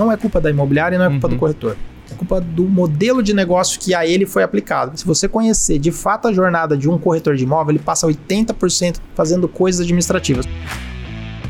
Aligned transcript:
Não 0.00 0.10
é 0.10 0.16
culpa 0.16 0.40
da 0.40 0.48
imobiliária 0.50 0.96
e 0.96 0.98
não 0.98 1.04
é 1.04 1.10
culpa 1.10 1.26
Uhum. 1.28 1.34
do 1.34 1.38
corretor. 1.38 1.76
É 2.10 2.14
culpa 2.14 2.40
do 2.40 2.64
modelo 2.64 3.22
de 3.22 3.34
negócio 3.34 3.78
que 3.78 3.94
a 3.94 4.06
ele 4.06 4.24
foi 4.26 4.42
aplicado. 4.42 4.98
Se 4.98 5.04
você 5.06 5.28
conhecer 5.28 5.78
de 5.78 5.92
fato 5.92 6.26
a 6.26 6.32
jornada 6.32 6.76
de 6.76 6.88
um 6.88 6.98
corretor 6.98 7.36
de 7.36 7.44
imóvel, 7.44 7.72
ele 7.72 7.78
passa 7.78 8.06
80% 8.06 8.96
fazendo 9.14 9.46
coisas 9.46 9.82
administrativas. 9.82 10.46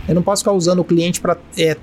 Eu 0.09 0.15
não 0.17 0.23
posso 0.23 0.43
ficar 0.43 0.53
usando 0.53 0.81
o 0.81 0.85
cliente 0.85 1.21
para 1.21 1.37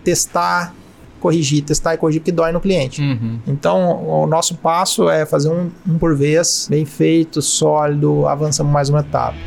testar, 0.03 0.73
corrigir, 1.20 1.63
testar 1.63 1.93
e 1.95 1.98
corrigir, 1.98 2.20
porque 2.21 2.31
dói 2.31 2.52
no 2.52 2.59
cliente. 2.59 3.02
Uhum. 3.02 3.39
Então, 3.47 4.05
o 4.05 4.27
nosso 4.27 4.55
passo 4.55 5.09
é 5.09 5.25
fazer 5.25 5.49
um, 5.49 5.71
um 5.88 5.97
por 5.97 6.15
vez, 6.15 6.68
bem 6.70 6.84
feito, 6.86 7.41
sólido, 7.41 8.27
avançamos 8.27 8.71
mais 8.71 8.89
uma 8.89 8.99
etapa. 8.99 9.38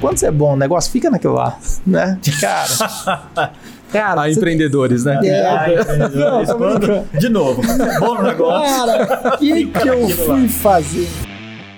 Quando 0.00 0.18
você 0.18 0.26
é 0.26 0.30
bom 0.30 0.50
no 0.52 0.56
negócio, 0.58 0.92
fica 0.92 1.10
naquilo 1.10 1.34
lá, 1.34 1.58
né? 1.86 2.18
Cara, 2.40 3.52
cara, 3.92 4.22
você- 4.22 4.32
empreendedores, 4.38 5.04
né? 5.04 5.20
É, 5.24 5.46
Ai, 5.46 5.74
entendedores, 5.80 6.48
Não, 6.48 6.58
quando-. 6.58 7.18
De 7.18 7.28
novo, 7.28 7.62
é 7.62 7.98
bom 8.00 8.22
negócio. 8.22 8.76
cara, 8.76 9.34
o 9.34 9.38
que, 9.38 9.66
que 9.66 9.88
eu 9.88 10.02
lá. 10.02 10.08
fui 10.08 10.48
fazer? 10.48 11.08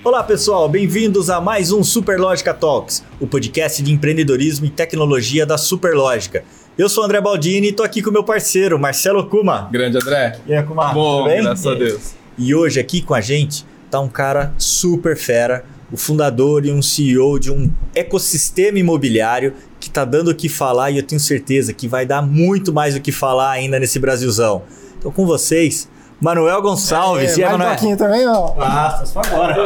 Olá 0.02 0.22
pessoal, 0.22 0.68
bem-vindos 0.68 1.30
a 1.30 1.40
mais 1.40 1.72
um 1.72 1.82
Superlógica 1.82 2.52
Talks, 2.52 3.02
o 3.18 3.26
podcast 3.26 3.82
de 3.82 3.90
empreendedorismo 3.92 4.66
e 4.66 4.70
tecnologia 4.70 5.46
da 5.46 5.56
Superlógica. 5.56 6.44
Eu 6.76 6.88
sou 6.88 7.02
o 7.02 7.06
André 7.06 7.20
Baldini 7.20 7.68
e 7.68 7.72
tô 7.72 7.82
aqui 7.82 8.02
com 8.02 8.10
meu 8.10 8.22
parceiro, 8.24 8.78
Marcelo 8.78 9.24
Kuma. 9.26 9.68
Grande 9.72 9.96
André. 9.96 10.38
E 10.46 10.52
aí, 10.54 10.62
Kuma? 10.62 10.92
Bom, 10.92 11.22
tudo 11.22 11.28
bem? 11.30 11.42
graças 11.42 11.66
a 11.66 11.74
Deus. 11.74 12.14
E 12.36 12.54
hoje 12.54 12.80
aqui 12.80 13.00
com 13.00 13.14
a 13.14 13.20
gente 13.20 13.64
tá 13.90 14.00
um 14.00 14.08
cara 14.08 14.52
super 14.58 15.16
fera, 15.16 15.64
o 15.92 15.96
fundador 15.96 16.64
e 16.64 16.72
um 16.72 16.82
CEO 16.82 17.38
de 17.38 17.50
um 17.50 17.70
ecossistema 17.94 18.78
imobiliário 18.78 19.54
que 19.78 19.90
tá 19.90 20.04
dando 20.04 20.30
o 20.30 20.34
que 20.34 20.48
falar 20.48 20.90
e 20.90 20.98
eu 20.98 21.02
tenho 21.02 21.20
certeza 21.20 21.72
que 21.72 21.86
vai 21.86 22.06
dar 22.06 22.22
muito 22.22 22.72
mais 22.72 22.96
o 22.96 23.00
que 23.00 23.12
falar 23.12 23.50
ainda 23.50 23.78
nesse 23.78 23.98
Brasilzão. 23.98 24.62
Então 24.98 25.10
com 25.10 25.26
vocês, 25.26 25.88
Manuel 26.20 26.62
Gonçalves. 26.62 27.36
e 27.36 27.42
aí, 27.44 27.50
mais 27.50 27.54
um 27.54 27.58
Manuel? 27.58 27.76
pouquinho 27.76 27.96
também, 27.96 28.26
ó. 28.26 28.54
Ah, 28.58 29.02
só 29.04 29.20
agora. 29.20 29.56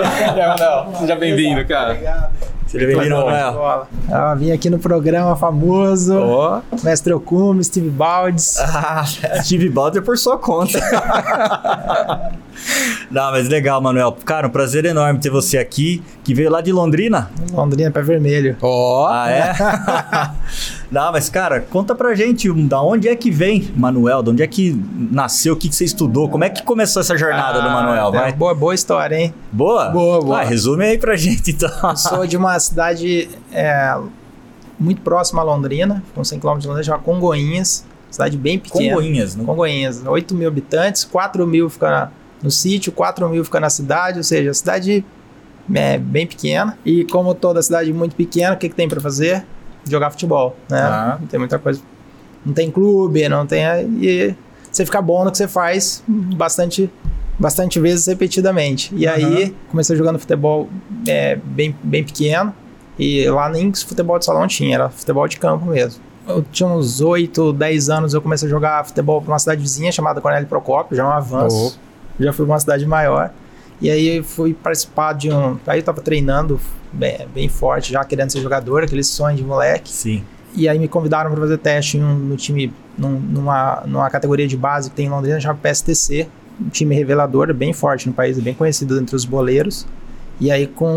Seja 0.98 1.16
bem-vindo, 1.16 1.64
cara. 1.66 1.92
Obrigado. 1.92 2.58
Seja 2.69 2.86
bem-vindo, 2.86 3.16
Manuel. 3.16 3.86
Ah, 4.12 4.34
vim 4.34 4.52
aqui 4.52 4.69
no 4.69 4.78
programa 4.78 5.34
famoso, 5.34 6.19
Ó, 6.19 6.61
Mestre 6.84 7.14
Okume, 7.14 7.64
Steve 7.64 7.88
Baldes. 7.88 8.58
Ah, 8.61 9.05
Steve 9.42 9.70
Balder 9.70 10.02
por 10.02 10.19
sua 10.19 10.36
conta. 10.36 10.78
Não, 13.11 13.30
mas 13.30 13.48
legal, 13.48 13.80
Manuel. 13.80 14.12
Cara, 14.24 14.48
um 14.48 14.50
prazer 14.50 14.84
enorme 14.84 15.19
ter 15.19 15.30
você 15.30 15.56
aqui, 15.56 16.02
que 16.22 16.34
veio 16.34 16.50
lá 16.50 16.61
de 16.61 16.70
Londrina. 16.70 17.30
Londrina, 17.52 17.91
pé 17.91 18.02
vermelho. 18.02 18.55
ó. 18.61 19.08
Ah, 19.11 19.30
é? 19.30 19.52
Não, 20.91 21.12
mas 21.12 21.28
cara, 21.28 21.61
conta 21.61 21.94
pra 21.94 22.14
gente, 22.14 22.50
da 22.67 22.81
onde 22.83 23.08
é 23.08 23.14
que 23.14 23.31
vem 23.31 23.70
Manuel? 23.77 24.22
De 24.22 24.31
onde 24.31 24.42
é 24.42 24.47
que 24.47 24.72
nasceu? 25.11 25.55
O 25.55 25.56
que, 25.56 25.69
que 25.69 25.75
você 25.75 25.84
estudou? 25.84 26.28
Como 26.28 26.45
é 26.45 26.48
que 26.50 26.62
começou 26.62 27.00
essa 27.00 27.17
jornada 27.17 27.61
do 27.61 27.69
Ah, 27.69 27.72
Manuel? 27.72 28.08
É, 28.08 28.20
Vai. 28.20 28.33
boa, 28.33 28.55
boa 28.55 28.75
história, 28.75 29.17
hein? 29.17 29.34
Boa? 29.53 29.91
Boa, 29.91 30.20
boa. 30.22 30.41
Ah, 30.41 30.45
resume 30.45 30.84
aí 30.84 30.98
pra 30.98 31.14
gente, 31.17 31.50
então. 31.50 31.70
Eu 31.91 31.97
sou 31.97 32.27
de 32.27 32.36
uma 32.36 32.58
cidade 32.58 33.28
é, 33.53 33.98
muito 34.80 35.03
próxima 35.03 35.42
a 35.42 35.45
Londrina, 35.45 36.03
com 36.14 36.25
100 36.25 36.41
km 36.41 36.58
de 36.58 36.67
Londrina, 36.67 36.83
chama 36.84 36.98
Congoinhas. 37.00 37.84
Cidade 38.11 38.39
bem 38.39 38.58
pequena. 38.58 38.95
Congonhas, 38.97 39.36
né? 39.36 39.45
Congonhas, 39.45 40.02
8 40.06 40.34
mil 40.34 40.48
habitantes, 40.48 41.05
4 41.05 41.47
mil 41.47 41.69
fica 41.69 42.11
no 42.42 42.50
sítio, 42.50 42.91
4 42.91 43.28
mil 43.28 43.45
fica 43.45 43.61
na 43.61 43.69
cidade, 43.69 44.17
ou 44.17 44.25
seja, 44.25 44.55
cidade 44.55 45.05
é 45.75 45.98
bem 45.98 46.27
pequena. 46.27 46.78
E 46.86 47.05
como 47.05 47.34
toda 47.34 47.61
cidade 47.62 47.92
muito 47.92 48.17
pequena, 48.17 48.55
o 48.55 48.56
que, 48.56 48.70
que 48.70 48.75
tem 48.75 48.89
para 48.89 49.00
fazer? 49.00 49.45
Jogar 49.91 50.11
futebol, 50.11 50.56
né? 50.69 50.81
Ah. 50.81 51.17
Não 51.20 51.27
tem 51.27 51.39
muita 51.39 51.58
coisa. 51.58 51.81
Não 52.44 52.53
tem 52.53 52.70
clube, 52.70 53.28
não 53.28 53.47
tem. 53.47 53.64
E 54.00 54.34
você 54.70 54.84
fica 54.84 55.00
bom 55.03 55.25
no 55.25 55.30
que 55.30 55.39
você 55.39 55.48
faz 55.48 56.03
bastante, 56.06 56.90
bastante 57.39 57.80
vezes 57.80 58.07
repetidamente. 58.07 58.95
E 58.95 59.07
aí 59.07 59.55
comecei 59.70 59.96
jogando 59.96 60.18
futebol 60.18 60.68
é, 61.07 61.36
bem, 61.36 61.74
bem 61.83 62.05
pequeno. 62.05 62.55
E 62.98 63.29
lá 63.29 63.48
nem 63.48 63.73
futebol 63.73 64.18
de 64.18 64.24
salão 64.24 64.46
tinha, 64.46 64.74
era 64.74 64.89
futebol 64.89 65.27
de 65.29 65.39
campo 65.39 65.67
mesmo. 65.67 66.02
Eu 66.27 66.42
tinha 66.42 66.68
uns 66.68 67.01
8, 67.01 67.52
10 67.52 67.91
anos, 67.91 68.14
eu 68.14 68.20
comecei 68.20 68.46
a 68.46 68.51
jogar 68.51 68.85
futebol 68.85 69.23
para 69.23 69.33
uma 69.33 69.39
cidade 69.39 69.62
vizinha 69.62 69.91
chamada 69.91 70.20
Cornélio 70.20 70.46
Procópio, 70.48 70.96
já 70.96 71.05
é 71.05 71.07
um 71.07 71.11
avanço. 71.11 71.79
Já 72.20 72.33
fui 72.33 72.45
pra 72.45 72.55
uma 72.55 72.61
cidade 72.61 72.85
maior. 72.85 73.30
E 73.80 73.89
aí 73.89 74.23
fui 74.23 74.52
participar 74.52 75.12
de 75.14 75.30
um. 75.30 75.57
Aí 75.67 75.79
eu 75.79 75.83
tava 75.85 76.01
treinando 76.01 76.61
bem, 76.92 77.26
bem 77.34 77.48
forte, 77.48 77.92
já 77.92 78.04
querendo 78.04 78.30
ser 78.30 78.40
jogador, 78.40 78.84
aquele 78.84 79.02
sonho 79.04 79.36
de 79.36 79.42
moleque. 79.44 79.90
Sim. 79.90 80.24
E 80.54 80.68
aí 80.68 80.78
me 80.78 80.88
convidaram 80.88 81.30
para 81.30 81.40
fazer 81.40 81.58
teste 81.58 81.98
um- 81.98 82.14
no 82.14 82.36
time, 82.36 82.72
num- 82.96 83.20
numa, 83.20 83.82
numa 83.86 84.10
categoria 84.10 84.46
de 84.48 84.56
base 84.56 84.90
que 84.90 84.96
tem 84.96 85.06
em 85.06 85.10
Londrina, 85.10 85.38
chama 85.40 85.54
PSTC. 85.60 86.26
Um 86.60 86.68
time 86.70 86.94
revelador, 86.94 87.52
bem 87.54 87.72
forte 87.72 88.08
no 88.08 88.14
país, 88.14 88.38
bem 88.40 88.54
conhecido 88.54 88.98
entre 88.98 89.14
os 89.14 89.24
boleiros. 89.24 89.86
E 90.40 90.50
aí, 90.50 90.66
com 90.66 90.88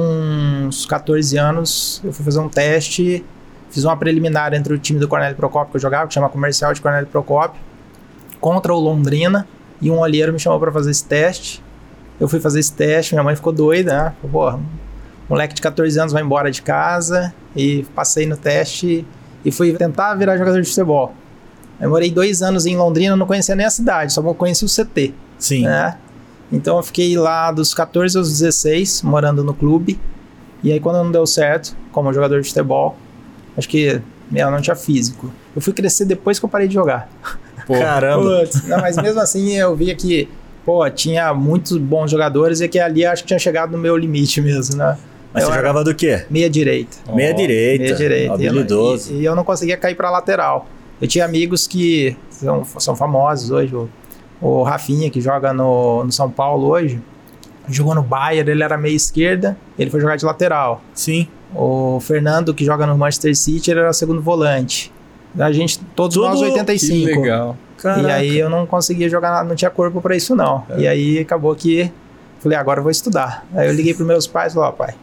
uns 0.67 0.85
14 0.85 1.37
anos, 1.37 2.01
eu 2.03 2.11
fui 2.13 2.23
fazer 2.23 2.39
um 2.39 2.49
teste, 2.49 3.23
fiz 3.69 3.83
uma 3.83 3.95
preliminar 3.97 4.53
entre 4.53 4.73
o 4.73 4.77
time 4.77 4.99
do 4.99 5.07
Cornélio 5.07 5.35
Procópio 5.35 5.71
que 5.71 5.77
eu 5.77 5.81
jogava, 5.81 6.07
que 6.07 6.13
chama 6.13 6.29
Comercial 6.29 6.73
de 6.73 6.81
Cornélio 6.81 7.07
Procópio, 7.07 7.59
contra 8.39 8.73
o 8.73 8.79
Londrina. 8.79 9.47
E 9.81 9.89
um 9.91 9.97
olheiro 9.99 10.31
me 10.31 10.39
chamou 10.39 10.59
para 10.59 10.71
fazer 10.71 10.91
esse 10.91 11.03
teste. 11.03 11.61
Eu 12.19 12.27
fui 12.27 12.39
fazer 12.39 12.59
esse 12.59 12.71
teste, 12.71 13.13
minha 13.15 13.23
mãe 13.23 13.35
ficou 13.35 13.51
doida, 13.51 13.91
né? 14.03 14.13
Pô, 14.31 14.59
moleque 15.31 15.53
de 15.53 15.61
14 15.61 15.99
anos 15.99 16.13
vai 16.13 16.21
embora 16.21 16.51
de 16.51 16.61
casa. 16.61 17.33
E 17.55 17.83
passei 17.95 18.25
no 18.25 18.37
teste 18.37 19.05
e 19.43 19.51
fui 19.51 19.73
tentar 19.73 20.15
virar 20.15 20.37
jogador 20.37 20.61
de 20.61 20.67
futebol. 20.67 21.13
Eu 21.79 21.89
morei 21.89 22.11
dois 22.11 22.41
anos 22.41 22.65
em 22.65 22.77
Londrina, 22.77 23.15
não 23.15 23.25
conhecia 23.25 23.55
nem 23.55 23.65
a 23.65 23.69
cidade, 23.69 24.13
só 24.13 24.21
conhecia 24.33 24.67
o 24.67 24.69
CT, 24.69 25.13
Sim. 25.39 25.63
né? 25.63 25.97
Então 26.51 26.77
eu 26.77 26.83
fiquei 26.83 27.17
lá 27.17 27.51
dos 27.51 27.73
14 27.73 28.17
aos 28.17 28.29
16, 28.29 29.01
morando 29.01 29.43
no 29.43 29.53
clube. 29.53 29.99
E 30.63 30.71
aí 30.71 30.79
quando 30.79 31.03
não 31.03 31.11
deu 31.11 31.25
certo, 31.25 31.75
como 31.91 32.13
jogador 32.13 32.39
de 32.39 32.47
futebol, 32.47 32.95
acho 33.57 33.67
que 33.67 33.99
eu 34.33 34.51
não 34.51 34.61
tinha 34.61 34.75
físico. 34.75 35.31
Eu 35.55 35.61
fui 35.61 35.73
crescer 35.73 36.05
depois 36.05 36.37
que 36.37 36.45
eu 36.45 36.49
parei 36.49 36.67
de 36.67 36.73
jogar. 36.73 37.09
Pô, 37.65 37.73
Caramba. 37.73 38.39
Putz, 38.41 38.67
não, 38.67 38.79
mas 38.79 38.95
mesmo 38.97 39.19
assim 39.19 39.53
eu 39.53 39.75
via 39.75 39.95
que, 39.95 40.27
pô, 40.65 40.87
tinha 40.89 41.33
muitos 41.33 41.77
bons 41.77 42.09
jogadores 42.09 42.59
e 42.59 42.67
que 42.67 42.79
ali 42.79 43.05
acho 43.05 43.23
que 43.23 43.27
tinha 43.27 43.39
chegado 43.39 43.71
no 43.71 43.77
meu 43.77 43.95
limite 43.95 44.41
mesmo, 44.41 44.77
né? 44.77 44.97
Mas 45.33 45.43
Eu 45.43 45.49
você 45.49 45.55
jogava 45.55 45.83
do 45.83 45.95
quê? 45.95 46.25
Meia 46.29 46.49
direita. 46.49 46.97
Ó, 47.07 47.15
Meia 47.15 47.33
direita. 47.33 47.83
Meia 47.83 47.95
direita. 47.95 48.33
Habilidoso. 48.33 49.13
E, 49.13 49.21
e 49.21 49.25
eu 49.25 49.35
não 49.35 49.43
conseguia 49.43 49.77
cair 49.77 49.95
para 49.95 50.09
lateral. 50.09 50.65
Eu 51.01 51.07
tinha 51.07 51.25
amigos 51.25 51.67
que 51.67 52.15
são, 52.29 52.63
são 52.77 52.95
famosos 52.95 53.49
hoje. 53.49 53.73
O, 53.75 53.89
o 54.41 54.63
Rafinha, 54.63 55.09
que 55.09 55.21
joga 55.21 55.53
no, 55.53 56.03
no 56.03 56.11
São 56.11 56.29
Paulo 56.29 56.67
hoje, 56.67 57.01
jogou 57.69 57.95
no 57.95 58.03
Bayern, 58.03 58.51
ele 58.51 58.63
era 58.63 58.77
meia 58.77 58.95
esquerda, 58.95 59.57
ele 59.79 59.89
foi 59.89 59.99
jogar 60.01 60.15
de 60.15 60.25
lateral. 60.25 60.81
Sim. 60.93 61.27
O 61.55 61.99
Fernando, 62.01 62.53
que 62.53 62.63
joga 62.65 62.85
no 62.85 62.97
Manchester 62.97 63.35
City, 63.35 63.71
ele 63.71 63.79
era 63.81 63.93
segundo 63.93 64.21
volante. 64.21 64.91
A 65.39 65.51
gente, 65.51 65.79
todos 65.95 66.15
Tudo- 66.15 66.27
nós 66.27 66.39
que 66.39 66.45
85. 66.45 67.21
legal. 67.21 67.57
Caraca. 67.77 68.01
E 68.07 68.11
aí 68.11 68.37
eu 68.37 68.49
não 68.49 68.65
conseguia 68.65 69.09
jogar, 69.09 69.31
nada, 69.31 69.47
não 69.47 69.55
tinha 69.55 69.71
corpo 69.71 70.01
para 70.01 70.15
isso 70.15 70.35
não. 70.35 70.63
É. 70.69 70.79
E 70.81 70.87
aí 70.87 71.19
acabou 71.19 71.55
que 71.55 71.91
falei, 72.39 72.57
agora 72.57 72.79
eu 72.79 72.83
vou 72.83 72.91
estudar. 72.91 73.45
Aí 73.55 73.67
eu 73.67 73.73
liguei 73.73 73.93
para 73.93 74.05
meus 74.05 74.27
pais 74.27 74.51
e 74.51 74.55
falei, 74.55 74.69
ó, 74.69 74.71
pai, 74.71 74.93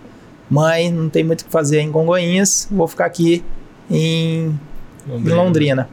mãe, 0.50 0.90
não 0.90 1.08
tem 1.08 1.24
muito 1.24 1.42
o 1.42 1.44
que 1.44 1.50
fazer 1.50 1.80
em 1.80 1.90
Congonhas, 1.92 2.66
vou 2.70 2.86
ficar 2.88 3.06
aqui 3.06 3.44
em, 3.90 4.58
em 5.08 5.28
Londrina. 5.28 5.88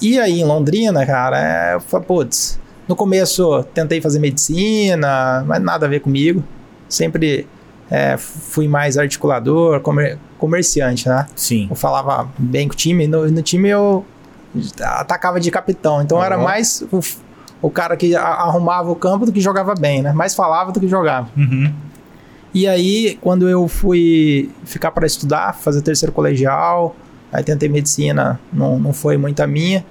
E 0.00 0.18
aí 0.18 0.40
em 0.40 0.44
Londrina, 0.44 1.04
cara, 1.06 1.38
é, 1.70 1.74
eu 1.74 1.80
falei, 1.80 2.06
putz, 2.06 2.58
no 2.88 2.94
começo 2.96 3.62
tentei 3.72 4.00
fazer 4.00 4.18
medicina, 4.18 5.44
mas 5.46 5.62
nada 5.62 5.86
a 5.86 5.88
ver 5.88 6.00
comigo. 6.00 6.42
Sempre 6.88 7.46
é, 7.90 8.16
fui 8.18 8.68
mais 8.68 8.98
articulador, 8.98 9.80
comer- 9.80 10.18
comerciante, 10.38 11.08
né? 11.08 11.26
Sim. 11.34 11.66
eu 11.70 11.76
falava 11.76 12.28
bem 12.38 12.68
com 12.68 12.74
o 12.74 12.76
time. 12.76 13.06
No, 13.06 13.26
no 13.30 13.42
time 13.42 13.68
eu 13.70 14.04
atacava 14.82 15.40
de 15.40 15.50
capitão. 15.50 16.02
Então 16.02 16.22
era 16.22 16.38
Ó. 16.38 16.42
mais 16.42 16.84
o, 16.92 17.00
o 17.62 17.70
cara 17.70 17.96
que 17.96 18.14
a- 18.14 18.22
arrumava 18.22 18.90
o 18.90 18.94
campo 18.96 19.24
do 19.24 19.32
que 19.32 19.40
jogava 19.40 19.74
bem, 19.74 20.02
né? 20.02 20.12
Mais 20.12 20.34
falava 20.34 20.70
do 20.72 20.78
que 20.80 20.88
jogava. 20.88 21.28
Uhum. 21.36 21.72
E 22.54 22.68
aí, 22.68 23.18
quando 23.20 23.48
eu 23.48 23.66
fui 23.66 24.48
ficar 24.64 24.92
para 24.92 25.04
estudar, 25.06 25.54
fazer 25.54 25.82
terceiro 25.82 26.12
colegial, 26.12 26.94
aí 27.32 27.42
tentei 27.42 27.68
medicina, 27.68 28.38
não, 28.52 28.78
não 28.78 28.92
foi 28.92 29.16
muito 29.16 29.40
a 29.40 29.46
minha. 29.46 29.84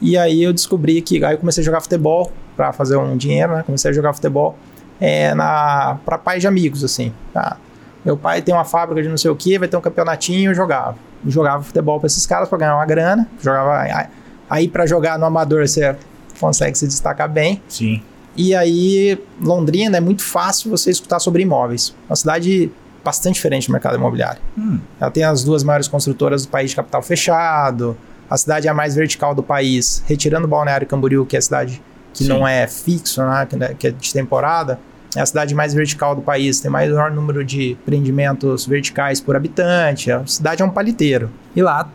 E 0.00 0.16
aí 0.16 0.42
eu 0.42 0.52
descobri 0.52 1.02
que 1.02 1.22
aí 1.24 1.34
eu 1.34 1.38
comecei 1.38 1.62
a 1.62 1.64
jogar 1.64 1.80
futebol 1.82 2.32
para 2.56 2.72
fazer 2.72 2.96
um 2.96 3.16
dinheiro, 3.16 3.54
né? 3.54 3.62
Comecei 3.64 3.90
a 3.90 3.94
jogar 3.94 4.14
futebol 4.14 4.56
é, 4.98 5.34
na 5.34 5.98
para 6.06 6.16
pais 6.16 6.40
de 6.40 6.46
amigos 6.46 6.82
assim. 6.82 7.12
Tá? 7.34 7.58
Meu 8.04 8.16
pai 8.16 8.40
tem 8.40 8.54
uma 8.54 8.64
fábrica 8.64 9.02
de 9.02 9.08
não 9.08 9.16
sei 9.16 9.30
o 9.30 9.36
que, 9.36 9.58
vai 9.58 9.68
ter 9.68 9.76
um 9.76 9.80
campeonatinho, 9.80 10.50
eu 10.50 10.54
jogava. 10.54 10.96
Eu 11.24 11.30
jogava 11.30 11.62
futebol 11.62 11.98
para 11.98 12.06
esses 12.06 12.26
caras 12.26 12.48
para 12.48 12.58
ganhar 12.58 12.76
uma 12.76 12.86
grana. 12.86 13.28
Jogava 13.42 14.08
aí- 14.48 14.68
para 14.68 14.86
jogar 14.86 15.18
no 15.18 15.26
amador 15.26 15.66
você 15.66 15.94
consegue 16.40 16.78
se 16.78 16.86
destacar 16.86 17.28
bem. 17.28 17.60
Sim. 17.68 18.02
E 18.36 18.54
aí, 18.54 19.18
Londrina 19.40 19.96
é 19.96 20.00
muito 20.00 20.22
fácil 20.22 20.70
você 20.70 20.90
escutar 20.90 21.18
sobre 21.18 21.42
imóveis. 21.42 21.94
Uma 22.08 22.16
cidade 22.16 22.70
bastante 23.04 23.34
diferente 23.34 23.68
do 23.68 23.72
mercado 23.72 23.96
imobiliário. 23.96 24.40
Hum. 24.58 24.78
Ela 25.00 25.10
tem 25.10 25.22
as 25.24 25.44
duas 25.44 25.62
maiores 25.62 25.86
construtoras 25.88 26.44
do 26.44 26.50
país 26.50 26.70
de 26.70 26.76
capital 26.76 27.00
fechado, 27.02 27.96
a 28.28 28.36
cidade 28.36 28.66
é 28.66 28.70
a 28.70 28.74
mais 28.74 28.94
vertical 28.96 29.34
do 29.34 29.42
país, 29.42 30.02
retirando 30.06 30.48
Balneário 30.48 30.86
Camboriú, 30.86 31.24
que 31.24 31.36
é 31.36 31.38
a 31.38 31.42
cidade 31.42 31.80
que 32.12 32.24
Sim. 32.24 32.28
não 32.30 32.46
é 32.48 32.66
fixo, 32.66 33.22
né, 33.22 33.46
que- 33.48 33.74
que 33.76 33.86
é 33.86 33.90
de 33.92 34.12
temporada, 34.12 34.80
é 35.14 35.20
a 35.20 35.26
cidade 35.26 35.54
mais 35.54 35.72
vertical 35.72 36.16
do 36.16 36.22
país, 36.22 36.58
tem 36.60 36.70
maior 36.70 37.10
número 37.12 37.44
de 37.44 37.72
empreendimentos 37.72 38.66
verticais 38.66 39.20
por 39.20 39.36
habitante, 39.36 40.10
a 40.10 40.26
cidade 40.26 40.60
é 40.62 40.64
um 40.64 40.70
paliteiro. 40.70 41.30
E 41.54 41.62
lá 41.62 41.88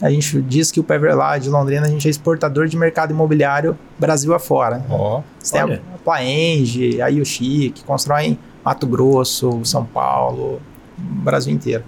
a 0.00 0.10
gente 0.10 0.40
diz 0.42 0.72
que 0.72 0.80
o 0.80 0.84
Pever 0.84 1.14
lá 1.14 1.36
de 1.36 1.50
Londrina, 1.50 1.86
a 1.86 1.90
gente 1.90 2.06
é 2.06 2.10
exportador 2.10 2.66
de 2.66 2.76
mercado 2.76 3.10
imobiliário 3.10 3.76
Brasil 3.98 4.34
afora. 4.34 4.84
Ó. 4.88 5.20
Você 5.38 5.52
tem 5.52 5.74
a, 5.74 5.80
Plaenge, 6.02 7.02
a 7.02 7.08
Yoshi, 7.08 7.70
que 7.70 7.84
constroem 7.84 8.38
Mato 8.64 8.86
Grosso, 8.86 9.60
São 9.64 9.84
Paulo, 9.84 10.60
Brasil 10.96 11.52
inteiro. 11.52 11.84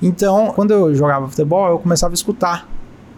Então, 0.00 0.52
quando 0.54 0.72
eu 0.72 0.94
jogava 0.94 1.28
futebol, 1.28 1.70
eu 1.70 1.78
começava 1.78 2.12
a 2.12 2.16
escutar 2.16 2.68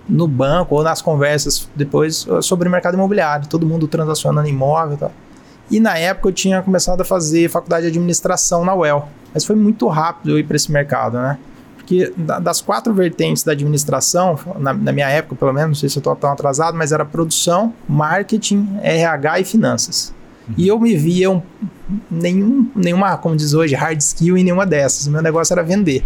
no 0.06 0.28
banco 0.28 0.74
ou 0.74 0.82
nas 0.82 1.00
conversas 1.00 1.66
depois 1.74 2.26
eh, 2.28 2.42
sobre 2.42 2.68
o 2.68 2.70
mercado 2.70 2.92
imobiliário, 2.94 3.48
todo 3.48 3.66
mundo 3.66 3.88
transacionando 3.88 4.46
imóvel 4.46 4.96
e 4.96 4.98
tal. 4.98 5.12
E 5.70 5.80
na 5.80 5.96
época 5.96 6.28
eu 6.28 6.32
tinha 6.32 6.60
começado 6.60 7.00
a 7.00 7.04
fazer 7.04 7.48
faculdade 7.48 7.84
de 7.84 7.88
administração 7.88 8.64
na 8.66 8.74
UEL. 8.74 9.08
Mas 9.32 9.46
foi 9.46 9.56
muito 9.56 9.88
rápido 9.88 10.32
eu 10.32 10.38
ir 10.38 10.44
para 10.44 10.56
esse 10.56 10.70
mercado, 10.70 11.18
né? 11.18 11.38
Porque 11.84 12.12
da- 12.16 12.38
das 12.38 12.62
quatro 12.62 12.94
vertentes 12.94 13.42
da 13.44 13.52
administração, 13.52 14.38
na, 14.58 14.72
na 14.72 14.90
minha 14.90 15.08
época 15.08 15.36
pelo 15.36 15.52
menos, 15.52 15.68
não 15.68 15.74
sei 15.74 15.88
se 15.90 15.98
eu 15.98 16.00
estou 16.00 16.16
tão 16.16 16.32
atrasado, 16.32 16.76
mas 16.76 16.92
era 16.92 17.04
produção, 17.04 17.74
marketing, 17.86 18.66
RH 18.82 19.40
e 19.40 19.44
finanças. 19.44 20.14
E 20.56 20.66
eu 20.66 20.80
me 20.80 20.96
via 20.96 21.30
um, 21.30 21.42
nenhum, 22.10 22.66
nenhuma, 22.74 23.16
como 23.18 23.36
diz 23.36 23.52
hoje, 23.54 23.74
hard 23.74 23.98
skill 24.00 24.36
em 24.38 24.44
nenhuma 24.44 24.64
dessas. 24.66 25.06
O 25.06 25.10
meu 25.10 25.20
negócio 25.22 25.52
era 25.52 25.62
vender. 25.62 26.02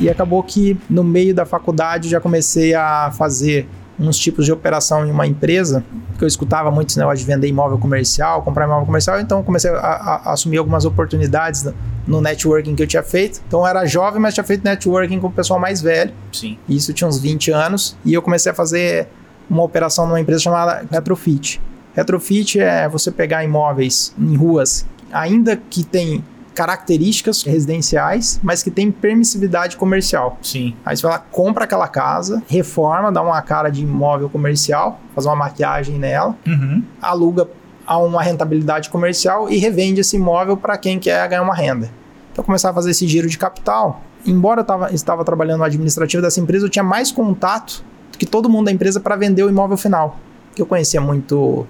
E 0.00 0.08
acabou 0.08 0.42
que 0.44 0.76
no 0.88 1.02
meio 1.02 1.34
da 1.34 1.44
faculdade 1.44 2.08
já 2.08 2.20
comecei 2.20 2.74
a 2.74 3.10
fazer 3.16 3.66
uns 3.98 4.16
tipos 4.18 4.44
de 4.44 4.52
operação 4.52 5.04
em 5.06 5.10
uma 5.10 5.26
empresa, 5.26 5.82
porque 6.10 6.22
eu 6.24 6.28
escutava 6.28 6.70
muito 6.70 6.90
esse 6.90 6.98
negócio 6.98 7.18
de 7.18 7.24
vender 7.24 7.48
imóvel 7.48 7.78
comercial, 7.78 8.42
comprar 8.42 8.64
imóvel 8.66 8.86
comercial, 8.86 9.18
então 9.20 9.42
comecei 9.42 9.70
a, 9.70 9.74
a- 9.76 10.22
a 10.26 10.32
assumir 10.32 10.58
algumas 10.58 10.84
oportunidades 10.84 11.64
no- 11.64 11.74
no 12.06 12.20
networking 12.20 12.74
que 12.76 12.82
eu 12.82 12.86
tinha 12.86 13.02
feito. 13.02 13.40
Então 13.46 13.60
eu 13.60 13.66
era 13.66 13.84
jovem, 13.86 14.20
mas 14.20 14.34
tinha 14.34 14.44
feito 14.44 14.62
networking 14.64 15.18
com 15.20 15.26
o 15.26 15.32
pessoal 15.32 15.58
mais 15.60 15.82
velho. 15.82 16.12
Sim. 16.32 16.56
Isso 16.68 16.92
tinha 16.94 17.06
uns 17.08 17.18
20 17.18 17.50
anos. 17.50 17.96
E 18.04 18.14
eu 18.14 18.22
comecei 18.22 18.50
a 18.52 18.54
fazer 18.54 19.08
uma 19.50 19.62
operação 19.62 20.06
numa 20.06 20.20
empresa 20.20 20.42
chamada 20.42 20.86
Retrofit. 20.90 21.60
Retrofit 21.94 22.60
é 22.60 22.88
você 22.88 23.10
pegar 23.10 23.42
imóveis 23.44 24.14
em 24.18 24.36
ruas, 24.36 24.86
ainda 25.12 25.56
que 25.56 25.82
tem 25.82 26.24
características 26.58 27.44
residenciais, 27.44 28.40
mas 28.42 28.62
que 28.64 28.70
tem 28.70 28.90
permissividade 28.90 29.76
comercial. 29.76 30.36
Sim. 30.42 30.74
Aí 30.84 30.96
você 30.96 31.02
vai 31.04 31.12
lá, 31.12 31.18
compra 31.18 31.64
aquela 31.64 31.86
casa, 31.86 32.42
reforma, 32.48 33.12
dá 33.12 33.22
uma 33.22 33.40
cara 33.42 33.70
de 33.70 33.82
imóvel 33.82 34.28
comercial, 34.28 34.98
faz 35.14 35.24
uma 35.24 35.36
maquiagem 35.36 35.98
nela, 35.98 36.36
Uhum. 36.44 36.82
aluga 37.00 37.48
a 37.86 37.96
uma 37.98 38.20
rentabilidade 38.22 38.90
comercial 38.90 39.48
e 39.48 39.56
revende 39.56 40.00
esse 40.00 40.16
imóvel 40.16 40.56
para 40.56 40.76
quem 40.76 40.98
quer 40.98 41.26
ganhar 41.28 41.42
uma 41.42 41.54
renda. 41.54 41.86
Então, 42.32 42.42
eu 42.42 42.44
começava 42.44 42.72
a 42.72 42.74
fazer 42.74 42.90
esse 42.90 43.06
giro 43.06 43.28
de 43.28 43.38
capital. 43.38 44.02
Embora 44.26 44.60
eu 44.60 44.64
tava, 44.64 44.92
estava 44.92 45.24
trabalhando 45.24 45.58
no 45.60 45.64
administrativo 45.64 46.20
dessa 46.22 46.40
empresa, 46.40 46.66
eu 46.66 46.70
tinha 46.70 46.82
mais 46.82 47.12
contato 47.12 47.84
do 48.12 48.18
que 48.18 48.26
todo 48.26 48.48
mundo 48.48 48.66
da 48.66 48.72
empresa 48.72 48.98
para 48.98 49.14
vender 49.14 49.44
o 49.44 49.48
imóvel 49.48 49.76
final. 49.76 50.16
Que 50.56 50.60
eu 50.60 50.66
conhecia 50.66 51.00
muito 51.00 51.66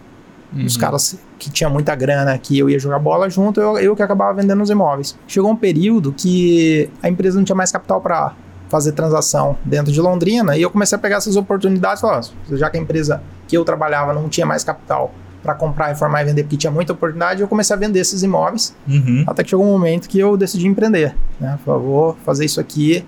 os 0.55 0.75
Uhum. 0.75 0.81
caras 0.81 1.19
que 1.39 1.51
tinham 1.51 1.71
muita 1.71 1.95
grana, 1.95 2.37
que 2.39 2.59
eu 2.59 2.71
ia 2.71 2.79
jogar 2.79 2.99
bola 2.99 3.29
junto, 3.29 3.61
eu, 3.61 3.79
eu 3.79 3.95
que 3.95 4.03
acabava 4.03 4.35
vendendo 4.35 4.63
os 4.63 4.71
imóveis. 4.71 5.17
Chegou 5.27 5.51
um 5.51 5.57
período 5.57 6.13
que 6.13 6.89
a 7.03 7.09
empresa 7.09 7.37
não 7.37 7.45
tinha 7.45 7.55
mais 7.57 7.71
capital 7.71 8.01
para 8.01 8.33
fazer 8.69 8.93
transação 8.93 9.57
dentro 9.65 9.91
de 9.93 10.01
Londrina 10.01 10.57
e 10.57 10.63
eu 10.63 10.71
comecei 10.71 10.97
a 10.97 10.99
pegar 10.99 11.17
essas 11.17 11.37
oportunidades, 11.37 12.03
ó, 12.05 12.21
já 12.53 12.69
que 12.71 12.77
a 12.77 12.81
empresa 12.81 13.23
que 13.47 13.57
eu 13.57 13.65
trabalhava 13.65 14.13
não 14.13 14.29
tinha 14.29 14.45
mais 14.47 14.63
capital 14.65 15.13
para 15.43 15.55
comprar, 15.55 15.87
reformar 15.87 16.23
e 16.23 16.25
vender, 16.27 16.43
porque 16.43 16.57
tinha 16.57 16.71
muita 16.71 16.93
oportunidade, 16.93 17.41
eu 17.41 17.49
comecei 17.49 17.75
a 17.75 17.79
vender 17.79 18.01
esses 18.01 18.23
imóveis, 18.23 18.75
Uhum. 18.87 19.25
até 19.27 19.43
que 19.45 19.51
chegou 19.51 19.65
um 19.65 19.71
momento 19.71 20.09
que 20.09 20.19
eu 20.19 20.37
decidi 20.37 20.67
empreender, 20.67 21.15
né? 21.41 21.59
Falei, 21.65 21.81
vou 21.83 22.17
fazer 22.27 22.45
isso 22.45 22.61
aqui 22.61 23.05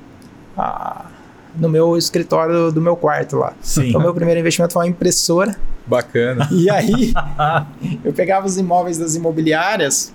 ah, 0.57 1.07
no 1.57 1.69
meu 1.69 1.97
escritório 1.97 2.71
do 2.73 2.81
meu 2.81 2.97
quarto 2.97 3.37
lá. 3.37 3.53
Sim. 3.61 3.89
Então, 3.89 4.01
meu 4.01 4.15
primeiro 4.15 4.41
investimento 4.41 4.73
foi 4.73 4.83
uma 4.85 4.89
impressora 4.89 5.57
Bacana. 5.87 6.49
e 6.51 6.71
aí, 6.71 7.13
eu 8.05 8.13
pegava 8.13 8.47
os 8.47 8.57
imóveis 8.57 8.99
das 8.99 9.15
imobiliárias, 9.15 10.13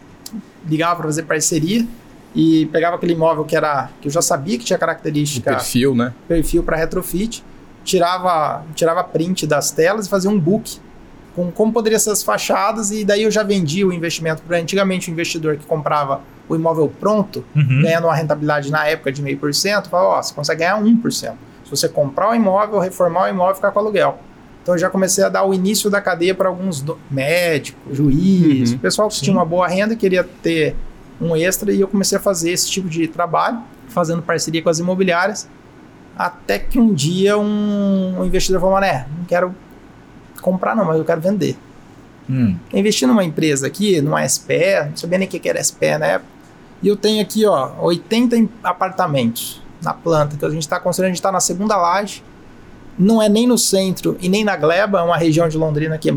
ligava 0.67 0.95
para 0.95 1.05
fazer 1.05 1.23
parceria 1.23 1.85
e 2.33 2.65
pegava 2.67 2.95
aquele 2.95 3.13
imóvel 3.13 3.45
que 3.45 3.55
era 3.55 3.89
que 4.01 4.07
eu 4.07 4.11
já 4.11 4.21
sabia 4.21 4.57
que 4.57 4.65
tinha 4.65 4.77
O 4.77 4.79
característica 4.79 5.51
perfil, 5.51 5.95
né? 5.95 6.13
perfil 6.27 6.63
para 6.63 6.77
retrofit, 6.77 7.43
tirava 7.83 8.63
tirava 8.75 9.03
print 9.03 9.47
das 9.47 9.71
telas 9.71 10.07
e 10.07 10.09
fazia 10.09 10.29
um 10.29 10.39
book 10.39 10.79
com 11.35 11.51
como 11.51 11.71
poderiam 11.71 11.99
ser 11.99 12.11
as 12.11 12.23
fachadas 12.23 12.91
e 12.91 13.03
daí 13.05 13.23
eu 13.23 13.31
já 13.31 13.43
vendia 13.43 13.85
o 13.87 13.93
investimento 13.93 14.41
para 14.41 14.57
antigamente 14.57 15.09
o 15.09 15.11
investidor 15.11 15.57
que 15.57 15.65
comprava 15.65 16.21
o 16.47 16.55
imóvel 16.55 16.91
pronto, 16.99 17.43
Uhum. 17.55 17.81
ganhando 17.81 18.05
uma 18.05 18.15
rentabilidade 18.15 18.71
na 18.71 18.85
época 18.87 19.11
de 19.11 19.21
meio 19.21 19.37
por 19.37 19.53
cento, 19.53 19.89
falava, 19.89 20.09
ó, 20.19 20.21
você 20.21 20.33
consegue 20.33 20.59
ganhar 20.59 20.77
1%. 20.81 21.33
Se 21.63 21.69
você 21.71 21.89
comprar 21.89 22.29
o 22.29 22.35
imóvel, 22.35 22.79
reformar 22.79 23.23
o 23.23 23.27
imóvel 23.27 23.53
e 23.53 23.55
ficar 23.55 23.71
com 23.71 23.79
aluguel. 23.79 24.19
Então 24.61 24.75
eu 24.75 24.79
já 24.79 24.89
comecei 24.89 25.23
a 25.23 25.29
dar 25.29 25.43
o 25.43 25.53
início 25.53 25.89
da 25.89 26.01
cadeia 26.01 26.33
para 26.35 26.49
alguns 26.49 26.81
do- 26.81 26.97
médicos, 27.09 27.95
juiz, 27.97 28.71
Uhum. 28.71 28.77
pessoal 28.79 29.07
que 29.09 29.15
Sim. 29.15 29.21
tinha 29.25 29.35
uma 29.35 29.45
boa 29.45 29.67
renda 29.67 29.93
e 29.93 29.97
queria 29.97 30.23
ter 30.23 30.75
um 31.21 31.35
extra 31.35 31.71
e 31.71 31.79
eu 31.81 31.87
comecei 31.87 32.17
a 32.17 32.21
fazer 32.21 32.51
esse 32.51 32.69
tipo 32.69 32.89
de 32.89 33.07
trabalho, 33.07 33.59
fazendo 33.87 34.21
parceria 34.21 34.61
com 34.61 34.69
as 34.69 34.79
imobiliárias, 34.79 35.47
até 36.17 36.57
que 36.59 36.79
um 36.79 36.93
dia 36.93 37.37
um, 37.37 38.19
um 38.19 38.25
investidor 38.25 38.59
falou, 38.59 38.75
mané, 38.75 39.07
não 39.17 39.25
quero 39.25 39.55
comprar 40.41 40.75
não, 40.75 40.85
mas 40.85 40.97
eu 40.97 41.05
quero 41.05 41.21
vender. 41.21 41.57
Hum. 42.29 42.55
Investi 42.73 43.05
numa 43.05 43.23
empresa 43.23 43.67
aqui, 43.67 44.01
numa 44.01 44.23
SPE, 44.27 44.85
não 44.89 44.97
sabia 44.97 45.17
nem 45.19 45.27
o 45.27 45.31
que 45.31 45.39
que 45.39 45.47
era 45.49 45.59
SPE 45.63 45.97
na 45.97 46.05
época. 46.07 46.34
E 46.85 46.87
eu 46.87 46.95
tenho 46.95 47.19
aqui, 47.19 47.43
ó, 47.47 47.71
80 47.81 48.37
em- 48.37 48.47
apartamentos 48.63 49.59
na 49.81 49.91
planta 49.91 50.37
que 50.37 50.45
a 50.45 50.49
gente 50.51 50.61
está 50.61 50.79
construindo, 50.79 51.07
a 51.07 51.09
gente 51.09 51.17
está 51.17 51.31
na 51.31 51.39
segunda 51.39 51.75
laje. 51.75 52.23
Não 52.97 53.19
é 53.19 53.27
nem 53.27 53.47
no 53.47 53.57
centro 53.57 54.15
e 54.21 54.29
nem 54.29 54.43
na 54.43 54.55
Gleba, 54.55 54.99
é 54.99 55.01
uma 55.01 55.17
região 55.17 55.49
de 55.49 55.57
Londrina 55.57 55.97
que 55.97 56.11
é, 56.11 56.15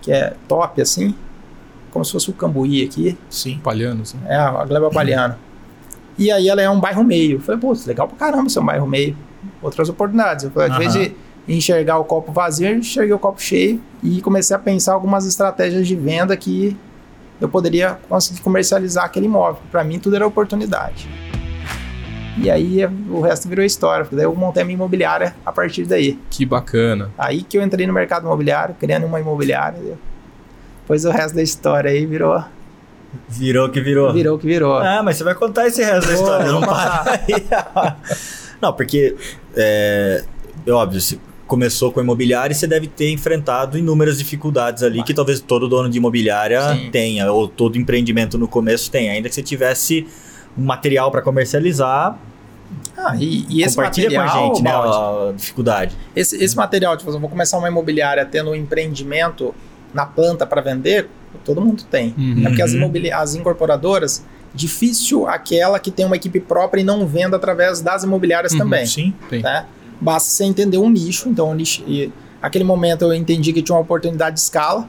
que 0.00 0.10
é 0.10 0.34
top, 0.48 0.80
assim. 0.80 1.14
Como 1.90 2.02
se 2.06 2.12
fosse 2.12 2.30
o 2.30 2.32
Cambuí 2.32 2.82
aqui. 2.84 3.18
Sim. 3.28 3.60
Palhanos. 3.62 4.14
né? 4.14 4.20
É, 4.28 4.36
a 4.36 4.64
Gleba 4.64 4.88
Palhana. 4.90 5.38
E 6.18 6.30
aí 6.32 6.48
ela 6.48 6.62
é 6.62 6.70
um 6.70 6.80
bairro 6.80 7.04
meio. 7.04 7.36
Eu 7.36 7.40
falei, 7.40 7.60
pô, 7.60 7.76
legal 7.86 8.08
pra 8.08 8.16
caramba 8.16 8.48
ser 8.48 8.60
um 8.60 8.64
bairro 8.64 8.86
meio. 8.86 9.14
Outras 9.62 9.90
oportunidades. 9.90 10.44
Eu 10.46 10.50
falei, 10.50 10.70
às 10.70 10.78
vezes 10.78 11.12
enxergar 11.46 11.98
o 11.98 12.04
copo 12.04 12.32
vazio, 12.32 12.68
eu 12.68 12.78
enxerguei 12.78 13.12
o 13.12 13.18
copo 13.18 13.40
cheio 13.40 13.80
e 14.02 14.20
comecei 14.22 14.56
a 14.56 14.58
pensar 14.58 14.94
algumas 14.94 15.26
estratégias 15.26 15.86
de 15.86 15.94
venda 15.94 16.34
que 16.36 16.76
eu 17.40 17.48
poderia 17.48 17.98
conseguir 18.08 18.40
comercializar 18.40 19.04
aquele 19.04 19.26
imóvel. 19.26 19.60
Para 19.70 19.84
mim, 19.84 19.98
tudo 19.98 20.16
era 20.16 20.26
oportunidade. 20.26 21.08
E 22.38 22.50
aí 22.50 22.84
o 23.10 23.20
resto 23.20 23.48
virou 23.48 23.64
história. 23.64 24.04
porque 24.04 24.16
Daí 24.16 24.24
eu 24.26 24.34
montei 24.34 24.62
a 24.62 24.66
minha 24.66 24.74
imobiliária 24.74 25.34
a 25.44 25.50
partir 25.52 25.84
daí. 25.86 26.18
Que 26.30 26.44
bacana. 26.44 27.10
Aí 27.16 27.42
que 27.42 27.56
eu 27.56 27.62
entrei 27.62 27.86
no 27.86 27.92
mercado 27.92 28.24
imobiliário, 28.26 28.74
criando 28.78 29.06
uma 29.06 29.18
imobiliária. 29.20 29.78
Depois 30.82 31.04
o 31.04 31.10
resto 31.10 31.34
da 31.34 31.42
história 31.42 31.90
aí 31.90 32.04
virou, 32.06 32.42
Virou 33.28 33.70
que 33.70 33.80
virou. 33.80 34.12
virou 34.12 34.38
que 34.38 34.46
virou. 34.46 34.76
Ah, 34.76 35.02
mas 35.02 35.16
você 35.16 35.24
vai 35.24 35.34
contar 35.34 35.66
esse 35.66 35.82
resto 35.82 36.06
da 36.08 36.14
história, 36.14 36.52
não 36.52 36.60
para 36.60 37.04
aí. 37.26 37.46
não, 38.60 38.72
porque, 38.74 39.16
é, 39.56 40.22
é 40.66 40.70
óbvio, 40.70 41.00
você 41.00 41.18
começou 41.46 41.92
com 41.92 42.00
imobiliária 42.00 42.52
e 42.52 42.56
você 42.56 42.66
deve 42.66 42.86
ter 42.88 43.10
enfrentado 43.12 43.78
inúmeras 43.78 44.18
dificuldades 44.18 44.82
ali 44.82 45.02
que 45.02 45.14
talvez 45.14 45.40
todo 45.40 45.68
dono 45.68 45.88
de 45.88 45.98
imobiliária 45.98 46.60
Sim. 46.74 46.90
tenha, 46.90 47.30
ou 47.30 47.46
todo 47.46 47.78
empreendimento 47.78 48.36
no 48.36 48.48
começo 48.48 48.90
tenha. 48.90 49.12
Ainda 49.12 49.28
que 49.28 49.34
você 49.34 49.42
tivesse 49.42 50.06
um 50.58 50.64
material 50.64 51.10
para 51.10 51.22
comercializar, 51.22 52.18
Ah, 52.96 53.14
e, 53.16 53.46
e 53.48 53.62
esse 53.62 53.76
compartilha 53.76 54.10
material, 54.10 54.26
com 54.36 54.38
a 54.38 54.46
gente 54.54 54.62
né, 54.64 54.70
Baldi, 54.72 55.30
a 55.30 55.32
dificuldade. 55.36 55.96
esse, 56.16 56.42
esse 56.42 56.56
material, 56.56 56.96
tipo, 56.96 57.10
eu 57.10 57.20
vou 57.20 57.28
começar 57.30 57.58
uma 57.58 57.68
imobiliária 57.68 58.24
tendo 58.24 58.50
um 58.50 58.54
empreendimento 58.54 59.54
na 59.94 60.04
planta 60.04 60.44
para 60.46 60.60
vender, 60.60 61.08
todo 61.44 61.60
mundo 61.60 61.84
tem. 61.84 62.12
Uhum. 62.18 62.42
É 62.44 62.48
porque 62.48 62.62
as, 62.62 62.72
imobili- 62.72 63.12
as 63.12 63.34
incorporadoras, 63.36 64.24
difícil 64.52 65.28
aquela 65.28 65.78
que 65.78 65.90
tem 65.92 66.04
uma 66.04 66.16
equipe 66.16 66.40
própria 66.40 66.80
e 66.80 66.84
não 66.84 67.06
venda 67.06 67.36
através 67.36 67.80
das 67.80 68.02
imobiliárias 68.02 68.52
Uhum, 68.52 68.58
também. 68.58 68.84
Sim. 68.86 69.14
Tem. 69.30 69.42
né? 69.42 69.66
Basta 70.00 70.28
você 70.28 70.44
entender 70.44 70.78
um 70.78 70.90
nicho. 70.90 71.28
Então, 71.28 71.54
nicho, 71.54 71.82
e 71.86 72.12
aquele 72.40 72.64
momento 72.64 73.02
eu 73.02 73.14
entendi 73.14 73.52
que 73.52 73.62
tinha 73.62 73.74
uma 73.74 73.82
oportunidade 73.82 74.34
de 74.34 74.40
escala, 74.40 74.88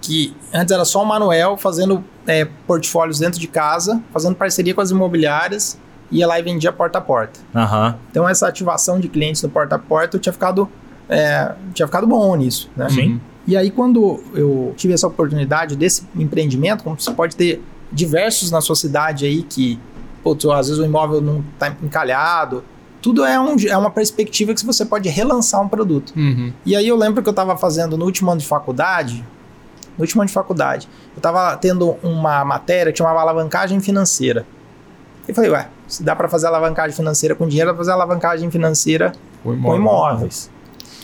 que 0.00 0.34
antes 0.52 0.72
era 0.72 0.84
só 0.84 1.02
o 1.02 1.06
Manuel 1.06 1.56
fazendo 1.56 2.02
é, 2.26 2.46
portfólios 2.66 3.18
dentro 3.18 3.38
de 3.38 3.46
casa, 3.46 4.02
fazendo 4.12 4.34
parceria 4.34 4.74
com 4.74 4.80
as 4.80 4.90
imobiliárias, 4.90 5.78
ia 6.10 6.26
lá 6.26 6.38
e 6.38 6.42
vendia 6.42 6.72
porta 6.72 6.98
a 6.98 7.00
porta. 7.00 7.40
Aham. 7.54 7.96
Então 8.10 8.28
essa 8.28 8.48
ativação 8.48 8.98
de 8.98 9.08
clientes 9.08 9.42
no 9.42 9.48
porta 9.48 9.76
a 9.76 9.78
porta 9.78 10.16
eu 10.16 10.20
tinha 10.20 10.32
ficado, 10.32 10.68
é, 11.08 11.52
tinha 11.74 11.86
ficado 11.86 12.06
bom 12.06 12.34
nisso, 12.34 12.70
né? 12.76 12.88
Sim. 12.88 13.12
Uhum. 13.12 13.20
E 13.46 13.56
aí 13.56 13.70
quando 13.70 14.22
eu 14.34 14.74
tive 14.76 14.94
essa 14.94 15.06
oportunidade 15.06 15.76
desse 15.76 16.06
empreendimento, 16.16 16.82
como 16.82 16.98
você 16.98 17.12
pode 17.12 17.36
ter 17.36 17.62
diversos 17.92 18.50
na 18.50 18.60
sua 18.60 18.76
cidade 18.76 19.26
aí 19.26 19.42
que, 19.42 19.78
putz, 20.22 20.44
às 20.46 20.68
vezes 20.68 20.82
o 20.82 20.84
imóvel 20.84 21.20
não 21.20 21.44
está 21.54 21.68
encalhado, 21.82 22.64
tudo 23.00 23.24
é, 23.24 23.38
um, 23.40 23.56
é 23.68 23.76
uma 23.76 23.90
perspectiva 23.90 24.52
que 24.54 24.64
você 24.64 24.84
pode 24.84 25.08
relançar 25.08 25.60
um 25.60 25.68
produto. 25.68 26.12
Uhum. 26.16 26.52
E 26.66 26.76
aí 26.76 26.86
eu 26.86 26.96
lembro 26.96 27.22
que 27.22 27.28
eu 27.28 27.32
estava 27.32 27.56
fazendo 27.56 27.96
no 27.96 28.04
último 28.04 28.30
ano 28.30 28.40
de 28.40 28.46
faculdade, 28.46 29.24
no 29.96 30.02
último 30.02 30.22
ano 30.22 30.28
de 30.28 30.34
faculdade, 30.34 30.88
eu 31.14 31.18
estava 31.18 31.56
tendo 31.56 31.96
uma 32.02 32.44
matéria 32.44 32.92
que 32.92 32.98
chamava 32.98 33.20
alavancagem 33.20 33.80
financeira. 33.80 34.46
E 35.28 35.34
falei, 35.34 35.50
ué, 35.50 35.68
se 35.86 36.02
dá 36.02 36.14
para 36.16 36.28
fazer 36.28 36.46
alavancagem 36.46 36.96
financeira 36.96 37.34
com 37.34 37.46
dinheiro, 37.46 37.68
dá 37.70 37.74
pra 37.74 37.80
fazer 37.84 37.92
alavancagem 37.92 38.50
financeira 38.50 39.12
O 39.44 39.54
com 39.56 39.74
imóveis. 39.74 40.50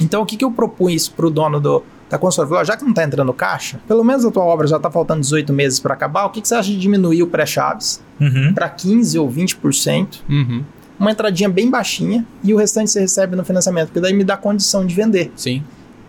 Então 0.01 0.23
o 0.23 0.27
que, 0.27 0.37
que 0.37 0.45
eu 0.45 0.51
propus 0.51 1.09
para 1.09 1.27
o 1.27 1.31
dono 1.31 1.61
do, 1.61 1.83
da 2.11 2.19
consultora? 2.19 2.49
Falei, 2.49 2.63
ó, 2.63 2.65
já 2.65 2.77
que 2.77 2.83
não 2.83 2.91
está 2.91 3.05
entrando 3.05 3.33
caixa, 3.33 3.81
pelo 3.87 4.05
menos 4.05 4.25
a 4.25 4.31
tua 4.31 4.45
obra 4.45 4.67
já 4.67 4.77
está 4.77 4.91
faltando 4.91 5.21
18 5.21 5.53
meses 5.53 5.81
para 5.81 5.95
acabar, 5.95 6.27
o 6.27 6.31
que, 6.31 6.41
que 6.41 6.49
você 6.49 6.55
acha 6.55 6.71
de 6.71 6.79
diminuir 6.79 7.23
o 7.23 7.27
pré-chaves 7.27 8.05
Uhum. 8.19 8.55
para 8.55 8.71
15% 8.71 9.21
ou 9.21 9.31
20%? 9.31 10.21
Uhum. 10.29 10.65
Uma 10.99 11.11
entradinha 11.13 11.49
bem 11.49 11.71
baixinha 11.71 12.25
e 12.43 12.55
o 12.55 12.57
restante 12.57 12.91
você 12.91 13.01
recebe 13.01 13.37
no 13.37 13.45
financiamento, 13.45 13.89
porque 13.89 14.01
daí 14.01 14.15
me 14.15 14.25
dá 14.25 14.37
condição 14.37 14.85
de 14.87 14.95
vender. 14.95 15.31
Sim. 15.37 15.63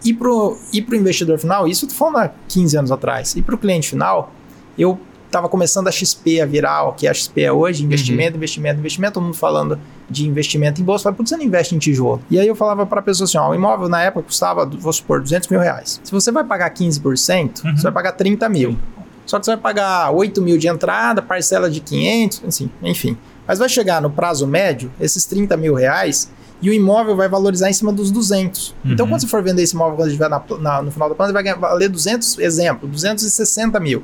E 0.06 0.14
pro, 0.14 0.58
e 0.72 0.82
pro 0.82 0.96
investidor 0.96 1.38
final, 1.40 1.68
isso 1.68 1.86
eu 1.86 1.90
tô 1.90 1.96
falando 1.96 2.18
há 2.18 2.32
15 2.48 2.78
anos 2.78 2.92
atrás, 2.92 3.36
e 3.36 3.42
pro 3.42 3.58
cliente 3.58 3.90
final, 3.90 4.32
eu 4.78 4.98
tava 5.30 5.50
começando 5.50 5.88
a 5.90 5.92
XP 5.92 6.40
a 6.40 6.46
virar 6.46 6.84
o 6.86 6.94
que 6.94 7.06
a 7.08 7.14
XP 7.14 7.42
é 7.42 7.52
hoje, 7.52 7.84
investimento, 7.84 8.38
investimento, 8.38 8.80
investimento, 8.80 9.14
todo 9.16 9.24
mundo 9.24 9.34
falando 9.36 9.78
de 10.10 10.26
investimento 10.26 10.80
em 10.80 10.86
bolsa, 10.86 11.04
falei, 11.04 11.18
por 11.18 11.24
que 11.24 11.30
você 11.30 11.36
não 11.36 11.44
investe 11.44 11.76
em 11.76 11.80
tijolo? 11.80 12.22
E 12.30 12.40
aí 12.40 12.48
eu 12.48 12.56
falava 12.56 12.86
pra 12.86 13.02
pessoa 13.02 13.26
assim, 13.26 13.38
ó, 13.38 13.50
o 13.50 13.56
imóvel 13.56 13.90
na 13.90 14.02
época 14.04 14.24
custava, 14.28 14.66
vou 14.66 14.94
supor, 14.94 15.20
200 15.22 15.50
mil 15.50 15.60
reais. 15.60 16.00
Se 16.02 16.12
você 16.14 16.32
vai 16.32 16.46
pagar 16.46 16.70
15%, 16.74 17.66
Uhum. 17.66 17.76
você 17.76 17.84
vai 17.84 17.92
pagar 17.92 18.14
30 18.14 18.48
mil. 18.48 18.78
Só 19.26 19.38
que 19.38 19.46
você 19.46 19.52
vai 19.52 19.60
pagar 19.62 20.12
8 20.12 20.42
mil 20.42 20.58
de 20.58 20.70
entrada, 20.70 21.22
parcela 21.22 21.70
de 21.70 21.82
500, 21.82 22.44
assim, 22.48 22.70
enfim. 22.82 23.18
Mas 23.48 23.60
vai 23.60 23.70
chegar 23.70 24.02
no 24.02 24.10
prazo 24.10 24.46
médio, 24.46 24.92
esses 25.00 25.26
30 25.26 25.56
mil 25.56 25.74
reais, 25.74 26.30
e 26.62 26.70
o 26.70 26.74
imóvel 26.74 27.16
vai 27.16 27.30
valorizar 27.30 27.70
em 27.70 27.74
cima 27.74 27.94
dos 27.94 28.10
200. 28.12 28.76
Então, 28.84 29.06
Uhum. 29.06 29.12
quando 29.12 29.22
você 29.22 29.28
for 29.28 29.42
vender 29.44 29.62
esse 29.64 29.74
imóvel 29.76 29.96
quando 29.96 30.08
estiver 30.08 30.28
na- 30.30 30.42
na- 30.60 30.82
no 30.82 30.92
final 30.92 31.08
da 31.08 31.16
planta, 31.16 31.32
vai 31.32 31.44
ganhar- 31.44 31.56
valer 31.58 31.88
200, 31.88 32.38
exemplo, 32.40 32.88
260 32.88 33.80
mil. 33.80 34.04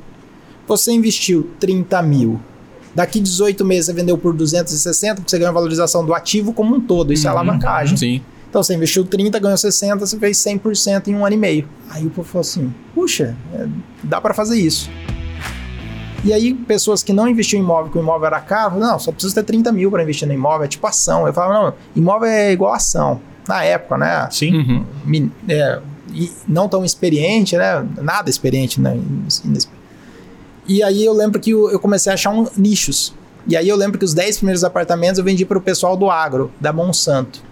Você 0.66 0.92
investiu 0.92 1.50
30 1.60 2.00
mil. 2.00 2.40
Daqui 2.94 3.18
18 3.20 3.64
meses 3.64 3.86
você 3.86 3.92
vendeu 3.92 4.16
por 4.16 4.32
260, 4.32 5.16
porque 5.16 5.30
você 5.30 5.38
ganhou 5.38 5.50
a 5.50 5.54
valorização 5.54 6.06
do 6.06 6.14
ativo 6.14 6.52
como 6.52 6.76
um 6.76 6.80
todo. 6.80 7.12
Isso 7.12 7.26
é 7.26 7.30
Uhum. 7.30 7.38
alavancagem. 7.38 7.96
Sim. 7.96 8.22
Então 8.48 8.62
você 8.62 8.72
investiu 8.74 9.04
30, 9.04 9.40
ganhou 9.40 9.58
60, 9.58 10.06
você 10.06 10.16
fez 10.16 10.38
100% 10.38 11.08
em 11.08 11.14
um 11.16 11.26
ano 11.26 11.34
e 11.34 11.38
meio. 11.38 11.68
Aí 11.90 12.06
o 12.06 12.10
povo 12.10 12.28
falou 12.28 12.42
assim: 12.42 12.72
puxa, 12.94 13.36
é, 13.52 13.66
dá 14.04 14.20
para 14.20 14.32
fazer 14.32 14.56
isso. 14.60 14.88
E 16.24 16.32
aí, 16.32 16.54
pessoas 16.54 17.02
que 17.02 17.12
não 17.12 17.28
investiam 17.28 17.60
em 17.60 17.62
imóvel, 17.62 17.92
que 17.92 17.98
o 17.98 18.00
imóvel 18.00 18.26
era 18.26 18.40
caro, 18.40 18.78
não, 18.78 18.98
só 18.98 19.12
precisa 19.12 19.34
ter 19.34 19.42
30 19.42 19.70
mil 19.72 19.90
para 19.90 20.02
investir 20.02 20.26
no 20.26 20.32
imóvel, 20.32 20.64
é 20.64 20.68
tipo 20.68 20.86
ação. 20.86 21.26
Eu 21.26 21.34
falava, 21.34 21.52
não, 21.52 21.74
imóvel 21.94 22.28
é 22.28 22.50
igual 22.50 22.72
ação. 22.72 23.20
Na 23.46 23.62
época, 23.62 23.98
né? 23.98 24.26
Sim. 24.30 24.56
Uhum. 25.06 25.30
é, 25.46 25.80
não 26.48 26.66
tão 26.66 26.84
experiente, 26.84 27.56
né? 27.56 27.86
Nada 28.00 28.30
experiente, 28.30 28.80
né? 28.80 28.98
E 30.66 30.82
aí 30.82 31.04
eu 31.04 31.12
lembro 31.12 31.38
que 31.38 31.50
eu 31.50 31.70
eu 31.70 31.78
comecei 31.78 32.10
a 32.10 32.14
achar 32.14 32.30
um, 32.30 32.46
nichos. 32.56 33.14
E 33.46 33.56
aí 33.56 33.68
eu 33.68 33.76
lembro 33.76 33.98
que 33.98 34.04
os 34.04 34.14
10 34.14 34.38
primeiros 34.38 34.64
apartamentos 34.64 35.18
eu 35.18 35.24
vendi 35.24 35.44
para 35.44 35.58
o 35.58 35.60
pessoal 35.60 35.96
do 35.96 36.10
agro, 36.10 36.50
da 36.58 36.72
Monsanto. 36.72 37.42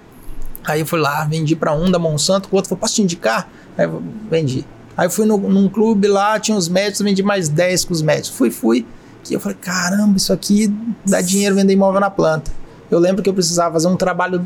Aí 0.65 0.81
eu 0.81 0.87
fui 0.87 0.99
lá, 0.99 1.25
vendi 1.25 1.55
para 1.55 1.75
um 1.75 1.91
da 1.91 1.99
Monsanto, 1.99 2.49
o 2.51 2.57
outro 2.57 2.71
falou, 2.71 2.81
posso 2.81 2.95
te 2.95 3.03
indicar? 3.03 3.51
Aí 3.77 3.85
eu 3.85 4.03
vendi. 4.31 4.65
Aí 4.97 5.07
eu 5.07 5.11
fui 5.11 5.27
no, 5.27 5.39
num 5.39 5.69
clube 5.69 6.07
lá, 6.07 6.39
tinha 6.39 6.57
os 6.57 6.69
médicos, 6.69 7.01
vendi 7.01 7.23
mais 7.23 7.49
10 7.49 7.87
com 7.87 7.93
os 7.93 8.03
médicos. 8.03 8.31
Fui, 8.31 8.51
fui. 8.51 8.87
Que 9.25 9.35
eu 9.35 9.41
falei, 9.41 9.57
caramba, 9.61 10.17
isso 10.17 10.33
aqui 10.33 10.73
dá 11.07 11.21
dinheiro 11.21 11.55
vender 11.55 11.73
imóvel 11.73 12.01
na 12.01 12.11
planta. 12.11 12.51
Eu 12.91 12.99
lembro 12.99 13.23
que 13.23 13.31
eu 13.31 13.35
precisava 13.35 13.73
fazer 13.73 13.89
um 13.89 13.97
trabalho 13.97 14.45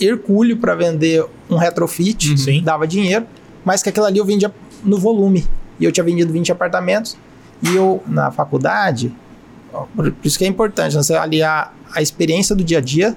hercúleo 0.00 0.56
para 0.58 0.74
vender 0.74 1.24
um 1.48 1.56
retrofit, 1.56 2.30
Uhum. 2.30 2.62
Dava 2.62 2.86
dinheiro, 2.86 3.26
mas 3.64 3.82
que 3.82 3.88
aquilo 3.88 4.06
ali 4.06 4.18
eu 4.18 4.24
vendia 4.24 4.52
no 4.84 4.98
volume. 4.98 5.46
E 5.78 5.84
eu 5.84 5.92
tinha 5.92 6.04
vendido 6.04 6.32
20 6.32 6.52
apartamentos. 6.52 7.16
E 7.62 7.74
eu, 7.74 8.02
na 8.06 8.30
faculdade, 8.30 9.14
por 9.94 10.12
isso 10.22 10.38
que 10.38 10.44
é 10.44 10.48
importante 10.48 10.96
né, 10.96 11.02
você 11.02 11.14
aliar 11.14 11.74
a 11.94 12.00
experiência 12.00 12.54
do 12.54 12.64
dia 12.64 12.78
a 12.78 12.80
dia, 12.80 13.16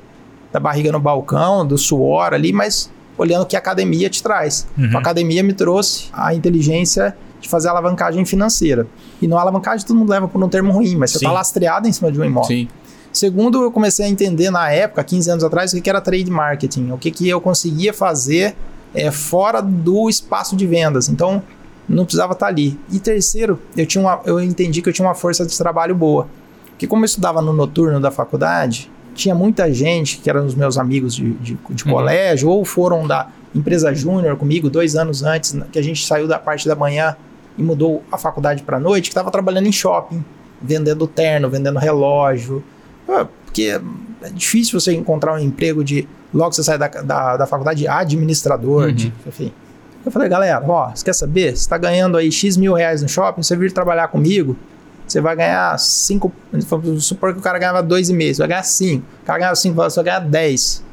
da 0.51 0.59
barriga 0.59 0.91
no 0.91 0.99
balcão, 0.99 1.65
do 1.65 1.77
suor 1.77 2.33
ali, 2.33 2.51
mas 2.51 2.91
olhando 3.17 3.43
o 3.43 3.45
que 3.45 3.55
a 3.55 3.59
academia 3.59 4.09
te 4.09 4.21
traz. 4.21 4.67
Uhum. 4.77 4.95
A 4.95 4.99
academia 4.99 5.43
me 5.43 5.53
trouxe 5.53 6.09
a 6.13 6.33
inteligência 6.33 7.15
de 7.39 7.49
fazer 7.49 7.69
alavancagem 7.69 8.25
financeira. 8.25 8.87
E 9.21 9.27
não 9.27 9.37
alavancagem 9.37 9.85
todo 9.85 9.97
mundo 9.97 10.09
leva 10.09 10.27
por 10.27 10.41
um 10.43 10.49
termo 10.49 10.71
ruim, 10.71 10.95
mas 10.95 11.11
você 11.11 11.17
está 11.17 11.31
lastreado 11.31 11.87
em 11.87 11.91
cima 11.91 12.11
de 12.11 12.19
um 12.19 12.25
imóvel. 12.25 12.47
Sim. 12.47 12.67
Segundo, 13.11 13.61
eu 13.61 13.71
comecei 13.71 14.05
a 14.05 14.09
entender 14.09 14.49
na 14.49 14.71
época, 14.71 15.03
15 15.03 15.29
anos 15.29 15.43
atrás, 15.43 15.71
o 15.71 15.75
que 15.75 15.81
que 15.81 15.89
era 15.89 16.01
trade 16.01 16.31
marketing, 16.31 16.91
o 16.91 16.97
que, 16.97 17.11
que 17.11 17.29
eu 17.29 17.39
conseguia 17.39 17.93
fazer 17.93 18.55
é, 18.93 19.11
fora 19.11 19.61
do 19.61 20.09
espaço 20.09 20.55
de 20.55 20.65
vendas. 20.65 21.09
Então, 21.09 21.43
não 21.87 22.05
precisava 22.05 22.33
estar 22.33 22.47
ali. 22.47 22.79
E 22.91 22.99
terceiro, 22.99 23.59
eu, 23.77 23.85
tinha 23.85 24.03
uma, 24.03 24.21
eu 24.25 24.39
entendi 24.39 24.81
que 24.81 24.89
eu 24.89 24.93
tinha 24.93 25.07
uma 25.07 25.13
força 25.13 25.45
de 25.45 25.55
trabalho 25.55 25.93
boa. 25.93 26.27
Porque 26.69 26.87
como 26.87 27.03
eu 27.03 27.05
estudava 27.05 27.41
no 27.41 27.53
noturno 27.53 27.99
da 27.99 28.09
faculdade, 28.09 28.89
tinha 29.13 29.35
muita 29.35 29.71
gente 29.73 30.17
que 30.17 30.29
eram 30.29 30.45
os 30.45 30.55
meus 30.55 30.77
amigos 30.77 31.15
de, 31.15 31.31
de, 31.35 31.57
de 31.69 31.83
Uhum. 31.85 31.91
colégio, 31.91 32.49
ou 32.49 32.63
foram 32.65 33.05
da 33.07 33.27
empresa 33.55 33.93
júnior 33.93 34.35
comigo 34.35 34.69
dois 34.69 34.95
anos 34.95 35.23
antes, 35.23 35.55
que 35.71 35.77
a 35.79 35.81
gente 35.83 36.05
saiu 36.05 36.27
da 36.27 36.39
parte 36.39 36.67
da 36.67 36.75
manhã 36.75 37.15
e 37.57 37.61
mudou 37.63 38.03
a 38.11 38.17
faculdade 38.17 38.63
para 38.63 38.79
noite, 38.79 39.03
que 39.05 39.09
estava 39.11 39.29
trabalhando 39.29 39.67
em 39.67 39.71
shopping, 39.71 40.23
vendendo 40.61 41.05
terno, 41.07 41.49
vendendo 41.49 41.77
relógio. 41.79 42.63
Ah, 43.07 43.27
Porque 43.45 43.79
é 44.23 44.29
difícil 44.31 44.79
você 44.79 44.93
encontrar 44.93 45.33
um 45.33 45.39
emprego 45.39 45.83
de. 45.83 46.07
Logo 46.33 46.49
que 46.49 46.55
você 46.55 46.63
sai 46.63 46.77
da, 46.79 46.87
da, 46.87 47.37
da 47.37 47.45
faculdade 47.45 47.79
de 47.81 47.87
administrador, 47.87 48.85
Uhum. 48.87 48.93
de, 48.93 49.13
enfim. 49.27 49.51
Eu 50.05 50.11
falei, 50.11 50.27
galera, 50.27 50.61
ó, 50.67 50.89
você 50.89 51.05
quer 51.05 51.13
saber? 51.13 51.49
Você 51.51 51.61
está 51.61 51.77
ganhando 51.77 52.17
aí 52.17 52.31
X 52.31 52.57
mil 52.57 52.73
reais 52.73 53.01
no 53.03 53.07
shopping, 53.07 53.43
você 53.43 53.55
vir 53.55 53.71
trabalhar 53.71 54.07
comigo, 54.07 54.55
você 55.13 55.21
vai 55.21 55.35
ganhar 55.35 55.77
5. 55.77 56.31
Vamos 56.51 57.05
supor 57.05 57.33
que 57.33 57.39
o 57.39 57.41
cara 57.41 57.59
ganhava 57.59 57.83
2,5, 57.83 58.33
você 58.33 58.39
vai 58.39 58.47
ganhar 58.47 58.63
5. 58.63 59.05
O 59.21 59.25
cara 59.25 59.39
ganhava 59.39 59.55
5, 59.55 59.75
você 59.75 59.95
vai 59.95 60.05
ganhar 60.05 60.19
10. 60.19 60.83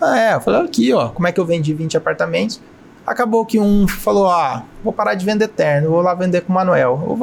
Ah, 0.00 0.18
é, 0.18 0.34
eu 0.34 0.40
falei, 0.40 0.62
aqui, 0.62 0.92
ó, 0.92 1.08
como 1.08 1.26
é 1.26 1.32
que 1.32 1.40
eu 1.40 1.46
vendi 1.46 1.72
20 1.72 1.96
apartamentos? 1.96 2.60
Acabou 3.06 3.46
que 3.46 3.58
um 3.58 3.86
falou, 3.88 4.28
ah, 4.28 4.64
vou 4.82 4.92
parar 4.92 5.14
de 5.14 5.24
vender 5.24 5.48
terno, 5.48 5.90
vou 5.90 6.02
lá 6.02 6.14
vender 6.14 6.42
com 6.42 6.52
o 6.52 6.54
Manuel. 6.54 7.18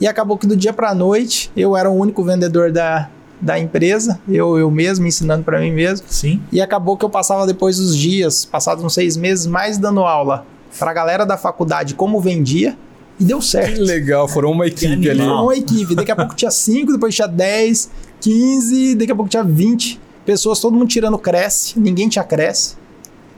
E 0.00 0.06
acabou 0.06 0.38
que 0.38 0.46
do 0.46 0.56
dia 0.56 0.72
pra 0.72 0.94
noite, 0.94 1.50
eu 1.56 1.76
era 1.76 1.90
o 1.90 1.94
único 1.94 2.24
vendedor 2.24 2.72
da, 2.72 3.08
da 3.40 3.58
empresa, 3.58 4.18
eu, 4.28 4.58
eu 4.58 4.70
mesmo 4.70 5.06
ensinando 5.06 5.44
pra 5.44 5.60
mim 5.60 5.72
mesmo. 5.72 6.06
Sim. 6.08 6.42
E 6.50 6.60
acabou 6.60 6.96
que 6.96 7.04
eu 7.04 7.10
passava 7.10 7.46
depois 7.46 7.76
dos 7.78 7.96
dias, 7.96 8.44
passados 8.44 8.82
uns 8.82 8.94
seis 8.94 9.16
meses, 9.16 9.46
mais 9.46 9.78
dando 9.78 10.00
aula 10.00 10.46
pra 10.78 10.92
galera 10.92 11.24
da 11.24 11.36
faculdade 11.36 11.94
como 11.94 12.20
vendia, 12.20 12.76
e 13.18 13.24
deu 13.24 13.38
Que 13.38 13.44
certo. 13.44 13.80
legal, 13.82 14.26
foram 14.28 14.50
uma 14.50 14.66
equipe 14.66 14.92
ali. 15.08 15.20
animal. 15.22 15.44
Uma 15.44 15.56
equipe. 15.56 15.94
Daqui 15.94 16.10
a 16.10 16.16
pouco 16.16 16.34
tinha 16.34 16.50
5, 16.50 16.92
depois 16.92 17.14
tinha 17.14 17.28
10, 17.28 17.90
15, 18.20 18.94
daqui 18.96 19.12
a 19.12 19.14
pouco 19.14 19.30
tinha 19.30 19.44
20 19.44 20.00
pessoas, 20.26 20.58
todo 20.60 20.74
mundo 20.74 20.88
tirando 20.88 21.18
cresce, 21.18 21.78
ninguém 21.78 22.08
tinha 22.08 22.24
cresce. 22.24 22.76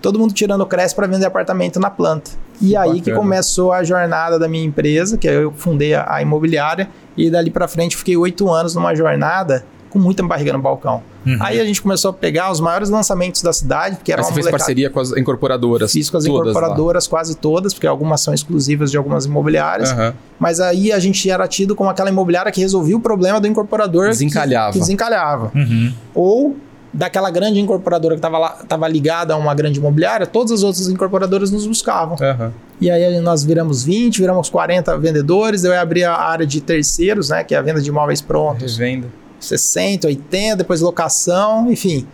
Todo 0.00 0.18
mundo 0.18 0.32
tirando 0.32 0.64
cresce 0.66 0.94
para 0.94 1.06
vender 1.06 1.26
apartamento 1.26 1.80
na 1.80 1.90
planta. 1.90 2.30
E 2.60 2.76
aí 2.76 2.94
que 3.00 3.10
bacana. 3.10 3.18
começou 3.18 3.72
a 3.72 3.82
jornada 3.82 4.38
da 4.38 4.46
minha 4.48 4.64
empresa, 4.64 5.18
que 5.18 5.26
eu 5.26 5.52
fundei 5.56 5.94
a, 5.94 6.06
a 6.14 6.22
imobiliária, 6.22 6.88
e 7.16 7.28
dali 7.30 7.50
para 7.50 7.66
frente 7.66 7.96
fiquei 7.96 8.16
oito 8.16 8.48
anos 8.50 8.74
numa 8.74 8.94
jornada 8.94 9.64
com 9.90 9.98
muita 9.98 10.22
barriga 10.22 10.52
no 10.52 10.60
balcão. 10.60 11.02
Uhum. 11.26 11.36
Aí 11.40 11.60
a 11.60 11.64
gente 11.64 11.80
começou 11.82 12.10
a 12.10 12.12
pegar 12.14 12.50
os 12.52 12.60
maiores 12.60 12.88
lançamentos 12.90 13.42
da 13.42 13.52
cidade, 13.52 13.96
porque 13.96 14.12
era 14.12 14.20
Aí 14.22 14.24
uma 14.26 14.30
você 14.34 14.42
fez 14.42 14.50
parceria 14.50 14.90
com 14.90 15.00
as 15.00 15.12
incorporadoras. 15.16 15.92
Fiz 15.92 16.08
com 16.10 16.16
as 16.18 16.24
todas 16.24 16.44
lá. 16.46 16.50
incorporadoras 16.50 17.06
quase 17.06 17.34
todas, 17.36 17.72
porque 17.74 17.86
algumas 17.86 18.20
são 18.20 18.32
exclusivas 18.34 18.90
de 18.90 18.96
algumas 18.96 19.24
imobiliárias. 19.24 19.90
Aham. 19.90 20.14
Mas 20.38 20.60
aí 20.60 20.92
a 20.92 20.98
gente 20.98 21.28
era 21.30 21.46
tido 21.48 21.74
como 21.74 21.88
aquela 21.90 22.10
imobiliária 22.10 22.52
que 22.52 22.60
resolvia 22.60 22.96
o 22.96 23.00
problema 23.00 23.40
do 23.40 23.46
incorporador. 23.46 24.04
que- 24.04 24.10
Desencalhava. 24.10 24.72
Que, 24.72 24.78
desencalhava. 24.80 25.50
Uhum. 25.54 25.92
Ou 26.14 26.56
daquela 26.92 27.30
grande 27.30 27.60
incorporadora 27.60 28.16
que 28.16 28.26
estava 28.62 28.88
ligada 28.88 29.34
a 29.34 29.36
uma 29.36 29.54
grande 29.54 29.78
imobiliária, 29.78 30.26
todas 30.26 30.50
as 30.52 30.62
outras 30.62 30.88
incorporadoras 30.88 31.50
nos 31.50 31.66
buscavam. 31.66 32.16
Aham. 32.20 32.52
E 32.80 32.90
aí 32.90 33.20
nós 33.20 33.44
viramos 33.44 33.84
20, 33.84 34.18
viramos 34.20 34.48
40 34.48 34.96
vendedores, 34.98 35.64
eu 35.64 35.78
abri 35.78 36.04
a 36.04 36.14
área 36.14 36.46
de 36.46 36.60
terceiros, 36.60 37.28
né, 37.30 37.42
que 37.44 37.54
é 37.54 37.58
a 37.58 37.62
venda 37.62 37.80
de 37.82 37.88
imóveis 37.90 38.20
prontos. 38.22 38.78
Revenda. 38.78 39.08
60, 39.40 40.06
80, 40.08 40.56
depois 40.56 40.80
locação, 40.80 41.70
enfim. 41.70 42.06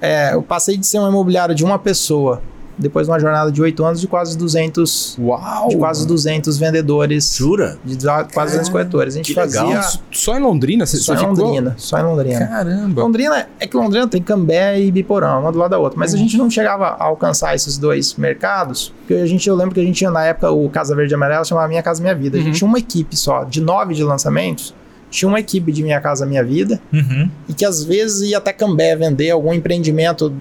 É, 0.00 0.34
eu 0.34 0.42
passei 0.42 0.76
de 0.76 0.86
ser 0.86 0.98
um 0.98 1.08
imobiliário 1.08 1.54
de 1.54 1.64
uma 1.64 1.78
pessoa, 1.78 2.42
depois 2.76 3.06
de 3.06 3.12
uma 3.12 3.18
jornada 3.20 3.50
de 3.52 3.62
8 3.62 3.84
anos, 3.84 4.00
de 4.00 4.08
quase 4.08 4.36
200, 4.36 5.16
Uau! 5.18 5.68
de 5.68 5.76
quase 5.76 6.06
200 6.06 6.58
vendedores, 6.58 7.36
Jura? 7.36 7.78
de 7.84 7.96
quase 8.34 8.50
200 8.52 8.68
corretores. 8.68 9.14
A 9.14 9.16
gente 9.18 9.32
que 9.32 9.40
legal. 9.40 9.70
fazia 9.70 10.00
Só 10.10 10.36
em 10.36 10.40
Londrina? 10.42 10.84
Você, 10.84 10.96
só 10.98 11.14
em 11.14 11.18
ficou? 11.18 11.32
Londrina, 11.36 11.74
só 11.78 11.98
em 11.98 12.02
Londrina. 12.02 12.46
Caramba. 12.46 13.02
Londrina, 13.02 13.48
é 13.60 13.66
que 13.66 13.76
Londrina 13.76 14.06
tem 14.08 14.20
Cambé 14.20 14.80
e 14.80 14.90
Biporã, 14.90 15.38
uma 15.38 15.52
do 15.52 15.58
lado 15.58 15.70
da 15.70 15.78
outra. 15.78 15.98
Mas 15.98 16.12
a 16.12 16.18
gente 16.18 16.36
não 16.36 16.50
chegava 16.50 16.88
a 16.88 17.04
alcançar 17.04 17.54
esses 17.54 17.78
dois 17.78 18.14
mercados, 18.16 18.92
porque 18.98 19.14
a 19.14 19.26
gente, 19.26 19.48
eu 19.48 19.54
lembro 19.54 19.72
que 19.74 19.80
a 19.80 19.84
gente 19.84 19.96
tinha 19.96 20.10
na 20.10 20.24
época 20.24 20.50
o 20.50 20.68
Casa 20.68 20.94
Verde 20.94 21.14
e 21.14 21.16
Amarela, 21.16 21.44
chamava 21.44 21.68
Minha 21.68 21.82
Casa 21.82 22.02
Minha 22.02 22.14
Vida. 22.14 22.36
A 22.36 22.40
gente 22.40 22.48
Uhum. 22.48 22.58
tinha 22.58 22.68
uma 22.68 22.78
equipe 22.78 23.16
só, 23.16 23.44
de 23.44 23.60
nove 23.62 23.94
de 23.94 24.02
lançamentos, 24.02 24.74
tinha 25.14 25.28
uma 25.28 25.38
equipe 25.40 25.70
de 25.70 25.82
Minha 25.82 26.00
Casa 26.00 26.26
Minha 26.26 26.42
Vida, 26.44 26.80
Uhum. 26.92 27.30
e 27.48 27.54
que 27.54 27.64
às 27.64 27.84
vezes 27.84 28.28
ia 28.30 28.38
até 28.38 28.52
Cambé 28.52 28.96
vender 28.96 29.30
algum 29.30 29.52
empreendimento 29.54 30.34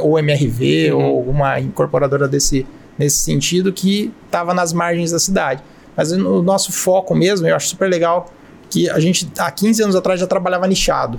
ou 0.00 0.18
MRV, 0.18 0.92
Uhum. 0.92 1.02
ou 1.02 1.22
uma 1.30 1.58
incorporadora 1.58 2.28
desse, 2.28 2.66
nesse 2.98 3.18
sentido, 3.18 3.72
que 3.72 4.12
estava 4.26 4.52
nas 4.52 4.72
margens 4.72 5.10
da 5.12 5.18
cidade. 5.18 5.62
Mas 5.96 6.12
o 6.12 6.42
nosso 6.42 6.70
foco 6.72 7.14
mesmo, 7.14 7.46
eu 7.48 7.56
acho 7.56 7.68
super 7.68 7.88
legal, 7.88 8.30
que 8.70 8.88
a 8.90 9.00
gente, 9.00 9.26
há 9.38 9.50
15 9.50 9.82
anos 9.82 9.96
atrás, 9.96 10.20
já 10.20 10.26
trabalhava 10.26 10.66
nichado. 10.66 11.18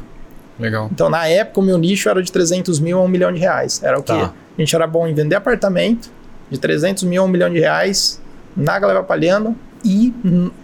Legal. 0.60 0.88
Então, 0.92 1.10
na 1.10 1.26
época, 1.28 1.60
o 1.62 1.64
meu 1.64 1.78
nicho 1.78 2.10
era 2.10 2.22
de 2.22 2.32
300 2.32 2.80
mil 2.80 3.00
a 3.00 3.02
1 3.04 3.08
milhão 3.08 3.32
de 3.34 3.40
reais. 3.40 3.82
Era 3.82 3.98
o 3.98 4.04
quê? 4.04 4.14
Tá. 4.14 4.34
A 4.58 4.62
gente 4.62 4.76
era 4.76 4.86
bom 4.86 5.08
em 5.08 5.14
vender 5.14 5.36
apartamento 5.36 6.12
de 6.52 6.60
300 6.60 7.04
mil 7.06 7.22
a 7.24 7.26
1 7.26 7.28
milhão 7.30 7.50
de 7.50 7.60
reais 7.60 8.22
na 8.56 8.78
Galera 8.78 9.02
Palhano 9.02 9.56
e 9.84 10.14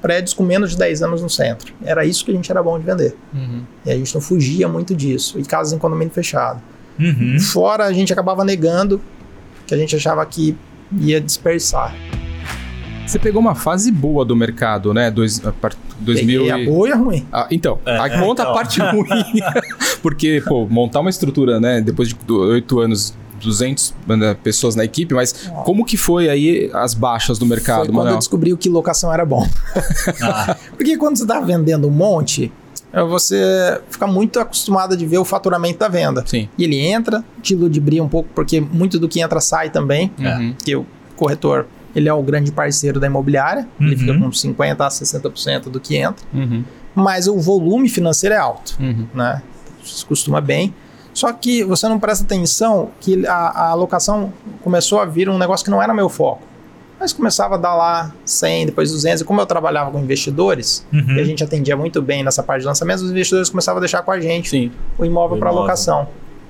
prédios 0.02 0.34
com 0.34 0.44
menos 0.44 0.72
de 0.72 0.78
10 0.78 1.04
anos 1.04 1.22
no 1.22 1.30
centro. 1.30 1.74
Era 1.84 2.06
isso 2.06 2.24
que 2.26 2.32
a 2.32 2.34
gente 2.34 2.50
era 2.52 2.62
bom 2.62 2.78
de 2.80 2.86
vender. 2.86 3.16
Uhum. 3.34 3.62
E 3.86 3.92
a 3.92 3.96
gente 3.96 4.14
não 4.14 4.22
fugia 4.22 4.68
muito 4.68 4.96
disso. 4.96 5.40
E 5.40 5.44
casas 5.44 5.74
em 5.74 5.78
condomínio 5.78 6.14
fechado. 6.14 6.62
Uhum. 7.00 7.40
Fora, 7.40 7.86
a 7.86 7.94
gente 7.94 8.12
acabava 8.14 8.44
negando, 8.44 9.02
que 9.68 9.74
a 9.74 9.78
gente 9.78 9.96
achava 9.96 10.26
que 10.26 10.56
ia 10.98 11.20
dispersar. 11.22 11.94
Você 13.06 13.20
pegou 13.20 13.40
uma 13.40 13.54
fase 13.54 13.92
boa 13.92 14.26
do 14.26 14.36
mercado, 14.36 14.92
né? 14.94 15.12
Dois, 15.12 15.46
a 15.46 15.52
par- 15.52 15.76
2000 16.00 16.40
Peguei 16.40 16.52
a 16.52 16.60
e... 16.60 16.66
boa 16.66 16.90
e 16.90 16.92
a 16.92 16.96
ruim. 16.96 17.28
Ah, 17.32 17.48
então, 17.52 17.80
É, 17.86 17.98
aí 18.00 18.10
conta 18.20 18.42
então. 18.42 18.52
a 18.52 18.56
parte 18.56 18.80
ruim. 18.82 19.06
Porque, 20.02 20.42
pô, 20.48 20.66
montar 20.68 21.02
uma 21.02 21.10
estrutura, 21.10 21.60
né? 21.60 21.82
Depois 21.82 22.10
de 22.10 22.16
oito 22.34 22.80
anos, 22.80 23.14
200 23.42 23.94
né, 24.08 24.36
pessoas 24.44 24.76
na 24.76 24.84
equipe, 24.84 25.14
mas 25.14 25.34
como 25.64 25.86
que 25.86 25.98
foi 25.98 26.30
aí 26.30 26.70
as 26.74 26.94
baixas 26.94 27.38
do 27.40 27.46
mercado, 27.46 27.86
Foi 27.86 27.88
quando 27.88 27.98
eu 27.98 28.04
Manuel? 28.04 28.18
descobri 28.20 28.56
que 28.58 28.70
locação 28.70 29.12
era 29.14 29.26
bom. 29.26 29.48
Ah, 30.22 30.56
Porque 30.76 30.98
quando 30.98 31.18
você 31.18 31.24
está 31.24 31.40
vendendo 31.40 31.88
um 31.88 31.92
monte, 31.92 32.52
é, 32.94 33.02
você 33.04 33.82
fica 33.90 34.08
muito 34.08 34.40
acostumado 34.40 34.96
de 34.96 35.06
ver 35.06 35.18
o 35.18 35.26
faturamento 35.26 35.80
da 35.80 35.88
venda. 35.88 36.24
Sim. 36.26 36.48
E 36.58 36.64
ele 36.64 36.78
entra, 36.80 37.24
te 37.42 37.54
ludibria 37.56 38.04
um 38.04 38.08
pouco, 38.10 38.30
porque 38.34 38.60
muito 38.62 38.98
do 39.00 39.08
que 39.10 39.20
entra 39.20 39.40
sai 39.42 39.70
também. 39.70 40.12
Uhum. 40.18 40.54
Porque 40.54 40.76
o 40.76 40.86
corretor, 41.16 41.68
ele 41.96 42.08
é 42.08 42.14
o 42.14 42.22
grande 42.24 42.52
parceiro 42.52 43.00
da 43.00 43.08
imobiliária. 43.08 43.68
Ele 43.80 43.94
Uhum. 43.94 43.98
fica 44.00 44.14
com 44.18 44.30
50% 44.32 44.82
a 44.82 44.90
60% 44.90 45.70
do 45.70 45.80
que 45.80 45.98
entra. 45.98 46.26
Uhum. 46.34 46.64
Mas 46.96 47.28
o 47.28 47.38
volume 47.38 47.90
financeiro 47.90 48.34
é 48.34 48.38
alto, 48.38 48.78
Uhum. 48.80 49.06
né? 49.14 49.42
Se 49.84 50.06
costuma 50.06 50.40
bem. 50.40 50.74
Só 51.16 51.32
que 51.34 51.64
você 51.64 51.88
não 51.88 51.98
presta 52.00 52.24
atenção 52.26 52.90
que 53.00 53.26
a, 53.26 53.34
a 53.34 53.70
alocação 53.70 54.32
começou 54.64 55.00
a 55.00 55.06
vir 55.06 55.28
um 55.30 55.38
negócio 55.40 55.64
que 55.64 55.72
não 55.72 55.82
era 55.82 55.94
meu 55.94 56.10
foco. 56.10 56.44
Mas 57.00 57.12
começava 57.12 57.56
a 57.56 57.58
dar 57.58 57.74
lá 57.74 58.14
100, 58.26 58.68
depois 58.68 58.92
200. 58.92 59.22
E 59.22 59.26
como 59.26 59.42
eu 59.42 59.46
trabalhava 59.46 59.90
com 59.92 60.00
investidores, 60.00 60.86
Uhum. 60.94 61.16
e 61.16 61.20
a 61.20 61.24
gente 61.24 61.44
atendia 61.44 61.76
muito 61.76 62.02
bem 62.02 62.24
nessa 62.24 62.44
parte 62.44 62.62
de 62.62 62.68
lançamento, 62.68 63.00
os 63.00 63.10
investidores 63.10 63.50
começavam 63.50 63.78
a 63.78 63.80
deixar 63.80 64.02
com 64.04 64.12
a 64.12 64.20
gente 64.20 64.50
Sim. 64.50 64.72
o 64.98 65.04
imóvel 65.06 65.38
para 65.38 65.48
imóvel. 65.50 65.62
locação 65.64 66.08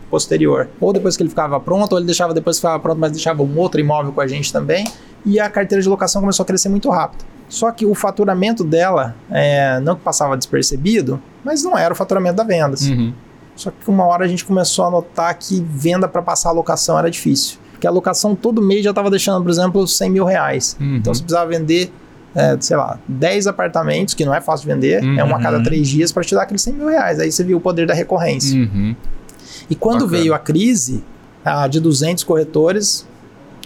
posterior. 0.09 0.67
Ou 0.79 0.93
depois 0.93 1.15
que 1.17 1.23
ele 1.23 1.29
ficava 1.29 1.59
pronto, 1.59 1.91
ou 1.93 1.99
ele 1.99 2.05
deixava 2.05 2.33
depois 2.33 2.57
que 2.57 2.61
ficava 2.61 2.79
pronto, 2.79 2.99
mas 2.99 3.11
deixava 3.11 3.41
um 3.43 3.57
outro 3.57 3.79
imóvel 3.79 4.11
com 4.11 4.21
a 4.21 4.27
gente 4.27 4.51
também. 4.51 4.85
E 5.25 5.39
a 5.39 5.49
carteira 5.49 5.81
de 5.81 5.89
locação 5.89 6.21
começou 6.21 6.43
a 6.43 6.47
crescer 6.47 6.69
muito 6.69 6.89
rápido. 6.89 7.25
Só 7.49 7.71
que 7.71 7.85
o 7.85 7.93
faturamento 7.95 8.63
dela, 8.63 9.15
é, 9.31 9.79
não 9.79 9.95
que 9.95 10.01
passava 10.01 10.35
despercebido, 10.37 11.21
mas 11.43 11.63
não 11.63 11.77
era 11.77 11.93
o 11.93 11.97
faturamento 11.97 12.35
da 12.35 12.43
vendas. 12.43 12.87
Uhum. 12.87 13.13
Só 13.55 13.71
que 13.71 13.89
uma 13.89 14.05
hora 14.05 14.25
a 14.25 14.27
gente 14.27 14.43
começou 14.43 14.85
a 14.85 14.91
notar 14.91 15.33
que 15.37 15.65
venda 15.69 16.07
para 16.07 16.21
passar 16.21 16.49
a 16.49 16.51
locação 16.51 16.97
era 16.99 17.09
difícil. 17.09 17.57
Porque 17.71 17.87
a 17.87 17.91
locação 17.91 18.35
todo 18.35 18.61
mês 18.61 18.83
já 18.83 18.89
estava 18.91 19.09
deixando, 19.09 19.41
por 19.43 19.49
exemplo, 19.49 19.87
100 19.87 20.09
mil 20.09 20.25
reais. 20.25 20.75
Uhum. 20.79 20.97
Então 20.97 21.13
você 21.13 21.21
precisava 21.21 21.49
vender, 21.49 21.91
é, 22.33 22.57
sei 22.59 22.75
lá, 22.77 22.99
10 23.07 23.47
apartamentos, 23.47 24.13
que 24.13 24.25
não 24.25 24.33
é 24.33 24.41
fácil 24.41 24.67
de 24.67 24.73
vender, 24.73 25.03
Uhum. 25.03 25.19
é 25.19 25.23
uma 25.23 25.37
a 25.37 25.41
cada 25.41 25.61
três 25.63 25.87
dias 25.87 26.11
para 26.11 26.23
te 26.23 26.33
dar 26.35 26.43
aqueles 26.43 26.61
100 26.61 26.73
mil 26.73 26.87
reais. 26.87 27.19
Aí 27.19 27.31
você 27.31 27.43
viu 27.43 27.57
o 27.57 27.61
poder 27.61 27.85
da 27.87 27.93
recorrência. 27.93 28.57
Uhum. 28.59 28.95
E 29.69 29.75
quando 29.75 30.05
Bacana. 30.05 30.17
veio 30.21 30.33
a 30.33 30.39
crise, 30.39 31.03
a 31.43 31.67
de 31.67 31.79
200 31.79 32.23
corretores 32.23 33.07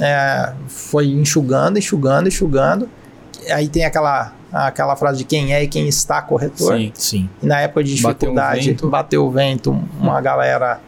é, 0.02 0.54
foi 0.68 1.08
enxugando, 1.08 1.78
enxugando, 1.80 2.28
enxugando. 2.28 2.88
Aí 3.52 3.68
tem 3.68 3.86
aquela, 3.86 4.34
aquela 4.52 4.96
frase 4.96 5.20
de 5.20 5.24
quem 5.26 5.54
é 5.54 5.64
e 5.64 5.68
quem 5.68 5.88
está 5.88 6.22
corretor. 6.22 6.76
Sim. 6.78 6.92
sim. 6.96 7.30
E 7.42 7.46
na 7.46 7.60
época 7.62 7.84
de 7.84 7.92
Bateu 8.02 8.10
um 8.10 8.14
dificuldade, 8.14 8.70
vento. 8.72 8.90
bateu 8.90 9.26
o 9.26 9.32
vento, 9.32 9.80
uma 10.00 10.20
galera 10.22 10.80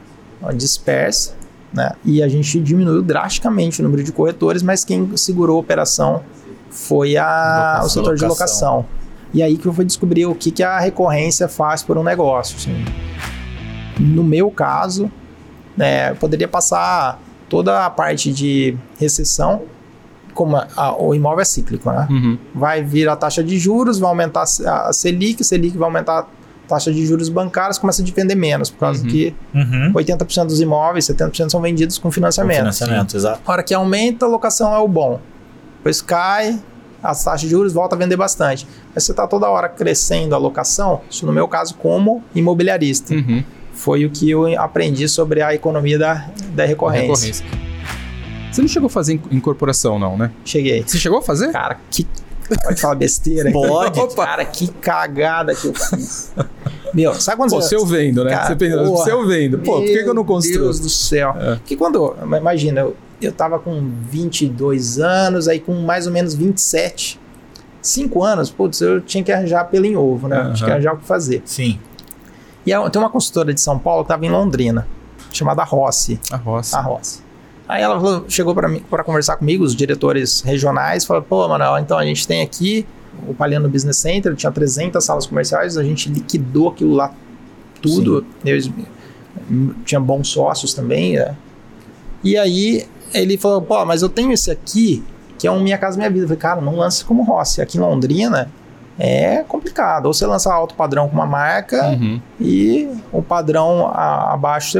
dispersa, 0.55 1.33
né? 1.73 1.91
E 2.03 2.21
a 2.23 2.27
gente 2.27 2.59
diminuiu 2.59 3.01
drasticamente 3.01 3.79
o 3.81 3.83
número 3.83 4.03
de 4.03 4.11
corretores, 4.11 4.63
mas 4.63 4.83
quem 4.83 5.15
segurou 5.15 5.57
a 5.57 5.59
operação 5.59 6.23
foi 6.69 7.17
a, 7.17 7.79
Locação. 7.81 7.85
o 7.85 7.89
setor 7.89 8.15
de 8.15 8.25
Locação. 8.25 8.75
locação. 8.77 8.85
E 9.33 9.41
aí 9.43 9.57
que 9.57 9.65
eu 9.65 9.73
fui 9.73 9.85
descobrir 9.85 10.25
o 10.25 10.35
que, 10.35 10.51
que 10.51 10.63
a 10.63 10.79
recorrência 10.79 11.47
faz 11.47 11.83
por 11.83 11.97
um 11.97 12.03
negócio. 12.03 12.57
assim. 12.57 12.83
No 13.99 14.23
meu 14.23 14.49
caso, 14.51 15.09
né, 15.77 16.11
eu 16.11 16.15
poderia 16.15 16.47
passar 16.47 17.21
toda 17.47 17.85
a 17.85 17.89
parte 17.89 18.33
de 18.33 18.75
recessão, 18.99 19.61
como 20.33 20.55
a- 20.57 20.67
a- 20.75 20.95
o 21.01 21.13
imóvel 21.13 21.41
é 21.41 21.45
cíclico, 21.45 21.91
né? 21.91 22.07
Uhum. 22.09 22.37
vai 22.55 22.83
vir 22.83 23.07
a 23.09 23.15
taxa 23.15 23.43
de 23.43 23.57
juros, 23.57 23.99
vai 23.99 24.09
aumentar 24.09 24.43
a 24.65 24.89
a 24.89 24.93
Selic, 24.93 25.43
Selic 25.43 25.77
vai 25.77 25.87
aumentar 25.87 26.19
a 26.19 26.25
taxa 26.67 26.91
de 26.91 27.05
juros 27.05 27.27
bancários, 27.29 27.77
começa 27.77 28.01
a 28.01 28.05
vender 28.05 28.35
menos, 28.35 28.69
por 28.69 28.79
causa 28.79 29.03
Uhum. 29.03 29.09
que 29.09 29.35
Uhum. 29.53 29.91
80% 29.93 30.47
dos 30.47 30.61
imóveis, 30.61 31.05
70% 31.05 31.51
são 31.51 31.59
vendidos 31.61 31.97
com 31.97 32.03
Com 32.03 32.11
financiamento. 32.11 32.57
Financiamento, 32.59 33.15
exato. 33.17 33.41
A 33.45 33.51
hora 33.51 33.63
que 33.63 33.73
aumenta, 33.73 34.25
a 34.25 34.29
locação 34.29 34.73
é 34.73 34.79
o 34.79 34.87
bom. 34.87 35.19
Depois 35.77 36.01
cai, 36.01 36.59
as 37.03 37.23
taxas 37.23 37.41
de 37.41 37.49
juros 37.49 37.73
voltam 37.73 37.97
a 37.97 37.99
vender 38.01 38.15
bastante. 38.15 38.65
Mas 38.93 39.03
você 39.03 39.11
está 39.11 39.27
toda 39.27 39.49
hora 39.49 39.67
crescendo 39.67 40.33
a 40.35 40.37
locação, 40.37 41.01
isso 41.09 41.25
no 41.25 41.33
meu 41.33 41.47
caso 41.47 41.75
como 41.75 42.23
imobiliarista. 42.33 43.13
Uhum. 43.13 43.43
Foi 43.73 44.05
o 44.05 44.09
que 44.09 44.29
eu 44.29 44.45
aprendi 44.61 45.07
sobre 45.09 45.41
a 45.41 45.53
economia 45.55 45.97
da, 45.97 46.25
da 46.53 46.65
recorrência. 46.65 47.31
Recorrência. 47.33 47.70
Você 48.51 48.61
não 48.61 48.67
chegou 48.67 48.87
a 48.87 48.89
fazer 48.89 49.13
in- 49.13 49.21
incorporação, 49.37 49.97
não, 49.97 50.17
né? 50.17 50.31
Cheguei. 50.43 50.83
Você 50.85 50.97
chegou 50.97 51.19
a 51.19 51.21
fazer? 51.21 51.51
Cara, 51.51 51.77
que. 51.89 52.05
Pode 52.63 52.81
falar 52.81 52.95
besteira? 52.95 53.49
Pode. 53.51 53.97
Opa. 54.01 54.25
Cara, 54.25 54.45
que 54.45 54.67
cagada 54.67 55.55
que 55.55 55.67
eu 55.67 55.73
fiz. 55.73 56.33
Meu, 56.93 57.13
sabe 57.15 57.37
quando 57.37 57.51
Pô, 57.51 57.61
você. 57.61 57.75
eu 57.75 57.85
vendo, 57.85 58.25
né? 58.25 58.31
Cara, 58.31 58.47
você 58.47 58.55
pensa, 58.57 58.83
porra. 58.83 59.03
se 59.05 59.09
eu 59.09 59.25
vendo, 59.25 59.59
pô, 59.59 59.75
por 59.77 59.85
que, 59.85 60.03
que 60.03 60.09
eu 60.09 60.13
não 60.13 60.25
construo? 60.25 60.55
Meu 60.55 60.63
Deus 60.65 60.79
do 60.81 60.89
céu. 60.89 61.33
É. 61.39 61.55
Porque 61.55 61.77
quando. 61.77 62.13
Imagina, 62.37 62.81
eu, 62.81 62.95
eu 63.21 63.31
tava 63.31 63.57
com 63.57 63.89
22 64.09 64.99
anos, 64.99 65.47
aí 65.47 65.59
com 65.61 65.73
mais 65.75 66.05
ou 66.07 66.11
menos 66.11 66.33
27. 66.35 67.19
5 67.81 68.23
anos, 68.23 68.51
putz, 68.51 68.79
eu 68.81 68.99
tinha 69.01 69.23
que 69.23 69.31
arranjar 69.31 69.63
pelo 69.65 69.85
em 69.85 69.95
ovo, 69.95 70.27
né? 70.27 70.37
Aham. 70.37 70.53
Tinha 70.53 70.65
que 70.67 70.71
arranjar 70.73 70.93
o 70.93 70.97
que 70.97 71.05
fazer. 71.05 71.41
Sim. 71.45 71.79
E 72.65 72.71
tem 72.91 73.01
uma 73.01 73.09
consultora 73.09 73.53
de 73.53 73.59
São 73.61 73.79
Paulo 73.79 74.03
que 74.03 74.09
tava 74.09 74.23
em 74.25 74.29
Londrina, 74.29 74.87
chamada 75.31 75.63
Rossi. 75.63 76.19
A 76.29 76.35
roça. 76.35 76.77
A 76.77 76.81
Rossi. 76.81 77.23
Aí 77.71 77.81
ela 77.81 78.25
chegou 78.27 78.53
para 78.53 78.67
mim 78.67 78.83
para 78.89 79.01
conversar 79.01 79.37
comigo, 79.37 79.63
os 79.63 79.73
diretores 79.73 80.41
regionais, 80.41 81.05
falou: 81.05 81.23
pô, 81.23 81.47
Manuel, 81.47 81.77
então 81.79 81.97
a 81.97 82.03
gente 82.05 82.27
tem 82.27 82.41
aqui 82.41 82.85
o 83.27 83.33
Palhano 83.33 83.69
Business 83.69 83.95
Center, 83.97 84.35
tinha 84.35 84.51
300 84.51 85.01
salas 85.03 85.25
comerciais, 85.25 85.77
a 85.77 85.83
gente 85.83 86.09
liquidou 86.09 86.67
aquilo 86.69 86.93
lá 86.93 87.13
tudo. 87.81 88.25
Eles, 88.43 88.69
tinha 89.85 89.99
bons 90.01 90.27
sócios 90.27 90.73
também. 90.73 91.13
né? 91.15 91.35
E 92.23 92.37
aí 92.37 92.85
ele 93.13 93.37
falou: 93.37 93.61
pô, 93.61 93.85
mas 93.85 94.01
eu 94.01 94.09
tenho 94.09 94.31
esse 94.33 94.51
aqui, 94.51 95.01
que 95.39 95.47
é 95.47 95.51
um 95.51 95.61
Minha 95.61 95.77
Casa 95.77 95.95
Minha 95.97 96.09
Vida. 96.09 96.23
Eu 96.23 96.27
falei: 96.27 96.39
cara, 96.41 96.59
não 96.61 96.75
lance 96.75 97.05
como 97.05 97.23
Rossi. 97.23 97.61
Aqui 97.61 97.77
em 97.77 97.81
Londrina 97.81 98.49
é 98.99 99.43
complicado. 99.47 100.07
Ou 100.07 100.13
você 100.13 100.25
lança 100.25 100.53
alto 100.53 100.75
padrão 100.75 101.07
com 101.07 101.15
uma 101.15 101.25
marca 101.25 101.87
Uhum. 101.91 102.21
e 102.39 102.89
o 103.13 103.21
padrão 103.21 103.87
a- 103.87 104.33
abaixo 104.33 104.71
você 104.71 104.79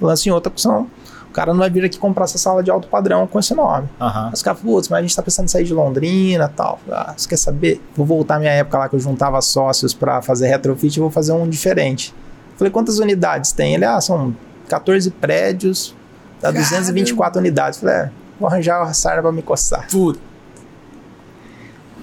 lança 0.00 0.28
em 0.28 0.32
outra, 0.32 0.50
porque 0.50 0.62
senão 0.62 0.88
o 1.32 1.34
cara 1.34 1.50
não 1.52 1.60
vai 1.60 1.70
vir 1.70 1.82
aqui 1.82 1.98
comprar 1.98 2.24
essa 2.24 2.36
sala 2.36 2.62
de 2.62 2.70
alto 2.70 2.86
padrão 2.88 3.26
com 3.26 3.38
esse 3.38 3.54
nome. 3.54 3.88
Aham. 3.98 4.26
Aí 4.26 4.34
Os 4.34 4.42
caras 4.42 4.60
putz, 4.60 4.90
mas 4.90 4.98
a 4.98 5.02
gente 5.02 5.16
tá 5.16 5.22
pensando 5.22 5.46
em 5.46 5.48
sair 5.48 5.64
de 5.64 5.72
Londrina 5.72 6.44
e 6.44 6.54
tal. 6.54 6.78
Ah, 6.90 7.14
você 7.16 7.26
quer 7.26 7.38
saber? 7.38 7.82
Vou 7.96 8.04
voltar 8.04 8.36
à 8.36 8.38
minha 8.38 8.52
época 8.52 8.76
lá 8.76 8.88
que 8.88 8.94
eu 8.94 9.00
juntava 9.00 9.40
sócios 9.40 9.94
para 9.94 10.20
fazer 10.20 10.48
retrofit 10.48 10.94
e 10.94 11.00
vou 11.00 11.10
fazer 11.10 11.32
um 11.32 11.48
diferente. 11.48 12.14
Falei, 12.58 12.70
quantas 12.70 12.98
unidades 12.98 13.50
tem? 13.50 13.74
Ele, 13.74 13.86
ah, 13.86 13.98
são 13.98 14.36
14 14.68 15.10
prédios, 15.10 15.94
dá 16.38 16.50
224 16.50 17.40
unidades. 17.40 17.80
Falei, 17.80 17.94
é, 17.94 18.10
vou 18.38 18.46
arranjar 18.46 18.82
a 18.82 18.92
sarna 18.92 19.22
pra 19.22 19.32
me 19.32 19.40
coçar. 19.40 19.88
Puta. 19.90 20.20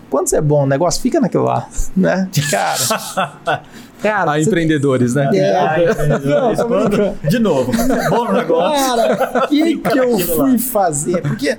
Quando 0.09 0.27
você 0.27 0.37
é 0.37 0.41
bom 0.41 0.63
o 0.63 0.67
negócio, 0.67 1.01
fica 1.01 1.19
naquilo 1.19 1.43
lá, 1.43 1.67
né? 1.95 2.27
Cara, 2.49 3.61
cara, 4.01 4.33
você- 4.33 4.41
empreendedores, 4.49 5.13
né? 5.13 5.29
É? 5.33 5.87
Não, 6.19 6.55
tô 6.55 6.67
brincando. 6.67 7.17
De 7.29 7.39
novo, 7.39 7.71
é 7.75 8.09
bom 8.09 8.25
no 8.25 8.33
negócio. 8.33 8.85
Cara, 8.85 9.43
o 9.45 9.47
que, 9.47 9.77
que 9.77 9.99
eu 9.99 10.17
fui 10.19 10.51
lá. 10.53 10.57
fazer? 10.57 11.21
Porque 11.21 11.57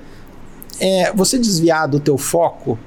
é, 0.80 1.12
você 1.14 1.38
desviar 1.38 1.86
do 1.88 2.00
teu 2.00 2.18
foco, 2.18 2.78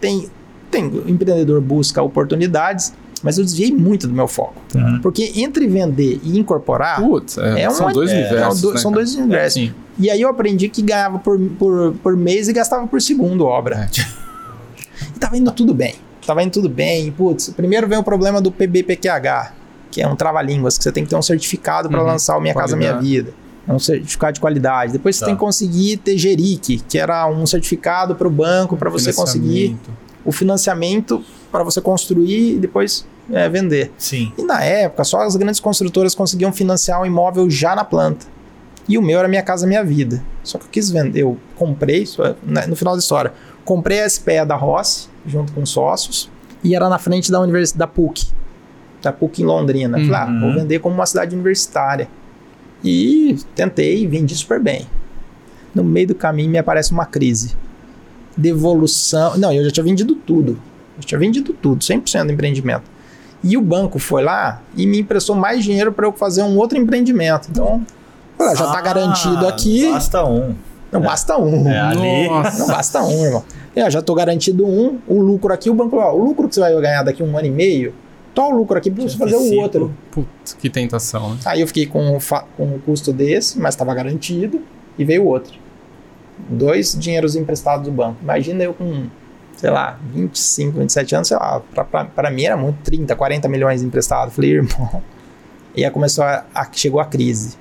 tem, 0.00 0.28
tem 0.70 0.86
o 0.86 1.08
empreendedor 1.10 1.60
busca 1.60 2.00
oportunidades, 2.02 2.92
mas 3.22 3.36
eu 3.36 3.44
desviei 3.44 3.70
muito 3.70 4.06
do 4.08 4.14
meu 4.14 4.26
foco. 4.26 4.54
Uhum. 4.74 5.00
Porque 5.02 5.30
entre 5.36 5.66
vender 5.68 6.18
e 6.22 6.38
incorporar, 6.38 7.02
Putz, 7.02 7.36
é, 7.36 7.62
É 7.64 7.70
são 7.70 7.86
uma- 7.86 7.92
dois 7.92 8.10
é, 8.10 8.14
universos. 8.18 8.60
são 8.60 8.68
do- 8.70 8.74
né, 8.74 8.80
são 8.80 8.92
dois 8.92 9.14
universos. 9.14 9.60
Sim. 9.62 9.74
e 9.98 10.08
aí 10.08 10.22
eu 10.22 10.28
aprendi 10.30 10.70
que 10.70 10.80
ganhava 10.80 11.18
por, 11.18 11.38
por, 11.58 11.92
por 12.02 12.16
mês 12.16 12.48
e 12.48 12.52
gastava 12.54 12.86
por 12.86 13.02
segundo 13.02 13.44
obra. 13.44 13.90
Tava 15.20 15.36
indo 15.36 15.52
tudo 15.52 15.72
bem. 15.74 15.94
Tava 16.26 16.42
indo 16.42 16.50
tudo 16.52 16.68
bem. 16.68 17.12
Putz, 17.12 17.50
primeiro 17.50 17.86
vem 17.86 17.98
o 17.98 18.02
problema 18.02 18.40
do 18.40 18.50
PBPQH, 18.50 19.52
que 19.90 20.00
é 20.02 20.08
um 20.08 20.16
trava-línguas, 20.16 20.76
que 20.78 20.84
você 20.84 20.90
tem 20.90 21.04
que 21.04 21.10
ter 21.10 21.16
um 21.16 21.22
certificado 21.22 21.88
para 21.88 22.00
Uhum. 22.00 22.06
lançar 22.06 22.36
o 22.36 22.40
Minha 22.40 22.54
Casa 22.54 22.76
Minha. 22.76 22.96
Vida. 22.98 23.32
É 23.68 23.72
um 23.72 23.78
certificado 23.78 24.32
de 24.32 24.40
qualidade. 24.40 24.92
Depois 24.92 25.14
você 25.16 25.20
Tá. 25.20 25.26
tem 25.26 25.34
que 25.34 25.40
conseguir 25.40 25.98
ter 25.98 26.16
GERIC, 26.18 26.78
que 26.88 26.98
era 26.98 27.28
um 27.28 27.46
certificado 27.46 28.14
para 28.16 28.26
o 28.26 28.30
banco 28.30 28.76
para 28.76 28.88
você 28.90 29.12
conseguir 29.12 29.76
o 30.24 30.32
financiamento 30.32 31.22
para 31.52 31.62
você 31.64 31.80
construir 31.80 32.54
e 32.56 32.58
depois 32.58 33.06
é, 33.32 33.48
vender. 33.48 33.92
Sim. 33.96 34.32
E 34.36 34.42
na 34.42 34.62
época, 34.64 35.04
só 35.04 35.20
as 35.22 35.36
grandes 35.36 35.60
construtoras 35.60 36.14
conseguiam 36.16 36.52
financiar 36.52 37.00
um 37.00 37.06
imóvel 37.06 37.48
já 37.48 37.76
na 37.76 37.84
planta. 37.84 38.26
E 38.88 38.98
o 38.98 39.02
meu 39.02 39.18
era 39.20 39.28
Minha 39.28 39.42
Casa 39.42 39.66
Minha 39.68 39.84
Vida. 39.84 40.20
Só 40.42 40.58
que 40.58 40.64
eu 40.64 40.68
quis 40.70 40.90
vender, 40.90 41.20
eu 41.22 41.36
comprei, 41.54 42.02
é, 42.18 42.34
né, 42.42 42.66
no 42.66 42.74
final 42.74 42.94
da 42.94 42.98
história, 42.98 43.32
comprei 43.64 44.00
a 44.00 44.08
SPE 44.08 44.44
da 44.46 44.56
Rossi, 44.56 45.08
junto 45.26 45.52
com 45.52 45.64
sócios, 45.66 46.30
e 46.62 46.74
era 46.74 46.88
na 46.88 46.98
frente 46.98 47.30
da 47.30 47.40
universidade 47.40 47.78
da 47.78 47.86
PUC, 47.86 48.26
da 49.02 49.12
PUC 49.12 49.42
em 49.42 49.44
Londrina. 49.46 49.96
Falei, 49.98 50.14
ah, 50.14 50.26
Uhum. 50.26 50.40
vou 50.40 50.54
vender 50.54 50.78
como 50.78 50.94
uma 50.94 51.06
cidade 51.06 51.34
universitária. 51.34 52.08
E 52.84 53.36
tentei, 53.54 54.06
vendi 54.06 54.34
super 54.34 54.60
bem. 54.60 54.86
No 55.74 55.84
meio 55.84 56.08
do 56.08 56.14
caminho 56.14 56.50
me 56.50 56.58
aparece 56.58 56.92
uma 56.92 57.04
crise. 57.06 57.54
Devolução. 58.36 59.36
Não, 59.36 59.52
eu 59.52 59.64
já 59.64 59.70
tinha 59.70 59.84
vendido 59.84 60.14
tudo. 60.14 60.58
Eu 60.96 61.04
tinha 61.04 61.18
vendido 61.18 61.52
tudo, 61.52 61.82
100% 61.82 62.26
do 62.26 62.32
empreendimento. 62.32 62.84
E 63.42 63.56
o 63.56 63.62
banco 63.62 63.98
foi 63.98 64.22
lá 64.22 64.60
e 64.76 64.86
me 64.86 65.00
emprestou 65.00 65.34
mais 65.34 65.64
dinheiro 65.64 65.92
para 65.92 66.06
eu 66.06 66.12
fazer 66.12 66.42
um 66.42 66.56
outro 66.58 66.76
empreendimento. 66.78 67.48
Então, 67.50 67.84
ah, 68.38 68.54
já 68.54 68.66
está 68.66 68.78
Ah, 68.78 68.82
garantido 68.82 69.46
aqui. 69.46 69.90
Basta 69.90 70.24
um. 70.24 70.54
Não 70.92 71.00
basta 71.00 71.36
um. 71.38 71.68
É, 71.68 71.78
ali. 71.80 72.28
Não 72.58 72.66
basta 72.66 73.02
um, 73.02 73.24
irmão. 73.24 73.44
Eu 73.76 73.90
já 73.90 74.02
tô 74.02 74.14
garantido 74.14 74.66
um, 74.66 74.98
o 75.06 75.20
lucro 75.20 75.52
aqui, 75.54 75.70
o 75.70 75.74
banco, 75.74 75.96
ó, 75.96 76.12
o 76.12 76.24
lucro 76.24 76.48
que 76.48 76.54
você 76.54 76.60
vai 76.60 76.74
ganhar 76.80 77.02
daqui 77.04 77.22
a 77.22 77.24
um 77.24 77.36
ano 77.38 77.46
e 77.46 77.50
meio, 77.50 77.94
tó 78.34 78.48
o 78.48 78.50
lucro 78.56 78.76
aqui 78.76 78.90
pra 78.90 79.02
você 79.04 79.16
fazer 79.16 79.36
o 79.36 79.60
outro. 79.60 79.94
Putz, 80.10 80.54
que 80.54 80.68
tentação, 80.68 81.30
né? 81.34 81.36
Aí 81.46 81.60
eu 81.60 81.66
fiquei 81.68 81.86
com, 81.86 82.18
com 82.56 82.64
o 82.64 82.80
custo 82.84 83.12
desse, 83.12 83.58
mas 83.60 83.74
estava 83.74 83.94
garantido, 83.94 84.60
e 84.98 85.04
veio 85.04 85.22
o 85.22 85.26
outro. 85.26 85.52
Dois 86.48 86.96
dinheiros 86.98 87.36
emprestados 87.36 87.84
do 87.86 87.92
banco. 87.92 88.16
Imagina 88.22 88.64
eu 88.64 88.74
com, 88.74 89.04
sei 89.56 89.70
lá, 89.70 89.98
25, 90.12 90.78
27 90.78 91.14
anos, 91.14 91.28
sei 91.28 91.36
lá, 91.36 91.60
pra, 91.72 91.84
pra, 91.84 92.04
pra 92.06 92.30
mim 92.30 92.44
era 92.44 92.56
muito 92.56 92.78
30, 92.82 93.14
40 93.14 93.48
milhões 93.48 93.82
emprestados. 93.82 94.34
Falei, 94.34 94.52
irmão. 94.54 95.02
E 95.76 95.84
aí 95.84 95.90
começou 95.90 96.24
a, 96.24 96.44
a- 96.52 96.68
chegou 96.72 97.00
a 97.00 97.04
crise. 97.04 97.56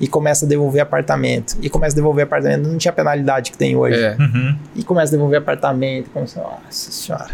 E 0.00 0.06
começa 0.06 0.44
a 0.46 0.48
devolver 0.48 0.80
apartamento. 0.82 1.56
E 1.60 1.68
começa 1.68 1.94
a 1.94 1.96
devolver 1.96 2.24
apartamento. 2.24 2.68
Não 2.68 2.78
tinha 2.78 2.92
penalidade 2.92 3.50
que 3.50 3.58
tem 3.58 3.74
hoje 3.76 4.00
É. 4.00 4.16
Uhum. 4.18 4.56
e 4.76 4.84
começa 4.84 5.12
a 5.12 5.16
devolver 5.16 5.38
apartamento. 5.40 6.08
Começa, 6.10 6.40
nossa 6.40 6.90
senhora. 6.92 7.30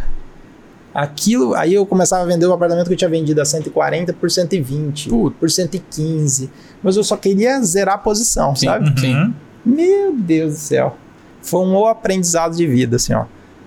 Aquilo, 0.95 1.55
aí 1.57 1.75
eu 1.75 1.85
começava 1.85 2.23
a 2.23 2.27
vender 2.27 2.47
o 2.47 2.53
apartamento 2.53 2.87
que 2.87 2.93
eu 2.93 2.97
tinha 2.97 3.11
vendido 3.11 3.41
a 3.43 3.45
140 3.45 4.13
por 4.13 4.31
120, 4.31 5.09
Putz. 5.09 5.37
por 5.41 5.51
115. 5.51 6.49
Mas 6.83 6.97
eu 6.97 7.03
só 7.03 7.17
queria 7.17 7.61
zerar 7.63 7.97
a 7.97 7.99
posição, 7.99 8.55
Sim. 8.55 8.67
sabe? 8.67 9.01
Sim. 9.01 9.15
Uhum. 9.15 9.35
Meu 9.67 10.15
Deus 10.15 10.53
do 10.55 10.59
céu. 10.61 10.97
Foi 11.43 11.61
um 11.63 11.85
aprendizado 11.87 12.55
de 12.57 12.65
vida, 12.67 12.95
assim, 12.97 13.13
ó. 13.13 13.25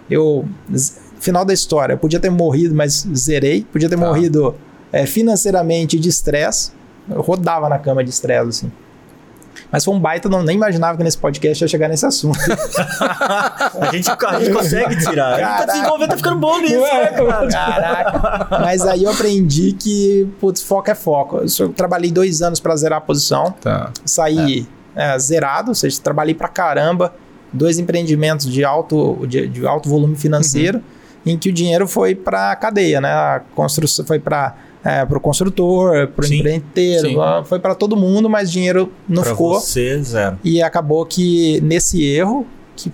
Eu, 0.09 0.45
final 1.19 1.43
da 1.43 1.53
história, 1.53 1.93
eu 1.93 1.97
podia 1.97 2.19
ter 2.19 2.29
morrido, 2.29 2.73
mas 2.73 3.05
zerei. 3.13 3.65
Podia 3.71 3.89
ter 3.89 3.97
Tá. 3.99 4.05
morrido 4.07 4.55
é, 4.93 5.05
financeiramente 5.05 5.99
de 5.99 6.07
estresse. 6.07 6.71
Eu 7.09 7.21
rodava 7.21 7.67
na 7.67 7.77
cama 7.77 8.03
de 8.05 8.09
estresse, 8.09 8.47
assim. 8.47 8.71
Mas 9.71 9.83
foi 9.83 9.93
um 9.93 9.99
baita, 9.99 10.29
não 10.29 10.43
nem 10.43 10.55
imaginava 10.55 10.97
que 10.97 11.03
nesse 11.03 11.17
podcast 11.17 11.63
ia 11.63 11.67
chegar 11.67 11.89
nesse 11.89 12.05
assunto. 12.05 12.39
A, 13.79 13.91
gente, 13.91 14.09
a 14.09 14.39
gente 14.39 14.51
consegue 14.51 14.97
tirar. 14.97 15.33
A 15.33 15.37
gente 15.37 15.57
tá 15.57 15.65
desenvolvendo, 15.65 16.09
tá 16.09 16.17
ficando 16.17 16.37
bom 16.37 16.59
nisso, 16.59 16.79
né, 16.79 17.07
cara? 17.07 17.47
Caraca. 17.47 18.59
Mas 18.59 18.85
aí 18.85 19.03
eu 19.03 19.11
aprendi 19.11 19.73
que, 19.73 20.27
putz, 20.39 20.63
foco 20.63 20.89
é 20.89 20.95
foco. 20.95 21.41
Eu 21.59 21.69
trabalhei 21.73 22.11
dois 22.11 22.41
anos 22.41 22.59
pra 22.59 22.75
zerar 22.75 22.99
a 22.99 23.01
posição. 23.01 23.51
Tá. 23.61 23.91
Saí 24.05 24.67
é, 24.95 25.17
zerado, 25.19 25.69
ou 25.69 25.75
seja, 25.75 25.99
trabalhei 26.01 26.33
pra 26.33 26.47
caramba. 26.47 27.13
Dois 27.51 27.77
empreendimentos 27.77 28.51
de 28.51 28.63
alto, 28.63 29.25
de, 29.27 29.47
de 29.47 29.65
alto 29.65 29.87
volume 29.87 30.15
financeiro, 30.15 30.81
em 31.25 31.37
que 31.37 31.49
o 31.49 31.53
dinheiro 31.53 31.87
foi 31.87 32.15
pra 32.15 32.55
cadeia, 32.55 32.99
né? 32.99 33.09
A 33.09 33.41
construção 33.53 34.05
foi 34.05 34.19
para 34.19 34.55
é, 34.87 35.05
pro 35.05 35.19
construtor, 35.19 36.07
pro 36.07 36.25
Sim. 36.25 36.37
empreiteiro, 36.37 37.09
Sim. 37.09 37.15
foi 37.45 37.59
pra 37.59 37.75
todo 37.75 37.97
mundo, 37.97 38.29
mas 38.29 38.49
dinheiro 38.51 38.91
não 39.07 39.21
pra 39.21 39.31
ficou. 39.31 39.53
você, 39.59 40.01
zero. 40.01 40.37
E 40.43 40.61
acabou 40.61 41.05
que 41.05 41.59
nesse 41.61 42.03
erro, 42.05 42.47
que 42.75 42.91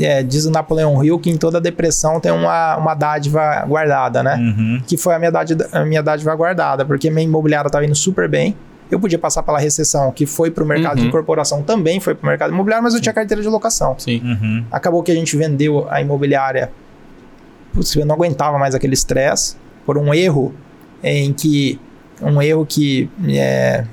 é, 0.00 0.22
diz 0.22 0.44
o 0.46 0.50
Napoleão 0.50 1.04
Hill 1.04 1.18
que 1.18 1.28
em 1.30 1.36
toda 1.36 1.60
depressão 1.60 2.20
tem 2.20 2.30
uma, 2.32 2.76
uma 2.76 2.94
dádiva 2.94 3.64
guardada, 3.66 4.22
né? 4.22 4.36
Uhum. 4.36 4.82
Que 4.86 4.96
foi 4.96 5.14
a 5.14 5.18
minha, 5.18 5.30
dádiva, 5.32 5.68
a 5.72 5.84
minha 5.84 6.02
dádiva 6.02 6.34
guardada, 6.34 6.84
porque 6.84 7.10
minha 7.10 7.24
imobiliária 7.24 7.66
estava 7.68 7.84
indo 7.84 7.94
super 7.94 8.28
bem. 8.28 8.56
Eu 8.90 9.00
podia 9.00 9.18
passar 9.18 9.42
pela 9.42 9.58
recessão, 9.58 10.12
que 10.12 10.24
foi 10.24 10.50
para 10.50 10.62
o 10.62 10.66
mercado 10.66 10.96
de 10.96 11.02
Uhum. 11.02 11.08
incorporação, 11.08 11.62
também 11.62 11.98
foi 11.98 12.14
para 12.14 12.26
o 12.26 12.28
mercado 12.30 12.52
imobiliário, 12.52 12.84
mas 12.84 12.94
eu 12.94 13.00
tinha 13.00 13.12
carteira 13.12 13.42
de 13.42 13.48
locação. 13.48 13.94
Sim. 13.98 14.20
Uhum. 14.22 14.64
Acabou 14.70 15.02
que 15.02 15.10
a 15.10 15.14
gente 15.14 15.36
vendeu 15.36 15.86
a 15.90 16.00
imobiliária, 16.00 16.70
putz, 17.72 17.96
eu 17.96 18.06
não 18.06 18.14
aguentava 18.14 18.56
mais 18.58 18.74
aquele 18.74 18.94
estresse, 18.94 19.56
por 19.86 19.96
um 19.98 20.12
erro 20.14 20.54
em 21.02 21.32
que. 21.32 21.78
Um 22.22 22.40
erro 22.40 22.64
que. 22.66 23.08
É, 23.28 23.84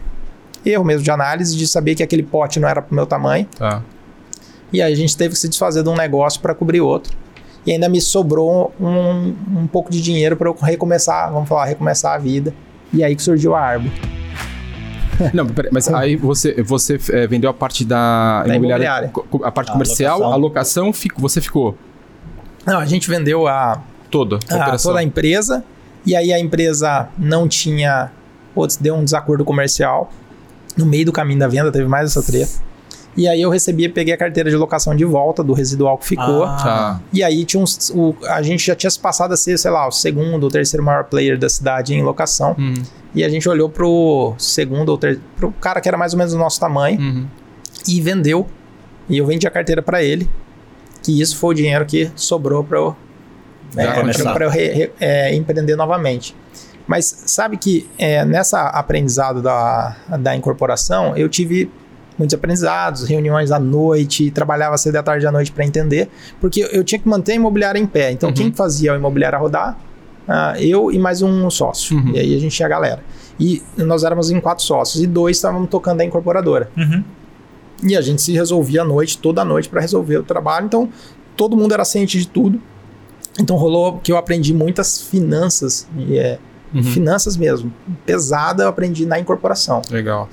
erro 0.65 0.84
mesmo 0.84 1.04
de 1.04 1.10
análise, 1.12 1.58
de 1.58 1.67
saber 1.67 1.95
que 1.95 2.04
aquele 2.04 2.23
pote 2.23 2.60
não 2.60 2.67
era 2.69 2.82
pro 2.82 2.93
meu 2.95 3.06
tamanho. 3.06 3.45
Tá. 3.58 3.82
E 4.71 4.82
aí 4.82 4.93
a 4.93 4.95
gente 4.95 5.17
teve 5.17 5.34
que 5.34 5.39
se 5.39 5.49
desfazer 5.49 5.84
de 5.84 5.89
um 5.89 5.95
negócio 5.95 6.39
para 6.39 6.54
cobrir 6.56 6.82
outro. 6.82 7.13
E 7.65 7.71
ainda 7.71 7.89
me 7.89 7.99
sobrou 8.01 8.73
um, 8.80 9.36
um 9.62 9.67
pouco 9.67 9.91
de 9.91 10.01
dinheiro 10.01 10.36
para 10.36 10.49
eu 10.49 10.56
recomeçar, 10.60 11.32
vamos 11.32 11.47
falar, 11.49 11.65
recomeçar 11.65 12.13
a 12.15 12.17
vida. 12.17 12.54
E 12.93 13.04
aí 13.04 13.15
que 13.15 13.21
surgiu 13.21 13.54
a 13.56 13.60
árvore. 13.62 13.91
Não, 15.34 15.45
peraí, 15.45 15.69
mas 15.71 15.88
aí 15.93 16.15
você, 16.15 16.62
você 16.63 16.99
é, 17.12 17.27
vendeu 17.27 17.49
a 17.49 17.54
parte 17.54 17.86
da, 17.86 18.43
Da 18.43 18.56
imobiliária, 18.56 18.86
imobiliária. 18.86 19.47
a 19.47 19.51
parte 19.51 19.69
A 19.69 19.73
comercial, 19.73 20.15
alocação. 20.23 20.34
a 20.34 20.36
locação, 20.38 20.93
fico- 20.93 21.21
você 21.21 21.39
ficou 21.41 21.77
Não, 22.65 22.80
a 22.80 22.86
gente 22.86 23.08
vendeu 23.10 23.47
a, 23.47 23.82
toda 24.10 24.38
a 24.49 24.54
a- 24.54 24.58
operação. 24.62 24.91
toda 24.91 24.99
a 24.99 25.04
empresa. 25.04 25.63
E 26.05 26.15
aí 26.15 26.33
a 26.33 26.39
empresa 26.39 27.09
não 27.17 27.47
tinha. 27.47 28.11
Putz, 28.55 28.75
deu 28.77 28.95
um 28.95 29.03
desacordo 29.03 29.45
comercial. 29.45 30.11
No 30.77 30.85
meio 30.85 31.05
do 31.05 31.11
caminho 31.11 31.39
da 31.39 31.47
venda, 31.47 31.71
teve 31.71 31.85
mais 31.87 32.09
essa 32.11 32.23
treta. 32.23 32.51
E 33.15 33.27
aí 33.27 33.41
eu 33.41 33.49
recebi, 33.49 33.89
peguei 33.89 34.13
a 34.13 34.17
carteira 34.17 34.49
de 34.49 34.55
locação 34.55 34.95
de 34.95 35.03
volta 35.03 35.43
do 35.43 35.51
residual 35.51 35.97
que 35.97 36.05
ficou. 36.07 36.43
Ah, 36.45 36.57
Tá. 36.63 37.01
E 37.11 37.21
aí 37.21 37.43
tinha 37.43 37.61
uns, 37.61 37.91
o- 37.93 38.15
a 38.29 38.41
gente 38.41 38.65
já 38.65 38.73
tinha 38.73 38.89
se 38.89 38.97
passado 38.97 39.33
a 39.33 39.37
ser, 39.37 39.57
sei 39.59 39.69
lá, 39.69 39.85
o 39.85 39.91
segundo 39.91 40.45
ou 40.45 40.49
terceiro 40.49 40.81
maior 40.83 41.03
player 41.03 41.37
da 41.37 41.49
cidade 41.49 41.93
em 41.93 42.01
locação. 42.01 42.55
Uhum, 42.57 42.73
E 43.13 43.25
a 43.25 43.27
gente 43.29 43.47
olhou 43.49 43.67
pro 43.69 44.33
segundo 44.37 44.89
ou 44.89 44.97
terceiro, 44.97 45.21
pro 45.35 45.51
cara 45.51 45.81
que 45.81 45.89
era 45.89 45.97
mais 45.97 46.13
ou 46.13 46.17
menos 46.17 46.31
do 46.31 46.39
nosso 46.39 46.57
tamanho 46.57 46.97
uhum. 47.01 47.27
e 47.85 47.99
vendeu. 47.99 48.47
E 49.09 49.17
eu 49.17 49.25
vendi 49.25 49.45
a 49.45 49.51
carteira 49.51 49.81
para 49.81 50.01
ele. 50.01 50.29
Que 51.03 51.19
isso 51.21 51.35
foi 51.35 51.49
o 51.49 51.53
dinheiro 51.53 51.85
que 51.85 52.09
sobrou 52.15 52.63
para 52.63 52.79
Já 53.75 53.81
é, 53.84 53.99
começar. 53.99 54.34
pra 54.34 54.45
eu 54.45 54.49
re- 54.49 54.71
re- 54.73 54.91
é, 54.99 55.34
empreender 55.36 55.75
novamente. 55.75 56.36
Mas 56.88 57.05
sabe 57.27 57.57
que 57.57 57.89
é, 57.97 58.25
nessa 58.25 58.62
aprendizado 58.67 59.41
da, 59.41 59.95
da 60.19 60.36
incorporação, 60.36 61.15
eu 61.15 61.29
tive 61.29 61.71
muitos 62.17 62.34
aprendizados, 62.36 63.07
reuniões 63.07 63.51
à 63.51 63.60
noite, 63.60 64.29
trabalhava 64.31 64.77
cedo 64.77 64.97
à 64.97 65.03
tarde 65.03 65.25
à 65.25 65.31
noite 65.31 65.51
para 65.51 65.65
entender, 65.65 66.10
porque 66.39 66.67
eu 66.71 66.84
tinha 66.84 66.99
que 66.99 67.07
manter 67.07 67.31
a 67.31 67.36
imobiliária 67.36 67.79
em 67.79 67.86
pé. 67.86 68.12
Então, 68.12 68.29
Uhum. 68.29 68.36
quem 68.36 68.51
fazia 68.51 68.93
a 68.93 68.95
imobiliária 68.97 69.38
rodar? 69.39 69.77
Ah, 70.27 70.53
eu 70.60 70.91
e 70.91 70.99
mais 70.99 71.21
um 71.21 71.49
sócio. 71.49 71.97
Uhum. 71.97 72.12
E 72.13 72.19
aí 72.19 72.36
a 72.36 72.39
gente 72.39 72.55
tinha 72.55 72.65
a 72.65 72.69
galera. 72.69 72.99
E 73.39 73.62
nós 73.77 74.03
éramos 74.03 74.29
em 74.29 74.39
quatro 74.39 74.63
sócios, 74.63 75.01
e 75.03 75.07
dois 75.07 75.38
estávamos 75.38 75.69
tocando 75.69 76.01
a 76.01 76.05
incorporadora. 76.05 76.69
Uhum. 76.77 77.03
E 77.84 77.95
a 77.97 78.01
gente 78.01 78.21
se 78.21 78.31
resolvia 78.34 78.81
à 78.81 78.86
noite, 78.86 79.17
toda 79.17 79.43
noite, 79.43 79.67
para 79.69 79.81
resolver 79.81 80.17
o 80.17 80.23
trabalho. 80.23 80.65
Então, 80.67 80.89
todo 81.36 81.57
mundo 81.57 81.73
era 81.73 81.84
ciente 81.86 82.19
de 82.19 82.27
tudo. 82.27 82.62
Então, 83.39 83.56
rolou 83.56 84.00
que 84.00 84.12
eu 84.12 84.17
aprendi 84.17 84.54
muitas 84.54 85.02
finanças, 85.02 85.88
e 85.98 86.17
é, 86.17 86.38
Uhum. 86.74 86.84
finanças 86.84 87.36
mesmo. 87.36 87.72
Pesada, 88.06 88.63
eu 88.63 88.70
aprendi 88.70 89.06
na 89.06 89.20
incorporação. 89.20 89.82
Legal. 89.91 90.30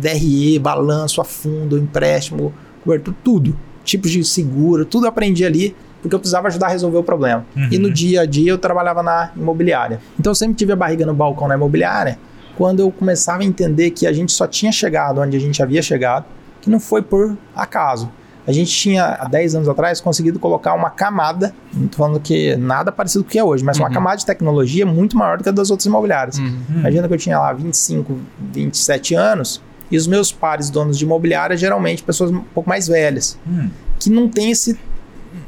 DRE, 0.00 0.58
balanço, 0.58 1.20
a 1.20 1.24
fundo, 1.24 1.78
empréstimo, 1.78 2.54
cobertura, 2.82 3.16
tudo. 3.22 3.56
Tipos 3.84 4.10
de 4.10 4.24
seguro, 4.24 4.86
tudo 4.86 5.04
eu 5.04 5.10
aprendi 5.10 5.44
ali, 5.44 5.76
porque 6.00 6.14
eu 6.14 6.18
precisava 6.18 6.48
ajudar 6.48 6.68
a 6.68 6.70
resolver 6.70 6.96
o 6.96 7.02
problema. 7.02 7.44
Uhum. 7.54 7.68
E 7.70 7.78
no 7.78 7.92
dia 7.92 8.22
a 8.22 8.26
dia 8.26 8.50
eu 8.52 8.58
trabalhava 8.58 9.02
na 9.02 9.30
imobiliária. 9.36 10.00
Então 10.18 10.30
eu 10.30 10.34
sempre 10.34 10.56
tive 10.56 10.72
a 10.72 10.76
barriga 10.76 11.04
no 11.04 11.12
balcão 11.12 11.46
na 11.48 11.54
imobiliária, 11.54 12.18
quando 12.56 12.80
eu 12.80 12.90
começava 12.90 13.42
a 13.42 13.44
entender 13.44 13.90
que 13.90 14.06
a 14.06 14.12
gente 14.12 14.32
só 14.32 14.46
tinha 14.46 14.72
chegado 14.72 15.20
onde 15.20 15.36
a 15.36 15.40
gente 15.40 15.62
havia 15.62 15.82
chegado, 15.82 16.24
que 16.62 16.70
não 16.70 16.80
foi 16.80 17.02
por 17.02 17.36
acaso. 17.54 18.10
A 18.46 18.52
gente 18.52 18.70
tinha, 18.70 19.04
há 19.06 19.26
10 19.26 19.54
anos 19.54 19.68
atrás, 19.68 20.00
conseguido 20.00 20.38
colocar 20.38 20.74
uma 20.74 20.90
camada, 20.90 21.54
não 21.72 21.88
tô 21.88 21.96
falando 21.96 22.20
que 22.20 22.54
nada 22.56 22.92
parecido 22.92 23.24
com 23.24 23.28
o 23.28 23.32
que 23.32 23.38
é 23.38 23.44
hoje, 23.44 23.64
mas 23.64 23.78
uma 23.78 23.88
Uhum. 23.88 23.94
camada 23.94 24.16
de 24.18 24.26
tecnologia 24.26 24.84
muito 24.84 25.16
maior 25.16 25.38
do 25.38 25.42
que 25.42 25.48
a 25.48 25.52
das 25.52 25.70
outras 25.70 25.86
imobiliárias. 25.86 26.38
Uhum. 26.38 26.54
Imagina 26.76 27.08
que 27.08 27.14
eu 27.14 27.18
tinha 27.18 27.38
lá 27.38 27.52
25, 27.52 28.18
27 28.52 29.14
anos, 29.14 29.62
e 29.90 29.96
os 29.96 30.06
meus 30.06 30.30
pares 30.32 30.68
donos 30.70 30.98
de 30.98 31.04
imobiliária, 31.04 31.56
geralmente 31.56 32.02
pessoas 32.02 32.30
um 32.30 32.40
pouco 32.40 32.68
mais 32.68 32.86
velhas, 32.88 33.38
Hum. 33.46 33.68
que 33.98 34.10
não 34.10 34.28
tem 34.28 34.50
esse, 34.50 34.78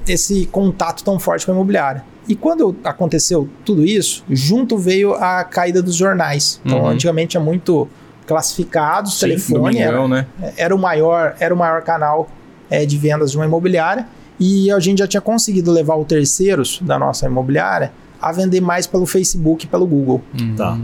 esse 0.07 0.47
contato 0.47 1.03
tão 1.05 1.19
forte 1.19 1.45
com 1.45 1.53
a 1.53 1.55
imobiliária. 1.55 2.03
E 2.29 2.35
quando 2.35 2.75
aconteceu 2.83 3.49
tudo 3.65 3.85
isso, 3.85 4.25
junto 4.29 4.77
veio 4.79 5.15
a 5.15 5.45
caída 5.45 5.83
dos 5.83 5.95
jornais. 5.95 6.61
Então, 6.65 6.81
Uhum. 6.81 6.89
antigamente 6.89 7.31
tinha 7.33 7.43
muito 7.43 7.89
classificados, 8.27 9.15
Sim, 9.19 9.29
telefone, 9.29 9.79
era, 9.79 10.09
né? 10.09 10.27
era 10.57 10.75
o 10.75 10.79
maior, 10.79 11.35
era 11.39 11.55
o 11.55 11.57
maior 11.57 11.83
canal 11.83 12.29
é, 12.71 12.85
de 12.87 12.97
vendas 12.97 13.31
de 13.31 13.37
uma 13.37 13.47
imobiliária 13.47 14.07
e 14.39 14.71
a 14.71 14.79
gente 14.81 14.99
já 14.99 15.07
tinha 15.07 15.21
conseguido 15.21 15.71
levar 15.73 15.95
o 15.97 16.05
terceiros 16.05 16.79
da 16.83 16.99
nossa 16.99 17.27
imobiliária 17.27 17.93
a 18.21 18.33
vender 18.33 18.61
mais 18.61 18.87
pelo 18.87 19.07
Facebook 19.07 19.65
e 19.65 19.69
pelo 19.69 19.87
Google. 19.87 20.23
Tá. 20.57 20.77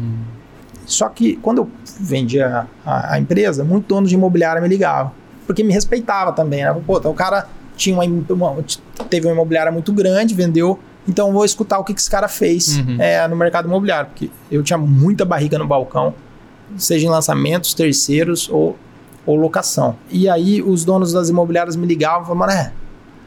Só 0.87 1.09
que 1.09 1.37
quando 1.37 1.59
eu 1.59 1.71
vendia 2.01 2.67
a, 2.85 3.15
a 3.15 3.19
empresa, 3.19 3.65
muito 3.65 3.87
dono 3.87 4.07
de 4.07 4.15
imobiliária 4.15 4.61
me 4.61 4.69
ligava. 4.69 5.13
Porque 5.47 5.63
me 5.63 5.73
respeitava 5.73 6.33
também, 6.33 6.65
né? 6.65 6.75
Pô, 6.87 6.99
então 6.99 7.11
o 7.11 7.15
cara 7.15 7.47
tinha 7.77 7.95
uma, 7.97 8.05
uma- 8.05 8.57
teve 9.09 9.27
uma 9.27 9.33
imobiliária 9.33 9.73
muito 9.73 9.93
grande, 9.93 10.35
vendeu. 10.35 10.79
Então 11.09 11.29
eu 11.29 11.33
vou 11.33 11.45
escutar 11.45 11.79
o 11.79 11.85
que, 11.85 11.93
que 11.95 12.01
esse 12.01 12.11
cara 12.11 12.29
fez 12.29 12.79
Uhum. 12.79 12.97
é, 13.01 13.27
no 13.29 13.35
mercado 13.37 13.67
imobiliário. 13.67 14.09
Porque 14.11 14.31
eu 14.51 14.63
tinha 14.63 14.79
muita 14.79 15.25
barriga 15.25 15.59
no 15.59 15.67
balcão, 15.67 16.15
seja 16.77 17.07
em 17.07 17.11
lançamentos, 17.11 17.75
terceiros 17.75 18.49
ou, 18.49 18.77
ou 19.27 19.37
locação. 19.37 19.97
E 20.11 20.29
aí 20.29 20.63
os 20.63 20.85
donos 20.85 21.13
das 21.13 21.29
imobiliárias 21.29 21.77
me 21.77 21.87
ligavam 21.87 22.23
e 22.23 22.27
falavam, 22.27 22.47
mano, 22.47 22.53
é, 22.53 22.73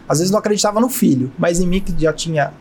às 0.08 0.19
vezes 0.19 0.31
não 0.31 0.39
acreditava 0.39 0.79
no 0.79 0.89
filho, 0.89 1.31
mas 1.38 1.60
em 1.60 1.67
mim 1.67 1.79
que 1.79 1.93
já 2.01 2.12
tinha 2.13 2.51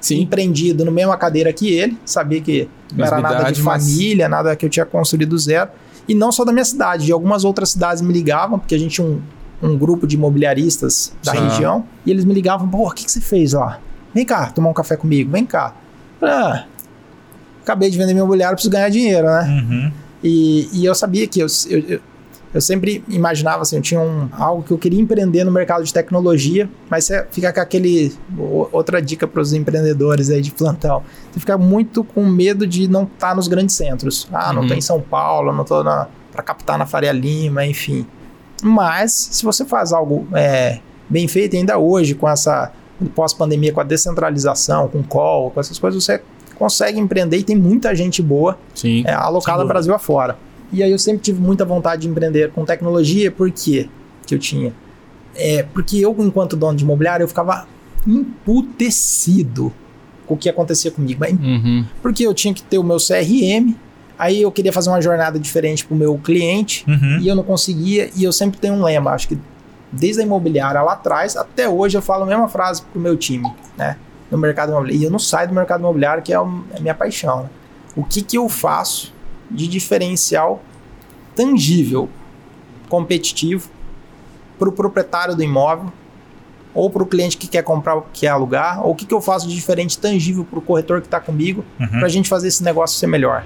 Sim. 0.00 0.20
empreendido 0.22 0.84
no 0.84 0.90
mesma 0.90 1.16
cadeira 1.16 1.52
que 1.52 1.72
ele, 1.72 1.98
sabia 2.04 2.40
que 2.40 2.68
não 2.94 3.04
era 3.06 3.20
nada 3.20 3.50
de 3.52 3.62
mas- 3.62 3.84
família, 3.84 4.28
nada 4.28 4.56
que 4.56 4.66
eu 4.66 4.70
tinha 4.70 4.84
construído 4.86 5.30
do 5.30 5.38
zero. 5.38 5.70
E 6.08 6.14
não 6.14 6.32
só 6.32 6.44
da 6.44 6.52
minha 6.52 6.64
cidade, 6.64 7.06
de 7.06 7.12
algumas 7.12 7.44
outras 7.44 7.70
cidades 7.70 8.02
me 8.02 8.12
ligavam, 8.12 8.58
porque 8.58 8.74
a 8.74 8.78
gente 8.78 8.94
tinha 8.96 9.06
um, 9.06 9.20
um 9.62 9.78
grupo 9.78 10.06
de 10.06 10.16
imobiliaristas 10.16 11.12
da 11.22 11.32
Sim. 11.32 11.48
região, 11.48 11.84
e 12.04 12.10
eles 12.10 12.24
me 12.24 12.34
ligavam, 12.34 12.68
pô, 12.68 12.88
o 12.88 12.90
que, 12.90 13.04
que 13.04 13.12
você 13.12 13.20
fez 13.20 13.52
lá? 13.52 13.78
Vem 14.12 14.24
cá, 14.24 14.46
tomar 14.50 14.70
um 14.70 14.72
café 14.72 14.96
comigo, 14.96 15.30
vem 15.30 15.46
cá. 15.46 15.72
Ah, 16.20 16.64
acabei 17.62 17.90
de 17.90 17.96
vender 17.96 18.12
meu 18.14 18.24
imobiliário, 18.24 18.56
preciso 18.56 18.72
ganhar 18.72 18.88
dinheiro, 18.88 19.26
né? 19.26 19.42
Uhum. 19.62 19.92
E, 20.24 20.68
e 20.72 20.84
eu 20.84 20.94
sabia 20.94 21.26
que 21.28 21.40
eu, 21.40 21.46
eu, 21.68 22.00
eu, 22.52 22.60
sempre 22.60 23.04
imaginava 23.08 23.62
assim, 23.62 23.76
eu 23.76 23.82
tinha 23.82 24.00
um, 24.00 24.28
algo 24.32 24.62
que 24.62 24.70
eu 24.70 24.78
queria 24.78 25.00
empreender 25.00 25.44
no 25.44 25.50
mercado 25.52 25.84
de 25.84 25.92
tecnologia, 25.92 26.68
mas 26.88 27.04
você 27.04 27.26
fica 27.30 27.52
com 27.52 27.60
aquele. 27.60 28.12
Outra 28.72 29.00
dica 29.00 29.26
para 29.26 29.40
os 29.40 29.52
empreendedores 29.52 30.30
aí 30.30 30.40
de 30.40 30.50
plantão. 30.50 31.02
Você 31.32 31.40
fica 31.40 31.56
muito 31.56 32.02
com 32.02 32.24
medo 32.24 32.66
de 32.66 32.88
não 32.88 33.04
estar 33.04 33.34
nos 33.34 33.48
grandes 33.48 33.76
centros. 33.76 34.28
Ah, 34.32 34.52
não 34.52 34.62
Uhum. 34.62 34.68
tô 34.68 34.74
em 34.74 34.80
São 34.80 35.00
Paulo, 35.00 35.52
não 35.52 35.64
tô 35.64 35.82
para 35.82 36.42
captar 36.44 36.78
na 36.78 36.86
Faria 36.86 37.12
Lima, 37.12 37.64
enfim. 37.66 38.06
Mas 38.62 39.12
se 39.12 39.44
você 39.44 39.64
faz 39.64 39.92
algo 39.92 40.26
é, 40.34 40.80
bem 41.08 41.26
feito, 41.26 41.56
ainda 41.56 41.78
hoje, 41.78 42.14
com 42.14 42.28
essa 42.28 42.72
pós-pandemia, 43.14 43.72
com 43.72 43.80
a 43.80 43.84
descentralização, 43.84 44.88
com 44.88 45.02
call, 45.02 45.50
com 45.50 45.60
essas 45.60 45.78
coisas, 45.78 46.02
você 46.04 46.20
consegue 46.56 46.98
empreender 47.00 47.38
e 47.38 47.42
tem 47.42 47.56
muita 47.56 47.94
gente 47.94 48.20
boa 48.22 48.58
Sim. 48.74 49.02
é, 49.06 49.12
alocada. 49.14 49.64
Brasil 49.64 49.94
afora. 49.94 50.36
E 50.72 50.82
aí 50.82 50.90
eu 50.90 50.98
sempre 50.98 51.22
tive 51.22 51.40
muita 51.40 51.64
vontade 51.64 52.02
de 52.02 52.08
empreender 52.08 52.50
com 52.52 52.64
tecnologia, 52.64 53.30
por 53.30 53.50
quê 53.50 53.88
que 54.26 54.34
eu 54.34 54.38
tinha? 54.38 54.72
É, 55.34 55.62
porque 55.62 55.98
eu, 55.98 56.14
enquanto 56.18 56.56
dono 56.56 56.76
de 56.76 56.84
imobiliário, 56.84 57.24
eu 57.24 57.28
ficava 57.28 57.66
emputecido 58.06 59.72
com 60.26 60.34
o 60.34 60.36
que 60.36 60.48
acontecia 60.48 60.90
comigo. 60.90 61.18
Mas 61.20 61.32
Uhum. 61.32 61.84
Porque 62.02 62.26
eu 62.26 62.32
tinha 62.34 62.54
que 62.54 62.62
ter 62.62 62.78
o 62.78 62.84
meu 62.84 62.98
CRM, 62.98 63.74
aí 64.18 64.42
eu 64.42 64.52
queria 64.52 64.72
fazer 64.72 64.90
uma 64.90 65.00
jornada 65.00 65.38
diferente 65.38 65.84
para 65.84 65.94
o 65.94 65.98
meu 65.98 66.16
cliente, 66.18 66.84
Uhum. 66.88 67.18
e 67.20 67.28
eu 67.28 67.34
não 67.34 67.42
conseguia, 67.42 68.10
e 68.16 68.22
eu 68.24 68.32
sempre 68.32 68.58
tenho 68.60 68.74
um 68.74 68.82
lema, 68.84 69.10
acho 69.12 69.28
que 69.28 69.38
desde 69.92 70.20
a 70.22 70.24
imobiliária 70.24 70.80
lá 70.82 70.92
atrás, 70.92 71.36
até 71.36 71.68
hoje 71.68 71.96
eu 71.98 72.02
falo 72.02 72.22
a 72.22 72.26
mesma 72.26 72.46
frase 72.48 72.82
pro 72.92 73.00
meu 73.00 73.16
time, 73.16 73.50
né? 73.76 73.96
No 74.30 74.38
mercado 74.38 74.70
imobiliário. 74.70 75.02
E 75.02 75.04
eu 75.04 75.10
não 75.10 75.18
saio 75.18 75.48
do 75.48 75.54
mercado 75.54 75.80
imobiliário, 75.80 76.22
que 76.22 76.32
é 76.32 76.38
o- 76.40 76.64
é 76.72 76.76
a 76.78 76.80
minha 76.80 76.94
paixão. 76.94 77.42
Né? 77.44 77.48
O 77.96 78.04
que, 78.04 78.22
que 78.22 78.38
eu 78.38 78.48
faço 78.48 79.12
de 79.50 79.66
diferencial 79.68 80.62
tangível, 81.34 82.08
competitivo, 82.88 83.68
para 84.58 84.68
o 84.68 84.72
proprietário 84.72 85.34
do 85.34 85.42
imóvel, 85.42 85.92
ou 86.74 86.88
para 86.90 87.02
o 87.02 87.06
cliente 87.06 87.36
que 87.36 87.48
quer 87.48 87.62
comprar 87.62 87.94
ou 87.96 88.06
quer 88.12 88.28
alugar, 88.28 88.84
ou 88.84 88.92
o 88.92 88.94
que, 88.94 89.04
que 89.06 89.14
eu 89.14 89.20
faço 89.20 89.48
de 89.48 89.54
diferente 89.54 89.98
tangível 89.98 90.44
para 90.44 90.58
o 90.58 90.62
corretor 90.62 91.00
que 91.00 91.06
está 91.06 91.18
comigo, 91.18 91.64
Uhum. 91.80 91.88
para 91.88 92.06
a 92.06 92.08
gente 92.08 92.28
fazer 92.28 92.48
esse 92.48 92.62
negócio 92.62 92.98
ser 92.98 93.06
melhor. 93.06 93.44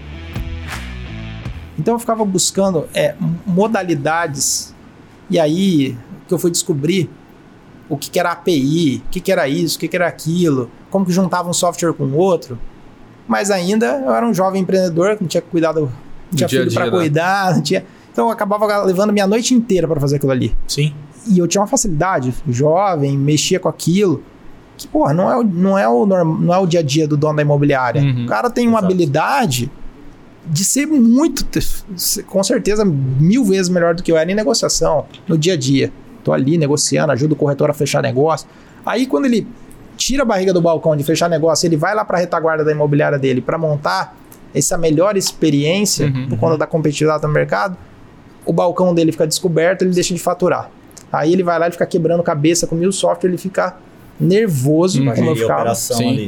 Então 1.79 1.95
eu 1.95 1.99
ficava 1.99 2.25
buscando 2.25 2.87
é, 2.95 3.15
modalidades, 3.47 4.75
e 5.31 5.39
aí 5.39 5.97
que 6.29 6.35
eu 6.35 6.39
fui 6.39 6.51
descobrir 6.51 7.11
o 7.89 7.97
que, 7.97 8.11
que 8.11 8.19
era 8.19 8.33
API, 8.33 9.03
o 9.07 9.11
que, 9.11 9.21
que 9.21 9.33
era 9.33 9.49
isso, 9.49 9.77
o 9.77 9.81
que, 9.81 9.89
que 9.89 9.97
era 9.97 10.07
aquilo, 10.07 10.71
como 10.91 11.05
que 11.05 11.13
juntava 11.13 11.49
um 11.49 11.53
software 11.53 11.93
com 11.93 12.05
o 12.05 12.17
outro. 12.17 12.59
Mas 13.27 13.51
ainda 13.51 13.87
eu 14.05 14.13
era 14.15 14.27
um 14.27 14.35
jovem 14.35 14.63
empreendedor 14.63 15.17
que 15.17 15.23
não 15.23 15.29
tinha 15.29 15.41
cuidado, 15.43 15.81
não 15.81 16.37
tinha 16.37 16.47
dia 16.49 16.61
filho 16.61 16.73
para 16.75 16.85
né? 16.87 16.91
cuidar, 16.91 17.55
não 17.55 17.63
tinha. 17.63 17.85
Então 18.13 18.27
eu 18.27 18.31
acabava 18.31 18.83
levando 18.85 19.13
minha 19.13 19.27
noite 19.27 19.55
inteira 19.55 19.89
para 19.89 19.99
fazer 20.01 20.17
aquilo 20.17 20.33
ali. 20.33 20.55
Sim. 20.69 20.93
E 21.27 21.39
eu 21.39 21.49
tinha 21.49 21.61
uma 21.63 21.67
facilidade, 21.67 22.35
jovem, 22.49 23.17
mexia 23.17 23.59
com 23.59 23.69
aquilo. 23.69 24.23
Que, 24.77 24.87
porra, 24.87 25.15
não 25.15 25.31
é, 25.31 25.37
o- 25.39 25.43
não, 25.45 25.79
é 25.79 25.89
o 25.89 26.05
não 26.05 26.53
é 26.53 26.59
o 26.59 26.67
dia 26.67 26.81
a 26.81 26.83
dia 26.83 27.09
do 27.09 27.17
dono 27.17 27.37
da 27.37 27.43
imobiliária. 27.43 28.03
Uhum. 28.03 28.25
O 28.25 28.27
cara 28.27 28.51
tem 28.51 28.67
uma 28.69 28.79
Exato. 28.79 28.85
habilidade 28.93 29.71
de 30.47 30.63
ser 30.65 30.85
muito, 30.87 31.47
com 32.27 32.43
certeza, 32.45 32.85
mil 32.85 33.45
vezes 33.45 33.71
melhor 33.71 33.95
do 33.95 34.03
que 34.03 34.13
eu 34.13 34.19
era 34.19 34.31
em 34.31 34.35
negociação, 34.35 35.07
no 35.27 35.39
dia 35.39 35.55
a 35.55 35.57
dia. 35.57 35.91
Tô 36.23 36.33
ali 36.33 36.59
negociando, 36.59 37.13
ajudo 37.13 37.33
o 37.33 37.37
corretor 37.37 37.71
a 37.71 37.73
fechar 37.73 38.03
negócio. 38.03 38.47
Aí 38.85 39.07
quando 39.07 39.25
ele 39.25 39.47
tira 39.97 40.23
a 40.23 40.27
barriga 40.27 40.53
do 40.53 40.61
balcão 40.61 40.97
de 40.97 41.05
fechar 41.05 41.29
negócio, 41.29 41.67
ele 41.67 41.77
vai 41.77 41.95
lá 41.95 42.05
para 42.05 42.19
a 42.19 42.21
retaguarda 42.21 42.65
da 42.65 42.73
imobiliária 42.73 43.19
dele 43.19 43.41
para 43.41 43.57
montar 43.59 44.17
essa 44.55 44.79
melhor 44.79 45.17
experiência 45.17 46.07
Uhum. 46.07 46.29
por 46.29 46.39
conta 46.39 46.59
da 46.59 46.67
competitividade 46.67 47.23
no 47.23 47.29
mercado, 47.29 47.77
o 48.47 48.53
balcão 48.53 48.95
dele 48.95 49.11
fica 49.11 49.27
descoberto, 49.27 49.83
ele 49.83 49.93
deixa 49.93 50.15
de 50.15 50.21
faturar. 50.21 50.71
Aí 51.13 51.33
ele 51.33 51.43
vai 51.43 51.59
lá 51.59 51.69
e 51.69 51.73
fica 51.73 51.87
quebrando 51.87 52.23
cabeça 52.23 52.67
com 52.67 52.75
mil 52.75 52.93
software, 52.93 53.31
ele 53.31 53.39
fica 53.39 53.77
nervoso. 54.19 55.03
Pra 55.03 55.15
como 55.15 55.31
eu 55.31 55.37
ficava, 55.37 55.73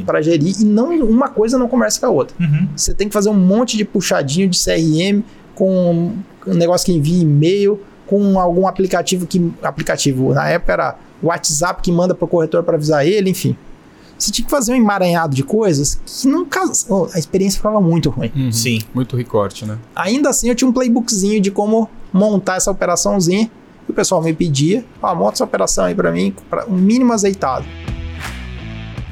para 0.05 0.21
gerir, 0.21 0.55
e 0.59 0.65
não 0.65 0.89
uma 0.99 1.29
coisa 1.29 1.57
não 1.57 1.67
conversa 1.67 1.99
com 1.99 2.05
a 2.05 2.09
outra. 2.09 2.35
Uhum. 2.39 2.67
Você 2.75 2.93
tem 2.93 3.07
que 3.07 3.13
fazer 3.13 3.29
um 3.29 3.33
monte 3.33 3.77
de 3.77 3.85
puxadinho 3.85 4.49
de 4.49 4.57
CRM 4.57 5.21
com 5.55 6.13
um 6.45 6.53
negócio 6.53 6.85
que 6.85 6.93
envia 6.93 7.21
e-mail, 7.21 7.79
com 8.05 8.39
algum 8.39 8.67
aplicativo 8.67 9.25
que. 9.25 9.51
Aplicativo, 9.61 10.33
na 10.33 10.49
época 10.49 10.73
era 10.73 10.95
WhatsApp 11.21 11.81
que 11.81 11.91
manda 11.91 12.13
pro 12.15 12.27
corretor 12.27 12.63
para 12.63 12.75
avisar 12.75 13.05
ele, 13.05 13.29
enfim. 13.29 13.55
Você 14.17 14.31
tinha 14.31 14.43
que 14.45 14.49
fazer 14.49 14.73
um 14.73 14.75
emaranhado 14.75 15.35
de 15.35 15.43
coisas 15.43 15.99
que 16.05 16.27
não 16.27 16.43
cas- 16.45 16.87
oh, 16.89 17.07
A 17.13 17.19
experiência 17.19 17.57
ficava 17.57 17.79
muito 17.79 18.09
ruim. 18.09 18.31
Uhum. 18.35 18.51
Sim. 18.51 18.79
Muito 18.93 19.15
recorte, 19.15 19.63
né? 19.65 19.77
Ainda 19.95 20.29
assim, 20.29 20.49
eu 20.49 20.55
tinha 20.55 20.67
um 20.67 20.73
playbookzinho 20.73 21.39
de 21.39 21.51
como 21.51 21.87
montar 22.11 22.55
essa 22.55 22.71
operaçãozinha. 22.71 23.49
E 23.87 23.91
o 23.91 23.93
pessoal 23.93 24.21
me 24.21 24.33
pedia, 24.33 24.83
ó, 25.01 25.13
monta 25.15 25.33
essa 25.35 25.43
operação 25.43 25.85
aí 25.85 25.93
para 25.95 26.11
mim, 26.11 26.33
pra 26.49 26.65
um 26.65 26.75
mínimo 26.75 27.13
azeitado. 27.13 27.65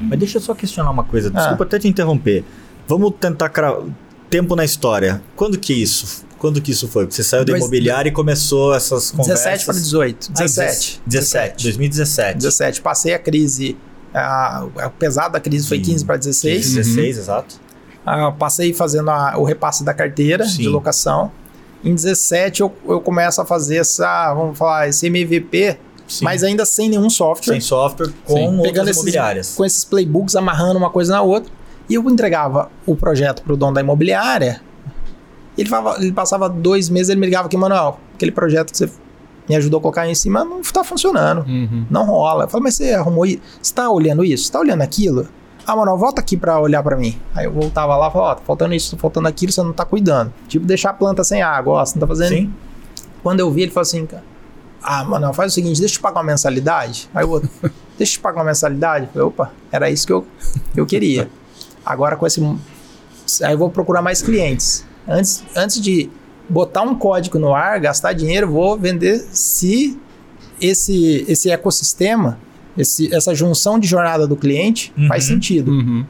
Mas 0.02 0.18
deixa 0.18 0.38
eu 0.38 0.42
só 0.42 0.54
questionar 0.54 0.90
uma 0.90 1.04
coisa. 1.04 1.30
Ah. 1.34 1.38
Desculpa 1.38 1.64
até 1.64 1.78
te 1.78 1.88
interromper. 1.88 2.44
Vamos 2.86 3.12
tentar 3.18 3.48
cra... 3.48 3.78
tempo 4.28 4.54
na 4.56 4.64
história. 4.64 5.22
Quando 5.34 5.56
que 5.58 5.72
isso? 5.72 6.25
Quando 6.38 6.60
que 6.60 6.70
isso 6.70 6.86
foi? 6.88 7.06
Você 7.06 7.22
saiu 7.22 7.44
da 7.44 7.56
imobiliária 7.56 8.08
e 8.10 8.12
começou 8.12 8.74
essas 8.74 9.10
conversas. 9.10 9.44
17 9.44 9.64
para 9.64 9.74
18. 9.74 10.26
Ah, 10.28 10.32
17. 10.42 11.02
17. 11.06 11.62
2017. 11.64 12.36
17. 12.38 12.80
Passei 12.82 13.14
a 13.14 13.18
crise. 13.18 13.76
A, 14.14 14.66
a 14.78 14.90
pesada 14.90 15.30
da 15.30 15.40
crise 15.40 15.66
foi 15.66 15.78
Sim. 15.78 15.84
15 15.84 16.04
para 16.04 16.16
16. 16.16 16.74
16, 16.74 17.18
exato. 17.18 17.56
Ah, 18.04 18.30
passei 18.30 18.72
fazendo 18.72 19.10
a- 19.10 19.34
o 19.36 19.44
repasse 19.44 19.82
da 19.84 19.92
carteira 19.94 20.46
Sim. 20.46 20.62
de 20.62 20.68
locação. 20.68 21.30
Em 21.84 21.94
17 21.94 22.60
eu, 22.62 22.72
eu 22.88 23.00
começo 23.00 23.40
a 23.40 23.44
fazer 23.46 23.76
essa, 23.76 24.32
vamos 24.34 24.56
falar, 24.58 24.88
esse 24.88 25.06
MVP, 25.06 25.76
Sim. 26.06 26.24
mas 26.24 26.42
ainda 26.44 26.64
sem 26.64 26.88
nenhum 26.88 27.10
software. 27.10 27.54
Sem 27.54 27.60
software 27.60 28.10
com 28.24 28.34
Sim. 28.36 28.58
outras 28.58 28.88
esses- 28.88 28.96
imobiliárias. 29.02 29.54
com 29.54 29.64
esses 29.64 29.84
playbooks, 29.84 30.36
amarrando 30.36 30.78
uma 30.78 30.90
coisa 30.90 31.12
na 31.12 31.22
outra. 31.22 31.50
E 31.88 31.94
eu 31.94 32.02
entregava 32.10 32.70
o 32.84 32.96
projeto 32.96 33.42
pro 33.42 33.56
dono 33.56 33.74
da 33.74 33.80
imobiliária. 33.80 34.60
Ele, 35.56 35.68
falava- 35.68 35.96
ele 36.02 36.12
passava 36.12 36.48
dois 36.48 36.88
meses, 36.88 37.08
ele 37.10 37.20
me 37.20 37.26
ligava 37.26 37.46
aqui, 37.46 37.56
Manuel, 37.56 37.98
aquele 38.14 38.32
projeto 38.32 38.70
que 38.70 38.76
você 38.78 38.90
me 39.48 39.54
ajudou 39.56 39.78
a 39.78 39.80
colocar 39.80 40.08
em 40.08 40.14
cima 40.14 40.44
não 40.44 40.60
está 40.60 40.82
funcionando. 40.84 41.46
Uhum. 41.48 41.86
Não 41.90 42.04
rola. 42.04 42.44
Eu 42.44 42.48
falei, 42.48 42.64
mas 42.64 42.74
você 42.74 42.92
arrumou 42.94 43.24
isso? 43.24 43.40
Você 43.62 43.72
tá 43.74 43.88
olhando 43.90 44.24
isso? 44.24 44.44
Você 44.44 44.52
tá 44.52 44.58
olhando 44.60 44.82
aquilo? 44.82 45.28
Ah, 45.66 45.74
Manuel, 45.74 45.96
volta 45.98 46.20
aqui 46.20 46.36
pra 46.36 46.60
olhar 46.60 46.82
pra 46.82 46.96
mim. 46.96 47.18
Aí 47.34 47.44
eu 47.46 47.52
voltava 47.52 47.96
lá 47.96 48.08
e 48.08 48.12
falava, 48.12 48.30
ó, 48.32 48.34
tá 48.36 48.42
faltando 48.44 48.74
isso, 48.74 48.94
tá 48.96 49.00
faltando 49.00 49.26
aquilo, 49.28 49.50
você 49.52 49.62
não 49.62 49.72
tá 49.72 49.84
cuidando. 49.84 50.32
Tipo, 50.48 50.64
deixar 50.66 50.90
a 50.90 50.92
planta 50.92 51.24
sem 51.24 51.42
água, 51.42 51.74
ó, 51.80 51.84
você 51.84 51.94
não 51.94 52.00
tá 52.00 52.06
fazendo. 52.06 52.28
Sim. 52.28 52.52
Quando 53.22 53.40
eu 53.40 53.50
vi, 53.50 53.62
ele 53.62 53.70
falou 53.72 53.82
assim, 53.82 54.06
ah, 54.82 55.04
Manuel, 55.04 55.32
faz 55.32 55.52
o 55.52 55.54
seguinte, 55.54 55.80
deixa 55.80 55.94
eu 55.94 55.98
te 55.98 56.02
pagar 56.02 56.18
uma 56.20 56.26
mensalidade. 56.26 57.08
Aí 57.14 57.24
o 57.24 57.30
outro, 57.30 57.50
deixa 57.98 58.12
eu 58.14 58.18
te 58.18 58.20
pagar 58.20 58.38
uma 58.40 58.44
mensalidade. 58.46 59.06
Eu 59.06 59.12
falei, 59.12 59.28
opa, 59.28 59.52
era 59.72 59.90
isso 59.90 60.06
que 60.06 60.12
eu, 60.12 60.24
eu 60.76 60.86
queria. 60.86 61.28
Agora 61.84 62.16
com 62.16 62.26
esse. 62.26 62.40
Aí 63.42 63.52
eu 63.52 63.58
vou 63.58 63.70
procurar 63.70 64.02
mais 64.02 64.22
clientes. 64.22 64.84
Antes, 65.08 65.44
antes 65.54 65.80
de 65.80 66.10
botar 66.48 66.82
um 66.82 66.94
código 66.94 67.38
no 67.38 67.54
ar, 67.54 67.80
gastar 67.80 68.12
dinheiro, 68.12 68.50
vou 68.50 68.78
vender 68.78 69.18
se 69.30 69.98
esse, 70.60 71.24
esse 71.28 71.50
ecossistema, 71.50 72.38
esse, 72.76 73.12
essa 73.14 73.34
junção 73.34 73.78
de 73.78 73.86
jornada 73.86 74.26
do 74.26 74.36
cliente 74.36 74.92
Uhum. 74.96 75.08
faz 75.08 75.24
sentido. 75.24 75.70
Uhum. 75.70 76.04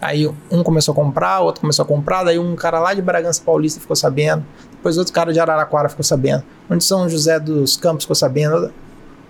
Aí 0.00 0.26
um 0.50 0.62
começou 0.62 0.92
a 0.92 0.94
comprar, 0.94 1.40
outro 1.40 1.60
começou 1.60 1.84
a 1.84 1.86
comprar, 1.86 2.24
daí 2.24 2.38
um 2.38 2.56
cara 2.56 2.80
lá 2.80 2.94
de 2.94 3.02
Bragança 3.02 3.42
Paulista 3.44 3.80
ficou 3.80 3.94
sabendo, 3.94 4.44
depois 4.70 4.96
outro 4.96 5.12
cara 5.12 5.30
de 5.30 5.38
Araraquara 5.38 5.90
ficou 5.90 6.02
sabendo, 6.02 6.42
onde 6.70 6.82
São 6.82 7.06
José 7.08 7.38
dos 7.38 7.76
Campos 7.76 8.04
ficou 8.04 8.16
sabendo. 8.16 8.72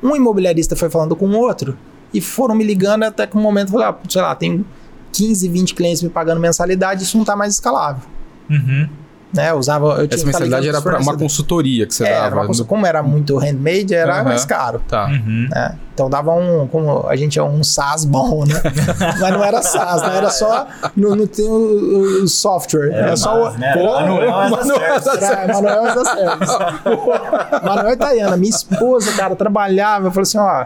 Um 0.00 0.14
imobiliarista 0.14 0.76
foi 0.76 0.88
falando 0.88 1.16
com 1.16 1.26
o 1.26 1.36
outro 1.36 1.76
e 2.14 2.20
foram 2.20 2.54
me 2.54 2.62
ligando 2.64 3.02
até 3.02 3.26
que 3.26 3.36
um 3.36 3.40
momento, 3.40 3.72
falei, 3.72 3.86
ah, 3.88 3.96
sei 4.08 4.22
lá, 4.22 4.34
tem 4.34 4.64
15, 5.12 5.48
20 5.48 5.74
clientes 5.74 6.02
me 6.02 6.08
pagando 6.08 6.40
mensalidade, 6.40 7.02
isso 7.02 7.16
não 7.16 7.22
está 7.22 7.34
mais 7.34 7.54
escalável. 7.54 8.02
Uhum. 8.48 8.88
Né, 9.32 9.50
eu 9.50 9.56
usava, 9.58 10.00
eu 10.02 10.08
Essa 10.10 10.26
mensalidade 10.26 10.68
era 10.68 10.82
para 10.82 10.98
uma 10.98 11.16
consultoria 11.16 11.86
que 11.86 11.94
você 11.94 12.04
é, 12.04 12.10
dava. 12.20 12.40
Era 12.42 12.64
como 12.64 12.84
era 12.84 13.00
muito 13.00 13.38
handmade, 13.38 13.94
era 13.94 14.18
Uhum. 14.18 14.24
mais 14.24 14.44
caro. 14.44 14.82
Tá. 14.88 15.06
Uhum. 15.06 15.48
né? 15.48 15.76
Então 15.94 16.10
dava 16.10 16.32
um, 16.32 16.66
como 16.66 17.06
a 17.06 17.14
gente 17.14 17.38
é 17.38 17.42
um 17.42 17.62
SaaS 17.62 18.04
bom, 18.04 18.44
né? 18.44 18.54
Mas 19.20 19.32
não 19.32 19.44
era 19.44 19.62
SaaS, 19.62 20.02
né? 20.02 20.16
Era 20.16 20.30
só 20.30 20.66
no 20.96 21.26
tem 21.28 21.46
o, 21.46 22.22
o 22.24 22.28
software, 22.28 22.90
era, 22.92 23.16
só 23.16 23.50
o 23.52 23.58
né? 23.58 23.72
Pô, 23.74 23.84
Manuel 23.84 24.34
as 24.34 24.50
Manuel 24.50 24.80
era 24.82 25.52
Manuel 25.52 25.84
as 25.84 25.96
a 25.96 26.04
Service. 26.04 27.64
Manuel 27.64 27.96
Tayana, 27.96 28.36
minha 28.36 28.50
esposa, 28.50 29.12
cara, 29.12 29.36
trabalhava, 29.36 30.10
falou 30.10 30.22
assim, 30.22 30.38
ó, 30.38 30.64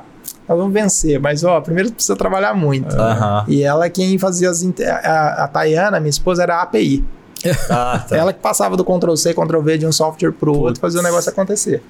nós 0.49 0.59
vamos 0.59 0.73
vencer, 0.73 1.19
mas 1.21 1.43
ó, 1.45 1.61
primeiro 1.61 1.91
precisa 1.93 2.17
trabalhar 2.17 2.55
muito. 2.55 2.95
Aham. 2.99 3.45
E 3.49 3.63
ela 3.63 3.87
é 3.87 3.91
quem 3.91 4.17
fazia 4.19 4.49
as 4.51 4.65
a, 5.03 5.45
a 5.45 5.49
Tayana, 5.49 5.99
minha 6.01 6.11
esposa 6.11 6.43
era 6.43 6.57
a 6.57 6.63
API. 6.63 7.05
Ah, 7.71 8.05
tá. 8.07 8.17
Ela 8.17 8.33
que 8.33 8.41
passava 8.41 8.77
do 8.77 8.85
Ctrl 8.85 9.15
C, 9.17 9.35
Ctrl 9.35 9.61
V 9.61 9.79
de 9.79 9.87
um 9.87 9.93
software 9.93 10.33
pro 10.33 10.57
outro, 10.57 10.81
fazia 10.81 11.01
o 11.01 11.03
negócio 11.03 11.31
acontecer. 11.31 11.83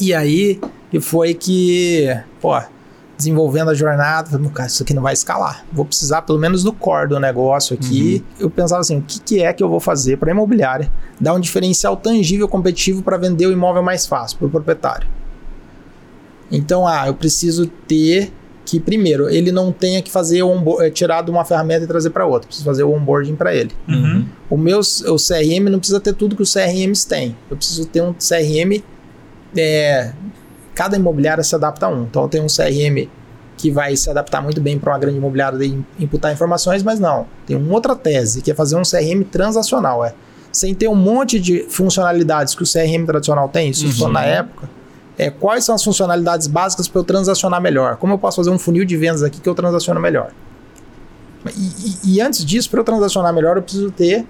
E 0.00 0.14
aí, 0.14 0.60
que 0.90 1.00
foi 1.00 1.34
que, 1.34 2.08
pô, 2.40 2.58
desenvolvendo 3.16 3.70
a 3.70 3.74
jornada, 3.74 4.30
falei, 4.30 4.50
cara, 4.50 4.68
isso 4.68 4.82
aqui 4.82 4.92
não 4.92 5.02
vai 5.02 5.14
escalar. 5.14 5.64
Vou 5.72 5.84
precisar 5.84 6.22
pelo 6.22 6.38
menos 6.38 6.62
do 6.62 6.72
core 6.72 7.08
do 7.08 7.18
negócio 7.18 7.74
aqui. 7.74 8.22
Eu 8.38 8.50
pensava 8.50 8.80
assim, 8.80 8.98
o 8.98 9.02
que, 9.02 9.20
que 9.20 9.42
é 9.42 9.52
que 9.52 9.62
eu 9.62 9.68
vou 9.68 9.80
fazer 9.80 10.18
para 10.18 10.30
imobiliária? 10.30 10.92
Dar 11.18 11.32
um 11.32 11.40
diferencial 11.40 11.96
tangível, 11.96 12.46
competitivo 12.46 13.02
para 13.02 13.16
vender 13.16 13.46
o 13.46 13.52
imóvel 13.52 13.82
mais 13.82 14.06
fácil 14.06 14.38
para 14.38 14.46
o 14.46 14.50
proprietário. 14.50 15.08
Então, 16.50 16.86
ah, 16.86 17.06
eu 17.06 17.14
preciso 17.14 17.66
ter 17.66 18.32
que, 18.66 18.78
primeiro, 18.80 19.30
ele 19.30 19.50
não 19.52 19.70
tenha 19.72 20.02
que 20.02 20.10
fazer 20.10 20.42
onbo- 20.42 20.82
eh, 20.82 20.90
tirar 20.90 21.22
de 21.22 21.30
uma 21.30 21.44
ferramenta 21.44 21.84
e 21.84 21.86
trazer 21.86 22.10
para 22.10 22.26
outra. 22.26 22.48
Preciso 22.48 22.64
fazer 22.66 22.82
o 22.82 22.92
onboarding 22.92 23.36
para 23.36 23.54
ele. 23.54 23.70
Uhum. 23.88 24.26
O 24.50 24.56
meu 24.58 24.80
o 24.80 25.16
CRM 25.16 25.70
não 25.70 25.78
precisa 25.78 26.00
ter 26.00 26.12
tudo 26.14 26.34
que 26.36 26.42
os 26.42 26.52
CRMs 26.52 27.06
têm. 27.06 27.34
Eu 27.50 27.56
preciso 27.56 27.86
ter 27.86 28.02
um 28.02 28.12
CRM. 28.12 28.82
é, 29.56 30.12
cada 30.74 30.96
imobiliária 30.96 31.42
se 31.42 31.54
adapta 31.54 31.86
a 31.86 31.88
um. 31.88 32.02
Então, 32.02 32.22
eu 32.24 32.28
tenho 32.28 32.44
um 32.44 32.48
CRM 32.48 33.08
que 33.56 33.70
vai 33.70 33.96
se 33.96 34.10
adaptar 34.10 34.42
muito 34.42 34.60
bem 34.60 34.78
para 34.78 34.92
uma 34.92 34.98
grande 34.98 35.16
imobiliária 35.16 35.58
de 35.58 35.78
imputar 35.98 36.30
informações, 36.32 36.82
mas 36.82 37.00
não. 37.00 37.26
Tem 37.46 37.56
uma 37.56 37.72
outra 37.72 37.96
tese, 37.96 38.42
que 38.42 38.50
é 38.50 38.54
fazer 38.54 38.76
um 38.76 38.82
CRM 38.82 39.22
transacional. 39.24 40.04
É, 40.04 40.12
sem 40.52 40.74
ter 40.74 40.88
um 40.88 40.94
monte 40.94 41.38
de 41.40 41.64
funcionalidades 41.70 42.54
que 42.54 42.62
o 42.62 42.66
CRM 42.66 43.06
tradicional 43.06 43.48
tem, 43.48 43.70
isso 43.70 43.86
foi 43.92 44.12
na 44.12 44.24
época. 44.24 44.68
É, 45.18 45.30
quais 45.30 45.64
são 45.64 45.74
as 45.74 45.82
funcionalidades 45.82 46.46
básicas 46.46 46.86
para 46.88 47.00
eu 47.00 47.04
transacionar 47.04 47.60
melhor? 47.60 47.96
Como 47.96 48.12
eu 48.12 48.18
posso 48.18 48.36
fazer 48.36 48.50
um 48.50 48.58
funil 48.58 48.84
de 48.84 48.96
vendas 48.96 49.22
aqui 49.22 49.40
que 49.40 49.48
eu 49.48 49.54
transaciono 49.54 49.98
melhor? 50.00 50.30
E, 51.56 51.60
e- 52.10 52.14
e 52.16 52.20
antes 52.20 52.44
disso, 52.44 52.68
para 52.70 52.80
eu 52.80 52.84
transacionar 52.84 53.32
melhor, 53.32 53.56
eu 53.56 53.62
preciso 53.62 53.90
ter 53.90 54.26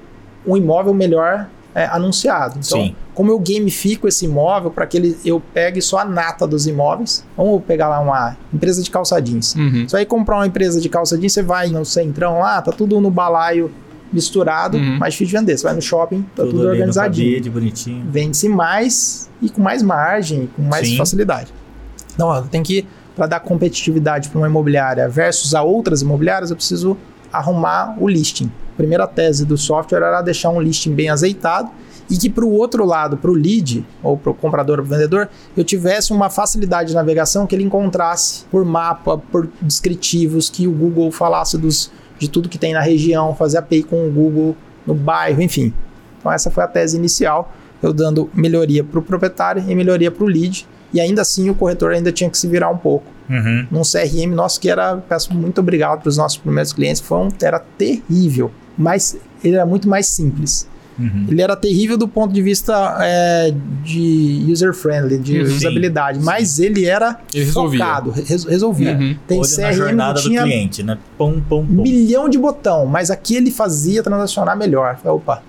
um 0.47 0.57
imóvel 0.57 0.93
melhor 0.95 1.49
é, 1.75 1.85
anunciado. 1.87 2.59
Então, 2.65 2.81
Sim. 2.81 2.95
como 3.15 3.31
eu 3.31 3.39
gamifico 3.39 4.07
esse 4.09 4.25
imóvel 4.25 4.71
para 4.71 4.87
que 4.87 4.97
ele, 4.97 5.19
eu 5.25 5.43
pegue 5.53 5.83
só 5.83 5.99
a 5.99 6.05
nata 6.05 6.47
dos 6.47 6.67
imóveis? 6.67 7.25
Vamos 7.37 7.63
pegar 7.65 7.89
lá 7.89 8.01
uma 8.01 8.37
empresa 8.53 8.83
de 8.83 8.91
calça 8.91 9.21
jeans. 9.21 9.55
Uhum. 9.55 9.87
Você 9.89 9.97
vai 9.97 10.07
comprar 10.07 10.37
uma 10.37 10.47
empresa 10.47 10.81
de 10.81 10.89
calça 10.89 11.19
jeans, 11.19 11.33
você 11.35 11.43
vai 11.43 11.69
no 11.69 11.85
centrão 11.85 12.39
lá, 12.39 12.63
tá 12.63 12.73
tudo 12.73 12.99
no 13.01 13.11
balaio 13.11 13.71
misturado, 14.13 14.77
Uhum. 14.77 14.99
mais 14.99 15.15
difícil 15.15 15.35
de 15.35 15.41
vender. 15.41 15.57
Você 15.59 15.65
vai 15.65 15.75
no 15.75 15.83
shopping, 15.83 16.23
tá 16.35 16.43
tudo, 16.45 16.63
no 16.63 16.69
organizadinho 16.69 17.29
cabide, 17.31 17.51
bonitinho. 17.51 18.07
vende-se 18.09 18.49
mais 18.49 19.29
e 19.43 19.49
com 19.51 19.61
mais 19.63 19.83
margem, 19.83 20.49
com 20.57 20.63
mais 20.63 20.89
Sim. 20.89 20.97
facilidade. 20.97 21.53
Então, 22.15 22.29
ó, 22.29 22.41
tem 22.43 22.63
que, 22.63 22.87
para 23.15 23.27
dar 23.27 23.41
competitividade 23.41 24.29
para 24.29 24.39
uma 24.39 24.47
imobiliária 24.49 25.09
versus 25.09 25.55
a 25.55 25.63
outras 25.63 26.03
imobiliárias, 26.03 26.51
eu 26.51 26.57
preciso 26.57 26.97
arrumar 27.33 27.97
o 28.01 28.09
listing. 28.09 28.51
A 28.73 28.77
primeira 28.77 29.07
tese 29.07 29.45
do 29.45 29.57
software 29.59 29.99
era 29.99 30.23
deixar 30.23 30.51
um 30.51 30.61
listing 30.61 30.95
bem 30.95 31.09
azeitado 31.11 31.71
e 32.09 32.17
que 32.17 32.31
para 32.31 32.45
o 32.45 32.53
outro 32.53 32.85
lado, 32.87 33.17
para 33.17 33.31
o 33.31 33.35
lead, 33.35 33.85
ou 34.03 34.17
para 34.17 34.31
o 34.31 34.35
comprador 34.35 34.79
ou 34.79 34.85
para 34.85 34.95
o 34.95 34.97
vendedor, 34.99 35.29
eu 35.57 35.65
tivesse 35.65 36.13
uma 36.13 36.31
facilidade 36.31 36.91
de 36.91 36.95
navegação 36.95 37.47
que 37.47 37.55
ele 37.55 37.65
encontrasse 37.65 38.45
por 38.51 38.65
mapa, 38.65 39.19
por 39.19 39.49
descritivos, 39.61 40.49
que 40.49 40.67
o 40.69 40.71
Google 40.73 41.11
falasse 41.11 41.59
dos, 41.59 41.91
de 42.19 42.29
tudo 42.29 42.49
que 42.49 42.59
tem 42.59 42.73
na 42.73 42.81
região, 42.81 43.35
fazer 43.35 43.59
API 43.59 43.83
com 43.83 44.07
o 44.07 44.11
Google 44.11 44.57
no 44.87 44.95
bairro, 44.95 45.43
enfim. 45.43 45.73
Então 46.19 46.33
essa 46.33 46.51
foi 46.51 46.65
a 46.65 46.67
tese 46.67 46.97
inicial, 46.97 47.53
eu 47.83 47.93
dando 47.93 48.31
melhoria 48.35 48.83
para 48.83 48.99
o 48.99 49.03
proprietário 49.03 49.63
e 49.67 49.75
melhoria 49.75 50.11
para 50.11 50.25
o 50.25 50.27
lead, 50.27 50.67
e 50.93 51.01
ainda 51.01 51.23
assim 51.23 51.51
o 51.51 51.55
corretor 51.55 51.93
ainda 51.93 52.11
tinha 52.13 52.31
que 52.31 52.39
se 52.39 52.47
virar 52.47 52.71
um 52.71 52.79
pouco. 52.79 53.07
Uhum. 53.29 53.67
Num 53.71 53.83
CRM 53.83 54.35
nosso 54.35 54.61
que 54.61 54.71
era, 54.71 54.97
peço 54.97 55.35
muito 55.35 55.61
obrigado 55.61 56.01
para 56.01 56.09
os 56.09 56.17
nossos 56.17 56.39
primeiros 56.39 56.73
clientes, 56.73 57.01
que 57.01 57.07
foi 57.07 57.19
um, 57.19 57.29
era 57.43 57.59
terrível, 57.59 58.51
mas 58.79 59.17
ele 59.43 59.57
era 59.57 59.67
muito 59.67 59.89
mais 59.89 60.07
simples. 60.07 60.69
Uhum. 60.99 61.27
Ele 61.29 61.43
era 61.43 61.55
terrível 61.55 61.99
do 61.99 62.09
ponto 62.09 62.33
de 62.33 62.41
vista 62.41 62.97
é, 63.01 63.53
de 63.85 64.47
user-friendly, 64.51 65.19
de 65.19 65.47
Sim, 65.47 65.55
usabilidade, 65.57 66.19
mas 66.21 66.59
ele 66.59 66.87
era 66.87 67.21
Ele 67.35 67.45
resolvia. 67.45 67.79
focado, 67.85 68.11
res- 68.11 68.45
resolvia. 68.45 68.93
Uhum. 68.97 69.17
Tem 69.29 69.39
Olho 69.41 69.49
na 69.51 69.57
CRM 69.69 69.73
jornada 69.77 70.21
que 70.21 70.29
tinha 70.29 70.41
do 70.43 70.47
cliente, 70.49 70.83
né? 70.83 70.99
Pum, 71.19 71.41
pum, 71.47 71.67
pum. 71.67 71.83
milhão 71.83 72.29
de 72.29 72.39
botão, 72.39 72.87
mas 72.87 73.11
aqui 73.11 73.37
ele 73.37 73.51
fazia 73.51 74.03
transacionar 74.03 74.57
melhor. 74.57 74.97
Falei, 74.97 75.17
Opa. 75.19 75.43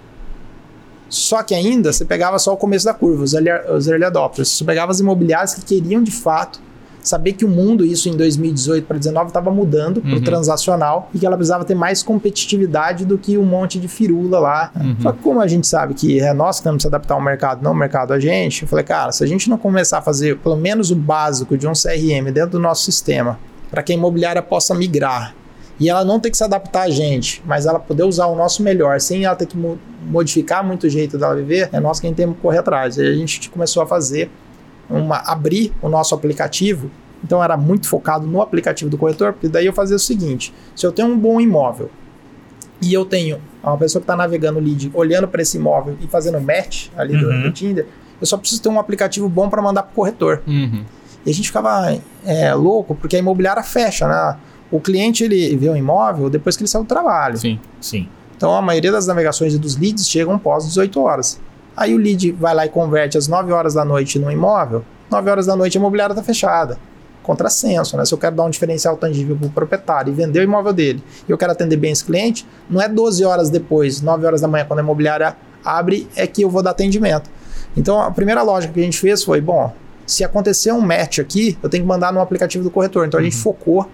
Só 1.09 1.41
que 1.41 1.55
ainda 1.55 1.93
você 1.93 2.03
pegava 2.03 2.37
só 2.37 2.53
o 2.53 2.57
começo 2.57 2.83
da 2.83 2.93
curva, 2.93 3.23
os 3.23 3.33
early, 3.33 3.49
os 3.73 3.87
early 3.87 4.03
adopters. 4.03 4.49
Você 4.49 4.65
pegava 4.65 4.91
as 4.91 4.99
imobiliárias 4.99 5.53
que 5.55 5.61
queriam 5.61 6.03
de 6.03 6.11
fato 6.11 6.59
saber 7.07 7.33
que 7.33 7.45
o 7.45 7.47
mundo, 7.47 7.85
isso 7.85 8.09
em 8.09 8.15
2018 8.17 8.85
para 8.85 8.95
2019, 8.95 9.27
estava 9.29 9.49
mudando 9.51 10.01
para 10.01 10.11
Uhum. 10.11 10.17
o 10.17 10.21
transacional 10.21 11.09
e 11.13 11.19
que 11.19 11.25
ela 11.25 11.35
precisava 11.37 11.63
ter 11.65 11.75
mais 11.75 12.03
competitividade 12.03 13.05
do 13.05 13.17
que 13.17 13.37
um 13.37 13.45
monte 13.45 13.79
de 13.79 13.87
firula 13.87 14.39
lá. 14.39 14.71
Uhum. 14.75 14.95
Só 15.01 15.11
que 15.11 15.19
como 15.19 15.41
a 15.41 15.47
gente 15.47 15.65
sabe 15.67 15.93
que 15.93 16.19
é 16.19 16.33
nós 16.33 16.57
que 16.59 16.63
temos 16.63 16.77
que 16.77 16.81
se 16.83 16.87
adaptar 16.87 17.15
ao 17.15 17.21
mercado, 17.21 17.63
não 17.63 17.71
o 17.71 17.75
mercado 17.75 18.13
a 18.13 18.19
gente, 18.19 18.63
eu 18.63 18.67
falei, 18.67 18.85
cara, 18.85 19.11
se 19.11 19.23
a 19.23 19.27
gente 19.27 19.49
não 19.49 19.57
começar 19.57 19.99
a 19.99 20.01
fazer 20.01 20.37
pelo 20.37 20.55
menos 20.57 20.91
o 20.91 20.95
básico 20.95 21.57
de 21.57 21.67
um 21.67 21.73
CRM 21.73 22.31
dentro 22.31 22.51
do 22.51 22.59
nosso 22.59 22.83
sistema, 22.83 23.39
para 23.71 23.81
que 23.83 23.91
a 23.91 23.95
imobiliária 23.95 24.41
possa 24.41 24.73
migrar 24.75 25.33
e 25.79 25.89
ela 25.89 26.03
não 26.03 26.19
ter 26.19 26.31
que 26.31 26.37
se 26.37 26.43
adaptar 26.43 26.83
a 26.83 26.89
gente, 26.89 27.43
mas 27.45 27.65
ela 27.65 27.79
poder 27.79 28.03
usar 28.03 28.25
o 28.27 28.35
nosso 28.35 28.63
melhor, 28.63 28.99
sem 28.99 29.25
ela 29.25 29.35
ter 29.35 29.45
que 29.45 29.55
mo- 29.57 29.77
modificar 30.09 30.63
muito 30.65 30.85
o 30.87 30.89
jeito 30.89 31.17
dela 31.17 31.35
viver, 31.35 31.69
é 31.71 31.79
nós 31.79 31.99
quem 31.99 32.13
temos 32.13 32.35
que 32.37 32.41
correr 32.41 32.59
atrás. 32.59 32.97
E 32.97 33.01
a 33.01 33.13
gente 33.13 33.49
começou 33.49 33.83
a 33.83 33.85
fazer 33.87 34.29
uma 34.89 35.17
abrir 35.25 35.73
o 35.81 35.89
nosso 35.89 36.13
aplicativo. 36.15 36.89
Então 37.23 37.43
era 37.43 37.57
muito 37.57 37.87
focado 37.87 38.25
no 38.27 38.41
aplicativo 38.41 38.89
do 38.89 38.97
corretor, 38.97 39.33
porque 39.33 39.47
daí 39.47 39.65
eu 39.65 39.73
fazia 39.73 39.95
o 39.95 39.99
seguinte: 39.99 40.53
se 40.75 40.85
eu 40.85 40.91
tenho 40.91 41.07
um 41.09 41.17
bom 41.17 41.41
imóvel 41.41 41.89
e 42.81 42.93
eu 42.93 43.05
tenho 43.05 43.39
uma 43.63 43.77
pessoa 43.77 43.99
que 43.99 44.03
está 44.03 44.15
navegando 44.15 44.59
o 44.59 44.61
lead, 44.61 44.91
olhando 44.93 45.27
para 45.27 45.41
esse 45.41 45.57
imóvel 45.57 45.97
e 45.99 46.07
fazendo 46.07 46.39
match 46.39 46.87
ali 46.95 47.17
do, 47.17 47.27
Uhum. 47.27 47.41
do 47.43 47.51
Tinder, 47.51 47.87
eu 48.21 48.27
só 48.27 48.37
preciso 48.37 48.61
ter 48.61 48.69
um 48.69 48.79
aplicativo 48.79 49.27
bom 49.27 49.49
para 49.49 49.61
mandar 49.61 49.83
para 49.83 49.91
o 49.91 49.95
corretor. 49.95 50.41
Uhum. 50.47 50.83
E 51.25 51.29
a 51.29 51.33
gente 51.33 51.47
ficava 51.47 51.97
é, 52.25 52.53
louco 52.53 52.95
porque 52.95 53.15
a 53.15 53.19
imobiliária 53.19 53.63
fecha, 53.63 54.07
né? 54.07 54.37
O 54.71 54.79
cliente 54.79 55.23
ele 55.23 55.55
vê 55.57 55.69
o 55.69 55.75
imóvel 55.75 56.29
depois 56.29 56.55
que 56.55 56.63
ele 56.63 56.69
saiu 56.69 56.83
do 56.83 56.87
trabalho. 56.87 57.37
Sim. 57.37 57.59
Sim. 57.81 58.07
Então 58.35 58.53
a 58.55 58.61
maioria 58.61 58.91
das 58.91 59.07
navegações 59.07 59.53
e 59.53 59.57
dos 59.57 59.75
leads 59.75 60.07
chegam 60.07 60.37
pós 60.37 60.65
18 60.65 61.01
horas. 61.01 61.39
Aí 61.77 61.93
o 61.93 61.97
lead 61.97 62.31
vai 62.31 62.55
lá 62.55 62.65
e 62.65 62.69
converte 62.69 63.19
às 63.19 63.27
9 63.27 63.51
horas 63.51 63.75
da 63.75 63.85
noite 63.85 64.17
no 64.17 64.31
imóvel, 64.31 64.83
9 65.11 65.29
horas 65.29 65.45
da 65.45 65.55
noite 65.55 65.77
a 65.77 65.79
imobiliária 65.79 66.11
está 66.11 66.23
fechada. 66.23 66.79
Contrassenso, 67.21 67.95
né? 67.95 68.03
Se 68.03 68.13
eu 68.13 68.17
quero 68.17 68.35
dar 68.35 68.45
um 68.45 68.49
diferencial 68.49 68.97
tangível 68.97 69.35
para 69.35 69.47
o 69.47 69.51
proprietário 69.51 70.11
e 70.11 70.15
vender 70.15 70.39
o 70.39 70.43
imóvel 70.43 70.73
dele 70.73 71.03
e 71.27 71.31
eu 71.31 71.37
quero 71.37 71.51
atender 71.51 71.77
bem 71.77 71.91
esse 71.91 72.03
cliente, 72.03 72.47
não 72.67 72.81
é 72.81 72.89
12 72.89 73.23
horas 73.23 73.51
depois, 73.51 74.01
9 74.01 74.25
horas 74.25 74.41
da 74.41 74.47
manhã, 74.47 74.65
quando 74.65 74.79
a 74.79 74.81
imobiliária 74.81 75.35
abre, 75.63 76.07
é 76.15 76.25
que 76.25 76.41
eu 76.41 76.49
vou 76.49 76.63
dar 76.63 76.71
atendimento. 76.71 77.29
Então 77.75 78.01
a 78.01 78.09
primeira 78.09 78.41
lógica 78.41 78.73
que 78.73 78.79
a 78.79 78.83
gente 78.83 78.97
fez 78.97 79.23
foi: 79.23 79.39
bom, 79.39 79.71
se 80.05 80.23
acontecer 80.23 80.71
um 80.71 80.81
match 80.81 81.19
aqui, 81.19 81.57
eu 81.61 81.69
tenho 81.69 81.83
que 81.83 81.87
mandar 81.87 82.11
no 82.11 82.21
aplicativo 82.21 82.63
do 82.63 82.71
corretor. 82.71 83.05
Então 83.05 83.19
a 83.19 83.23
gente 83.23 83.35
focou 83.35 83.87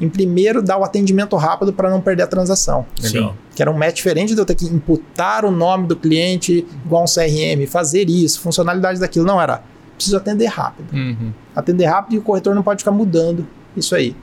em 0.00 0.08
primeiro 0.08 0.62
dar 0.62 0.78
o 0.78 0.84
atendimento 0.84 1.36
rápido 1.36 1.72
para 1.72 1.90
não 1.90 2.00
perder 2.00 2.22
a 2.22 2.26
transação. 2.26 2.86
Sim. 3.00 3.30
Que 3.54 3.62
era 3.62 3.70
um 3.70 3.76
match 3.76 3.96
diferente 3.96 4.34
de 4.34 4.40
eu 4.40 4.44
ter 4.44 4.54
que 4.54 4.66
imputar 4.66 5.44
o 5.44 5.50
nome 5.50 5.86
do 5.86 5.96
cliente 5.96 6.66
igual 6.84 7.02
um 7.02 7.06
CRM, 7.06 7.66
fazer 7.66 8.08
isso, 8.08 8.40
funcionalidade 8.40 9.00
daquilo. 9.00 9.26
Não, 9.26 9.40
era 9.40 9.62
preciso 9.96 10.16
atender 10.16 10.46
rápido. 10.46 10.92
Uhum. 10.92 11.32
Atender 11.54 11.86
rápido 11.86 12.14
e 12.14 12.18
o 12.18 12.22
corretor 12.22 12.54
não 12.54 12.62
pode 12.62 12.80
ficar 12.80 12.92
mudando 12.92 13.46
isso 13.76 13.94
aí. 13.94 14.14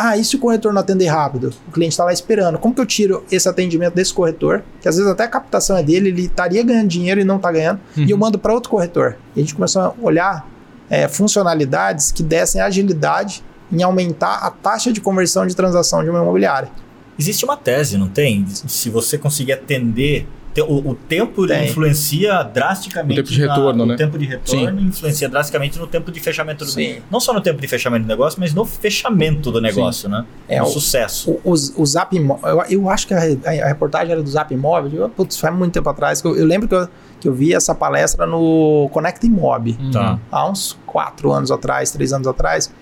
Ah, 0.00 0.16
e 0.16 0.24
se 0.24 0.36
o 0.36 0.38
corretor 0.38 0.72
não 0.72 0.80
atender 0.80 1.06
rápido? 1.06 1.52
O 1.66 1.72
cliente 1.72 1.94
está 1.94 2.04
lá 2.04 2.12
esperando. 2.12 2.56
Como 2.56 2.72
que 2.72 2.80
eu 2.80 2.86
tiro 2.86 3.24
esse 3.32 3.48
atendimento 3.48 3.94
desse 3.94 4.14
corretor? 4.14 4.62
Que 4.80 4.88
às 4.88 4.96
vezes 4.96 5.10
até 5.10 5.24
a 5.24 5.28
captação 5.28 5.76
é 5.76 5.82
dele, 5.82 6.10
ele 6.10 6.26
estaria 6.26 6.62
ganhando 6.62 6.86
dinheiro 6.86 7.20
e 7.20 7.24
não 7.24 7.36
está 7.36 7.50
ganhando, 7.50 7.80
e 7.96 8.08
eu 8.08 8.16
mando 8.16 8.38
para 8.38 8.54
outro 8.54 8.70
corretor. 8.70 9.16
E 9.34 9.40
a 9.40 9.42
gente 9.42 9.56
começou 9.56 9.82
a 9.82 9.94
olhar 10.00 10.48
é, 10.88 11.08
funcionalidades 11.08 12.12
que 12.12 12.22
dessem 12.22 12.60
agilidade 12.60 13.42
em 13.70 13.82
aumentar 13.82 14.36
a 14.44 14.50
taxa 14.50 14.92
de 14.92 15.00
conversão 15.00 15.46
de 15.46 15.54
transação 15.54 16.02
de 16.02 16.10
uma 16.10 16.20
imobiliária. 16.20 16.70
Existe 17.18 17.44
uma 17.44 17.56
tese, 17.56 17.98
não 17.98 18.08
tem? 18.08 18.46
Se 18.48 18.88
você 18.90 19.18
conseguir 19.18 19.52
atender 19.52 20.26
te- 20.54 20.62
o, 20.62 20.90
o 20.90 20.94
tempo 20.94 21.46
Tem. 21.48 21.68
influencia 21.68 22.42
drasticamente 22.44 23.20
O 23.20 23.24
tempo 23.24 23.34
de 23.34 23.40
retorno, 23.40 23.78
na, 23.84 23.86
né? 23.86 23.94
O 23.94 23.96
tempo 23.96 24.16
de 24.18 24.24
retorno 24.24 24.80
influencia 24.80 25.28
drasticamente 25.28 25.78
no 25.78 25.86
tempo 25.86 26.10
de 26.12 26.20
fechamento 26.20 26.64
do 26.64 26.70
Sim. 26.70 26.98
Não 27.10 27.18
só 27.20 27.32
no 27.34 27.40
tempo 27.40 27.60
de 27.60 27.66
fechamento 27.68 28.04
do 28.04 28.08
negócio, 28.08 28.38
mas 28.40 28.54
no 28.54 28.64
fechamento 28.64 29.50
do 29.50 29.60
negócio, 29.60 30.08
né? 30.08 30.24
É, 30.48 30.58
no 30.60 30.66
o- 30.66 30.68
sucesso. 30.70 31.32
O, 31.44 31.50
os- 31.52 31.72
o 31.76 31.84
Zap 31.84 32.16
eu, 32.16 32.62
eu 32.70 32.88
acho 32.88 33.06
que 33.06 33.14
a, 33.14 33.18
a- 33.18 33.64
a 33.64 33.66
reportagem 33.66 34.12
era 34.12 34.22
do 34.22 34.30
Zap 34.30 34.54
Mob, 34.56 34.94
eu, 34.96 35.08
putz, 35.08 35.38
faz 35.38 35.54
muito 35.54 35.72
tempo 35.74 35.88
atrás, 35.88 36.22
que 36.22 36.28
eu, 36.28 36.36
eu 36.36 36.46
lembro 36.46 36.68
que 36.68 36.74
eu, 36.74 36.88
que 37.20 37.28
eu 37.28 37.34
vi 37.34 37.52
essa 37.52 37.74
palestra 37.74 38.26
no 38.26 38.88
Connect 38.92 39.28
Mob, 39.28 39.76
Uhum. 39.78 39.90
Tá. 39.90 40.18
há 40.30 40.48
uns 40.48 40.78
quatro 40.86 41.32
anos 41.32 41.50
atrás, 41.50 41.90
três 41.90 42.12
anos 42.12 42.26
atrás, 42.28 42.72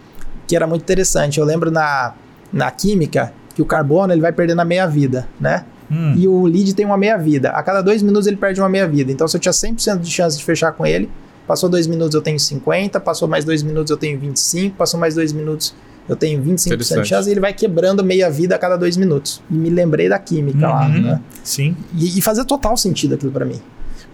que 0.47 0.55
era 0.57 0.67
muito 0.67 0.83
interessante. 0.83 1.39
Eu 1.39 1.45
lembro 1.47 1.71
na, 1.71 2.15
na 2.53 2.71
química 2.71 3.33
que 3.55 3.63
o 3.63 3.65
carbono 3.65 4.13
ele 4.13 4.21
vai 4.21 4.33
perdendo 4.33 4.61
a 4.61 4.65
meia-vida, 4.65 5.27
né? 5.41 5.65
Hum. 5.91 6.15
E 6.17 6.27
o 6.27 6.45
lead 6.47 6.75
tem 6.75 6.85
uma 6.85 6.97
meia-vida. 6.99 7.51
A 7.51 7.63
cada 7.63 7.81
dois 7.81 8.03
minutos 8.03 8.27
ele 8.27 8.37
perde 8.37 8.61
uma 8.61 8.69
meia-vida. 8.69 9.11
Então, 9.13 9.27
se 9.29 9.37
eu 9.37 9.41
tinha 9.41 9.53
100% 9.53 9.99
de 10.01 10.11
chance 10.11 10.37
de 10.37 10.45
fechar 10.45 10.73
com 10.73 10.85
ele, 10.85 11.09
passou 11.47 11.69
dois 11.69 11.87
minutos 11.87 12.15
eu 12.15 12.21
tenho 12.21 12.39
50, 12.41 12.99
passou 13.01 13.29
mais 13.29 13.45
dois 13.45 13.63
minutos 13.63 13.91
eu 13.91 13.97
tenho 13.97 14.19
25, 14.19 14.77
passou 14.77 14.99
mais 14.99 15.15
dois 15.15 15.33
minutos 15.33 15.75
eu 16.09 16.15
tenho 16.17 16.41
25% 16.43 17.01
de 17.03 17.09
chance 17.09 17.29
e 17.29 17.33
ele 17.33 17.41
vai 17.41 17.53
quebrando 17.53 18.03
meia-vida 18.05 18.55
a 18.55 18.59
cada 18.59 18.77
dois 18.77 18.97
minutos. 18.97 19.43
E 19.51 19.55
me 19.55 19.71
lembrei 19.71 20.09
da 20.09 20.19
química 20.19 20.69
lá, 20.69 20.87
Uhum. 20.87 21.03
né? 21.03 21.21
Sim. 21.43 21.77
E, 21.97 22.19
e 22.19 22.23
fazia 22.23 22.45
total 22.45 22.77
sentido 22.77 23.15
aquilo 23.15 23.33
para 23.33 23.45
mim. 23.45 23.61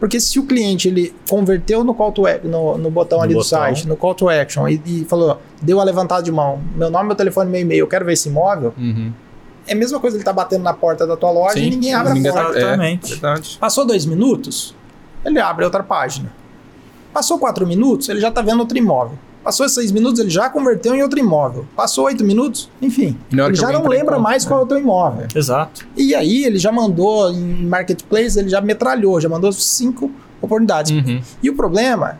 Porque 0.03 0.19
se 0.19 0.37
o 0.41 0.43
cliente 0.45 0.89
ele 0.89 1.15
converteu 1.31 1.85
no 1.85 1.95
call 1.95 2.11
to 2.11 2.23
no, 2.43 2.77
no 2.77 2.91
botão 2.91 3.19
No 3.19 3.25
ali 3.25 3.35
do 3.35 3.39
botão. 3.39 3.49
site, 3.61 3.87
no 3.87 3.97
call 3.97 4.17
to 4.17 4.29
action, 4.29 4.69
e, 4.69 4.83
e 4.85 5.05
falou, 5.05 5.41
deu 5.63 5.79
a 5.81 5.85
levantada 5.85 6.25
de 6.25 6.33
mão, 6.33 6.61
meu 6.75 6.91
nome, 6.91 7.07
meu 7.07 7.15
telefone, 7.15 7.49
meu 7.49 7.61
e-mail, 7.61 7.79
eu 7.85 7.87
quero 7.87 8.05
ver 8.05 8.15
esse 8.15 8.29
imóvel, 8.29 8.75
Uhum. 8.77 9.13
é 9.65 9.73
a 9.75 9.77
mesma 9.77 10.01
coisa 10.01 10.17
ele 10.17 10.25
tá 10.25 10.33
batendo 10.33 10.65
na 10.65 10.75
porta 10.75 11.07
da 11.07 11.17
tua 11.17 11.31
loja 11.31 11.55
Sim, 11.55 11.67
e 11.67 11.71
ninguém 11.71 11.95
abre 11.95 12.15
ninguém 12.15 12.33
a 12.33 12.35
porta. 12.35 12.53
tá- 12.53 12.59
Exatamente. 12.59 13.07
É, 13.07 13.15
verdade. 13.15 13.57
Passou 13.61 13.87
dois 13.87 14.05
minutos, 14.05 14.75
ele 15.25 15.39
abre 15.39 15.65
outra 15.65 15.85
página. 15.85 16.33
Passou 17.13 17.39
quatro 17.39 17.65
minutos, 17.65 18.09
ele 18.09 18.19
já 18.21 18.31
tá 18.33 18.43
vendo 18.43 18.59
outro 18.59 18.77
imóvel. 18.77 19.17
Passou 19.43 19.69
seis 19.69 19.91
minutos, 19.91 20.21
ele 20.21 20.31
já 20.31 20.49
converteu 20.49 20.95
em 20.95 21.03
outro 21.03 21.19
imóvel. 21.19 21.67
Passou 21.75 22.05
oito 22.05 22.25
minutos, 22.25 22.71
enfim. 22.81 23.17
Ele 23.31 23.51
que 23.51 23.57
já 23.57 23.73
não 23.73 23.87
lembra 23.87 24.17
conta, 24.17 24.23
mais 24.23 24.45
né? 24.45 24.49
qual 24.49 24.61
é 24.61 24.63
o 24.63 24.67
teu 24.67 24.79
imóvel. 24.79 25.27
Exato. 25.35 25.87
E 25.97 26.15
aí 26.15 26.45
ele 26.45 26.59
já 26.59 26.71
mandou 26.71 27.31
em 27.31 27.67
marketplace, 27.67 28.39
ele 28.39 28.49
já 28.49 28.61
metralhou, 28.61 29.21
já 29.21 29.29
mandou 29.29 29.53
cinco 29.53 30.11
oportunidades. 30.41 30.93
Uhum. 30.93 31.21
E 31.43 31.51
o 31.51 31.55
problema 31.55 32.19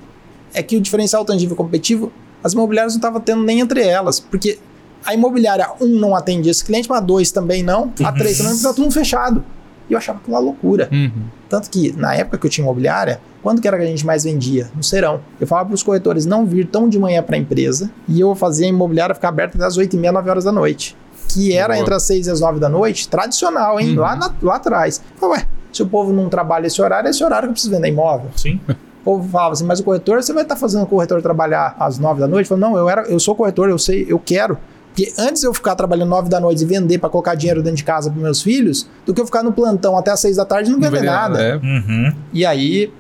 é 0.53 0.63
que 0.63 0.77
o 0.77 0.81
diferencial 0.81 1.25
tangível 1.25 1.57
competitivo, 1.57 2.13
as 2.43 2.55
imobiliárias 2.55 2.95
não 2.95 2.99
estavam 2.99 3.21
tendo 3.21 3.43
nem 3.43 3.61
entre 3.61 3.83
elas, 3.83 4.19
porque 4.19 4.59
a 5.05 5.15
imobiliária 5.15 5.69
1 5.81 5.85
um 5.85 5.99
não 5.99 6.15
atende 6.15 6.49
esse 6.49 6.65
cliente, 6.65 6.89
mas 6.89 6.99
a 6.99 7.01
2 7.03 7.31
também 7.31 7.63
não, 7.63 7.93
a 8.05 8.13
3 8.13 8.39
também, 8.39 8.53
porque 8.53 8.67
tá 8.67 8.75
tudo 8.75 8.91
fechado. 8.91 9.45
E 9.89 9.93
eu 9.93 9.99
achava 9.99 10.19
aquilo 10.19 10.37
uma 10.37 10.41
loucura. 10.41 10.89
Uhum. 10.93 11.11
Tanto 11.53 11.69
que, 11.69 11.93
na 11.95 12.15
época 12.15 12.39
que 12.39 12.47
eu 12.47 12.51
tinha 12.51 12.65
imobiliária, 12.65 13.21
quando 13.43 13.61
que 13.61 13.69
era 13.69 13.77
que 13.77 13.83
a 13.83 13.87
gente 13.87 14.07
mais 14.07 14.25
vendia? 14.25 14.71
No 14.75 14.83
serão. 14.83 15.21
Eu 15.39 15.47
falava 15.47 15.67
para 15.69 15.75
os 15.75 15.83
corretores 15.83 16.25
não 16.25 16.47
vir 16.47 16.67
tão 16.67 16.89
de 16.89 16.99
manhã 16.99 17.23
para 17.23 17.37
a 17.37 17.39
empresa 17.39 17.91
e 18.09 18.19
eu 18.19 18.35
fazia 18.35 18.65
a 18.65 18.71
imobiliária 18.71 19.15
ficar 19.15 19.29
aberta 19.29 19.59
até 19.59 19.67
as 19.67 19.77
8 19.77 19.95
e 19.95 19.99
meia, 19.99 20.13
9 20.13 20.31
horas 20.31 20.45
da 20.45 20.51
noite. 20.51 20.97
Que 21.29 21.55
era 21.55 21.75
Boa. 21.75 21.83
entre 21.83 21.93
as 21.93 22.05
6 22.05 22.27
e 22.27 22.31
as 22.31 22.41
9 22.41 22.59
da 22.59 22.71
noite, 22.71 23.07
tradicional, 23.07 23.79
hein? 23.79 23.91
Uhum. 23.91 24.01
Lá, 24.01 24.17
na- 24.17 24.33
lá 24.43 24.57
atrás. 24.57 25.03
Eu 25.15 25.19
falei, 25.21 25.41
ué, 25.41 25.47
se 25.71 25.83
o 25.83 25.87
povo 25.87 26.11
não 26.11 26.31
trabalha 26.31 26.67
esse 26.69 26.81
horário, 26.81 27.09
é 27.09 27.11
esse 27.11 27.23
horário 27.23 27.49
que 27.49 27.51
eu 27.51 27.53
preciso 27.53 27.75
vender 27.75 27.89
imóvel. 27.89 28.31
Sim. 28.35 28.59
O 29.03 29.05
povo 29.05 29.29
falava 29.29 29.53
assim, 29.53 29.65
mas 29.65 29.81
o 29.81 29.83
corretor, 29.83 30.23
você 30.23 30.33
vai 30.33 30.45
estar 30.45 30.55
fazendo 30.55 30.85
o 30.85 30.87
corretor 30.87 31.21
trabalhar 31.21 31.75
às 31.77 31.99
9 31.99 32.21
da 32.21 32.29
noite? 32.29 32.49
Eu 32.49 32.57
falei, 32.57 32.71
não, 32.71 32.79
eu, 32.79 32.89
era, 32.89 33.03
eu 33.09 33.19
sou 33.19 33.35
corretor, 33.35 33.69
eu 33.69 33.77
sei, 33.77 34.07
eu 34.09 34.17
quero. 34.17 34.57
Porque 34.95 35.13
antes 35.19 35.43
eu 35.43 35.55
ficar 35.55 35.75
trabalhando 35.75 36.11
9 36.11 36.29
da 36.29 36.39
noite 36.39 36.63
e 36.63 36.67
vender 36.67 36.99
para 36.99 37.09
colocar 37.09 37.35
dinheiro 37.35 37.63
dentro 37.63 37.79
de 37.79 37.85
casa 37.85 38.11
para 38.11 38.21
meus 38.21 38.43
filhos, 38.43 38.87
do 39.07 39.15
que 39.15 39.21
eu 39.21 39.25
ficar 39.25 39.43
no 39.43 39.51
plantão 39.53 39.97
até 39.97 40.11
às 40.11 40.21
6 40.21 40.37
da 40.37 40.45
tarde 40.45 40.69
e 40.69 40.73
não 40.73 40.79
Não 40.79 40.87
vender 40.91 41.01
vende 41.01 41.13
nada. 41.13 41.41
É. 41.43 41.57
Uhum. 41.57 42.13
E 42.33 42.45
aí 42.45 42.93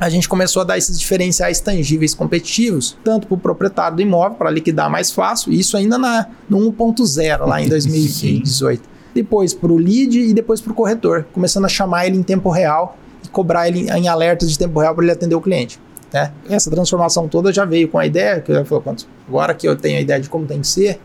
a 0.00 0.08
gente 0.08 0.28
começou 0.28 0.62
a 0.62 0.64
dar 0.64 0.78
esses 0.78 0.98
diferenciais 0.98 1.60
tangíveis 1.60 2.14
competitivos, 2.14 2.96
tanto 3.04 3.26
para 3.26 3.34
o 3.34 3.38
proprietário 3.38 3.96
do 3.96 4.02
imóvel, 4.02 4.36
para 4.38 4.50
liquidar 4.50 4.90
mais 4.90 5.10
fácil, 5.10 5.52
isso 5.52 5.76
ainda 5.76 5.98
na, 5.98 6.26
no 6.48 6.58
1.0, 6.72 7.46
lá 7.46 7.60
em 7.60 7.68
2018. 7.68 8.82
depois 9.14 9.52
para 9.52 9.70
o 9.72 9.76
lead 9.76 10.18
e 10.18 10.32
depois 10.32 10.60
para 10.60 10.72
o 10.72 10.74
corretor, 10.74 11.26
começando 11.32 11.64
a 11.64 11.68
chamar 11.68 12.06
ele 12.06 12.16
em 12.16 12.22
tempo 12.22 12.50
real 12.50 12.96
e 13.24 13.28
cobrar 13.28 13.68
ele 13.68 13.88
em 13.90 14.08
alertas 14.08 14.50
de 14.50 14.58
tempo 14.58 14.78
real 14.80 14.94
para 14.94 15.04
ele 15.04 15.12
atender 15.12 15.34
o 15.34 15.40
cliente. 15.40 15.78
Né? 16.12 16.32
Essa 16.48 16.70
transformação 16.70 17.28
toda 17.28 17.52
já 17.52 17.64
veio 17.64 17.86
com 17.88 17.98
a 17.98 18.06
ideia, 18.06 18.40
que 18.40 18.50
eu 18.50 18.64
falei, 18.64 18.82
"Quanto- 18.84 19.06
agora 19.28 19.52
que 19.54 19.68
eu 19.68 19.76
tenho 19.76 19.98
a 19.98 20.00
ideia 20.00 20.18
de 20.20 20.28
como 20.28 20.46
tem 20.46 20.60
que 20.60 20.66
ser, 20.66 21.00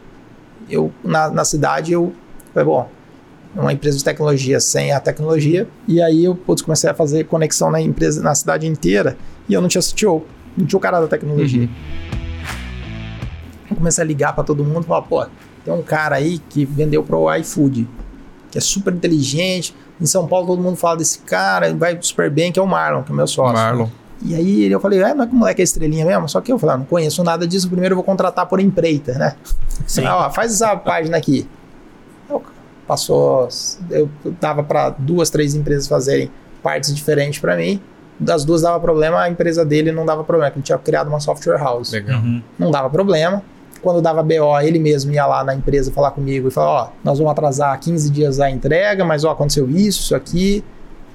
eu 0.70 0.92
na, 1.04 1.30
na 1.30 1.46
cidade 1.46 1.92
eu 1.92 2.14
falei, 2.54 2.68
bom, 2.68 2.90
uma 3.56 3.72
empresa 3.72 3.98
de 3.98 4.04
tecnologia 4.04 4.60
sem 4.60 4.92
a 4.92 5.00
tecnologia. 5.00 5.68
E 5.88 6.02
aí 6.02 6.24
eu 6.26 6.36
putz, 6.36 6.62
comecei 6.62 6.90
a 6.90 6.94
fazer 6.94 7.26
conexão 7.26 7.70
na 7.70 7.80
empresa, 7.80 8.22
na 8.22 8.34
cidade 8.34 8.68
inteira, 8.68 9.18
e 9.48 9.54
eu 9.54 9.62
não 9.62 9.68
tinha 9.68 9.82
CTO, 9.82 10.26
não 10.58 10.66
tinha 10.66 10.78
o 10.78 10.82
cara 10.82 11.00
da 11.00 11.08
tecnologia. 11.08 11.70
Eu 13.70 13.76
comecei 13.76 14.04
a 14.04 14.08
ligar 14.08 14.34
para 14.34 14.44
todo 14.44 14.64
mundo 14.64 14.84
e 14.84 14.88
falar, 14.88 15.04
pô, 15.04 15.26
tem 15.64 15.74
um 15.74 15.82
cara 15.82 16.16
aí 16.16 16.40
que 16.50 16.66
vendeu 16.66 17.04
pro 17.04 17.34
iFood, 17.36 17.88
que 18.52 18.58
é 18.58 18.62
super 18.62 18.94
inteligente. 18.94 19.76
Em 20.02 20.06
São 20.06 20.28
Paulo 20.28 20.48
todo 20.48 20.62
mundo 20.62 20.76
fala 20.76 20.98
desse 20.98 21.20
cara, 21.20 21.68
ele 21.68 21.78
vai 21.78 21.98
super 22.02 22.30
bem, 22.30 22.52
que 22.52 22.60
é 22.60 22.62
o 22.62 22.68
Marlon, 22.68 23.04
que 23.04 23.12
é 23.12 23.14
o 23.14 23.16
meu 23.16 23.28
sócio. 23.28 23.54
Marlon. 23.54 23.88
E 24.26 24.36
aí 24.36 24.72
eu 24.72 24.80
falei, 24.80 25.02
é, 25.02 25.14
não 25.14 25.24
é 25.24 25.28
que 25.28 25.34
o 25.34 25.36
moleque 25.36 25.62
é 25.62 25.64
estrelinha 25.64 26.06
mesmo? 26.06 26.30
Só 26.30 26.40
que 26.40 26.52
eu 26.52 26.58
falei, 26.58 26.76
ah, 26.76 26.78
não 26.78 26.86
conheço 26.86 27.24
nada 27.24 27.46
disso, 27.46 27.68
primeiro 27.68 27.94
eu 27.94 27.98
vou 27.98 28.04
contratar 28.04 28.46
por 28.46 28.60
empreita, 28.60 29.14
né? 29.14 29.36
Sim. 29.88 30.06
Ah, 30.06 30.28
ó, 30.28 30.30
faz 30.32 30.52
essa 30.54 30.76
página 30.76 31.18
aqui. 31.18 31.48
Eu- 32.30 32.44
Passou, 32.88 33.48
eu 33.90 34.10
dava 34.42 34.62
para 34.62 34.90
duas, 34.90 35.30
três 35.30 35.56
empresas 35.56 35.88
fazerem 35.88 36.30
partes 36.62 36.94
diferentes 36.94 37.40
para 37.40 37.56
mim. 37.56 37.82
Das 38.20 38.44
duas 38.44 38.62
dava 38.62 38.80
problema, 38.80 39.22
a 39.22 39.30
empresa 39.30 39.64
dele 39.66 39.92
não 39.92 40.06
dava 40.06 40.24
problema, 40.24 40.52
que 40.52 40.58
ele 40.60 40.64
tinha 40.66 40.78
criado 40.78 41.08
uma 41.08 41.20
software 41.20 41.58
house. 41.58 41.92
Legal. 41.92 42.20
Uhum. 42.20 42.42
Não 42.60 42.70
dava 42.72 42.90
problema. 42.90 43.42
Quando 43.82 44.02
dava 44.02 44.22
BO, 44.24 44.60
ele 44.62 44.80
mesmo 44.80 45.12
ia 45.12 45.26
lá 45.26 45.44
na 45.44 45.56
empresa 45.56 45.92
falar 45.92 46.12
comigo 46.12 46.48
e 46.48 46.52
falar, 46.52 46.70
ó, 46.84 46.90
nós 47.04 47.18
vamos 47.18 47.32
atrasar 47.32 47.78
15 47.80 48.10
dias 48.10 48.40
a 48.40 48.50
entrega, 48.50 49.04
mas 49.04 49.24
ó, 49.24 49.32
aconteceu 49.32 49.70
isso, 49.70 50.02
isso 50.04 50.16
aqui. 50.16 50.64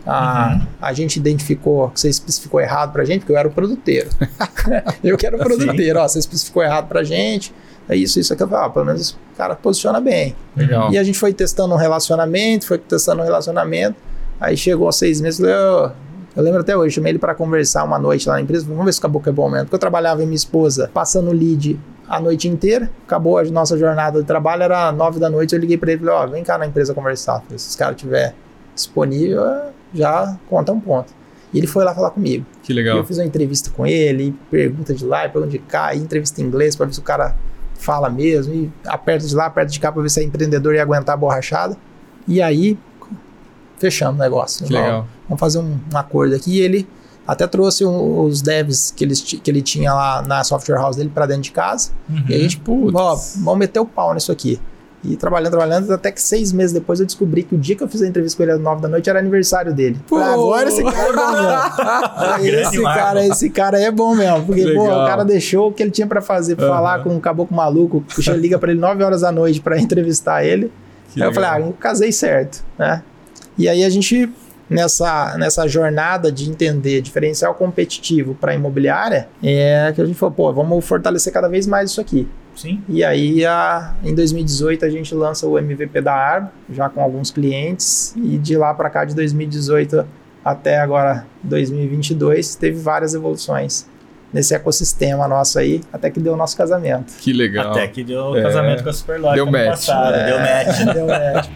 Ah, 0.07 0.61
A 0.81 0.93
gente 0.95 1.17
identificou 1.19 1.91
que 1.91 2.01
você 2.01 2.09
especificou 2.09 2.61
errado 2.61 2.93
pra 2.93 3.05
gente, 3.05 3.21
porque 3.21 3.33
eu 3.33 3.37
era 3.39 3.49
o 3.49 3.51
produteiro. 3.51 4.09
eu 5.05 5.17
que 5.19 5.27
era 5.27 5.37
o 5.37 5.39
produteiro, 5.39 5.99
ó, 6.01 6.09
você 6.09 6.19
especificou 6.19 6.63
errado 6.63 6.89
pra 6.89 7.03
gente. 7.05 7.53
É 7.89 7.97
isso, 7.97 8.21
isso 8.21 8.33
aqui. 8.33 8.43
Eu 8.43 8.49
falei, 8.49 8.67
ó, 8.67 8.69
pelo 8.69 8.85
menos 8.87 9.11
o 9.13 9.37
cara 9.37 9.55
posiciona 9.57 10.01
bem. 10.01 10.35
Legal. 10.57 10.93
E 10.93 10.99
a 10.99 11.03
gente 11.03 11.19
foi 11.19 11.33
testando 11.33 11.73
um 11.75 11.77
relacionamento, 11.79 12.67
foi 12.67 12.79
testando 12.79 13.23
um 13.23 13.25
relacionamento. 13.25 13.97
Aí 14.41 14.57
chegou 14.57 14.87
aos 14.87 14.97
seis 14.97 15.21
meses, 15.21 15.41
eu, 15.41 15.49
eu, 15.49 15.91
eu 16.37 16.43
lembro 16.43 16.61
até 16.61 16.77
hoje, 16.77 16.95
chamei 16.95 17.13
ele 17.13 17.19
para 17.19 17.35
conversar 17.35 17.83
uma 17.85 17.99
noite 17.99 18.29
lá 18.29 18.35
na 18.35 18.41
empresa. 18.43 18.67
Vamos 18.69 18.85
ver 18.85 18.93
se 18.93 18.99
o 18.99 19.03
caboclo 19.03 19.31
é 19.31 19.33
bom 19.33 19.49
mesmo. 19.49 19.65
Porque 19.67 19.75
eu 19.77 19.81
trabalhava 19.81 20.23
em 20.23 20.27
minha 20.27 20.37
esposa 20.37 20.91
passando 20.93 21.33
lead 21.33 21.81
a 22.09 22.21
noite 22.21 22.47
inteira. 22.47 22.91
Acabou 23.07 23.39
a 23.39 23.45
nossa 23.45 23.77
jornada 23.79 24.21
de 24.21 24.27
trabalho, 24.27 24.63
era 24.63 24.93
nove 24.93 25.19
da 25.19 25.29
noite. 25.31 25.55
Eu 25.55 25.61
liguei 25.61 25.77
para 25.79 25.91
ele 25.93 26.03
e 26.03 26.05
falei: 26.07 26.15
Ó, 26.23 26.27
vem 26.27 26.45
cá 26.45 26.57
na 26.59 26.67
empresa 26.67 26.93
conversar. 26.95 27.41
Falei, 27.41 27.59
se 27.59 27.69
esse 27.69 27.77
cara 27.79 27.95
tiver 27.95 28.35
disponível, 28.75 29.43
já 29.95 30.37
conta 30.49 30.73
um 30.73 30.81
ponto. 30.81 31.13
E 31.53 31.59
ele 31.59 31.67
foi 31.67 31.85
lá 31.85 31.95
falar 31.95 32.11
comigo. 32.11 32.45
Que 32.63 32.73
E 32.73 32.77
legal. 32.77 32.99
eu 32.99 33.05
fiz 33.05 33.17
uma 33.19 33.25
entrevista 33.25 33.71
com 33.71 33.87
ele, 33.87 34.35
pergunta 34.51 34.93
de 34.95 35.05
lá, 35.05 35.23
pergunta 35.29 35.49
de 35.51 35.59
cá, 35.59 35.95
e 35.95 35.99
entrevista 35.99 36.41
em 36.41 36.45
inglês 36.45 36.77
para 36.77 36.87
ver 36.87 36.93
se 36.93 37.01
o 37.01 37.03
cara 37.03 37.35
fala 37.79 38.11
mesmo, 38.11 38.53
e 38.53 38.71
aperta 38.87 39.27
de 39.27 39.35
lá, 39.35 39.47
aperta 39.47 39.71
de 39.73 39.81
cá 39.81 39.91
para 39.91 40.03
ver 40.03 40.11
se 40.11 40.21
é 40.21 40.25
empreendedor 40.25 40.75
e 40.75 40.79
aguentar 40.81 41.15
a 41.15 41.17
borrachada. 41.17 41.77
E 42.27 42.43
aí, 42.43 42.79
fechamos 43.79 44.17
o 44.17 44.23
negócio. 44.23 44.67
Que 44.67 44.73
Vamos- 44.73 44.87
legal. 44.87 45.07
Vamos 45.29 45.41
fazer 45.41 45.59
um, 45.59 45.79
um 45.93 45.97
acordo 45.97 46.35
aqui. 46.35 46.57
E 46.57 46.61
ele 46.61 46.89
até 47.27 47.47
trouxe 47.47 47.85
um- 47.85 48.23
os 48.23 48.43
devs 48.43 48.91
que, 48.91 49.05
eles, 49.05 49.21
ti- 49.21 49.37
que 49.39 49.51
ele 49.51 49.63
tinha 49.63 49.93
lá 49.95 50.23
na 50.23 50.43
software 50.45 50.77
house 50.77 50.97
dele 50.97 51.11
para 51.13 51.27
dentro 51.27 51.43
de 51.43 51.53
casa. 51.53 51.91
Uhum. 52.09 52.25
E 52.29 52.35
a 52.35 52.39
gente, 52.39 52.61
ó, 52.95 53.17
vamos 53.37 53.59
meter 53.59 53.81
o 53.81 53.87
pau 53.87 54.15
nisso 54.15 54.33
aqui. 54.33 54.61
E 55.05 55.17
trabalhando, 55.17 55.51
trabalhando, 55.53 55.93
até 55.93 56.11
que 56.11 56.21
seis 56.21 56.53
meses 56.53 56.73
depois 56.73 56.99
eu 56.99 57.07
descobri 57.07 57.45
que 57.45 57.55
o 57.55 57.59
dia 57.59 57.77
que 57.77 57.83
eu 57.85 57.89
fiz 57.89 58.03
a 58.03 58.07
entrevista 58.07 58.37
com 58.37 58.43
ele 58.43 58.53
às 58.53 58.61
nove 58.61 58.83
da 58.83 58.89
noite 58.89 59.09
era 59.09 59.19
aniversário 59.21 59.73
dele. 59.73 59.97
Falei, 60.07 60.27
agora 60.27 60.69
esse 60.69 60.83
cara 60.83 61.09
é 61.09 61.13
bom 61.13 61.33
mesmo. 61.33 62.59
Esse, 62.69 62.83
cara, 62.83 63.27
esse 63.27 63.51
cara 63.51 63.81
é 63.81 63.91
bom 63.91 64.15
mesmo. 64.15 64.45
Porque, 64.45 64.63
pô, 64.63 64.83
Legal. 64.83 65.05
o 65.05 65.07
cara 65.07 65.25
deixou 65.25 65.69
o 65.69 65.73
que 65.73 65.83
ele 65.83 65.91
tinha 65.93 66.07
pra 66.07 66.21
fazer, 66.21 66.57
pra 66.57 66.67
Aham. 66.67 66.75
falar 66.75 67.03
com 67.03 67.11
um 67.11 67.21
caboclo 67.21 67.57
maluco. 67.57 68.01
Puxa, 68.13 68.33
liga 68.33 68.59
pra 68.59 68.71
ele 68.73 68.81
nove 68.81 69.03
horas 69.05 69.21
da 69.21 69.31
noite 69.31 69.61
pra 69.61 69.79
entrevistar 69.81 70.45
ele. 70.45 70.73
Que 71.13 71.23
aí 71.23 71.29
eu 71.29 71.33
falei, 71.33 71.49
ah, 71.49 71.55
legal. 71.55 71.69
eu 71.69 71.75
casei 71.75 72.11
certo, 72.13 72.65
né? 72.79 73.03
E 73.57 73.69
aí 73.69 73.85
a 73.85 73.91
gente, 73.91 74.31
nessa, 74.69 75.37
nessa 75.39 75.67
jornada 75.69 76.31
de 76.31 76.51
entender 76.51 77.01
diferencial 77.01 77.55
competitivo 77.55 78.35
para 78.35 78.55
imobiliária, 78.55 79.29
é 79.43 79.93
que 79.95 80.03
a 80.03 80.05
gente 80.05 80.19
falou, 80.19 80.35
pô, 80.35 80.53
vamos 80.53 80.85
fortalecer 80.85 81.33
cada 81.33 81.49
vez 81.49 81.67
mais 81.67 81.91
isso 81.91 82.01
aqui. 82.01 82.29
Sim. 82.59 82.83
E 82.89 83.05
aí, 83.05 83.47
a, 83.47 83.95
em 84.03 84.15
2018, 84.15 84.85
a 84.85 84.91
gente 84.91 85.15
lança 85.15 85.47
o 85.47 85.57
MVP 85.59 86.01
da 86.01 86.13
Arbo, 86.13 86.51
já 86.71 86.89
com 86.89 87.01
alguns 87.01 87.31
clientes, 87.31 88.13
e 88.17 88.37
de 88.37 88.57
lá 88.57 88.75
para 88.75 88.91
cá, 88.91 89.05
de 89.05 89.15
2018 89.15 90.05
até 90.45 90.79
agora, 90.81 91.25
2022, 91.45 92.57
teve 92.57 92.81
várias 92.81 93.15
evoluções 93.15 93.87
nesse 94.33 94.55
ecossistema 94.55 95.27
nosso 95.29 95.59
aí, 95.59 95.81
até 95.93 96.11
que 96.11 96.19
deu 96.21 96.35
o 96.35 96.37
nosso 96.37 96.57
casamento. 96.57 97.13
Que 97.19 97.33
legal. 97.33 97.71
Até 97.71 97.87
que 97.87 98.03
deu 98.05 98.37
É. 98.37 98.43
casamento 98.43 98.83
com 98.83 98.91
a 98.91 98.93
Superlógica 98.93 99.45
Deu 99.45 99.51
match. 99.53 99.71
passado. 99.71 100.15
É. 100.15 100.25
Deu 100.27 100.39
match. 100.39 100.85
Deu 100.95 101.07
match. 101.07 101.51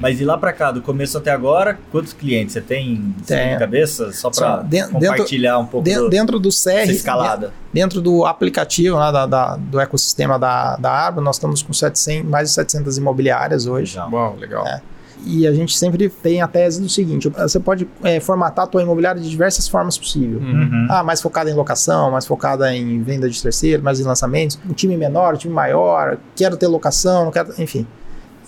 Mas 0.00 0.20
e 0.20 0.24
lá 0.24 0.36
para 0.36 0.52
cá, 0.52 0.70
do 0.70 0.82
começo 0.82 1.16
até 1.16 1.30
agora, 1.30 1.78
quantos 1.90 2.12
clientes 2.12 2.52
você 2.52 2.60
tem, 2.60 3.14
tem. 3.26 3.52
de 3.52 3.58
cabeça? 3.58 4.12
Só 4.12 4.30
para 4.30 4.64
compartilhar 4.92 5.52
dentro, 5.52 5.64
um 5.64 5.66
pouco 5.66 5.84
dentro, 5.84 6.04
do, 6.04 6.10
dentro 6.10 6.38
do 6.38 6.50
CR, 6.50 6.90
escalada. 6.90 7.52
Dentro 7.72 8.00
do 8.00 8.24
aplicativo 8.24 8.96
lá 8.96 9.10
da, 9.10 9.26
da, 9.26 9.56
do 9.56 9.80
ecossistema 9.80 10.38
da, 10.38 10.76
da 10.76 10.90
Arbo, 10.90 11.20
nós 11.20 11.36
estamos 11.36 11.62
com 11.62 11.72
700, 11.72 12.28
mais 12.28 12.48
de 12.48 12.54
700 12.54 12.98
imobiliárias 12.98 13.66
hoje. 13.66 13.94
Legal. 13.94 14.10
Uau, 14.12 14.36
legal. 14.36 14.66
É. 14.66 14.80
E 15.24 15.46
a 15.46 15.52
gente 15.52 15.76
sempre 15.76 16.08
tem 16.08 16.42
a 16.42 16.46
tese 16.46 16.80
do 16.80 16.88
seguinte: 16.88 17.28
você 17.28 17.58
pode 17.58 17.88
é, 18.02 18.20
formatar 18.20 18.64
a 18.64 18.68
tua 18.68 18.82
imobiliária 18.82 19.20
de 19.20 19.28
diversas 19.28 19.66
formas 19.66 19.96
possíveis. 19.96 20.42
Uhum. 20.42 20.86
Ah, 20.90 21.02
mais 21.02 21.20
focada 21.20 21.50
em 21.50 21.54
locação, 21.54 22.10
mais 22.10 22.26
focada 22.26 22.74
em 22.74 23.02
venda 23.02 23.28
de 23.28 23.42
terceiro, 23.42 23.82
mais 23.82 23.98
em 23.98 24.04
lançamentos. 24.04 24.58
Um 24.68 24.72
time 24.72 24.96
menor, 24.96 25.34
um 25.34 25.36
time 25.36 25.54
maior, 25.54 26.18
quero 26.34 26.56
ter 26.56 26.66
locação, 26.66 27.24
não 27.24 27.32
quero. 27.32 27.52
Enfim. 27.58 27.86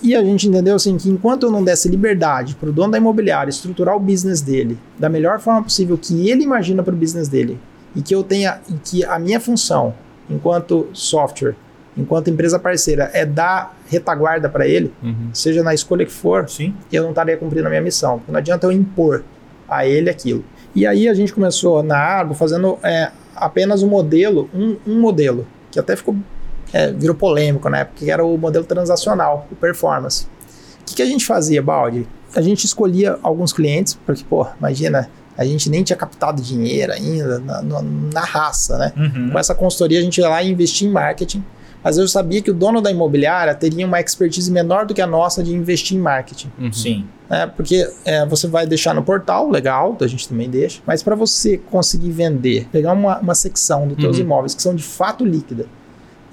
E 0.02 0.14
a 0.14 0.22
gente 0.22 0.48
entendeu 0.48 0.76
assim 0.76 0.96
que 0.96 1.10
enquanto 1.10 1.44
eu 1.44 1.50
não 1.50 1.62
desse 1.62 1.88
liberdade 1.88 2.54
para 2.54 2.68
o 2.68 2.72
dono 2.72 2.92
da 2.92 2.98
imobiliária 2.98 3.50
estruturar 3.50 3.96
o 3.96 4.00
business 4.00 4.40
dele 4.40 4.78
da 4.98 5.08
melhor 5.08 5.40
forma 5.40 5.62
possível 5.62 5.98
que 5.98 6.28
ele 6.30 6.44
imagina 6.44 6.82
para 6.82 6.94
o 6.94 6.96
business 6.96 7.28
dele 7.28 7.58
e 7.96 8.02
que 8.02 8.14
eu 8.14 8.22
tenha 8.22 8.60
e 8.68 8.74
que 8.74 9.04
a 9.04 9.18
minha 9.18 9.40
função 9.40 9.94
enquanto 10.30 10.86
software 10.92 11.56
enquanto 11.98 12.30
empresa 12.30 12.58
parceira, 12.58 13.10
é 13.12 13.26
dar 13.26 13.76
retaguarda 13.88 14.48
para 14.48 14.66
ele, 14.66 14.92
uhum. 15.02 15.30
seja 15.32 15.62
na 15.62 15.74
escolha 15.74 16.06
que 16.06 16.12
for, 16.12 16.48
Sim. 16.48 16.72
eu 16.92 17.02
não 17.02 17.10
estaria 17.10 17.36
cumprindo 17.36 17.66
a 17.66 17.70
minha 17.70 17.82
missão. 17.82 18.22
Não 18.28 18.38
adianta 18.38 18.66
eu 18.66 18.72
impor 18.72 19.24
a 19.68 19.84
ele 19.84 20.08
aquilo. 20.08 20.44
E 20.74 20.86
aí 20.86 21.08
a 21.08 21.14
gente 21.14 21.32
começou 21.32 21.82
na 21.82 21.98
Arbo 21.98 22.34
fazendo 22.34 22.78
é, 22.84 23.10
apenas 23.34 23.82
um 23.82 23.88
modelo, 23.88 24.48
um, 24.54 24.76
um, 24.86 25.00
modelo, 25.00 25.46
que 25.72 25.80
até 25.80 25.96
ficou 25.96 26.14
é, 26.72 26.92
virou 26.92 27.14
polêmico 27.14 27.68
na 27.68 27.78
época, 27.78 28.04
que 28.04 28.10
era 28.10 28.24
o 28.24 28.36
modelo 28.36 28.64
transacional, 28.64 29.46
o 29.50 29.56
performance. 29.56 30.26
O 30.80 30.84
que, 30.86 30.96
que 30.96 31.02
a 31.02 31.06
gente 31.06 31.26
fazia, 31.26 31.62
Baldi? 31.62 32.06
A 32.34 32.40
gente 32.40 32.64
escolhia 32.64 33.18
alguns 33.22 33.52
clientes, 33.52 33.98
porque, 34.06 34.24
pô, 34.24 34.46
imagina, 34.58 35.08
a 35.36 35.44
gente 35.44 35.70
nem 35.70 35.82
tinha 35.82 35.96
captado 35.96 36.42
dinheiro 36.42 36.92
ainda 36.92 37.38
na, 37.38 37.62
na, 37.62 37.82
na 37.82 38.20
raça, 38.20 38.76
né? 38.78 38.92
Uhum. 38.96 39.30
Com 39.30 39.38
essa 39.38 39.54
consultoria 39.54 39.98
a 39.98 40.02
gente 40.02 40.18
ia 40.18 40.28
lá 40.28 40.42
e 40.42 40.50
investia 40.50 40.88
em 40.88 40.90
marketing 40.90 41.44
mas 41.82 41.96
eu 41.96 42.08
sabia 42.08 42.42
que 42.42 42.50
o 42.50 42.54
dono 42.54 42.80
da 42.80 42.90
imobiliária 42.90 43.54
teria 43.54 43.86
uma 43.86 44.00
expertise 44.00 44.50
menor 44.50 44.84
do 44.84 44.94
que 44.94 45.00
a 45.00 45.06
nossa 45.06 45.42
de 45.42 45.54
investir 45.54 45.96
em 45.96 46.00
marketing. 46.00 46.50
Uhum. 46.58 46.72
Sim. 46.72 47.06
É, 47.30 47.46
porque 47.46 47.88
é, 48.04 48.26
você 48.26 48.46
vai 48.46 48.66
deixar 48.66 48.94
no 48.94 49.02
portal, 49.02 49.50
legal, 49.50 49.96
a 50.00 50.06
gente 50.06 50.28
também 50.28 50.48
deixa, 50.48 50.80
mas 50.86 51.02
para 51.02 51.14
você 51.14 51.58
conseguir 51.58 52.10
vender, 52.10 52.66
pegar 52.72 52.92
uma, 52.92 53.18
uma 53.18 53.34
secção 53.34 53.86
dos 53.86 53.98
teus 53.98 54.16
uhum. 54.16 54.24
imóveis 54.24 54.54
que 54.54 54.62
são 54.62 54.74
de 54.74 54.82
fato 54.82 55.24
líquida, 55.24 55.66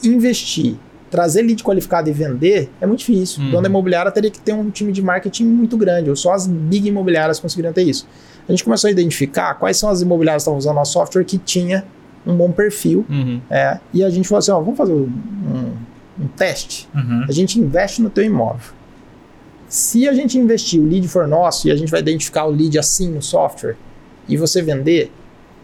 investir, 0.03 0.75
trazer 1.09 1.41
lead 1.41 1.63
qualificado 1.63 2.09
e 2.09 2.13
vender 2.13 2.69
é 2.81 2.85
muito 2.85 2.99
difícil. 2.99 3.43
Uhum. 3.43 3.61
Da 3.61 3.69
imobiliária 3.69 4.11
teria 4.11 4.29
que 4.29 4.39
ter 4.39 4.53
um 4.53 4.69
time 4.69 4.91
de 4.91 5.01
marketing 5.01 5.45
muito 5.45 5.77
grande, 5.77 6.09
ou 6.09 6.15
só 6.15 6.33
as 6.33 6.47
big 6.47 6.87
imobiliárias 6.87 7.39
conseguiriam 7.39 7.73
ter 7.73 7.83
isso. 7.83 8.07
A 8.47 8.51
gente 8.51 8.63
começou 8.63 8.87
a 8.87 8.91
identificar 8.91 9.55
quais 9.55 9.77
são 9.77 9.89
as 9.89 10.01
imobiliárias 10.01 10.43
que 10.43 10.49
estavam 10.49 10.57
usando 10.57 10.75
nosso 10.75 10.93
software 10.93 11.23
que 11.23 11.37
tinha 11.37 11.85
um 12.25 12.35
bom 12.35 12.51
perfil. 12.51 13.05
Uhum. 13.09 13.41
É, 13.49 13.79
e 13.93 14.03
a 14.03 14.09
gente 14.09 14.27
falou 14.27 14.39
assim: 14.39 14.51
ó, 14.51 14.59
vamos 14.59 14.77
fazer 14.77 14.93
um, 14.93 15.73
um 16.19 16.27
teste. 16.35 16.87
Uhum. 16.93 17.25
A 17.27 17.31
gente 17.31 17.59
investe 17.59 18.01
no 18.01 18.09
teu 18.09 18.23
imóvel. 18.23 18.73
Se 19.67 20.07
a 20.07 20.13
gente 20.13 20.37
investir, 20.37 20.79
o 20.79 20.87
lead 20.87 21.07
for 21.07 21.27
nosso 21.27 21.67
e 21.67 21.71
a 21.71 21.75
gente 21.75 21.89
vai 21.89 21.99
identificar 21.99 22.45
o 22.45 22.51
lead 22.51 22.77
assim 22.77 23.09
no 23.09 23.21
software 23.21 23.75
e 24.27 24.37
você 24.37 24.61
vender, 24.61 25.11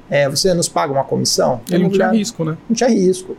é, 0.10 0.28
você 0.28 0.54
nos 0.54 0.68
paga 0.68 0.92
uma 0.92 1.04
comissão? 1.04 1.62
Ele 1.70 1.84
não 1.84 1.90
tinha 1.90 2.12
risco, 2.12 2.44
né? 2.44 2.58
Não 2.68 2.76
tinha 2.76 2.90
risco. 2.90 3.38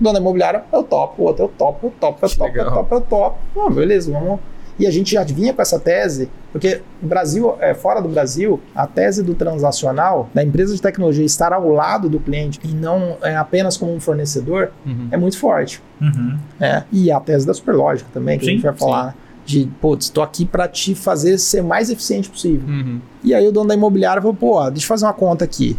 Dona 0.00 0.18
imobiliária, 0.18 0.64
eu 0.72 0.82
topo, 0.82 1.22
o 1.22 1.26
outro 1.26 1.44
eu 1.44 1.48
topo, 1.48 1.86
eu 1.86 1.92
topo, 1.98 2.24
eu 2.24 2.30
topo, 2.30 2.58
eu 2.58 2.70
topo, 2.70 2.94
eu 2.94 3.00
topo. 3.00 3.38
Ah, 3.56 3.70
beleza, 3.70 4.12
vamos 4.12 4.38
e 4.78 4.86
a 4.86 4.90
gente 4.90 5.12
já 5.12 5.24
vinha 5.24 5.52
com 5.52 5.60
essa 5.60 5.78
tese, 5.78 6.28
porque 6.52 6.80
Brasil, 7.02 7.56
é, 7.60 7.74
fora 7.74 8.00
do 8.00 8.08
Brasil, 8.08 8.60
a 8.74 8.86
tese 8.86 9.22
do 9.22 9.34
transacional, 9.34 10.30
da 10.32 10.42
empresa 10.42 10.74
de 10.74 10.80
tecnologia 10.80 11.24
estar 11.24 11.52
ao 11.52 11.68
lado 11.68 12.08
do 12.08 12.20
cliente 12.20 12.60
e 12.62 12.68
não 12.68 13.16
é, 13.22 13.36
apenas 13.36 13.76
como 13.76 13.92
um 13.92 14.00
fornecedor, 14.00 14.70
uhum. 14.86 15.08
é 15.10 15.16
muito 15.16 15.36
forte. 15.36 15.82
Uhum. 16.00 16.38
É, 16.60 16.84
e 16.92 17.10
a 17.10 17.18
tese 17.18 17.46
da 17.46 17.52
superlógica 17.52 18.08
também, 18.14 18.38
que 18.38 18.44
sim, 18.44 18.50
a 18.50 18.54
gente 18.54 18.62
vai 18.62 18.74
falar. 18.74 19.12
Sim. 19.12 19.18
De, 19.48 19.66
putz, 19.80 20.04
estou 20.04 20.22
aqui 20.22 20.44
para 20.44 20.68
te 20.68 20.94
fazer 20.94 21.38
ser 21.38 21.62
mais 21.62 21.88
eficiente 21.88 22.28
possível. 22.28 22.68
Uhum. 22.68 23.00
E 23.24 23.32
aí 23.32 23.48
o 23.48 23.50
dono 23.50 23.68
da 23.68 23.74
imobiliária 23.74 24.20
falou, 24.20 24.36
pô, 24.36 24.62
deixa 24.68 24.84
eu 24.84 24.88
fazer 24.88 25.06
uma 25.06 25.14
conta 25.14 25.42
aqui. 25.42 25.74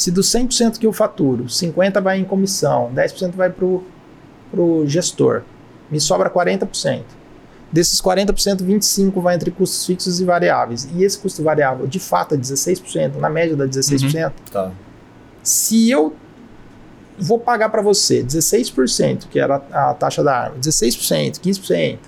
Se 0.00 0.10
do 0.10 0.22
100% 0.22 0.78
que 0.78 0.86
eu 0.86 0.94
faturo, 0.94 1.44
50% 1.44 2.00
vai 2.00 2.18
em 2.18 2.24
comissão, 2.24 2.90
10% 2.94 3.32
vai 3.32 3.50
para 3.50 3.66
o 3.66 4.86
gestor, 4.86 5.42
me 5.90 6.00
sobra 6.00 6.30
40%. 6.30 7.02
Desses 7.70 8.00
40%, 8.00 8.62
25% 8.62 9.20
vai 9.20 9.34
entre 9.34 9.50
custos 9.50 9.84
fixos 9.84 10.18
e 10.18 10.24
variáveis. 10.24 10.88
E 10.94 11.04
esse 11.04 11.18
custo 11.18 11.42
variável, 11.42 11.86
de 11.86 12.00
fato, 12.00 12.34
é 12.34 12.38
16%, 12.38 13.16
na 13.16 13.28
média 13.28 13.54
dá 13.54 13.66
16%. 13.66 14.24
Uhum. 14.24 14.32
Tá. 14.50 14.72
Se 15.42 15.90
eu 15.90 16.16
vou 17.18 17.38
pagar 17.38 17.68
para 17.68 17.82
você 17.82 18.24
16%, 18.24 19.28
que 19.28 19.38
era 19.38 19.56
a 19.70 19.92
taxa 19.92 20.24
da 20.24 20.34
arma, 20.34 20.56
16%, 20.56 21.40
15%, 21.40 21.98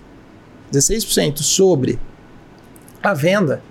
16% 0.72 1.42
sobre 1.42 2.00
a 3.02 3.12
venda, 3.12 3.62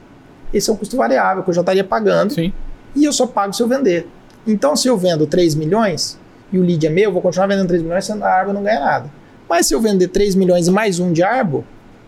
esse 0.53 0.69
é 0.69 0.73
um 0.73 0.75
custo 0.75 0.95
variável 0.95 1.41
que 1.41 1.49
eu 1.49 1.55
já 1.55 1.61
estaria 1.61 1.83
pagando. 1.83 2.33
Sim. 2.33 2.53
E 2.95 3.05
eu 3.05 3.13
só 3.13 3.25
pago 3.25 3.53
se 3.53 3.61
eu 3.61 3.67
vender. 3.67 4.07
Então, 4.45 4.75
se 4.75 4.87
eu 4.87 4.97
vendo 4.97 5.25
3 5.27 5.55
milhões 5.55 6.19
e 6.51 6.57
o 6.57 6.61
lead 6.61 6.85
é 6.85 6.89
meu, 6.89 7.05
eu 7.05 7.11
vou 7.11 7.21
continuar 7.21 7.47
vendendo 7.47 7.67
3 7.67 7.81
milhões, 7.81 8.09
a 8.09 8.27
Arbo 8.27 8.53
não 8.53 8.63
ganha 8.63 8.79
nada. 8.79 9.11
Mas 9.47 9.67
se 9.67 9.73
eu 9.73 9.81
vender 9.81 10.07
3 10.07 10.35
milhões 10.35 10.67
e 10.67 10.71
mais 10.71 10.99
um 10.99 11.11
de 11.11 11.23
Arbo, 11.23 11.63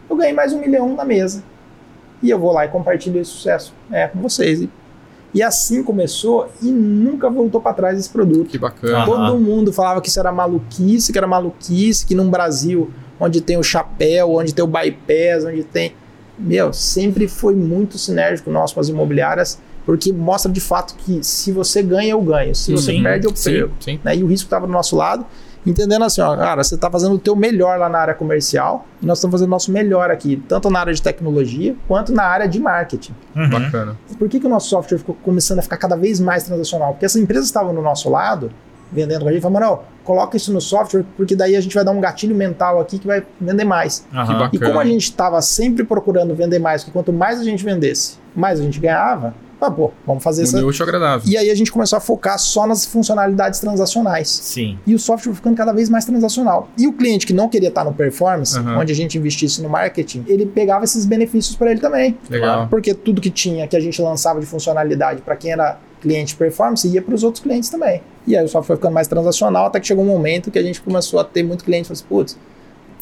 eu 0.10 0.16
ganhei 0.16 0.34
mais 0.34 0.54
um 0.54 0.60
milhão 0.60 0.96
na 0.96 1.06
mesa. 1.06 1.44
E 2.22 2.30
eu 2.30 2.40
vou 2.40 2.52
lá 2.52 2.66
e 2.66 2.70
compartilho 2.70 3.20
esse 3.20 3.32
sucesso 3.32 3.74
é, 3.92 4.08
com 4.08 4.20
vocês. 4.22 4.62
E, 4.62 4.70
e 5.34 5.44
assim 5.44 5.84
começou 5.84 6.50
e 6.62 6.72
nunca 6.72 7.30
voltou 7.30 7.60
para 7.60 7.74
trás 7.74 8.00
esse 8.00 8.10
produto. 8.10 8.50
Que 8.50 8.58
bacana. 8.58 9.06
Todo 9.06 9.38
mundo 9.38 9.74
falava 9.74 10.02
que 10.02 10.08
isso 10.08 10.20
era 10.20 10.32
maluquice, 10.32 11.12
que 11.12 11.18
era 11.18 11.28
maluquice, 11.28 12.06
que 12.06 12.16
num 12.16 12.30
Brasil 12.30 12.92
onde 13.20 13.42
tem 13.42 13.58
o 13.58 13.64
chapéu, 13.64 14.32
onde 14.32 14.54
tem 14.54 14.64
o 14.64 14.68
bypass, 14.68 15.46
onde 15.46 15.64
tem. 15.64 15.94
Meu, 16.38 16.74
sempre 16.74 17.28
foi 17.28 17.56
muito 17.56 17.98
sinérgico 17.98 18.50
nosso 18.50 18.74
com 18.74 18.80
as 18.80 18.90
imobiliárias, 18.90 19.60
porque 19.86 20.12
mostra 20.12 20.52
de 20.52 20.62
fato 20.62 20.96
que 20.96 21.24
se 21.24 21.52
você 21.52 21.82
ganha, 21.82 22.12
eu 22.12 22.22
ganho. 22.22 22.56
Se 22.56 22.72
você 22.72 22.94
sim, 22.94 23.04
perde, 23.04 23.28
eu 23.28 23.34
perco. 23.34 23.74
Sim, 23.80 23.94
sim. 23.94 24.00
Né? 24.04 24.18
E 24.18 24.24
o 24.24 24.28
risco 24.28 24.46
estava 24.46 24.66
do 24.66 24.74
nosso 24.74 24.96
lado 24.96 25.26
entendendo 25.66 26.04
assim, 26.04 26.22
ó, 26.22 26.36
cara, 26.36 26.64
você 26.64 26.76
está 26.76 26.90
fazendo 26.92 27.16
o 27.16 27.20
teu 27.20 27.36
melhor 27.36 27.80
lá 27.80 27.88
na 27.88 27.98
área 27.98 28.14
comercial 28.14 28.86
e 29.02 29.06
nós 29.06 29.18
estamos 29.18 29.34
fazendo 29.34 29.48
o 29.48 29.52
nosso 29.52 29.72
melhor 29.72 30.12
aqui, 30.12 30.42
tanto 30.48 30.70
na 30.70 30.80
área 30.80 30.94
de 30.94 31.02
tecnologia 31.02 31.76
quanto 31.88 32.12
na 32.12 32.24
área 32.24 32.48
de 32.48 32.60
marketing. 32.60 33.14
Uhum. 33.36 33.50
Bacana. 33.50 33.98
Por 34.20 34.28
que, 34.28 34.40
que 34.40 34.46
o 34.46 34.50
nosso 34.50 34.70
software 34.70 34.98
ficou 34.98 35.16
começando 35.24 35.60
a 35.60 35.62
ficar 35.62 35.78
cada 35.78 35.96
vez 35.96 36.20
mais 36.20 36.44
transacional? 36.44 36.92
Porque 36.92 37.06
essas 37.06 37.22
empresas 37.22 37.46
estavam 37.46 37.74
no 37.74 37.82
nosso 37.82 38.10
lado, 38.10 38.52
vendendo 38.92 39.22
com 39.22 39.30
a 39.30 39.32
gente, 39.32 39.42
falando, 39.42 39.60
Manuel, 39.62 39.84
coloca 40.04 40.36
isso 40.36 40.52
no 40.52 40.60
software, 40.60 41.06
porque 41.16 41.36
daí 41.36 41.56
a 41.56 41.62
gente 41.62 41.74
vai 41.74 41.84
dar 41.84 41.92
um 41.92 42.02
gatilho 42.02 42.36
mental 42.36 42.80
aqui 42.80 43.00
que 43.00 43.08
vai 43.08 43.24
vender 43.40 43.64
mais. 43.64 44.06
Uhum. 44.12 44.50
E 44.52 44.60
como 44.60 44.80
a 44.80 44.86
gente 44.86 45.04
estava 45.04 45.42
sempre 45.42 45.84
procurando 45.84 46.36
vender 46.36 46.60
mais, 46.60 46.84
porque 46.84 46.94
quanto 46.94 47.14
mais 47.14 47.40
a 47.40 47.44
gente 47.44 47.64
vendesse, 47.64 48.18
mais 48.36 48.60
a 48.60 48.64
gente 48.64 48.80
ganhava, 48.80 49.34
ah, 49.64 49.72
pô, 49.72 49.92
vamos 50.06 50.24
fazer 50.24 50.44
isso. 50.44 50.84
Agradável. 50.84 51.30
E 51.32 51.38
aí 51.38 51.50
a 51.50 51.56
gente 51.56 51.72
começou 51.72 51.98
a 51.98 52.00
focar 52.00 52.38
só 52.38 52.68
nas 52.68 52.86
funcionalidades 52.86 53.60
transacionais. 53.60 54.30
Sim. 54.30 54.78
E 54.86 54.94
o 54.94 55.00
software 55.00 55.32
foi 55.32 55.36
ficando 55.36 55.56
cada 55.56 55.72
vez 55.72 55.90
mais 55.90 56.06
transacional. 56.06 56.68
E 56.78 56.88
o 56.88 56.94
cliente 56.94 57.26
que 57.26 57.34
não 57.34 57.50
queria 57.50 57.70
estar 57.70 57.84
no 57.84 57.94
performance, 57.94 58.58
uhum. 58.58 58.80
onde 58.80 58.92
a 58.92 58.96
gente 58.96 59.18
investisse 59.18 59.62
no 59.62 59.70
marketing, 59.70 60.26
ele 60.28 60.46
pegava 60.46 60.84
esses 60.84 61.06
benefícios 61.06 61.56
para 61.56 61.72
ele 61.72 61.80
também. 61.80 62.18
Legal. 62.30 62.68
Porque 62.68 62.94
tudo 62.94 63.22
que 63.22 63.30
tinha, 63.30 63.68
que 63.68 63.76
a 63.76 63.80
gente 63.80 64.02
lançava 64.02 64.40
de 64.40 64.46
funcionalidade 64.46 65.22
para 65.22 65.36
quem 65.36 65.52
era 65.52 65.80
cliente 66.02 66.36
performance, 66.36 66.88
ia 66.88 67.02
para 67.02 67.16
os 67.16 67.24
outros 67.24 67.42
clientes 67.42 67.70
também. 67.70 68.02
E 68.28 68.36
aí 68.36 68.44
o 68.44 68.48
software 68.48 68.68
foi 68.68 68.76
ficando 68.76 68.94
mais 68.94 69.08
transacional, 69.08 69.68
até 69.68 69.80
que 69.80 69.88
chegou 69.88 70.04
um 70.04 70.08
momento 70.08 70.52
que 70.52 70.60
a 70.60 70.64
gente 70.64 70.82
começou 70.82 71.20
a 71.20 71.24
ter 71.24 71.44
muito 71.44 71.64
cliente, 71.64 71.88
falou 71.88 71.94
assim, 71.94 72.06
putz, 72.08 72.38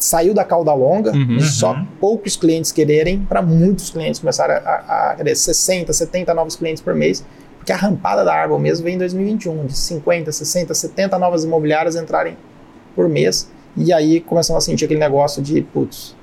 saiu 0.02 0.34
da 0.34 0.44
cauda 0.44 0.74
longa, 0.74 1.12
uhum, 1.12 1.36
de 1.36 1.44
só 1.44 1.72
uhum. 1.72 1.86
poucos 2.00 2.36
clientes 2.36 2.72
quererem, 2.72 3.20
para 3.20 3.40
muitos 3.40 3.90
clientes 3.90 4.20
começarem 4.20 4.56
a, 4.56 5.10
a, 5.10 5.14
querer 5.16 5.36
60, 5.36 5.92
70 5.92 6.34
novos 6.34 6.56
clientes 6.56 6.82
por 6.82 6.94
mês, 6.94 7.24
porque 7.56 7.70
a 7.70 7.76
rampada 7.76 8.24
da 8.24 8.34
Arbol 8.34 8.58
mesmo 8.58 8.84
vem 8.84 8.96
em 8.96 8.98
2021, 8.98 9.66
de 9.66 9.76
50, 9.76 10.32
60, 10.32 10.74
70 10.74 11.18
novas 11.18 11.44
imobiliárias 11.44 11.94
entrarem 11.94 12.36
por 12.96 13.08
mês, 13.08 13.48
e 13.76 13.92
aí 13.92 14.20
começamos 14.20 14.64
a 14.64 14.66
sentir 14.66 14.86
aquele 14.86 14.98
negócio 14.98 15.40
de, 15.40 15.62
putz, 15.62 16.16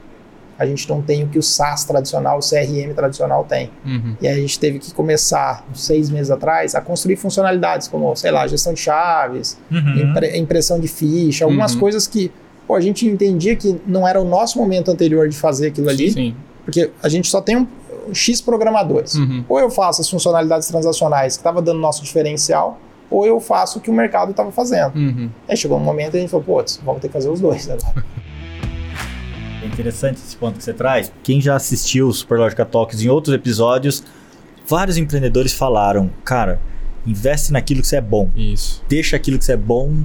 a 0.57 0.65
gente 0.65 0.89
não 0.89 1.01
tem 1.01 1.23
o 1.23 1.29
que 1.29 1.39
o 1.39 1.41
SaaS 1.41 1.85
tradicional, 1.85 2.39
o 2.39 2.41
CRM 2.41 2.93
tradicional 2.93 3.45
tem. 3.45 3.71
Uhum. 3.85 4.17
E 4.19 4.27
aí 4.27 4.37
a 4.37 4.41
gente 4.41 4.59
teve 4.59 4.77
que 4.77 4.93
começar, 4.93 5.65
seis 5.73 6.09
meses 6.09 6.29
atrás, 6.29 6.75
a 6.75 6.81
construir 6.81 7.15
funcionalidades 7.15 7.87
como, 7.87 8.13
sei 8.17 8.29
lá, 8.29 8.45
gestão 8.45 8.73
de 8.73 8.81
chaves, 8.81 9.57
uhum. 9.71 10.01
impre 10.01 10.37
impressão 10.37 10.77
de 10.77 10.89
ficha, 10.89 11.45
algumas 11.45 11.75
uhum. 11.75 11.79
coisas 11.79 12.05
que 12.05 12.29
pô, 12.69 12.75
a 12.75 12.79
gente 12.79 13.07
entendia 13.07 13.55
que 13.55 13.81
não 13.87 14.07
era 14.07 14.21
o 14.21 14.23
nosso 14.23 14.59
momento 14.59 14.91
anterior 14.91 15.27
de 15.27 15.35
fazer 15.35 15.69
aquilo 15.69 15.89
ali. 15.89 16.11
Sim. 16.11 16.35
Porque 16.63 16.91
a 17.01 17.09
gente 17.09 17.27
só 17.27 17.41
tem 17.41 17.57
um, 17.57 17.67
um 18.07 18.13
X 18.13 18.39
programadores. 18.41 19.15
Uhum. 19.15 19.43
Ou 19.49 19.59
eu 19.59 19.71
faço 19.71 20.01
as 20.01 20.07
funcionalidades 20.07 20.67
transacionais 20.67 21.35
que 21.35 21.39
estava 21.39 21.63
dando 21.63 21.79
nosso 21.79 22.03
diferencial, 22.03 22.79
ou 23.09 23.25
eu 23.25 23.39
faço 23.39 23.79
o 23.79 23.81
que 23.81 23.89
o 23.89 23.93
mercado 23.93 24.29
estava 24.29 24.51
fazendo. 24.51 24.95
Uhum. 24.95 25.31
Aí 25.47 25.57
chegou 25.57 25.79
um 25.79 25.83
momento 25.83 26.13
e 26.13 26.17
a 26.17 26.19
gente 26.19 26.29
falou, 26.29 26.45
putz, 26.45 26.79
vamos 26.85 27.01
ter 27.01 27.07
que 27.07 27.13
fazer 27.13 27.29
os 27.29 27.41
dois 27.41 27.67
agora. 27.67 28.05
interessante 29.65 30.17
esse 30.17 30.35
ponto 30.35 30.59
que 30.59 30.63
você 30.63 30.73
traz. 30.73 31.11
Quem 31.23 31.41
já 31.41 31.55
assistiu 31.55 32.07
o 32.07 32.13
Superlógica 32.13 32.65
Talks 32.65 33.01
em 33.01 33.09
outros 33.09 33.33
episódios, 33.33 34.03
vários 34.67 34.95
empreendedores 34.95 35.53
falaram, 35.53 36.11
cara, 36.23 36.61
investe 37.05 37.51
naquilo 37.51 37.81
que 37.81 37.87
você 37.87 37.95
é 37.95 38.01
bom. 38.01 38.29
Isso. 38.35 38.83
Deixa 38.87 39.15
aquilo 39.15 39.39
que 39.39 39.45
você 39.45 39.53
é 39.53 39.57
bom 39.57 40.03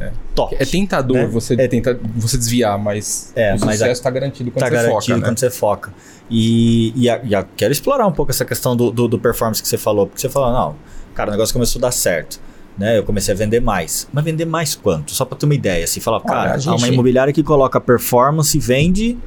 É. 0.00 0.12
top. 0.34 0.56
É 0.58 0.64
tentador 0.64 1.16
Né? 1.18 1.26
você, 1.26 1.54
É. 1.54 1.68
tentar, 1.68 1.96
você 2.16 2.38
desviar, 2.38 2.78
mas 2.78 3.32
É, 3.36 3.54
o 3.54 3.58
sucesso 3.58 3.84
está 3.92 4.10
garantido 4.10 4.50
quando 4.50 4.60
tá 4.60 4.66
você 4.68 4.72
garantido 4.74 5.00
foca, 5.02 5.16
né? 5.18 5.22
quando 5.28 5.38
você 5.38 5.50
foca. 5.50 5.92
E, 6.30 6.92
e, 6.96 7.10
a- 7.10 7.20
e 7.24 7.34
a- 7.34 7.44
quero 7.56 7.72
explorar 7.72 8.06
um 8.06 8.12
pouco 8.12 8.30
essa 8.32 8.44
questão 8.44 8.74
do, 8.76 8.90
do, 8.90 9.06
do 9.08 9.18
performance 9.18 9.60
que 9.62 9.68
você 9.68 9.76
falou. 9.78 10.06
Porque 10.06 10.20
você 10.20 10.28
falou, 10.28 10.52
não, 10.52 10.76
cara, 11.14 11.28
o 11.30 11.32
negócio 11.32 11.52
começou 11.52 11.78
a 11.80 11.82
dar 11.82 11.92
certo. 11.92 12.40
Né? 12.78 12.96
Eu 12.98 13.02
comecei 13.02 13.34
a 13.34 13.36
vender 13.36 13.60
mais. 13.60 14.08
Mas 14.12 14.24
vender 14.24 14.46
mais 14.46 14.74
quanto? 14.74 15.12
Só 15.12 15.24
pra 15.26 15.36
ter 15.36 15.44
uma 15.44 15.54
ideia. 15.54 15.84
Assim, 15.84 16.00
falar, 16.00 16.20
cara, 16.22 16.52
a 16.52 16.54
há 16.54 16.58
gente- 16.58 16.78
uma 16.78 16.88
imobiliária 16.88 17.32
que 17.32 17.42
coloca 17.42 17.78
performance 17.80 18.56
e 18.56 18.60
vende. 18.60 19.18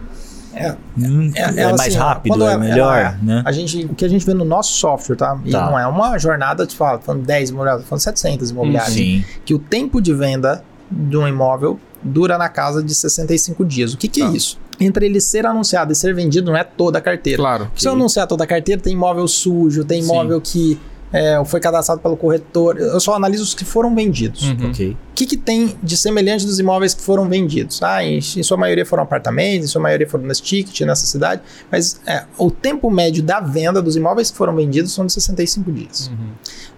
É, 0.55 0.75
hum, 0.97 1.31
é, 1.35 1.41
é, 1.41 1.59
ela, 1.61 1.77
mais 1.77 1.81
assim, 1.89 1.97
rápido, 1.97 2.43
é 2.45 2.57
melhor, 2.57 3.17
né? 3.21 3.41
A 3.45 3.51
gente, 3.51 3.85
o 3.85 3.95
que 3.95 4.05
a 4.05 4.07
gente 4.07 4.25
vê 4.25 4.33
no 4.33 4.45
nosso 4.45 4.73
software, 4.73 5.15
tá? 5.15 5.39
E 5.43 5.51
Tá. 5.51 5.65
não 5.65 5.79
é 5.79 5.85
uma 5.87 6.17
jornada, 6.17 6.65
tipo, 6.65 6.83
ah, 6.83 6.99
falando 6.99 7.25
10 7.25 7.49
imobiliárias, 7.49 7.87
falando 7.87 8.01
700 8.01 8.51
imobiliárias. 8.51 8.93
Sim. 8.93 9.23
Que 9.45 9.53
o 9.53 9.59
tempo 9.59 10.01
de 10.01 10.13
venda 10.13 10.63
de 10.91 11.17
um 11.17 11.27
imóvel 11.27 11.79
dura 12.01 12.37
na 12.37 12.49
casa 12.49 12.83
de 12.83 12.93
65 12.93 13.63
dias. 13.65 13.93
O 13.93 13.97
que, 13.97 14.07
que 14.07 14.19
Tá. 14.19 14.27
é 14.27 14.31
isso? 14.31 14.59
Entre 14.79 15.05
ele 15.05 15.21
ser 15.21 15.45
anunciado 15.45 15.91
e 15.91 15.95
ser 15.95 16.13
vendido, 16.13 16.51
não 16.51 16.57
é 16.57 16.63
toda 16.63 16.97
a 16.97 17.01
carteira. 17.01 17.37
Claro. 17.37 17.71
Se 17.75 17.87
eu 17.87 17.93
anunciar 17.93 18.27
toda 18.27 18.43
a 18.43 18.47
carteira, 18.47 18.81
tem 18.81 18.93
imóvel 18.93 19.27
sujo, 19.27 19.83
tem 19.85 20.01
Sim. 20.01 20.09
imóvel 20.09 20.41
que 20.41 20.79
é, 21.13 21.41
foi 21.45 21.59
cadastrado 21.59 22.01
pelo 22.01 22.17
corretor. 22.17 22.77
Eu 22.77 22.99
só 22.99 23.13
analiso 23.13 23.43
os 23.43 23.53
que 23.53 23.63
foram 23.63 23.93
vendidos. 23.93 24.41
Uhum. 24.41 24.71
Ok. 24.71 24.97
O 25.11 25.13
que, 25.13 25.27
que 25.27 25.37
tem 25.37 25.77
de 25.81 25.95
semelhante 25.95 26.43
dos 26.43 26.57
imóveis 26.57 26.95
que 26.95 27.01
foram 27.03 27.29
vendidos? 27.29 27.83
Ah, 27.83 28.03
em, 28.03 28.17
em 28.17 28.43
sua 28.43 28.57
maioria 28.57 28.83
foram 28.83 29.03
apartamentos, 29.03 29.65
em 29.65 29.67
sua 29.67 29.81
maioria 29.81 30.09
foram 30.09 30.25
nesse 30.25 30.41
ticket, 30.41 30.81
nessa 30.81 31.05
cidade. 31.05 31.43
Mas 31.71 32.01
é, 32.07 32.25
o 32.35 32.49
tempo 32.49 32.89
médio 32.89 33.21
da 33.21 33.39
venda 33.39 33.79
dos 33.79 33.95
imóveis 33.95 34.31
que 34.31 34.37
foram 34.37 34.55
vendidos 34.55 34.91
são 34.91 35.05
de 35.05 35.13
65 35.13 35.71
dias. 35.71 36.07
Uhum. 36.07 36.31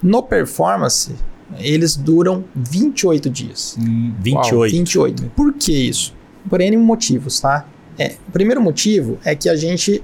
No 0.03 0.21
performance, 0.21 1.15
eles 1.57 1.95
duram 1.95 2.43
28 2.53 3.29
dias. 3.29 3.77
Hum, 3.79 4.13
28. 4.19 4.55
uau. 4.55 4.69
28. 4.69 5.31
Por 5.33 5.53
que 5.53 5.71
isso? 5.71 6.13
Por 6.49 6.59
N 6.59 6.75
motivos, 6.75 7.39
tá? 7.39 7.65
É, 7.97 8.15
o 8.27 8.31
primeiro 8.31 8.61
motivo 8.61 9.17
é 9.23 9.33
que 9.33 9.47
a 9.47 9.55
gente, 9.55 10.03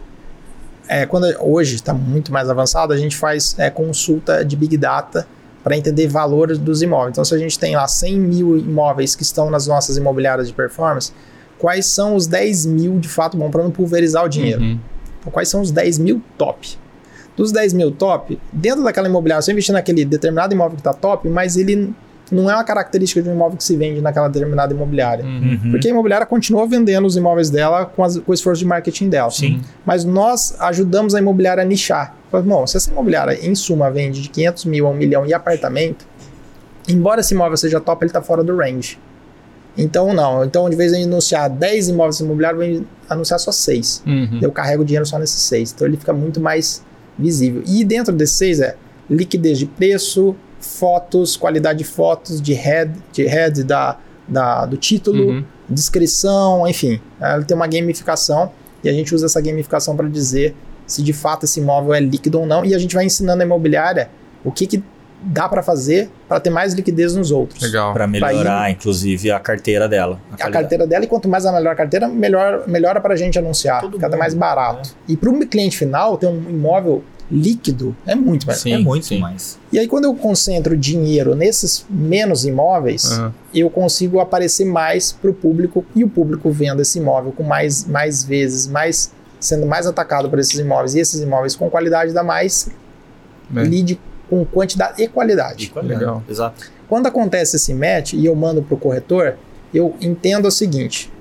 é, 0.91 1.05
quando 1.05 1.25
hoje 1.39 1.75
está 1.75 1.93
muito 1.93 2.33
mais 2.33 2.49
avançado, 2.49 2.91
a 2.91 2.97
gente 2.97 3.15
faz 3.15 3.55
é, 3.57 3.69
consulta 3.69 4.43
de 4.43 4.57
Big 4.57 4.75
Data 4.75 5.25
para 5.63 5.77
entender 5.77 6.07
valores 6.07 6.57
dos 6.57 6.81
imóveis. 6.81 7.13
Então, 7.13 7.23
se 7.23 7.33
a 7.33 7.37
gente 7.37 7.57
tem 7.57 7.77
lá 7.77 7.87
100 7.87 8.19
mil 8.19 8.57
imóveis 8.57 9.15
que 9.15 9.23
estão 9.23 9.49
nas 9.49 9.65
nossas 9.67 9.95
imobiliárias 9.95 10.49
de 10.49 10.53
performance, 10.53 11.13
quais 11.57 11.85
são 11.85 12.13
os 12.13 12.27
10 12.27 12.65
mil 12.65 12.99
de 12.99 13.07
fato 13.07 13.37
bom 13.37 13.49
para 13.49 13.63
não 13.63 13.71
pulverizar 13.71 14.25
o 14.25 14.27
dinheiro? 14.27 14.61
Uhum. 14.61 14.79
Então, 15.21 15.31
quais 15.31 15.47
são 15.47 15.61
os 15.61 15.71
10 15.71 15.97
mil 15.97 16.21
top? 16.37 16.77
Dos 17.37 17.53
10 17.53 17.71
mil 17.71 17.91
top, 17.91 18.37
dentro 18.51 18.83
daquela 18.83 19.07
imobiliária, 19.07 19.41
você 19.41 19.53
investir 19.53 19.71
naquele 19.71 20.03
determinado 20.03 20.53
imóvel 20.53 20.75
que 20.75 20.81
está 20.81 20.91
top, 20.91 21.29
mas 21.29 21.55
ele 21.55 21.95
não 22.31 22.49
é 22.49 22.53
uma 22.55 22.63
característica 22.63 23.21
de 23.21 23.29
um 23.29 23.33
imóvel 23.33 23.57
que 23.57 23.63
se 23.63 23.75
vende 23.75 23.99
naquela 24.01 24.27
determinada 24.29 24.73
imobiliária. 24.73 25.25
Uhum. 25.25 25.59
Uhum. 25.65 25.71
Porque 25.71 25.87
a 25.87 25.91
imobiliária 25.91 26.25
continua 26.25 26.65
vendendo 26.65 27.05
os 27.05 27.15
imóveis 27.17 27.49
dela 27.49 27.85
com, 27.85 28.03
as- 28.03 28.17
com 28.19 28.31
o 28.31 28.33
esforço 28.33 28.59
de 28.59 28.65
marketing 28.65 29.09
dela. 29.09 29.29
Sim. 29.29 29.61
Mas 29.85 30.05
nós 30.05 30.55
ajudamos 30.59 31.13
a 31.13 31.19
imobiliária 31.19 31.61
a 31.61 31.65
nichar. 31.65 32.15
Bom, 32.31 32.65
se 32.65 32.77
essa 32.77 32.89
imobiliária, 32.89 33.37
em 33.45 33.53
suma, 33.53 33.91
vende 33.91 34.21
de 34.21 34.29
500 34.29 34.65
mil 34.65 34.87
a 34.87 34.89
1 34.91 34.93
milhão 34.93 35.25
e 35.25 35.33
apartamento, 35.33 36.05
embora 36.87 37.19
esse 37.21 37.33
imóvel 37.33 37.57
seja 37.57 37.79
top, 37.81 38.03
ele 38.03 38.09
está 38.09 38.21
fora 38.21 38.43
do 38.43 38.55
range. 38.55 38.97
Então, 39.77 40.13
não. 40.13 40.43
Então, 40.43 40.69
de 40.69 40.75
vez 40.75 40.91
em 40.93 41.03
anunciar 41.05 41.49
10 41.49 41.89
imóveis 41.89 42.19
imobiliários, 42.19 42.61
eu 42.65 42.73
vou 42.75 42.85
anunciar 43.09 43.39
só 43.39 43.51
6. 43.51 44.03
Uhum. 44.05 44.39
Eu 44.41 44.51
carrego 44.51 44.81
o 44.83 44.85
dinheiro 44.85 45.05
só 45.05 45.17
nesses 45.17 45.41
6. 45.43 45.71
Então, 45.73 45.87
ele 45.87 45.97
fica 45.97 46.11
muito 46.13 46.39
mais 46.41 46.83
visível. 47.17 47.63
E 47.65 47.83
dentro 47.83 48.13
desses 48.13 48.35
6 48.37 48.59
é 48.61 48.75
liquidez 49.09 49.57
de 49.59 49.65
preço, 49.65 50.35
fotos, 50.61 51.35
qualidade 51.35 51.79
de 51.79 51.83
fotos, 51.85 52.41
de 52.41 52.53
head, 52.53 52.93
de 53.11 53.25
head 53.25 53.63
da, 53.63 53.97
da, 54.27 54.65
do 54.65 54.77
título, 54.77 55.29
Uhum. 55.29 55.43
descrição, 55.67 56.67
enfim. 56.67 56.99
Ela 57.19 57.43
tem 57.43 57.55
uma 57.55 57.67
gamificação 57.67 58.51
e 58.83 58.89
a 58.89 58.93
gente 58.93 59.13
usa 59.13 59.25
essa 59.25 59.41
gamificação 59.41 59.95
para 59.95 60.07
dizer 60.07 60.55
se 60.85 61.01
de 61.01 61.13
fato 61.13 61.45
esse 61.45 61.59
imóvel 61.59 61.93
é 61.93 61.99
líquido 61.99 62.39
ou 62.39 62.45
não. 62.45 62.63
E 62.65 62.73
a 62.75 62.79
gente 62.79 62.95
vai 62.95 63.05
ensinando 63.05 63.41
a 63.41 63.45
imobiliária 63.45 64.09
o 64.43 64.51
que, 64.51 64.65
que 64.67 64.83
dá 65.23 65.47
para 65.47 65.61
fazer 65.61 66.09
para 66.27 66.39
ter 66.39 66.49
mais 66.49 66.73
liquidez 66.73 67.15
nos 67.15 67.31
outros. 67.31 67.61
Legal. 67.61 67.93
Para 67.93 68.07
melhorar, 68.07 68.71
inclusive, 68.71 69.31
a 69.31 69.39
carteira 69.39 69.87
dela. 69.87 70.19
A 70.31 70.37
qualidade. 70.37 70.51
carteira 70.51 70.87
dela, 70.87 71.05
e 71.05 71.07
quanto 71.07 71.29
mais 71.29 71.45
a 71.45 71.51
melhor 71.51 71.73
a 71.73 71.75
carteira, 71.75 72.07
melhor, 72.07 72.67
melhora 72.67 72.99
para 72.99 73.13
a 73.13 73.17
gente 73.17 73.37
anunciar. 73.37 73.81
Todo 73.81 73.99
cada 73.99 74.15
mundo, 74.15 74.19
mais 74.19 74.33
barato. 74.33 74.95
E 75.07 75.15
para 75.15 75.29
o 75.29 75.47
cliente 75.47 75.77
final, 75.77 76.17
ter 76.17 76.27
um 76.27 76.49
imóvel 76.49 77.03
líquido 77.31 77.95
é 78.05 78.13
muito 78.13 78.45
melhor. 78.45 78.59
Sim, 78.59 78.73
é 78.73 78.77
muito 78.77 79.05
sim. 79.05 79.19
mais. 79.19 79.57
E 79.71 79.79
aí, 79.79 79.87
quando 79.87 80.03
eu 80.05 80.13
concentro 80.13 80.75
dinheiro 80.75 81.33
nesses 81.35 81.85
menos 81.89 82.45
imóveis, 82.45 83.17
Uhum. 83.17 83.31
eu 83.53 83.69
consigo 83.69 84.19
aparecer 84.19 84.65
mais 84.65 85.11
para 85.13 85.31
o 85.31 85.33
público 85.33 85.85
e 85.95 86.03
o 86.03 86.09
público 86.09 86.51
vendo 86.51 86.81
esse 86.81 86.99
imóvel 86.99 87.31
com 87.31 87.43
mais, 87.43 87.85
mais 87.85 88.23
vezes, 88.23 88.67
mais 88.67 89.11
sendo 89.39 89.65
mais 89.65 89.87
atacado 89.87 90.29
por 90.29 90.37
esses 90.39 90.59
imóveis 90.59 90.93
e 90.93 90.99
esses 90.99 91.21
imóveis 91.21 91.55
com 91.55 91.69
qualidade 91.69 92.13
dá 92.13 92.21
mais 92.23 92.69
É. 93.55 93.61
lead 93.63 93.99
com 94.29 94.45
quantidade 94.45 95.01
e 95.01 95.07
qualidade. 95.07 95.71
Legal. 95.83 96.23
Exato. 96.29 96.69
Quando 96.87 97.07
acontece 97.07 97.55
esse 97.55 97.73
match 97.73 98.13
e 98.13 98.25
eu 98.25 98.35
mando 98.35 98.61
para 98.61 98.75
o 98.75 98.77
corretor, 98.77 99.35
eu 99.73 99.95
entendo 100.01 100.47
o 100.47 100.51
seguinte: 100.51 101.11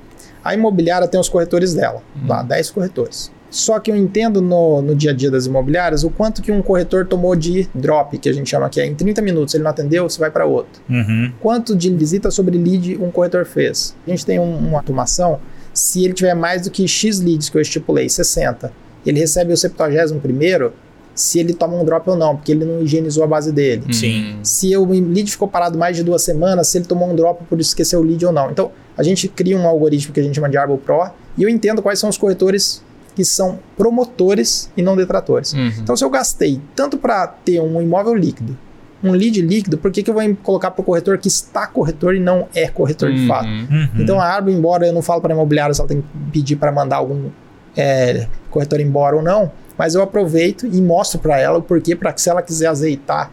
a 0.45 0.55
imobiliária 0.55 1.07
tem 1.09 1.19
os 1.21 1.29
corretores 1.29 1.73
dela, 1.75 2.03
lá, 2.27 2.43
10 2.43 2.71
corretores. 2.71 3.31
Só 3.51 3.81
que 3.81 3.91
eu 3.91 3.97
entendo 3.97 4.41
no, 4.41 4.81
no 4.81 4.95
dia 4.95 5.11
a 5.11 5.15
dia 5.15 5.31
das 5.31 5.47
imobiliárias 5.47 6.05
o 6.05 6.11
quanto 6.11 6.41
que 6.41 6.53
um 6.53 6.63
corretor 6.63 7.05
tomou 7.07 7.35
de 7.35 7.69
drop, 7.75 8.17
que 8.19 8.29
a 8.29 8.33
gente 8.33 8.49
chama 8.49 8.69
que 8.71 8.81
é 8.81 8.87
em 8.87 8.95
30 8.95 9.21
minutos, 9.23 9.55
ele 9.55 9.65
não 9.65 9.71
atendeu, 9.73 10.09
você 10.09 10.21
vai 10.21 10.31
para 10.31 10.47
outro 10.47 10.81
Uhum. 10.89 11.33
quanto 11.41 11.75
de 11.75 11.91
visita 11.93 12.31
sobre 12.31 12.57
lead 12.57 12.97
um 13.03 13.11
corretor 13.11 13.45
fez. 13.45 13.97
A 14.07 14.11
gente 14.11 14.25
tem 14.25 14.39
um- 14.39 14.57
uma 14.57 14.79
automação, 14.79 15.41
se 15.75 16.05
ele 16.05 16.15
tiver 16.15 16.35
mais 16.35 16.63
do 16.63 16.71
que 16.71 16.87
X 16.87 17.19
leads 17.21 17.49
que 17.49 17.57
eu 17.57 17.61
estipulei, 17.63 18.09
60, 18.09 18.73
ele 19.05 19.19
recebe 19.19 19.53
o 19.53 19.57
71º, 19.57 20.73
se 21.15 21.39
ele 21.41 21.53
toma 21.53 21.75
um 21.75 21.85
drop 21.85 22.09
ou 22.09 22.17
não, 22.17 22.37
porque 22.37 22.53
ele 22.53 22.65
não 22.65 22.81
higienizou 22.83 23.25
a 23.25 23.27
base 23.27 23.51
dele. 23.53 23.83
Sim. 23.93 24.35
Hum. 24.35 24.39
Se 24.45 24.77
o 24.77 24.85
lead 24.87 25.31
ficou 25.31 25.49
parado 25.49 25.77
mais 25.77 25.97
de 25.97 26.05
duas 26.05 26.23
semanas, 26.23 26.69
se 26.69 26.79
ele 26.79 26.85
tomou 26.87 27.11
um 27.11 27.17
drop 27.17 27.45
por 27.45 27.61
esquecer 27.61 27.97
o 27.97 28.03
lead 28.03 28.25
ou 28.25 28.33
não. 28.33 28.51
Então, 28.51 28.71
a 28.97 29.03
gente 29.03 29.27
cria 29.29 29.57
um 29.57 29.67
algoritmo 29.67 30.15
que 30.15 30.21
a 30.21 30.23
gente 30.23 30.35
chama 30.37 30.49
de 30.49 30.57
Arbor 30.57 30.79
Pro, 30.79 31.11
e 31.37 31.43
eu 31.43 31.49
entendo 31.49 31.83
quais 31.83 31.99
são 31.99 32.09
os 32.09 32.17
corretores 32.17 32.83
que 33.29 33.35
são 33.35 33.59
promotores 33.77 34.71
e 34.77 34.83
não 34.83 34.97
detratores. 34.97 35.53
Uhum. 35.53 35.73
Então, 35.79 35.97
se 35.97 36.05
eu 36.05 36.11
gastei 36.11 36.61
tanto 36.75 36.97
para 36.99 37.27
ter 37.27 37.61
um 37.61 37.81
imóvel 37.81 38.15
líquido, 38.15 38.57
um 39.03 39.13
lead 39.13 39.41
líquido, 39.41 39.79
por 39.79 39.91
que, 39.91 40.03
que 40.03 40.11
eu 40.11 40.15
vou 40.15 40.37
colocar 40.43 40.71
para 40.71 40.83
o 40.83 40.85
corretor 40.85 41.17
que 41.19 41.29
está 41.29 41.67
corretor 41.67 42.15
e 42.15 42.21
não 42.21 42.49
é 42.55 42.69
corretor 42.69 43.13
de 43.13 43.21
Uhum. 43.23 43.27
fato? 43.29 43.47
Uhum. 43.47 43.89
Então, 43.99 44.21
a 44.21 44.25
Arbo, 44.25 44.51
embora 44.51 44.87
eu 44.87 44.93
não 44.93 45.03
falo 45.03 45.21
para 45.21 45.33
a 45.33 45.37
imobiliária 45.37 45.73
se 45.75 45.81
ela 45.81 45.89
tem 45.89 46.01
que 46.03 46.07
pedir 46.33 46.57
para 46.57 46.71
mandar 46.71 46.97
algum 46.97 47.31
é, 47.77 48.27
corretor 48.51 48.81
embora 48.81 49.17
ou 49.17 49.23
não, 49.23 49.51
mas 49.79 49.95
eu 49.95 50.03
aproveito 50.03 50.67
e 50.67 50.81
mostro 50.83 51.19
para 51.21 51.39
ela 51.39 51.59
o 51.59 51.63
porquê, 51.63 51.97
para 51.97 52.13
que 52.13 52.21
se 52.21 52.29
ela 52.29 52.43
quiser 52.43 52.67
azeitar 52.67 53.31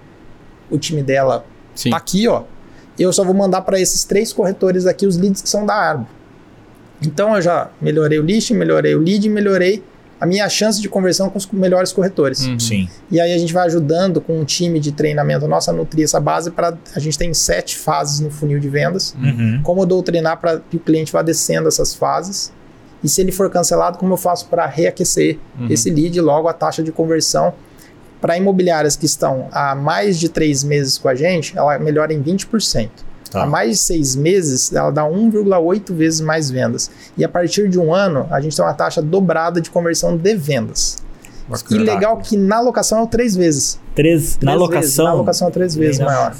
o 0.69 0.77
time 0.77 1.01
dela, 1.03 1.45
Sim. 1.75 1.89
tá 1.89 1.97
aqui, 1.97 2.27
ó, 2.27 2.43
eu 2.97 3.11
só 3.11 3.23
vou 3.23 3.33
mandar 3.33 3.61
para 3.61 3.79
esses 3.79 4.03
três 4.03 4.31
corretores 4.31 4.85
aqui 4.85 5.05
os 5.05 5.17
leads 5.17 5.41
que 5.41 5.49
são 5.49 5.65
da 5.65 5.73
Arbo. 5.75 6.07
Então, 7.01 7.35
eu 7.35 7.41
já 7.41 7.69
melhorei 7.81 8.19
o 8.19 8.23
listing, 8.23 8.55
melhorei 8.55 8.95
o 8.95 8.99
lead, 8.99 9.29
melhorei 9.29 9.83
a 10.19 10.25
minha 10.25 10.49
chance 10.49 10.81
de 10.81 10.89
conversão 10.89 11.29
com 11.29 11.37
os 11.37 11.45
melhores 11.51 11.91
corretores. 11.91 12.45
Uhum. 12.47 12.59
Sim. 12.59 12.89
E 13.11 13.21
aí 13.21 13.31
a 13.33 13.37
gente 13.37 13.53
vai 13.53 13.67
ajudando 13.67 14.19
com 14.19 14.39
um 14.39 14.43
time 14.43 14.79
de 14.79 14.91
treinamento 14.91 15.47
nosso 15.47 15.69
a 15.69 15.73
nutrir 15.73 16.03
essa 16.05 16.19
base 16.19 16.49
para 16.49 16.75
a 16.95 16.99
gente 16.99 17.17
tem 17.17 17.31
sete 17.35 17.77
fases 17.77 18.19
no 18.19 18.31
funil 18.31 18.59
de 18.59 18.67
vendas. 18.67 19.15
Uhum. 19.21 19.61
Como 19.63 19.85
doutrinar 19.85 20.37
para 20.37 20.59
que 20.59 20.77
o 20.77 20.79
cliente 20.79 21.11
vá 21.11 21.21
descendo 21.21 21.67
essas 21.67 21.93
fases. 21.93 22.51
E 23.03 23.07
se 23.07 23.21
ele 23.21 23.31
for 23.31 23.47
cancelado, 23.51 23.99
como 23.99 24.13
eu 24.13 24.17
faço 24.17 24.47
para 24.47 24.65
reaquecer 24.65 25.37
Uhum. 25.59 25.67
esse 25.69 25.89
lead, 25.91 26.19
logo 26.19 26.47
a 26.47 26.53
taxa 26.53 26.81
de 26.81 26.91
conversão. 26.91 27.53
Para 28.19 28.35
imobiliárias 28.35 28.95
que 28.95 29.05
estão 29.05 29.47
há 29.51 29.75
mais 29.75 30.19
de 30.19 30.29
três 30.29 30.63
meses 30.63 30.97
com 30.97 31.07
a 31.07 31.13
gente, 31.13 31.55
ela 31.55 31.77
melhora 31.77 32.11
em 32.11 32.19
20%. 32.23 32.89
Tá. 33.29 33.43
Há 33.43 33.45
mais 33.45 33.71
de 33.71 33.77
seis 33.77 34.15
meses, 34.15 34.73
ela 34.73 34.91
dá 34.91 35.03
1,8 35.03 35.93
vezes 35.93 36.21
mais 36.21 36.49
vendas. 36.49 36.89
E 37.17 37.23
a 37.23 37.29
partir 37.29 37.69
de 37.69 37.79
um 37.79 37.93
ano, 37.93 38.27
a 38.31 38.39
gente 38.39 38.55
tem 38.55 38.63
uma 38.63 38.73
taxa 38.73 39.01
dobrada 39.01 39.59
de 39.61 39.69
conversão 39.69 40.15
de 40.17 40.35
vendas. 40.35 40.97
E 41.47 41.51
Bacana. 41.51 41.83
legal 41.83 42.17
que 42.17 42.35
na 42.35 42.59
locação 42.59 43.03
é 43.03 43.07
três 43.07 43.35
vezes. 43.35 43.79
Três, 43.95 44.35
na 44.41 44.51
Três 44.51 44.59
locação. 44.59 44.81
vezes, 44.81 44.97
na 44.97 45.13
locação 45.13 45.47
é 45.47 45.51
três 45.51 45.75
vezes 45.75 45.99
maior. 45.99 46.35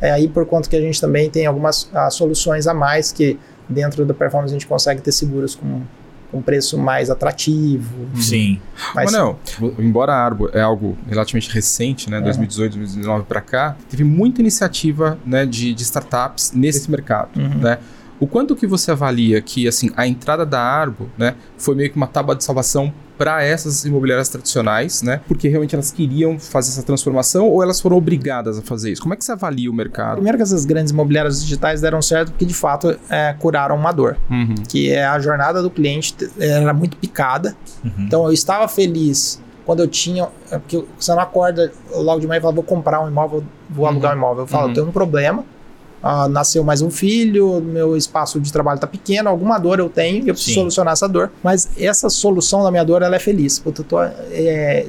É 0.00 0.10
aí 0.10 0.28
por 0.28 0.44
conta 0.46 0.68
que 0.68 0.76
a 0.76 0.80
gente 0.80 1.00
também 1.00 1.30
tem 1.30 1.46
algumas 1.46 1.88
ah, 1.94 2.10
soluções 2.10 2.66
a 2.66 2.74
mais 2.74 3.12
que 3.12 3.38
dentro 3.68 4.04
da 4.04 4.12
performance 4.12 4.52
a 4.52 4.56
gente 4.58 4.66
consegue 4.66 5.00
ter 5.00 5.12
seguros 5.12 5.54
com 5.54 5.82
um 6.32 6.40
preço 6.40 6.78
mais 6.78 7.10
atrativo. 7.10 8.08
Sim. 8.14 8.60
Mas 8.94 9.12
não, 9.12 9.36
embora 9.78 10.12
a 10.12 10.16
Arbo 10.16 10.48
é 10.52 10.60
algo 10.60 10.96
relativamente 11.08 11.50
recente, 11.50 12.10
né, 12.10 12.20
2018, 12.20 12.76
2019 12.76 13.24
para 13.24 13.40
cá, 13.40 13.76
teve 13.88 14.04
muita 14.04 14.40
iniciativa 14.40 15.18
né, 15.26 15.44
de, 15.44 15.74
de 15.74 15.82
startups 15.82 16.52
nesse 16.54 16.90
mercado. 16.90 17.38
Uhum. 17.38 17.58
Né? 17.60 17.78
O 18.18 18.26
quanto 18.26 18.54
que 18.54 18.66
você 18.66 18.92
avalia 18.92 19.42
que 19.42 19.66
assim 19.66 19.90
a 19.96 20.06
entrada 20.06 20.46
da 20.46 20.60
Arbo, 20.60 21.10
né, 21.18 21.34
foi 21.58 21.74
meio 21.74 21.90
que 21.90 21.96
uma 21.96 22.06
tábua 22.06 22.36
de 22.36 22.44
salvação 22.44 22.92
para 23.22 23.44
essas 23.44 23.84
imobiliárias 23.84 24.28
tradicionais, 24.28 25.00
né? 25.00 25.20
Porque 25.28 25.46
realmente 25.48 25.76
elas 25.76 25.92
queriam 25.92 26.40
fazer 26.40 26.70
essa 26.70 26.82
transformação 26.82 27.48
ou 27.48 27.62
elas 27.62 27.80
foram 27.80 27.96
obrigadas 27.96 28.58
a 28.58 28.62
fazer 28.62 28.90
isso? 28.90 29.00
Como 29.00 29.14
é 29.14 29.16
que 29.16 29.24
você 29.24 29.30
avalia 29.30 29.70
o 29.70 29.72
mercado? 29.74 30.14
Primeiro 30.14 30.36
que 30.36 30.42
essas 30.42 30.64
grandes 30.64 30.90
imobiliárias 30.92 31.40
digitais 31.40 31.80
deram 31.80 32.02
certo 32.02 32.30
porque 32.32 32.44
de 32.44 32.52
fato 32.54 32.98
é, 33.08 33.32
curaram 33.38 33.76
uma 33.76 33.92
dor, 33.92 34.16
Uhum. 34.28 34.56
que 34.68 34.90
é 34.90 35.04
a 35.06 35.20
jornada 35.20 35.62
do 35.62 35.70
cliente 35.70 36.16
era 36.36 36.74
muito 36.74 36.96
picada. 36.96 37.54
Uhum. 37.84 37.92
Então 38.00 38.24
eu 38.26 38.32
estava 38.32 38.66
feliz 38.66 39.40
quando 39.64 39.78
eu 39.78 39.86
tinha, 39.86 40.28
é 40.50 40.58
porque 40.58 40.84
você 40.98 41.12
não 41.12 41.20
acorda 41.20 41.72
logo 41.94 42.18
de 42.18 42.26
manhã 42.26 42.38
e 42.38 42.42
fala 42.42 42.52
vou 42.52 42.64
comprar 42.64 43.00
um 43.04 43.08
imóvel, 43.08 43.44
vou 43.70 43.84
Uhum. 43.84 43.90
alugar 43.92 44.14
um 44.14 44.16
imóvel. 44.16 44.42
Eu 44.42 44.46
falo, 44.48 44.66
Uhum. 44.66 44.74
tenho 44.74 44.88
um 44.88 44.92
problema. 44.92 45.44
Ah, 46.02 46.28
nasceu 46.28 46.64
mais 46.64 46.82
um 46.82 46.90
filho, 46.90 47.60
meu 47.60 47.96
espaço 47.96 48.40
de 48.40 48.52
trabalho 48.52 48.76
está 48.76 48.86
pequeno, 48.86 49.28
alguma 49.28 49.58
dor 49.58 49.78
eu 49.78 49.88
tenho 49.88 50.24
e 50.24 50.28
eu 50.28 50.34
preciso 50.34 50.54
Sim. 50.54 50.60
solucionar 50.60 50.92
essa 50.94 51.08
dor. 51.08 51.30
Mas 51.42 51.68
essa 51.78 52.08
solução 52.10 52.62
da 52.64 52.70
minha 52.70 52.84
dor 52.84 53.02
ela 53.02 53.14
é 53.16 53.18
feliz. 53.20 53.58
Puta, 53.58 53.82
eu 53.82 53.84
tô 53.84 54.02
é, 54.02 54.86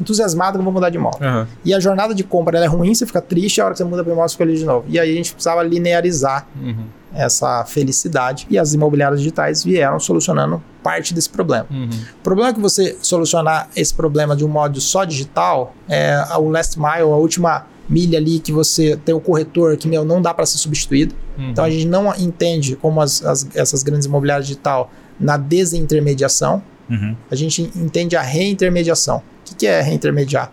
entusiasmado 0.00 0.52
que 0.54 0.60
eu 0.60 0.64
vou 0.64 0.72
mudar 0.72 0.90
de 0.90 0.96
imóvel. 0.96 1.26
Aham. 1.26 1.48
E 1.64 1.72
a 1.72 1.80
jornada 1.80 2.14
de 2.14 2.24
compra 2.24 2.56
ela 2.58 2.66
é 2.66 2.68
ruim, 2.68 2.94
você 2.94 3.06
fica 3.06 3.20
triste, 3.20 3.60
a 3.60 3.64
hora 3.64 3.74
que 3.74 3.78
você 3.78 3.84
muda 3.84 4.02
para 4.02 4.10
o 4.10 4.12
imóvel, 4.12 4.28
você 4.28 4.34
fica 4.34 4.44
ali 4.44 4.58
de 4.58 4.64
novo. 4.64 4.84
E 4.88 4.98
aí 4.98 5.10
a 5.10 5.14
gente 5.14 5.32
precisava 5.32 5.62
linearizar 5.62 6.46
Uhum. 6.60 6.84
essa 7.14 7.64
felicidade. 7.64 8.46
E 8.50 8.58
as 8.58 8.74
imobiliárias 8.74 9.20
digitais 9.20 9.64
vieram 9.64 9.98
solucionando 9.98 10.62
parte 10.82 11.14
desse 11.14 11.30
problema. 11.30 11.66
Uhum. 11.70 11.88
O 12.20 12.22
problema 12.22 12.50
é 12.50 12.52
que 12.52 12.60
você 12.60 12.96
solucionar 13.00 13.68
esse 13.74 13.94
problema 13.94 14.36
de 14.36 14.44
um 14.44 14.48
modo 14.48 14.80
só 14.80 15.04
digital, 15.04 15.74
é 15.88 16.22
o 16.38 16.48
last 16.50 16.78
mile, 16.78 17.00
a 17.02 17.06
última 17.06 17.64
milha 17.88 18.18
ali 18.18 18.38
que 18.40 18.50
você 18.52 18.96
tem 18.96 19.14
o 19.14 19.20
corretor 19.20 19.76
que 19.76 19.86
meu, 19.88 20.04
não 20.04 20.20
dá 20.20 20.34
para 20.34 20.44
ser 20.46 20.58
substituído. 20.58 21.14
Uhum. 21.38 21.50
Então 21.50 21.64
a 21.64 21.70
gente 21.70 21.86
não 21.86 22.14
entende 22.16 22.76
como 22.76 23.00
as, 23.00 23.24
as- 23.24 23.46
essas 23.54 23.82
grandes 23.82 24.06
imobiliárias 24.06 24.46
digital 24.46 24.90
na 25.18 25.36
desintermediação, 25.36 26.62
Uhum. 26.88 27.16
a 27.30 27.34
gente 27.34 27.62
entende 27.74 28.14
a 28.16 28.22
reintermediação. 28.22 29.16
O 29.18 29.22
que, 29.44 29.54
que 29.56 29.66
é 29.66 29.80
reintermediar? 29.80 30.52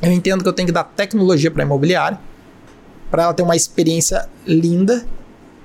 Eu 0.00 0.10
entendo 0.10 0.42
que 0.42 0.48
eu 0.48 0.52
tenho 0.54 0.66
que 0.66 0.72
dar 0.72 0.84
tecnologia 0.84 1.50
para 1.50 1.62
a 1.62 1.66
imobiliária, 1.66 2.18
para 3.10 3.24
ela 3.24 3.34
ter 3.34 3.42
uma 3.42 3.54
experiência 3.56 4.26
linda. 4.46 5.04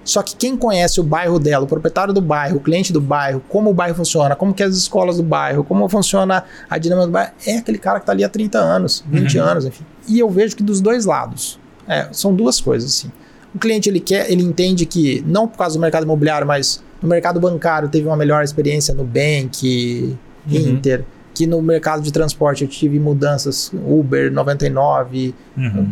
Só 0.06 0.22
que 0.22 0.36
quem 0.36 0.56
conhece 0.56 1.01
o 1.01 1.03
bairro 1.03 1.39
dela, 1.39 1.66
o 1.66 1.68
proprietário 1.68 2.14
do 2.14 2.22
bairro, 2.22 2.58
o 2.58 2.60
cliente 2.60 2.93
do 2.93 3.01
bairro, 3.01 3.41
como 3.49 3.72
o 3.72 3.74
bairro 3.74 3.95
funciona, 3.95 4.36
como 4.36 4.53
que 4.53 4.62
é 4.62 4.68
as 4.68 4.76
escolas 4.78 5.18
do 5.18 5.24
bairro, 5.24 5.64
como 5.64 5.89
funciona 5.89 6.43
a 6.70 6.78
dinâmica 6.78 7.08
do 7.08 7.12
bairro, 7.12 7.32
é 7.45 7.58
aquele 7.58 7.80
cara 7.80 7.99
que 7.99 8.03
está 8.03 8.14
ali 8.14 8.24
há 8.24 8.30
30 8.30 8.58
anos, 8.60 9.03
20 9.10 9.38
anos, 9.39 9.66
enfim. 9.66 9.84
E 10.08 10.20
eu 10.20 10.30
vejo 10.30 10.56
que 10.56 10.62
dos 10.62 10.80
dois 10.80 11.06
lados, 11.06 11.60
é, 11.88 12.08
são 12.12 12.36
duas 12.36 12.62
coisas 12.62 12.91
assim. 12.91 13.12
O 13.53 13.58
cliente 13.58 13.89
ele 13.89 13.99
quer, 13.99 14.30
ele 14.32 14.43
entende 14.43 14.86
que 14.86 15.24
não 15.26 15.47
por 15.47 15.58
causa 15.58 15.76
do 15.76 15.82
mercado 15.82 16.03
imobiliário, 16.03 16.45
mas 16.45 16.84
no 17.01 17.10
mercado 17.10 17.39
bancário 17.39 17.89
teve 17.89 18.06
uma 18.06 18.16
melhor 18.16 18.43
experiência 18.43 18.93
no 18.93 19.03
Bank, 19.03 20.16
Inter, 20.47 21.03
que 21.34 21.47
no 21.47 21.62
mercado 21.62 22.01
de 22.03 22.12
transporte 22.12 22.64
eu 22.64 22.68
tive 22.68 22.99
mudanças 22.99 23.72
Uber 23.74 24.32
99, 24.32 25.34
Uhum. 25.58 25.89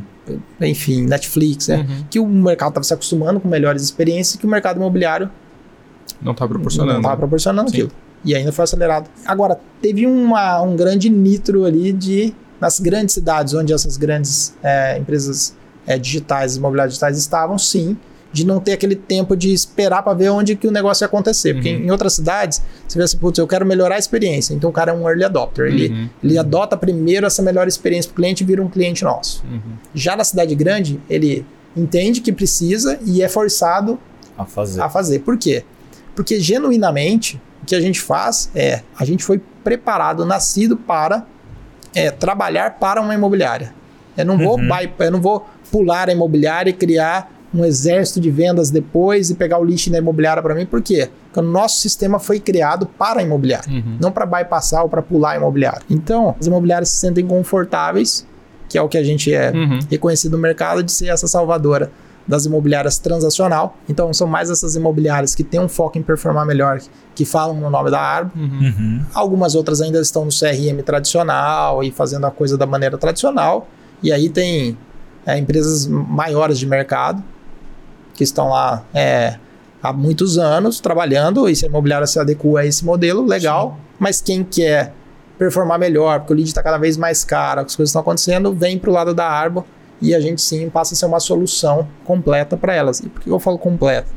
Enfim, 0.62 1.04
Netflix, 1.04 1.68
né? 1.68 1.78
Uhum. 1.88 2.06
Que 2.10 2.20
o 2.20 2.28
mercado 2.28 2.70
estava 2.70 2.84
se 2.84 2.94
acostumando 2.94 3.40
com 3.40 3.48
melhores 3.48 3.82
experiências 3.84 4.38
que 4.38 4.46
o 4.46 4.50
mercado 4.50 4.78
imobiliário 4.78 5.30
Não 6.22 6.34
tá 6.34 6.48
proporcionando. 6.48 6.94
não 6.94 7.00
estava 7.02 7.18
proporcionando 7.18 7.70
Sim. 7.70 7.76
aquilo. 7.76 7.92
E 8.26 8.34
ainda 8.34 8.52
foi 8.52 8.64
acelerado. 8.64 9.10
Agora, 9.26 9.60
teve 9.82 10.08
uma, 10.08 10.62
um 10.62 10.76
grande 10.76 11.10
nitro 11.10 11.66
ali 11.66 11.92
de 11.92 12.34
nas 12.60 12.80
grandes 12.80 13.14
cidades 13.14 13.54
onde 13.54 13.74
essas 13.74 13.98
grandes 13.98 14.56
é, 14.64 14.98
empresas 14.98 15.54
é, 15.86 15.98
digitais, 15.98 16.56
imobiliárias 16.56 16.94
digitais 16.94 17.18
estavam, 17.18 17.58
sim, 17.58 17.98
de 18.34 18.46
não 18.46 18.60
ter 18.60 18.74
aquele 18.74 18.96
tempo 18.96 19.36
de 19.38 19.54
esperar 19.54 20.02
para 20.04 20.14
ver 20.16 20.30
onde 20.30 20.56
que 20.56 20.68
o 20.68 20.72
negócio 20.72 21.04
ia 21.04 21.08
acontecer. 21.08 21.54
Porque 21.54 21.72
Uhum. 21.76 21.84
em 21.84 21.92
outras 21.92 22.14
cidades, 22.14 22.62
você 22.88 22.98
vê 22.98 23.04
assim, 23.06 23.18
putz, 23.18 23.38
eu 23.38 23.48
quero 23.48 23.64
melhorar 23.66 23.96
a 23.96 24.00
experiência. 24.00 24.54
Então 24.56 24.70
o 24.72 24.74
cara 24.74 24.92
é 24.92 24.96
um 24.96 25.08
early 25.08 25.24
adopter. 25.24 25.68
Ele, 25.68 25.88
Uhum. 25.90 26.10
ele 26.24 26.38
adota 26.38 26.76
primeiro 26.76 27.26
essa 27.28 27.42
melhor 27.44 27.68
experiência 27.68 28.10
para 28.10 28.14
o 28.14 28.16
cliente 28.24 28.44
e 28.44 28.48
vira 28.48 28.62
um 28.62 28.68
cliente 28.68 29.04
nosso. 29.04 29.44
Uhum. 29.46 29.60
Já 29.94 30.16
na 30.16 30.24
cidade 30.24 30.56
grande, 30.56 31.00
ele 31.10 31.46
entende 31.78 32.22
que 32.22 32.34
precisa 32.34 33.00
e 33.06 33.22
é 33.22 33.30
forçado 33.30 34.00
A 34.38 34.46
fazer. 34.46 34.82
a 34.82 34.90
fazer. 34.90 35.20
Por 35.20 35.38
quê? 35.38 35.64
Porque 36.16 36.40
genuinamente 36.40 37.40
o 37.62 37.66
que 37.66 37.76
a 37.76 37.80
gente 37.82 38.02
faz 38.02 38.50
é 38.56 38.82
a 38.98 39.06
gente 39.06 39.24
foi 39.24 39.40
preparado, 39.64 40.26
nascido 40.26 40.76
para 40.76 41.26
é, 41.96 42.10
trabalhar 42.10 42.80
para 42.80 43.00
uma 43.00 43.14
imobiliária. 43.14 43.74
Eu 44.18 44.26
não 44.26 44.38
vou 44.38 44.58
Uhum. 44.58 44.70
eu 45.00 45.12
não 45.12 45.22
vou 45.22 45.48
pular 45.72 46.10
a 46.10 46.12
imobiliária 46.12 46.70
e 46.72 46.74
criar 46.74 47.32
um 47.54 47.64
exército 47.64 48.20
de 48.20 48.32
vendas 48.32 48.70
depois 48.72 49.30
e 49.30 49.36
pegar 49.36 49.60
o 49.60 49.64
lixo 49.64 49.90
da 49.92 49.98
imobiliária 50.00 50.42
para 50.42 50.56
mim. 50.56 50.66
Por 50.66 50.82
quê? 50.82 51.10
Porque 51.26 51.40
o 51.40 51.44
nosso 51.52 51.80
sistema 51.82 52.20
foi 52.20 52.40
criado 52.40 52.86
para 52.86 53.20
a 53.20 53.24
imobiliária, 53.24 53.72
Uhum. 53.72 53.98
não 54.02 54.12
para 54.12 54.26
bypassar 54.26 54.82
ou 54.84 54.90
para 54.90 55.02
pular 55.02 55.32
a 55.34 55.36
imobiliária. 55.38 55.82
Então, 55.90 56.36
as 56.40 56.48
imobiliárias 56.48 56.90
se 56.90 56.98
sentem 56.98 57.26
confortáveis, 57.26 58.26
que 58.70 58.78
é 58.78 58.82
o 58.82 58.88
que 58.90 58.98
a 58.98 59.04
gente 59.04 59.32
é 59.34 59.52
Uhum. 59.52 59.80
reconhecido 59.90 60.32
no 60.34 60.40
mercado 60.40 60.82
de 60.82 60.92
ser 60.92 61.08
essa 61.10 61.28
salvadora 61.28 61.92
das 62.28 62.46
imobiliárias 62.46 62.98
transacional. 62.98 63.78
Então 63.88 64.12
são 64.14 64.26
mais 64.26 64.50
essas 64.50 64.76
imobiliárias 64.76 65.36
que 65.36 65.44
têm 65.44 65.60
um 65.60 65.68
foco 65.68 65.98
em 65.98 66.02
performar 66.02 66.46
melhor, 66.46 66.80
que 67.14 67.26
falam 67.26 67.54
no 67.60 67.70
nome 67.70 67.92
da 67.92 68.00
árvore. 68.00 68.42
Uhum. 68.42 68.60
Uhum. 68.62 69.02
Algumas 69.14 69.56
outras 69.56 69.82
ainda 69.82 70.00
estão 70.00 70.24
no 70.24 70.32
CRM 70.32 70.82
tradicional 70.84 71.84
e 71.84 71.92
fazendo 71.92 72.26
a 72.26 72.32
coisa 72.32 72.58
da 72.58 72.66
maneira 72.66 72.98
tradicional. 72.98 73.68
E 74.02 74.12
aí 74.12 74.30
tem 74.30 74.78
é, 75.26 75.38
empresas 75.38 75.86
maiores 75.86 76.58
de 76.58 76.66
mercado 76.66 77.22
que 78.14 78.24
estão 78.24 78.50
lá 78.50 78.84
é, 78.94 79.38
há 79.82 79.92
muitos 79.92 80.38
anos 80.38 80.80
trabalhando 80.80 81.50
e 81.50 81.56
se 81.56 81.66
a 81.66 81.68
imobiliária 81.68 82.08
se 82.08 82.20
adequa 82.20 82.62
a 82.62 82.66
esse 82.66 82.86
modelo, 82.86 83.26
legal. 83.26 83.78
Mas 84.00 84.22
quem 84.22 84.44
quer 84.44 84.94
performar 85.38 85.80
melhor, 85.80 86.20
porque 86.20 86.34
o 86.34 86.36
lead 86.36 86.48
está 86.48 86.64
cada 86.64 86.78
vez 86.78 86.96
mais 86.96 87.24
caro, 87.24 87.62
as 87.62 87.76
coisas 87.76 87.90
estão 87.90 88.02
acontecendo, 88.02 88.54
vem 88.54 88.78
para 88.78 88.90
o 88.90 88.94
lado 88.94 89.14
da 89.14 89.28
Arbo 89.28 89.66
e 90.02 90.14
a 90.14 90.20
gente 90.20 90.42
sim 90.42 90.70
passa 90.70 90.94
a 90.94 90.98
ser 90.98 91.06
uma 91.06 91.20
solução 91.20 91.88
completa 92.04 92.58
para 92.58 92.74
elas. 92.74 93.00
E 93.00 93.10
por 93.10 93.22
que 93.22 93.30
eu 93.30 93.40
falo 93.40 93.58
completa? 93.58 94.08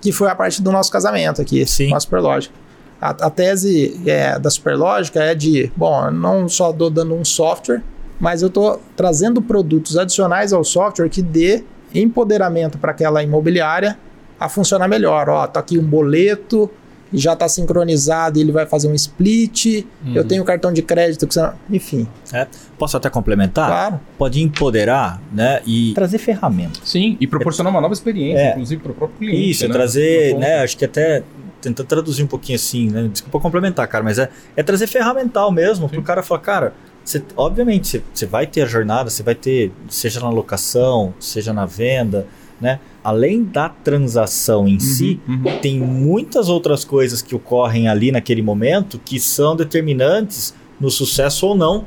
Que 0.00 0.12
foi 0.12 0.28
a 0.28 0.34
parte 0.34 0.62
do 0.62 0.72
nosso 0.72 0.90
casamento 0.90 1.40
aqui, 1.40 1.64
Sim. 1.66 1.90
com 1.90 1.96
a 1.96 2.00
Superlógica. 2.00 2.54
A, 3.00 3.10
a 3.10 3.30
tese 3.30 4.00
é, 4.06 4.38
da 4.38 4.50
Superlógica 4.50 5.22
é 5.22 5.34
de, 5.34 5.70
bom, 5.76 6.06
eu 6.06 6.10
não 6.10 6.48
só 6.48 6.70
estou 6.70 6.90
dando 6.90 7.14
um 7.14 7.24
software, 7.24 7.82
mas 8.18 8.42
eu 8.42 8.48
estou 8.48 8.80
trazendo 8.96 9.40
produtos 9.40 9.96
adicionais 9.96 10.52
ao 10.52 10.64
software 10.64 11.08
que 11.08 11.22
dê 11.22 11.64
empoderamento 11.94 12.78
para 12.78 12.90
aquela 12.92 13.22
imobiliária 13.22 13.98
a 14.38 14.48
funcionar 14.48 14.88
melhor. 14.88 15.28
Ó, 15.28 15.46
tá 15.46 15.60
aqui 15.60 15.78
um 15.78 15.82
boleto, 15.84 16.70
já 17.12 17.32
está 17.32 17.48
sincronizado 17.48 18.38
e 18.38 18.42
ele 18.42 18.52
vai 18.52 18.64
fazer 18.66 18.88
um 18.88 18.94
split. 18.94 19.84
Eu 20.14 20.24
tenho 20.24 20.44
cartão 20.44 20.72
de 20.72 20.80
crédito, 20.80 21.26
que 21.26 21.34
você... 21.34 21.50
enfim, 21.68 22.06
É. 22.32 22.46
Posso 22.78 22.96
até 22.96 23.10
complementar? 23.10 23.68
claro. 23.68 24.00
Pode 24.16 24.40
empoderar, 24.40 25.20
né? 25.32 25.60
E 25.66 25.92
trazer 25.94 26.18
ferramentas. 26.18 26.80
Sim, 26.88 27.16
e 27.20 27.26
proporcionar 27.26 27.72
uma 27.72 27.80
nova 27.80 27.92
experiência, 27.92 28.40
É. 28.40 28.50
inclusive 28.52 28.80
para 28.82 28.92
o 28.92 28.94
próprio 28.94 29.18
cliente. 29.18 29.50
Isso, 29.50 29.64
é 29.64 29.68
né? 29.68 29.74
trazer, 29.74 30.32
Uma 30.32 30.40
né? 30.40 30.62
Acho 30.62 30.76
que 30.76 30.84
até 30.84 31.22
tentando 31.60 31.86
traduzir 31.86 32.22
um 32.22 32.26
pouquinho 32.26 32.56
assim, 32.56 32.88
né? 32.88 33.08
Desculpa 33.12 33.38
complementar, 33.38 33.86
cara, 33.86 34.02
mas 34.02 34.18
é, 34.18 34.30
é 34.56 34.62
trazer 34.62 34.86
ferramental 34.86 35.52
mesmo 35.52 35.88
Sim. 35.88 35.96
pro 35.96 36.02
cara 36.02 36.22
falar, 36.22 36.40
cara, 36.40 36.72
você, 37.04 37.22
obviamente 37.36 37.86
você, 37.88 38.02
você 38.12 38.26
vai 38.26 38.46
ter 38.46 38.62
a 38.62 38.66
jornada, 38.66 39.10
você 39.10 39.22
vai 39.22 39.34
ter, 39.34 39.72
seja 39.88 40.20
na 40.20 40.30
locação, 40.30 41.12
seja 41.18 41.52
na 41.52 41.66
venda, 41.66 42.26
né? 42.60 42.78
Além 43.02 43.42
da 43.44 43.68
transação 43.70 44.68
em 44.68 44.78
si, 44.78 45.18
Uhum, 45.26 45.34
uhum. 45.46 45.58
tem 45.60 45.78
muitas 45.80 46.48
outras 46.48 46.84
coisas 46.84 47.22
que 47.22 47.34
ocorrem 47.34 47.88
ali 47.88 48.12
naquele 48.12 48.42
momento 48.42 49.00
que 49.04 49.18
são 49.18 49.56
determinantes 49.56 50.54
no 50.78 50.90
sucesso 50.90 51.46
ou 51.46 51.54
não 51.56 51.86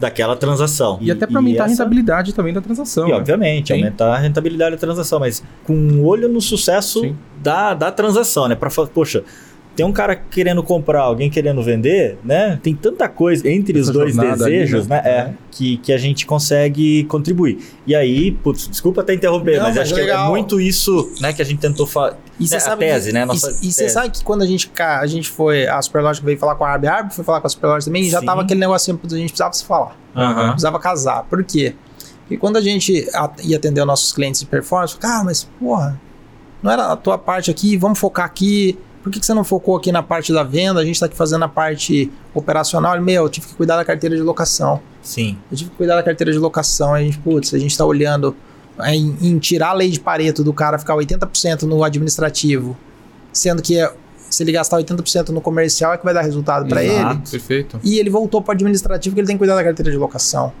daquela 0.00 0.36
transação. 0.36 0.98
E, 1.00 1.10
até 1.10 1.26
para 1.26 1.38
aumentar 1.38 1.64
a 1.64 1.66
essa- 1.66 1.82
rentabilidade 1.82 2.34
também 2.34 2.52
da 2.52 2.60
transação. 2.60 3.06
e, 3.08 3.10
né? 3.10 3.16
obviamente, 3.16 3.68
Sim. 3.68 3.74
aumentar 3.74 4.14
a 4.14 4.18
rentabilidade 4.18 4.72
da 4.72 4.78
transação, 4.80 5.18
mas 5.20 5.42
com 5.64 5.74
um 5.74 6.04
olho 6.04 6.28
no 6.28 6.40
sucesso 6.40 7.00
Sim. 7.00 7.16
da, 7.42 7.72
da 7.74 7.90
transação, 7.90 8.46
né? 8.48 8.54
Para 8.54 8.70
poxa, 8.92 9.22
tem 9.76 9.84
um 9.84 9.92
cara 9.92 10.16
querendo 10.16 10.62
comprar, 10.62 11.02
alguém 11.02 11.28
querendo 11.28 11.62
vender, 11.62 12.18
né? 12.24 12.58
Tem 12.62 12.74
tanta 12.74 13.06
coisa 13.08 13.46
entre 13.48 13.78
Essa 13.78 13.90
os 13.90 13.94
dois 13.94 14.14
jornada 14.14 14.46
ali, 14.46 14.54
desejos, 14.60 14.88
né? 14.88 15.02
né? 15.04 15.08
É, 15.10 15.34
que, 15.50 15.76
que 15.76 15.92
a 15.92 15.98
gente 15.98 16.24
consegue 16.24 17.04
contribuir. 17.04 17.58
E 17.86 17.94
aí, 17.94 18.32
putz, 18.32 18.66
desculpa 18.68 19.02
até 19.02 19.12
interromper, 19.12 19.58
Não, 19.58 19.64
mas, 19.64 19.76
mas 19.76 19.84
acho 19.84 19.94
que 19.94 20.00
é 20.00 20.04
legal. 20.04 20.30
muito 20.30 20.58
isso, 20.58 21.12
né, 21.20 21.32
que 21.34 21.42
a 21.42 21.44
gente 21.44 21.58
tentou 21.60 21.86
falar. 21.86 22.16
E 22.40 22.48
você 22.48 22.56
a 22.56 22.60
sabe 22.60 22.86
tese, 22.86 23.08
que, 23.08 23.12
né? 23.12 23.22
e- 23.22 23.26
Nossa 23.26 23.58
e, 23.62 23.70
você 23.70 23.88
sabe 23.90 24.10
que 24.10 24.24
quando 24.24 24.42
a 24.42 24.46
gente, 24.46 24.70
a 24.78 25.06
gente 25.06 25.28
foi, 25.28 25.66
a 25.66 25.80
Superlógica 25.82 26.24
veio 26.24 26.38
falar 26.38 26.54
com 26.54 26.64
a 26.64 26.70
Arb, 26.70 26.86
a 26.86 26.94
Arb 26.94 27.10
foi 27.12 27.22
falar 27.24 27.40
com 27.42 27.46
a 27.46 27.50
Superlógica 27.50 27.90
também, 27.90 28.02
e 28.04 28.10
já 28.10 28.20
Sim. 28.20 28.26
tava 28.26 28.42
aquele 28.42 28.60
negocinho, 28.60 28.96
putz, 28.96 29.12
a 29.12 29.18
gente 29.18 29.28
precisava 29.28 29.52
se 29.52 29.64
falar. 29.64 29.94
Aham. 30.16 30.48
precisava 30.48 30.78
casar. 30.78 31.24
Por 31.24 31.44
quê? 31.44 31.74
Porque 32.22 32.38
quando 32.38 32.56
a 32.56 32.62
gente 32.62 33.06
ia 33.44 33.56
atender 33.58 33.80
os 33.82 33.86
nossos 33.86 34.10
clientes 34.12 34.40
de 34.40 34.46
performance, 34.46 34.96
cara, 34.96 35.22
mas 35.22 35.44
porra, 35.60 36.00
não 36.62 36.72
era 36.72 36.92
a 36.92 36.96
tua 36.96 37.18
parte 37.18 37.50
aqui, 37.50 37.76
vamos 37.76 37.98
focar 37.98 38.24
aqui. 38.24 38.78
Por 39.06 39.12
que, 39.12 39.20
que 39.20 39.26
você 39.26 39.34
não 39.34 39.44
focou 39.44 39.76
aqui 39.76 39.92
na 39.92 40.02
parte 40.02 40.32
da 40.32 40.42
venda? 40.42 40.80
A 40.80 40.84
gente 40.84 40.96
está 40.96 41.06
aqui 41.06 41.16
fazendo 41.16 41.44
a 41.44 41.48
parte 41.48 42.10
operacional. 42.34 42.96
Ele, 42.96 43.04
Meu, 43.04 43.22
eu 43.22 43.28
tive 43.28 43.46
que 43.46 43.54
cuidar 43.54 43.76
da 43.76 43.84
carteira 43.84 44.16
de 44.16 44.20
locação. 44.20 44.80
Sim. 45.00 45.38
Eu 45.48 45.56
tive 45.56 45.70
que 45.70 45.76
cuidar 45.76 45.94
da 45.94 46.02
carteira 46.02 46.32
de 46.32 46.38
locação. 46.38 46.92
A 46.92 47.00
gente, 47.00 47.16
putz, 47.18 47.54
a 47.54 47.58
gente 47.60 47.70
está 47.70 47.84
olhando 47.84 48.34
em, 48.84 49.16
em 49.22 49.38
tirar 49.38 49.68
a 49.68 49.72
lei 49.74 49.90
de 49.90 50.00
Pareto 50.00 50.42
do 50.42 50.52
cara 50.52 50.76
ficar 50.76 50.96
80% 50.96 51.62
no 51.62 51.84
administrativo, 51.84 52.76
sendo 53.32 53.62
que 53.62 53.78
é, 53.78 53.94
se 54.28 54.42
ele 54.42 54.50
gastar 54.50 54.76
80% 54.78 55.28
no 55.28 55.40
comercial 55.40 55.92
é 55.92 55.98
que 55.98 56.04
vai 56.04 56.12
dar 56.12 56.22
resultado 56.22 56.68
para 56.68 56.82
ele. 56.82 57.20
Perfeito. 57.30 57.78
E 57.84 58.00
ele 58.00 58.10
voltou 58.10 58.42
para 58.42 58.50
o 58.50 58.54
administrativo 58.56 59.14
que 59.14 59.20
ele 59.20 59.28
tem 59.28 59.36
que 59.36 59.38
cuidar 59.38 59.54
da 59.54 59.62
carteira 59.62 59.92
de 59.92 59.96
locação. 59.96 60.52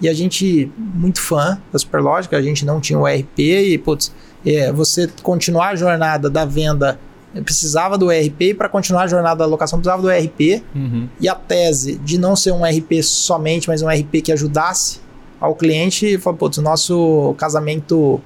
E 0.00 0.08
a 0.08 0.12
gente, 0.12 0.68
muito 0.76 1.20
fã 1.20 1.56
da 1.72 1.78
Superlógica, 1.78 2.36
a 2.36 2.42
gente 2.42 2.64
não 2.64 2.80
tinha 2.80 2.98
o 2.98 3.06
ERP 3.06 3.38
e, 3.38 3.78
putz, 3.78 4.12
é, 4.44 4.72
você 4.72 5.08
continuar 5.22 5.68
a 5.68 5.76
jornada 5.76 6.28
da 6.28 6.44
venda 6.44 6.98
precisava 7.44 7.96
do 7.98 8.10
ERP 8.10 8.40
e 8.40 8.54
para 8.54 8.68
continuar 8.68 9.02
a 9.02 9.06
jornada 9.06 9.36
da 9.36 9.46
locação 9.46 9.78
precisava 9.78 10.02
do 10.02 10.10
ERP. 10.10 10.62
Uhum. 10.74 11.08
E 11.20 11.28
a 11.28 11.34
tese 11.34 11.96
de 11.96 12.18
não 12.18 12.36
ser 12.36 12.52
um 12.52 12.64
RP 12.64 13.02
somente, 13.02 13.68
mas 13.68 13.82
um 13.82 13.88
RP 13.88 14.22
que 14.22 14.32
ajudasse 14.32 15.00
ao 15.40 15.54
cliente, 15.54 16.18
foi, 16.18 16.32
putz, 16.34 16.58
o 16.58 16.62
nosso 16.62 17.34
casamento 17.38 18.20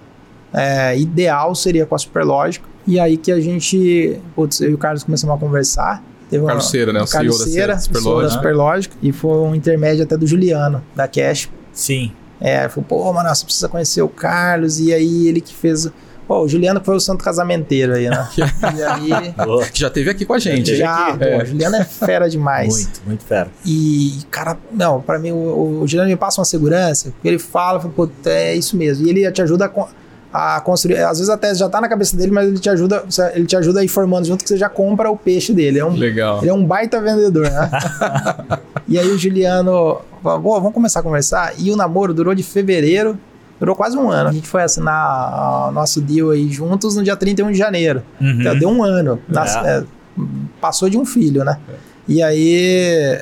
é, 0.53 0.97
ideal 0.99 1.55
seria 1.55 1.85
com 1.85 1.95
a 1.95 1.99
Superlógica. 1.99 2.69
E 2.87 2.99
aí 2.99 3.17
que 3.17 3.31
a 3.31 3.41
gente, 3.41 4.19
putz, 4.35 4.61
eu 4.61 4.71
e 4.71 4.75
o 4.75 4.79
Carlos 4.79 5.05
começamos 5.05 5.37
a 5.37 5.39
conversar. 5.39 6.03
Teve 6.29 6.47
Carlos 6.47 6.71
Cera, 6.71 6.93
né? 6.93 7.03
O 7.03 7.07
Carlos 7.07 7.37
CEO 7.37 7.47
da 7.47 7.53
Cera, 7.53 7.79
Superlógica. 7.79 8.19
CEO 8.19 8.23
da 8.23 8.31
Superlógica. 8.31 8.97
E 9.03 9.13
foi 9.13 9.39
um 9.39 9.55
intermédio 9.55 10.05
até 10.05 10.17
do 10.17 10.27
Juliano, 10.27 10.83
da 10.95 11.09
Cash. 11.09 11.51
Sim. 11.73 12.13
É, 12.41 12.69
falou, 12.69 12.87
pô, 12.89 13.13
mano, 13.13 13.29
você 13.29 13.45
precisa 13.45 13.69
conhecer 13.69 14.03
o 14.03 14.09
Carlos. 14.09 14.79
E 14.81 14.95
aí 14.95 15.29
ele 15.29 15.41
que 15.41 15.55
fez... 15.55 15.91
Pô, 16.31 16.43
o 16.43 16.49
Juliano 16.49 16.81
foi 16.81 16.95
o 16.95 17.01
santo 17.01 17.25
casamenteiro 17.25 17.93
aí, 17.93 18.09
né? 18.09 18.29
e 18.39 18.83
aí... 18.85 19.35
Que 19.73 19.81
já 19.81 19.91
teve 19.91 20.11
aqui 20.11 20.25
com 20.25 20.33
a 20.33 20.39
gente. 20.39 20.77
Já, 20.77 21.17
pô, 21.19 21.25
É. 21.25 21.43
o 21.43 21.45
Juliano 21.45 21.75
é 21.75 21.85
fera 21.85 22.31
demais. 22.31 22.73
Muito, 22.73 23.01
muito 23.05 23.25
fera. 23.25 23.49
E, 23.67 24.17
cara, 24.31 24.57
não, 24.71 25.01
pra 25.01 25.19
mim, 25.19 25.33
o, 25.33 25.81
o 25.83 25.89
Juliano 25.89 26.09
me 26.09 26.15
passa 26.15 26.41
uma 26.41 26.45
segurança, 26.45 27.13
ele 27.25 27.37
fala, 27.37 27.81
fala, 27.81 27.93
pô, 27.93 28.09
é 28.27 28.55
isso 28.55 28.77
mesmo. 28.77 29.05
E 29.09 29.11
ele 29.11 29.33
te 29.33 29.43
ajuda 29.43 29.73
a, 30.33 30.57
a 30.57 30.61
construir. 30.61 30.99
Às 30.99 31.19
vezes 31.19 31.29
a 31.29 31.37
tese 31.37 31.59
já 31.59 31.69
tá 31.69 31.81
na 31.81 31.89
cabeça 31.89 32.17
dele, 32.17 32.31
mas 32.31 32.47
ele 32.47 32.61
te 32.61 32.71
ajuda, 32.71 33.05
ele 33.35 33.47
te 33.47 33.57
ajuda 33.57 33.81
a 33.81 33.85
ir 33.85 33.89
formando 33.89 34.25
junto 34.25 34.45
que 34.45 34.51
você 34.51 34.57
já 34.57 34.69
compra 34.69 35.11
o 35.11 35.17
peixe 35.17 35.53
dele. 35.53 35.81
É 35.81 35.85
um, 35.85 35.97
Legal. 35.97 36.39
ele 36.43 36.51
é 36.51 36.55
um 36.55 36.65
baita 36.65 37.01
vendedor, 37.01 37.51
né? 37.51 37.71
e 38.87 38.97
aí 38.97 39.09
o 39.09 39.19
Juliano 39.19 40.01
falou, 40.23 40.41
"Pô, 40.41 40.55
vamos 40.61 40.75
começar 40.75 41.01
a 41.01 41.03
conversar. 41.03 41.55
E 41.59 41.73
o 41.73 41.77
namoro 41.77 42.15
durou 42.15 42.37
de 42.37 42.45
fevereiro, 42.45 43.19
durou 43.61 43.77
quase 43.77 43.97
um 43.97 44.11
ano. 44.11 44.31
A 44.31 44.33
gente 44.33 44.49
foi 44.49 44.63
assinar 44.63 45.69
o 45.69 45.73
nosso 45.73 46.01
deal 46.01 46.31
aí 46.31 46.51
juntos 46.51 46.97
no 46.97 47.05
dia 47.05 47.15
31 47.15 47.53
de 47.53 47.59
janeiro. 47.59 48.03
Uhum. 48.21 48.41
Já 48.43 48.55
deu 48.55 48.69
um 48.71 48.83
ano. 48.83 49.21
Nas- 49.29 49.55
É. 49.57 49.79
é, 49.79 49.85
passou 50.61 50.89
de 50.91 50.99
um 50.99 51.05
filho, 51.05 51.45
né? 51.45 51.59
E 52.09 52.23
aí, 52.23 53.19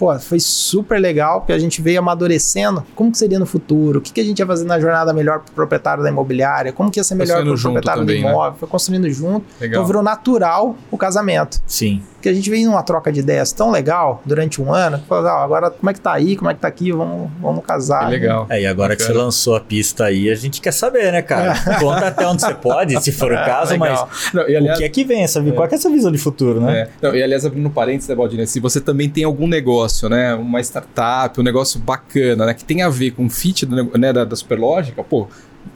pô, 0.00 0.18
foi 0.18 0.40
super 0.40 0.98
legal, 0.98 1.42
porque 1.42 1.52
a 1.52 1.58
gente 1.58 1.82
veio 1.82 1.98
amadurecendo. 1.98 2.82
Como 2.94 3.12
que 3.12 3.18
seria 3.18 3.38
no 3.38 3.44
futuro? 3.44 3.98
O 3.98 4.02
que, 4.02 4.10
que 4.10 4.20
a 4.22 4.24
gente 4.24 4.38
ia 4.38 4.46
fazer 4.46 4.64
na 4.64 4.80
jornada 4.80 5.12
melhor 5.12 5.40
pro 5.40 5.52
proprietário 5.52 6.02
da 6.02 6.08
imobiliária? 6.08 6.72
Como 6.72 6.90
que 6.90 6.98
ia 6.98 7.04
ser 7.04 7.16
melhor 7.16 7.34
Construindo 7.34 7.48
pro 7.48 7.56
junto 7.58 7.72
proprietário 7.74 8.02
também, 8.02 8.22
do 8.22 8.24
né? 8.24 8.32
imóvel? 8.32 8.58
Foi 8.58 8.66
construindo 8.66 9.10
junto. 9.10 9.44
Legal. 9.60 9.74
Então 9.74 9.86
virou 9.86 10.02
natural 10.02 10.74
o 10.90 10.96
casamento. 10.96 11.60
Sim. 11.66 12.02
Porque 12.20 12.28
a 12.28 12.34
gente 12.34 12.50
veio 12.50 12.66
numa 12.66 12.82
troca 12.82 13.10
de 13.10 13.20
ideias 13.20 13.50
tão 13.50 13.70
legal 13.70 14.20
durante 14.26 14.60
um 14.60 14.74
ano, 14.74 15.02
falou, 15.08 15.26
"Ah, 15.26 15.42
agora 15.42 15.70
como 15.70 15.88
é 15.88 15.94
que 15.94 16.00
tá 16.00 16.12
aí, 16.12 16.36
como 16.36 16.50
é 16.50 16.54
que 16.54 16.60
tá 16.60 16.68
aqui, 16.68 16.92
vamos, 16.92 17.30
vamos 17.40 17.64
casar. 17.64 18.04
Que 18.04 18.10
legal. 18.10 18.46
É, 18.50 18.60
e 18.60 18.66
agora 18.66 18.94
que 18.94 19.02
você 19.02 19.12
lançou 19.12 19.56
a 19.56 19.60
pista 19.60 20.04
aí, 20.04 20.30
a 20.30 20.34
gente 20.34 20.60
quer 20.60 20.72
saber, 20.72 21.10
né, 21.12 21.22
cara? 21.22 21.54
Conta 21.80 22.08
até 22.08 22.26
onde 22.26 22.42
você 22.42 22.52
pode, 22.52 23.02
se 23.02 23.10
for 23.10 23.32
o 23.32 23.36
caso, 23.36 23.78
mas. 23.78 23.98
Não, 24.34 24.46
e, 24.46 24.54
aliás, 24.54 24.76
o 24.76 24.80
que 24.80 24.84
é 24.84 24.88
que 24.90 25.02
vem 25.02 25.22
essa 25.22 25.42
Qual 25.42 25.66
que 25.66 25.74
é 25.74 25.78
essa 25.78 25.88
visão 25.88 26.12
de 26.12 26.18
futuro, 26.18 26.60
né? 26.60 26.80
É. 26.80 26.88
Não, 27.00 27.14
e 27.14 27.22
aliás, 27.22 27.46
abrindo 27.46 27.70
parênteses, 27.70 28.10
né, 28.10 28.14
Baldini, 28.14 28.46
se 28.46 28.60
você 28.60 28.82
também 28.82 29.08
tem 29.08 29.24
algum 29.24 29.46
negócio, 29.46 29.89
né, 30.08 30.34
uma 30.34 30.60
startup, 30.60 31.38
um 31.40 31.42
negócio 31.42 31.80
bacana, 31.80 32.46
né, 32.46 32.54
que 32.54 32.64
tem 32.64 32.82
a 32.82 32.88
ver 32.88 33.12
com 33.12 33.26
o 33.26 33.30
fit 33.30 33.66
do 33.66 33.98
né, 33.98 34.12
da, 34.12 34.24
da 34.24 34.36
Superlógica, 34.36 35.02
pô, 35.02 35.28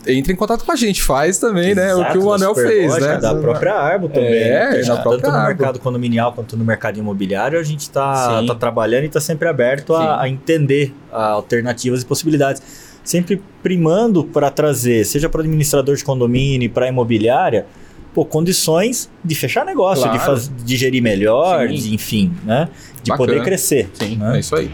entre 0.07 0.33
em 0.33 0.37
contato 0.37 0.65
com 0.65 0.73
a 0.73 0.77
gente, 0.77 1.03
faz 1.03 1.39
também, 1.39 1.75
né, 1.75 1.95
o 1.95 1.99
Exato, 1.99 2.13
que 2.13 2.19
o 2.19 2.33
Anel 2.33 2.55
fez, 2.55 2.99
né? 2.99 3.19
Da 3.19 3.35
própria 3.35 3.75
Arbo 3.75 4.09
também. 4.09 4.35
É, 4.35 4.71
né? 4.71 4.83
da 4.83 4.97
própria 4.97 5.23
Tanto 5.23 5.31
no 5.31 5.37
Arbo. 5.37 5.49
mercado 5.49 5.79
condominial 5.79 6.33
quanto 6.33 6.57
no 6.57 6.65
mercado 6.65 6.99
imobiliário, 6.99 7.59
a 7.59 7.63
gente 7.63 7.91
tá, 7.91 8.41
Sim. 8.41 8.47
tá 8.47 8.55
trabalhando 8.55 9.05
e 9.05 9.09
tá 9.09 9.21
sempre 9.21 9.49
aberto 9.49 9.95
a, 9.95 10.23
a 10.23 10.29
entender 10.29 10.95
alternativas 11.11 12.03
e 12.03 12.07
possibilidades. 12.07 12.63
Sempre 13.03 13.43
primando 13.63 14.25
para 14.25 14.51
trazer, 14.51 15.05
seja 15.05 15.29
para 15.29 15.43
administrador 15.43 15.95
de 15.95 16.03
condomínio, 16.03 16.71
para 16.71 16.89
imobiliária, 16.89 17.67
pô, 18.15 18.25
condições 18.25 19.11
de 19.23 19.35
fechar 19.35 19.67
negócio, 19.67 20.05
de, 20.05 20.19
Claro. 20.19 20.25
faz, 20.41 20.51
de 20.65 20.77
gerir 20.77 21.03
melhor, 21.03 21.69
de, 21.69 21.95
enfim, 21.95 22.33
né? 22.45 22.69
De 23.05 23.11
Bacana. 23.11 23.29
poder 23.29 23.45
crescer. 23.45 23.91
Sim, 23.95 24.17
né? 24.17 24.37
é 24.37 24.41
isso 24.41 24.57
aí. 24.57 24.71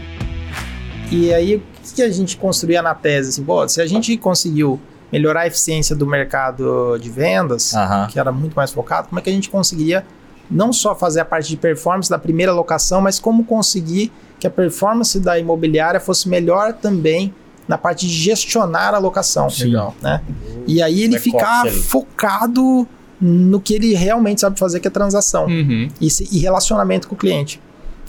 E 1.11 1.33
aí, 1.33 1.55
o 1.57 1.61
que 1.93 2.01
a 2.01 2.09
gente 2.09 2.37
construía 2.37 2.81
na 2.81 2.95
tese? 2.95 3.29
Assim, 3.29 3.43
pô, 3.43 3.67
se 3.67 3.81
a 3.81 3.85
gente 3.85 4.15
conseguiu 4.17 4.79
melhorar 5.11 5.41
a 5.41 5.47
eficiência 5.47 5.93
do 5.95 6.07
mercado 6.07 6.97
de 6.99 7.09
vendas, 7.09 7.73
Aham. 7.73 8.07
que 8.07 8.17
era 8.17 8.31
muito 8.31 8.53
mais 8.55 8.71
focado, 8.71 9.09
como 9.09 9.19
é 9.19 9.21
que 9.21 9.29
a 9.29 9.33
gente 9.33 9.49
conseguiria 9.49 10.05
não 10.49 10.71
só 10.71 10.95
fazer 10.95 11.19
a 11.19 11.25
parte 11.25 11.49
de 11.49 11.57
performance 11.57 12.09
da 12.09 12.17
primeira 12.17 12.53
locação, 12.53 13.01
mas 13.01 13.19
como 13.19 13.43
conseguir 13.43 14.11
que 14.39 14.47
a 14.47 14.49
performance 14.49 15.19
da 15.19 15.37
imobiliária 15.37 15.99
fosse 15.99 16.27
melhor 16.29 16.73
também 16.73 17.33
na 17.67 17.77
parte 17.77 18.07
de 18.07 18.13
gestionar 18.13 18.93
a 18.93 18.97
locação. 18.97 19.47
Legal. 19.59 19.93
Né? 20.01 20.21
E 20.65 20.81
aí 20.81 21.03
ele 21.03 21.13
Back-office 21.19 21.23
ficar 21.33 21.67
focado 21.89 22.87
no 23.19 23.59
que 23.61 23.73
ele 23.73 23.93
realmente 23.93 24.41
sabe 24.41 24.57
fazer, 24.57 24.79
que 24.79 24.87
é 24.87 24.91
transação 24.91 25.45
Uhum. 25.45 25.89
e, 26.01 26.09
se- 26.09 26.27
e 26.31 26.39
relacionamento 26.39 27.07
com 27.07 27.15
o 27.15 27.17
cliente. 27.17 27.61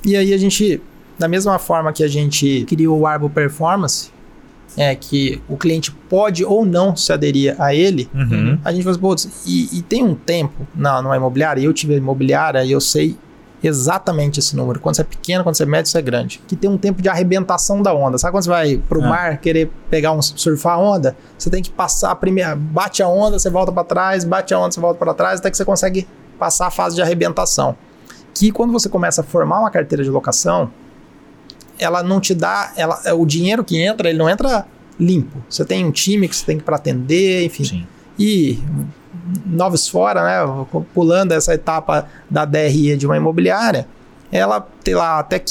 E 0.05 0.17
aí 0.17 0.33
a 0.35 0.39
gente, 0.39 0.81
da 1.19 1.29
mesma 1.29 1.59
forma 1.59 1.93
que 1.93 2.03
a 2.03 2.09
gente 2.09 2.65
criou 2.69 2.99
o 3.01 3.07
Arbo 3.07 3.31
Performance, 3.31 4.11
é 4.77 4.95
que 4.95 5.41
o 5.49 5.57
cliente 5.57 5.91
pode 6.09 6.45
ou 6.45 6.65
não 6.65 6.97
se 6.97 7.13
aderir 7.13 7.55
a 7.61 7.75
ele, 7.75 8.09
Uhum. 8.15 8.59
a 8.65 8.73
gente 8.73 8.83
falou, 8.85 9.13
assim, 9.15 9.29
putz, 9.29 9.43
e, 9.47 9.69
e 9.79 9.83
tem 9.83 10.03
um 10.03 10.15
tempo 10.15 10.67
na, 10.75 11.03
numa 11.03 11.15
imobiliária, 11.17 11.61
eu 11.61 11.73
tive 11.75 11.95
imobiliária 11.97 12.65
e 12.65 12.73
eu 12.73 12.81
sei 12.81 13.15
exatamente 13.63 14.41
esse 14.41 14.57
número. 14.57 14.81
Quando 14.81 14.97
você 14.97 15.03
é 15.03 15.05
pequeno, 15.05 15.45
quando 15.45 15.57
você 15.57 15.63
é 15.63 15.67
médio, 15.67 15.91
você 15.91 15.99
é 15.99 16.03
grande. 16.03 16.41
Que 16.49 16.57
tem 16.57 16.69
um 16.69 16.77
tempo 16.79 17.01
de 17.01 17.09
arrebentação 17.09 17.81
da 17.81 17.95
onda. 17.95 18.19
Sabe 18.19 18.33
quando 18.33 18.43
você 18.45 18.51
vai 18.51 18.77
pro 18.89 19.03
Ah. 19.05 19.09
mar 19.09 19.39
querer 19.39 19.71
pegar 19.89 20.11
um 20.13 20.21
surfar 20.23 20.75
a 20.75 20.79
onda? 20.79 21.17
Você 21.39 21.49
tem 21.49 21.63
que 21.63 21.71
passar 21.71 22.11
a 22.11 22.17
primeira, 22.17 22.57
bate 22.57 23.03
a 23.03 23.09
onda, 23.09 23.39
você 23.39 23.49
volta 23.51 23.71
para 23.71 23.85
trás, 23.85 24.25
bate 24.25 24.53
a 24.53 24.59
onda, 24.59 24.73
você 24.73 24.81
volta 24.81 24.99
para 24.99 25.15
trás, 25.15 25.39
até 25.39 25.51
que 25.51 25.57
você 25.57 25.65
consegue 25.65 26.09
passar 26.39 26.67
a 26.67 26.71
fase 26.71 26.97
de 26.97 27.03
arrebentação. 27.03 27.77
Que 28.35 28.51
quando 28.51 28.73
você 28.73 28.89
começa 28.89 29.21
a 29.21 29.25
formar 29.25 29.61
uma 29.61 29.71
carteira 29.71 30.03
de 30.03 30.11
locação, 30.11 30.71
ela 31.79 32.03
não 32.03 32.21
te 32.21 32.35
dá, 32.35 32.73
ela, 32.77 33.01
o 33.15 33.27
dinheiro 33.27 33.65
que 33.65 33.81
entra, 33.81 34.09
ele 34.09 34.19
não 34.19 34.29
entra 34.29 34.67
limpo. 34.99 35.43
Você 35.49 35.65
tem 35.65 35.85
um 35.85 35.91
time 35.91 36.29
que 36.29 36.37
você 36.37 36.45
tem 36.45 36.59
que 36.59 36.65
para 36.65 36.77
atender, 36.77 37.45
enfim. 37.45 37.65
Sim. 37.65 37.87
E 38.19 38.59
novos 39.47 39.89
fora, 39.89 40.23
né? 40.23 40.67
Pulando 40.95 41.33
essa 41.33 41.55
etapa 41.55 42.07
da 42.31 42.45
DRE 42.45 42.97
de 42.97 43.07
uma 43.07 43.17
imobiliária, 43.17 43.87
ela 44.31 44.61
tem 44.83 44.95
lá 44.95 45.19
até 45.19 45.43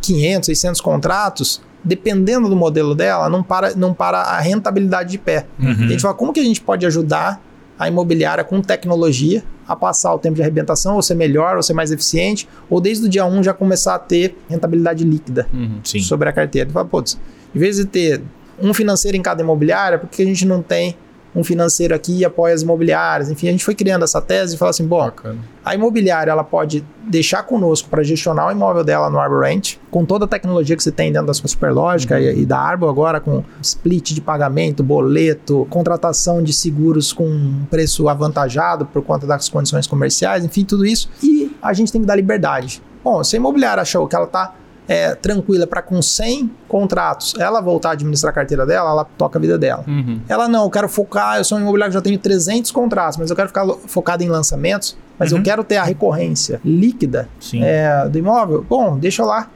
500, 0.00 0.46
600 0.46 0.80
contratos, 0.80 1.60
dependendo 1.82 2.48
do 2.48 2.56
modelo 2.56 2.94
dela, 2.94 3.28
não 3.28 3.42
para, 3.42 3.74
não 3.74 3.92
para 3.94 4.18
a 4.20 4.40
rentabilidade 4.40 5.10
de 5.10 5.18
pé. 5.18 5.46
Uhum. 5.58 5.70
A 5.70 5.88
gente 5.88 6.00
fala, 6.00 6.14
como 6.14 6.32
que 6.32 6.40
a 6.40 6.44
gente 6.44 6.60
pode 6.60 6.86
ajudar 6.86 7.40
a 7.78 7.88
imobiliária 7.88 8.42
com 8.42 8.60
tecnologia 8.60 9.42
a 9.66 9.76
passar 9.76 10.14
o 10.14 10.18
tempo 10.18 10.36
de 10.36 10.42
arrebentação, 10.42 10.96
ou 10.96 11.02
ser 11.02 11.14
melhor, 11.14 11.56
ou 11.56 11.62
ser 11.62 11.74
mais 11.74 11.92
eficiente, 11.92 12.48
ou 12.70 12.80
desde 12.80 13.06
o 13.06 13.08
dia 13.08 13.24
1 13.26 13.42
já 13.42 13.52
começar 13.52 13.94
a 13.94 13.98
ter 13.98 14.36
rentabilidade 14.48 15.04
líquida 15.04 15.46
Uhum. 15.52 15.80
Sobre 16.02 16.28
a 16.28 16.32
carteira. 16.32 16.70
Fala, 16.70 16.86
putz, 16.86 17.18
em 17.54 17.58
vez 17.58 17.76
de 17.76 17.84
ter 17.84 18.22
um 18.60 18.72
financeiro 18.74 19.16
em 19.16 19.22
cada 19.22 19.42
imobiliária, 19.42 19.98
por 19.98 20.08
que 20.08 20.22
a 20.22 20.24
gente 20.24 20.46
não 20.46 20.62
tem 20.62 20.96
um 21.34 21.44
financeiro 21.44 21.94
aqui 21.94 22.18
e 22.18 22.24
apoia 22.24 22.54
as 22.54 22.62
imobiliárias? 22.62 23.30
Enfim, 23.30 23.48
a 23.48 23.50
gente 23.50 23.64
foi 23.64 23.74
criando 23.74 24.04
essa 24.04 24.20
tese 24.20 24.54
e 24.54 24.58
falou 24.58 24.70
assim, 24.70 24.86
bom, 24.86 25.04
Bacana. 25.04 25.38
a 25.64 25.74
imobiliária 25.74 26.30
ela 26.30 26.44
pode 26.44 26.84
deixar 27.06 27.42
conosco 27.42 27.88
para 27.88 28.02
gestionar 28.02 28.48
o 28.48 28.52
imóvel 28.52 28.84
dela 28.84 29.08
no 29.08 29.18
Arbor 29.18 29.42
Rent, 29.42 29.76
com 29.90 30.04
toda 30.04 30.24
a 30.24 30.28
tecnologia 30.28 30.76
que 30.76 30.82
você 30.82 30.92
tem 30.92 31.12
dentro 31.12 31.26
da 31.26 31.34
sua 31.34 31.48
Superlógica 31.48 32.20
e, 32.20 32.42
e 32.42 32.46
da 32.46 32.58
Arbor 32.58 32.90
agora 32.90 33.20
com 33.20 33.42
split 33.62 34.12
de 34.12 34.20
pagamento, 34.20 34.82
boleto, 34.82 35.66
contratação 35.70 36.42
de 36.42 36.52
seguros 36.52 37.12
com 37.12 37.26
um 37.26 37.66
preço 37.70 38.08
avantajado 38.08 38.86
por 38.86 39.02
conta 39.02 39.26
das 39.26 39.48
condições 39.48 39.86
comerciais, 39.86 40.44
enfim, 40.44 40.64
tudo 40.64 40.84
isso. 40.84 41.08
E 41.22 41.50
a 41.62 41.72
gente 41.72 41.92
tem 41.92 42.00
que 42.00 42.06
dar 42.06 42.16
liberdade. 42.16 42.82
Bom, 43.02 43.22
se 43.24 43.36
a 43.36 43.38
imobiliária 43.38 43.80
achou 43.80 44.06
que 44.06 44.14
ela 44.14 44.26
está 44.26 44.54
é, 44.88 45.14
tranquila 45.14 45.66
para 45.66 45.82
com 45.82 46.00
100 46.00 46.50
contratos, 46.66 47.34
ela 47.38 47.60
voltar 47.60 47.90
a 47.90 47.92
administrar 47.92 48.30
a 48.30 48.34
carteira 48.34 48.64
dela, 48.64 48.90
ela 48.90 49.04
toca 49.04 49.38
a 49.38 49.40
vida 49.40 49.58
dela. 49.58 49.84
Uhum. 49.86 50.20
Ela 50.26 50.48
não, 50.48 50.64
eu 50.64 50.70
quero 50.70 50.88
focar, 50.88 51.36
eu 51.36 51.44
sou 51.44 51.58
um 51.58 51.60
imobiliário 51.60 51.92
que 51.92 51.98
já 51.98 52.02
tenho 52.02 52.18
300 52.18 52.70
contratos, 52.70 53.18
mas 53.18 53.28
eu 53.28 53.36
quero 53.36 53.48
ficar 53.48 53.66
focado 53.86 54.24
em 54.24 54.28
lançamentos, 54.28 54.96
mas 55.18 55.30
Uhum. 55.30 55.38
eu 55.38 55.44
quero 55.44 55.62
ter 55.62 55.76
a 55.76 55.84
recorrência 55.84 56.58
líquida 56.64 57.28
é, 57.62 58.08
do 58.08 58.18
imóvel. 58.18 58.64
Bom, 58.68 58.98
deixa 58.98 59.24
lá, 59.24 59.50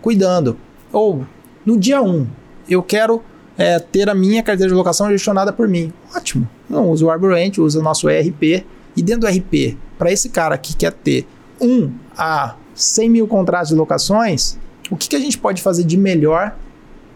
cuidando. 0.00 0.56
Ou, 0.92 1.26
no 1.66 1.78
dia 1.78 2.00
1, 2.00 2.26
eu 2.68 2.82
quero 2.82 3.22
é, 3.58 3.78
ter 3.78 4.08
a 4.08 4.14
minha 4.14 4.42
carteira 4.42 4.70
de 4.70 4.74
locação 4.74 5.10
gestionada 5.10 5.52
por 5.52 5.68
mim. 5.68 5.92
Ótimo. 6.16 6.48
Não, 6.68 6.88
usa 6.88 7.04
o 7.04 7.10
Arbor 7.10 7.34
Rent, 7.34 7.58
usa 7.58 7.78
o 7.80 7.82
nosso 7.82 8.08
ERP. 8.08 8.64
E 8.96 9.02
dentro 9.02 9.22
do 9.22 9.28
ERP, 9.28 9.76
para 9.98 10.10
esse 10.10 10.30
cara 10.30 10.56
que 10.56 10.74
quer 10.74 10.92
ter 10.92 11.26
1 11.60 11.92
a 12.16 12.54
100 12.74 13.10
mil 13.10 13.28
contratos 13.28 13.68
de 13.68 13.74
locações, 13.74 14.58
o 14.90 14.96
que, 14.96 15.08
que 15.08 15.16
a 15.16 15.20
gente 15.20 15.38
pode 15.38 15.62
fazer 15.62 15.84
de 15.84 15.96
melhor 15.96 16.54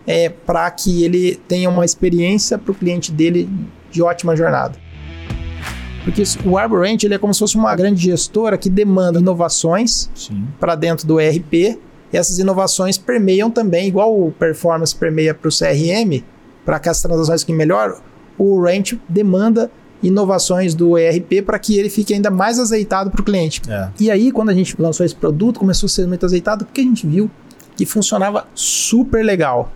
é, 0.07 0.29
para 0.29 0.71
que 0.71 1.05
ele 1.05 1.37
tenha 1.49 1.69
uma 1.69 1.85
experiência 1.85 2.59
para 2.59 2.73
o 2.73 2.75
cliente 2.75 3.11
dele 3.11 3.49
de 3.91 4.03
ótima 4.03 4.37
jornada. 4.37 4.75
Porque 6.05 6.23
o 6.45 6.59
Arbor 6.59 6.83
Ranch 6.83 7.03
ele 7.05 7.15
é 7.15 7.19
como 7.19 7.33
se 7.33 7.41
fosse 7.41 7.57
uma 7.57 7.75
grande 7.75 8.03
gestora 8.03 8.59
que 8.59 8.69
demanda 8.69 9.19
inovações 9.19 10.11
para 10.61 10.75
dentro 10.75 11.07
do 11.07 11.19
ERP. 11.19 11.79
E 12.13 12.17
essas 12.17 12.39
inovações 12.39 12.99
permeiam 12.99 13.51
também, 13.51 13.89
igual 13.89 14.15
o 14.15 14.31
performance 14.31 14.95
permeia 14.95 15.35
para 15.35 15.49
o 15.49 15.51
CRM, 15.51 16.23
para 16.65 16.79
que 16.79 16.89
as 16.89 17.01
transações 17.01 17.41
fiquem 17.41 17.57
melhor, 17.57 18.01
o 18.39 18.61
Ranch 18.63 19.01
demanda 19.09 19.71
inovações 20.03 20.75
do 20.75 20.99
ERP 20.99 21.43
para 21.45 21.59
que 21.59 21.79
ele 21.79 21.89
fique 21.89 22.13
ainda 22.13 22.31
mais 22.31 22.59
azeitado 22.59 23.11
para 23.11 23.21
o 23.21 23.25
cliente. 23.25 23.63
É. 23.69 23.89
E 23.99 24.11
aí, 24.11 24.31
quando 24.31 24.51
a 24.51 24.55
gente 24.55 24.81
lançou 24.81 25.05
esse 25.05 25.15
produto, 25.15 25.59
começou 25.59 25.87
a 25.87 25.91
ser 25.91 26.07
muito 26.07 26.27
azeitado 26.27 26.67
porque 26.67 26.83
a 26.83 26.85
gente 26.85 27.07
viu 27.07 27.31
que 27.77 27.85
funcionava 27.87 28.47
super 28.55 29.25
legal. 29.25 29.71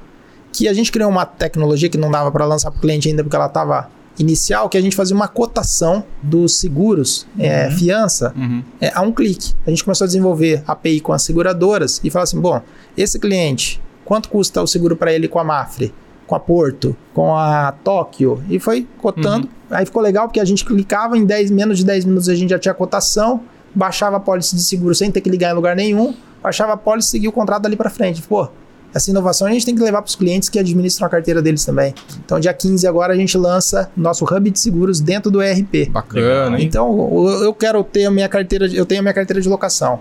Que 0.52 0.66
a 0.68 0.72
gente 0.72 0.90
criou 0.90 1.10
uma 1.10 1.26
tecnologia 1.26 1.88
que 1.88 1.98
não 1.98 2.10
dava 2.10 2.30
para 2.32 2.44
lançar 2.44 2.70
para 2.70 2.78
o 2.78 2.80
cliente 2.80 3.08
ainda 3.08 3.22
porque 3.22 3.36
ela 3.36 3.46
estava 3.46 3.90
inicial, 4.18 4.68
que 4.68 4.76
a 4.76 4.80
gente 4.80 4.96
fazia 4.96 5.14
uma 5.14 5.28
cotação 5.28 6.02
dos 6.22 6.56
seguros, 6.56 7.26
é, 7.38 7.70
fiança, 7.70 8.32
Uhum. 8.36 8.62
é, 8.80 8.90
a 8.92 9.00
um 9.02 9.12
clique. 9.12 9.54
A 9.66 9.70
gente 9.70 9.84
começou 9.84 10.04
a 10.04 10.08
desenvolver 10.08 10.62
API 10.66 11.00
com 11.00 11.12
as 11.12 11.22
seguradoras 11.22 12.00
e 12.02 12.10
falar 12.10 12.24
assim: 12.24 12.40
bom, 12.40 12.60
esse 12.96 13.18
cliente, 13.18 13.80
quanto 14.04 14.28
custa 14.28 14.60
o 14.60 14.66
seguro 14.66 14.96
para 14.96 15.12
ele 15.12 15.28
com 15.28 15.38
a 15.38 15.44
Mafre, 15.44 15.94
com 16.26 16.34
a 16.34 16.40
Porto, 16.40 16.96
com 17.14 17.36
a 17.36 17.72
Tóquio? 17.84 18.42
E 18.50 18.58
foi 18.58 18.88
cotando. 18.98 19.48
Aí 19.70 19.84
ficou 19.86 20.02
legal 20.02 20.26
porque 20.26 20.40
a 20.40 20.44
gente 20.44 20.64
clicava 20.64 21.16
em 21.16 21.24
10, 21.24 21.50
menos 21.52 21.78
de 21.78 21.84
10 21.84 22.04
minutos 22.06 22.28
a 22.28 22.34
gente 22.34 22.50
já 22.50 22.58
tinha 22.58 22.74
cotação, 22.74 23.42
baixava 23.72 24.16
a 24.16 24.20
pólice 24.20 24.56
de 24.56 24.62
seguro 24.62 24.94
sem 24.96 25.10
ter 25.12 25.20
que 25.20 25.30
ligar 25.30 25.52
em 25.52 25.54
lugar 25.54 25.76
nenhum, 25.76 26.12
baixava 26.42 26.72
a 26.72 26.76
pólice 26.76 27.08
e 27.08 27.10
seguia 27.12 27.30
o 27.30 27.32
contrato 27.32 27.62
dali 27.62 27.76
para 27.76 27.90
frente. 27.90 28.22
Pô, 28.22 28.48
essa 28.94 29.10
inovação 29.10 29.46
a 29.46 29.50
gente 29.50 29.66
tem 29.66 29.74
que 29.74 29.82
levar 29.82 30.00
para 30.00 30.08
os 30.08 30.16
clientes 30.16 30.48
que 30.48 30.58
administram 30.58 31.06
a 31.06 31.10
carteira 31.10 31.42
deles 31.42 31.64
também. 31.64 31.94
Então, 32.24 32.40
dia 32.40 32.54
15 32.54 32.86
agora 32.86 33.12
a 33.12 33.16
gente 33.16 33.36
lança 33.36 33.90
nosso 33.96 34.24
hub 34.24 34.50
de 34.50 34.58
seguros 34.58 35.00
dentro 35.00 35.30
do 35.30 35.42
ERP. 35.42 35.90
Bacana, 35.90 36.58
hein? 36.58 36.66
Então, 36.66 37.42
eu 37.42 37.52
quero 37.52 37.84
ter 37.84 38.06
a 38.06 38.10
minha 38.10 38.28
carteira, 38.28 38.66
eu 38.66 38.86
tenho 38.86 39.00
a 39.00 39.02
minha 39.02 39.14
carteira 39.14 39.40
de 39.40 39.48
locação. 39.48 40.00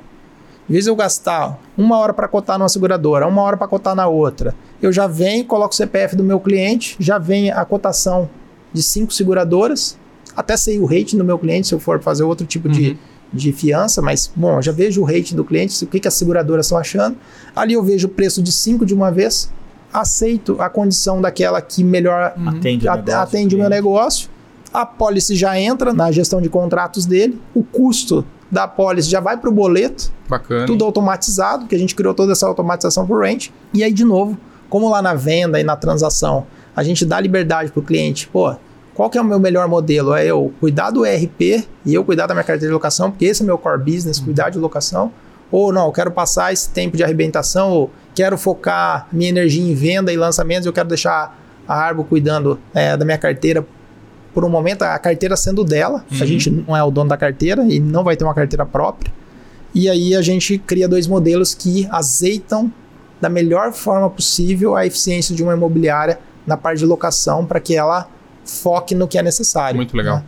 Em 0.69 0.73
vez 0.73 0.83
de 0.85 0.89
eu 0.89 0.95
gastar 0.95 1.57
uma 1.77 1.97
hora 1.97 2.13
para 2.13 2.27
cotar 2.27 2.57
numa 2.57 2.67
seguradora, 2.67 3.25
uma 3.27 3.41
hora 3.41 3.55
para 3.55 3.67
cotar 3.67 3.95
na 3.95 4.07
outra, 4.07 4.53
eu 4.81 4.91
já 4.91 5.07
venho, 5.07 5.45
coloco 5.45 5.73
o 5.73 5.77
CPF 5.77 6.15
do 6.15 6.23
meu 6.23 6.39
cliente, 6.39 6.95
já 6.99 7.17
vem 7.17 7.51
a 7.51 7.63
cotação 7.63 8.29
de 8.73 8.83
cinco 8.83 9.13
seguradoras, 9.13 9.97
até 10.35 10.57
sei 10.57 10.79
o 10.79 10.85
rating 10.85 11.17
do 11.17 11.23
meu 11.23 11.39
cliente 11.39 11.67
se 11.67 11.73
eu 11.73 11.79
for 11.79 12.01
fazer 12.01 12.23
outro 12.23 12.45
tipo 12.45 12.67
de, 12.67 12.97
de 13.33 13.51
fiança, 13.51 14.01
mas 14.01 14.31
bom, 14.35 14.55
eu 14.57 14.61
já 14.61 14.71
vejo 14.71 15.01
o 15.01 15.05
rating 15.05 15.35
do 15.35 15.43
cliente, 15.43 15.83
o 15.83 15.87
que, 15.87 15.99
que 15.99 16.07
as 16.07 16.13
seguradoras 16.13 16.65
estão 16.65 16.77
achando. 16.77 17.17
Ali 17.55 17.73
eu 17.73 17.83
vejo 17.83 18.07
o 18.07 18.09
preço 18.09 18.41
de 18.41 18.51
cinco 18.51 18.85
de 18.85 18.93
uma 18.93 19.11
vez, 19.11 19.51
aceito 19.91 20.57
a 20.61 20.69
condição 20.69 21.21
daquela 21.21 21.61
que 21.61 21.83
melhor 21.83 22.33
Atende 22.47 22.87
o 22.87 22.91
at- 22.91 22.97
negócio 23.05 23.19
atende 23.21 23.55
o 23.55 23.59
meu 23.59 23.69
negócio. 23.69 24.29
A 24.73 24.85
pólice 24.85 25.35
já 25.35 25.59
entra 25.59 25.93
na 25.93 26.11
gestão 26.11 26.41
de 26.41 26.49
contratos 26.49 27.05
dele, 27.05 27.39
o 27.55 27.63
custo 27.63 28.25
da 28.51 28.67
pólice 28.67 29.09
já 29.09 29.19
vai 29.19 29.37
para 29.37 29.49
o 29.49 29.53
boleto, 29.53 30.11
Bacana. 30.29 30.65
tudo 30.65 30.83
automatizado, 30.85 31.65
que 31.67 31.75
a 31.75 31.79
gente 31.79 31.95
criou 31.95 32.13
toda 32.13 32.31
essa 32.33 32.47
automatização 32.47 33.05
para 33.07 33.15
o 33.15 33.19
Range. 33.19 33.51
E 33.73 33.83
aí, 33.83 33.91
de 33.91 34.03
novo, 34.05 34.37
como 34.69 34.89
lá 34.89 35.01
na 35.01 35.13
venda 35.13 35.59
e 35.59 35.63
na 35.63 35.75
transação, 35.75 36.45
a 36.75 36.83
gente 36.83 37.05
dá 37.05 37.19
liberdade 37.19 37.71
para 37.71 37.79
o 37.79 37.83
cliente, 37.83 38.27
pô, 38.27 38.55
qual 38.97 39.11
que 39.11 39.17
é 39.19 39.21
o 39.21 39.23
meu 39.23 39.39
melhor 39.39 39.67
modelo? 39.67 40.15
É 40.15 40.25
eu 40.25 40.51
cuidar 40.59 40.89
do 40.89 41.05
ERP 41.05 41.67
e 41.85 41.93
eu 41.93 42.03
cuidar 42.03 42.25
da 42.25 42.33
minha 42.33 42.43
carteira 42.43 42.69
de 42.69 42.73
locação, 42.73 43.11
porque 43.11 43.25
esse 43.25 43.43
é 43.43 43.43
o 43.43 43.45
meu 43.45 43.55
core 43.55 43.77
business, 43.77 44.19
cuidar 44.19 44.49
de 44.49 44.57
locação. 44.57 45.11
Ou 45.51 45.71
não, 45.71 45.85
eu 45.85 45.91
quero 45.91 46.09
passar 46.09 46.51
esse 46.51 46.71
tempo 46.71 46.97
de 46.97 47.03
arrebentação, 47.03 47.69
ou 47.69 47.91
quero 48.15 48.39
focar 48.39 49.07
minha 49.11 49.29
energia 49.29 49.61
em 49.61 49.75
venda 49.75 50.11
e 50.11 50.17
lançamentos, 50.17 50.65
eu 50.65 50.73
quero 50.73 50.89
deixar 50.89 51.39
a 51.67 51.75
Arbo 51.75 52.05
cuidando 52.05 52.59
é, 52.73 52.97
da 52.97 53.05
minha 53.05 53.19
carteira 53.19 53.63
por 54.33 54.43
um 54.43 54.49
momento, 54.49 54.81
a 54.81 54.97
carteira 54.97 55.37
sendo 55.37 55.63
dela. 55.63 56.03
A 56.19 56.25
gente 56.25 56.49
não 56.49 56.75
é 56.75 56.83
o 56.83 56.89
dono 56.89 57.07
da 57.07 57.17
carteira 57.17 57.63
e 57.69 57.79
não 57.79 58.03
vai 58.03 58.17
ter 58.17 58.23
uma 58.23 58.33
carteira 58.33 58.65
própria. 58.65 59.13
E 59.75 59.87
aí 59.87 60.15
a 60.15 60.23
gente 60.23 60.57
cria 60.57 60.87
dois 60.87 61.05
modelos 61.05 61.53
que 61.53 61.87
azeitam 61.91 62.73
da 63.21 63.29
melhor 63.29 63.73
forma 63.73 64.09
possível 64.09 64.75
a 64.75 64.87
eficiência 64.87 65.35
de 65.35 65.43
uma 65.43 65.53
imobiliária 65.53 66.17
na 66.47 66.57
parte 66.57 66.79
de 66.79 66.85
locação 66.87 67.45
para 67.45 67.59
que 67.59 67.75
ela 67.75 68.16
foque 68.47 68.95
no 68.95 69.07
que 69.07 69.17
é 69.17 69.23
necessário. 69.23 69.77
Muito 69.77 69.95
legal. 69.95 70.17
né? 70.17 70.23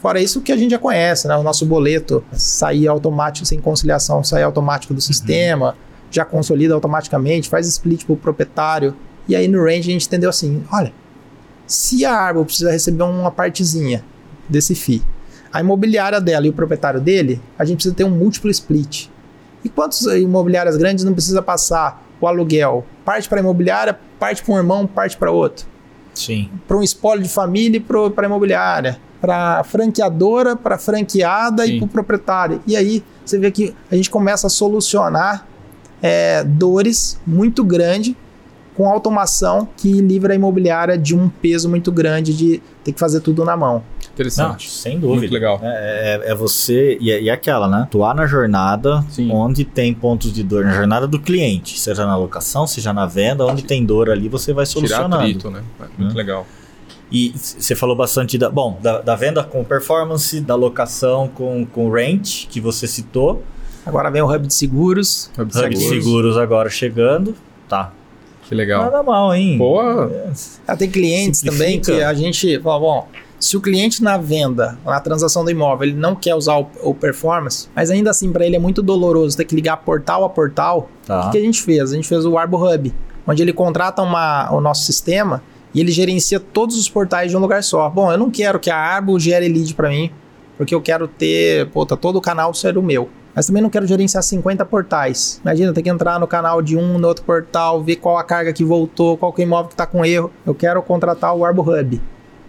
Fora 0.00 0.20
isso, 0.20 0.40
que 0.40 0.52
a 0.52 0.56
gente 0.56 0.70
já 0.70 0.78
conhece, 0.78 1.26
né? 1.26 1.36
O 1.36 1.42
nosso 1.42 1.66
boleto 1.66 2.24
sair 2.32 2.86
automático, 2.86 3.44
sem 3.44 3.60
conciliação, 3.60 4.22
sair 4.22 4.44
automático 4.44 4.94
do 4.94 5.00
sistema, 5.00 5.76
já 6.10 6.24
consolida 6.24 6.72
automaticamente, 6.72 7.48
faz 7.48 7.66
split 7.66 8.04
para 8.04 8.12
o 8.12 8.16
proprietário. 8.16 8.96
E 9.28 9.34
aí 9.34 9.48
no 9.48 9.62
range 9.62 9.90
a 9.90 9.92
gente 9.92 10.06
entendeu 10.06 10.30
assim: 10.30 10.62
olha, 10.72 10.92
se 11.66 12.04
a 12.04 12.14
Arbo 12.14 12.44
precisa 12.44 12.70
receber 12.70 13.02
uma 13.02 13.30
partezinha 13.30 14.04
desse 14.48 14.74
FII, 14.74 15.02
a 15.52 15.60
imobiliária 15.60 16.20
dela 16.20 16.46
e 16.46 16.50
o 16.50 16.52
proprietário 16.52 17.00
dele, 17.00 17.40
a 17.58 17.64
gente 17.64 17.78
precisa 17.78 17.94
ter 17.94 18.04
um 18.04 18.10
múltiplo 18.10 18.50
split. 18.50 19.08
E 19.64 19.68
quantas 19.68 20.02
imobiliárias 20.02 20.76
grandes 20.76 21.04
não 21.04 21.12
precisa 21.12 21.42
passar 21.42 22.06
o 22.20 22.28
aluguel? 22.28 22.86
Parte 23.04 23.28
para 23.28 23.40
a 23.40 23.42
imobiliária, 23.42 23.98
parte 24.20 24.44
para 24.44 24.54
um 24.54 24.58
irmão, 24.58 24.86
parte 24.86 25.16
para 25.16 25.32
outro 25.32 25.66
Sim. 26.18 26.50
para 26.66 26.76
um 26.76 26.82
espólio 26.82 27.22
de 27.22 27.28
família 27.28 27.78
e 27.78 27.80
para 27.80 28.24
a 28.24 28.26
imobiliária, 28.26 28.98
para 29.20 29.62
franqueadora, 29.64 30.56
para 30.56 30.78
franqueada 30.78 31.64
Sim. 31.64 31.72
e 31.72 31.78
para 31.78 31.86
o 31.86 31.88
proprietário. 31.88 32.60
E 32.66 32.76
aí 32.76 33.02
você 33.24 33.38
vê 33.38 33.50
que 33.50 33.74
a 33.90 33.94
gente 33.94 34.10
começa 34.10 34.46
a 34.46 34.50
solucionar 34.50 35.46
é, 36.02 36.44
dores 36.44 37.20
muito 37.26 37.64
grande 37.64 38.16
com 38.74 38.88
automação 38.88 39.68
que 39.76 40.00
livra 40.00 40.32
a 40.32 40.36
imobiliária 40.36 40.96
de 40.96 41.16
um 41.16 41.28
peso 41.28 41.68
muito 41.68 41.90
grande 41.90 42.32
de 42.32 42.62
ter 42.84 42.92
que 42.92 43.00
fazer 43.00 43.20
tudo 43.20 43.44
na 43.44 43.56
mão. 43.56 43.82
Não, 44.18 44.24
Interessante. 44.26 44.70
sem 44.70 44.98
dúvida. 44.98 45.20
Muito 45.20 45.32
legal. 45.32 45.60
É, 45.62 46.20
é- 46.26 46.30
é 46.32 46.34
você. 46.34 46.98
E, 47.00 47.10
é- 47.12 47.22
e 47.22 47.28
é 47.28 47.32
aquela, 47.32 47.68
né? 47.68 47.82
Atuar 47.82 48.14
na 48.14 48.26
jornada 48.26 49.04
Sim. 49.10 49.30
onde 49.30 49.64
tem 49.64 49.94
pontos 49.94 50.32
de 50.32 50.42
dor, 50.42 50.64
na 50.64 50.72
jornada 50.74 51.06
do 51.06 51.20
cliente, 51.20 51.78
seja 51.78 52.04
na 52.04 52.16
locação, 52.16 52.66
seja 52.66 52.92
na 52.92 53.06
venda, 53.06 53.46
onde 53.46 53.62
tem 53.64 53.84
dor 53.84 54.10
ali, 54.10 54.28
você 54.28 54.52
vai 54.52 54.64
Tirar 54.66 54.72
solucionando. 54.88 55.16
atrito, 55.16 55.50
né? 55.50 55.62
Muito 55.96 56.14
Né? 56.14 56.18
legal. 56.18 56.46
E 57.10 57.32
você 57.34 57.74
falou 57.74 57.96
bastante 57.96 58.36
da, 58.36 58.50
bom, 58.50 58.78
da, 58.82 59.00
da 59.00 59.14
venda 59.16 59.42
com 59.42 59.64
performance, 59.64 60.40
da 60.40 60.54
locação 60.54 61.26
com, 61.28 61.64
com 61.64 61.90
rent, 61.90 62.46
que 62.48 62.60
você 62.60 62.86
citou. 62.86 63.42
Agora 63.86 64.10
vem 64.10 64.20
o 64.20 64.30
hub 64.30 64.46
de 64.46 64.52
seguros. 64.52 65.30
Hub 65.38 65.50
de 65.50 65.58
Hub 65.58 65.68
de 65.70 65.78
seguros. 65.80 66.04
seguros 66.04 66.36
agora 66.36 66.68
chegando. 66.68 67.34
Tá. 67.66 67.92
Que 68.46 68.54
legal. 68.54 68.82
Nada 68.84 69.02
mal, 69.02 69.34
hein? 69.34 69.56
Pô, 69.56 69.80
Ah, 70.66 70.76
tem 70.76 70.90
clientes 70.90 71.40
também 71.40 71.72
Simplifica. 71.76 71.96
que 71.98 72.02
a 72.02 72.12
gente 72.14 72.58
fala, 72.60 72.78
bom, 72.80 73.08
se 73.38 73.56
o 73.56 73.60
cliente 73.60 74.02
na 74.02 74.16
venda, 74.18 74.78
na 74.84 74.98
transação 75.00 75.44
do 75.44 75.50
imóvel, 75.50 75.88
ele 75.88 75.96
não 75.96 76.14
quer 76.16 76.34
usar 76.34 76.58
o, 76.58 76.66
o 76.82 76.94
performance, 76.94 77.68
mas 77.74 77.90
ainda 77.90 78.10
assim 78.10 78.32
para 78.32 78.44
ele 78.44 78.56
é 78.56 78.58
muito 78.58 78.82
doloroso 78.82 79.36
ter 79.36 79.44
que 79.44 79.54
ligar 79.54 79.76
portal 79.78 80.24
a 80.24 80.28
portal, 80.28 80.88
o 81.04 81.06
Tá. 81.06 81.22
que, 81.24 81.30
que 81.32 81.38
a 81.38 81.40
gente 81.40 81.62
fez? 81.62 81.92
A 81.92 81.94
gente 81.94 82.08
fez 82.08 82.24
o 82.26 82.36
Arbo 82.36 82.56
Hub, 82.56 82.92
onde 83.26 83.42
ele 83.42 83.52
contrata 83.52 84.02
uma, 84.02 84.52
o 84.52 84.60
nosso 84.60 84.84
sistema 84.84 85.42
e 85.74 85.80
ele 85.80 85.92
gerencia 85.92 86.40
todos 86.40 86.76
os 86.78 86.88
portais 86.88 87.30
de 87.30 87.36
um 87.36 87.40
lugar 87.40 87.62
só. 87.62 87.88
Bom, 87.88 88.10
eu 88.10 88.18
não 88.18 88.30
quero 88.30 88.58
que 88.58 88.70
a 88.70 88.76
Arbo 88.76 89.18
gere 89.20 89.48
lead 89.48 89.74
para 89.74 89.88
mim, 89.90 90.10
porque 90.56 90.74
eu 90.74 90.80
quero 90.82 91.06
ter, 91.06 91.68
pô, 91.70 91.86
tá 91.86 91.96
todo 91.96 92.16
o 92.16 92.20
canal 92.20 92.52
ser 92.54 92.76
o 92.76 92.82
meu. 92.82 93.08
Mas 93.34 93.46
também 93.46 93.62
não 93.62 93.70
quero 93.70 93.86
gerenciar 93.86 94.20
50 94.24 94.64
portais. 94.64 95.40
Imagina, 95.44 95.72
ter 95.72 95.82
que 95.82 95.88
entrar 95.88 96.18
no 96.18 96.26
canal 96.26 96.60
de 96.60 96.76
um, 96.76 96.98
no 96.98 97.06
outro 97.06 97.22
portal, 97.22 97.80
ver 97.84 97.96
qual 97.96 98.18
a 98.18 98.24
carga 98.24 98.52
que 98.52 98.64
voltou, 98.64 99.16
qual 99.16 99.32
que 99.32 99.42
é 99.42 99.44
o 99.44 99.46
imóvel 99.46 99.68
que 99.68 99.74
está 99.74 99.86
com 99.86 100.04
erro. 100.04 100.32
Eu 100.44 100.54
quero 100.56 100.82
contratar 100.82 101.36
o 101.36 101.44
Arbo 101.44 101.62
Hub. 101.62 102.00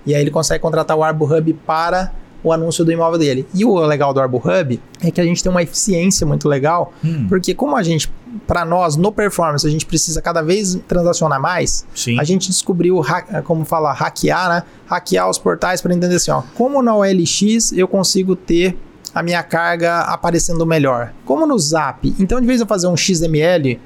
E 0.10 0.16
aí 0.16 0.22
ele 0.22 0.32
consegue 0.32 0.62
contratar 0.62 0.98
o 0.98 1.04
Arbo 1.04 1.26
Hub 1.26 1.54
para 1.66 2.12
o 2.44 2.54
anúncio 2.54 2.86
do 2.86 2.92
imóvel 2.92 3.20
dele. 3.20 3.46
E 3.54 3.66
o 3.66 3.78
legal 3.80 4.14
do 4.14 4.20
Arbo 4.20 4.38
Hub 4.38 4.80
é 5.02 5.12
que 5.12 5.20
a 5.20 5.24
gente 5.24 5.44
tem 5.44 5.52
uma 5.52 5.62
eficiência 5.62 6.26
muito 6.26 6.48
legal, 6.48 6.94
Hum, 7.04 7.28
porque 7.28 7.54
como 7.54 7.76
a 7.76 7.84
gente, 7.84 8.10
para 8.48 8.64
nós, 8.64 8.96
no 8.96 9.12
performance, 9.12 9.68
a 9.68 9.70
gente 9.70 9.86
precisa 9.86 10.22
cada 10.22 10.42
vez 10.42 10.80
transacionar 10.88 11.42
mais, 11.42 11.86
sim. 11.94 12.20
a 12.20 12.24
gente 12.24 12.48
descobriu, 12.50 13.02
como 13.44 13.66
fala, 13.66 13.92
hackear, 13.92 14.50
né? 14.50 14.64
Hackear 14.88 15.30
os 15.30 15.38
portais 15.38 15.82
para 15.82 15.94
entender 15.94 16.16
assim, 16.16 16.32
ó, 16.32 16.42
como 16.56 16.82
na 16.82 16.96
OLX 16.96 17.74
eu 17.74 17.88
consigo 17.88 18.36
ter 18.36 18.78
a 19.14 19.24
minha 19.24 19.42
carga 19.44 20.02
aparecendo 20.02 20.66
melhor. 20.66 21.12
Como 21.26 21.46
no 21.46 21.58
Zap. 21.58 22.14
Então, 22.20 22.40
de 22.40 22.46
vez 22.48 22.62
eu 22.62 22.68
fazer 22.68 22.88
um 22.88 22.96
XML 22.96 23.80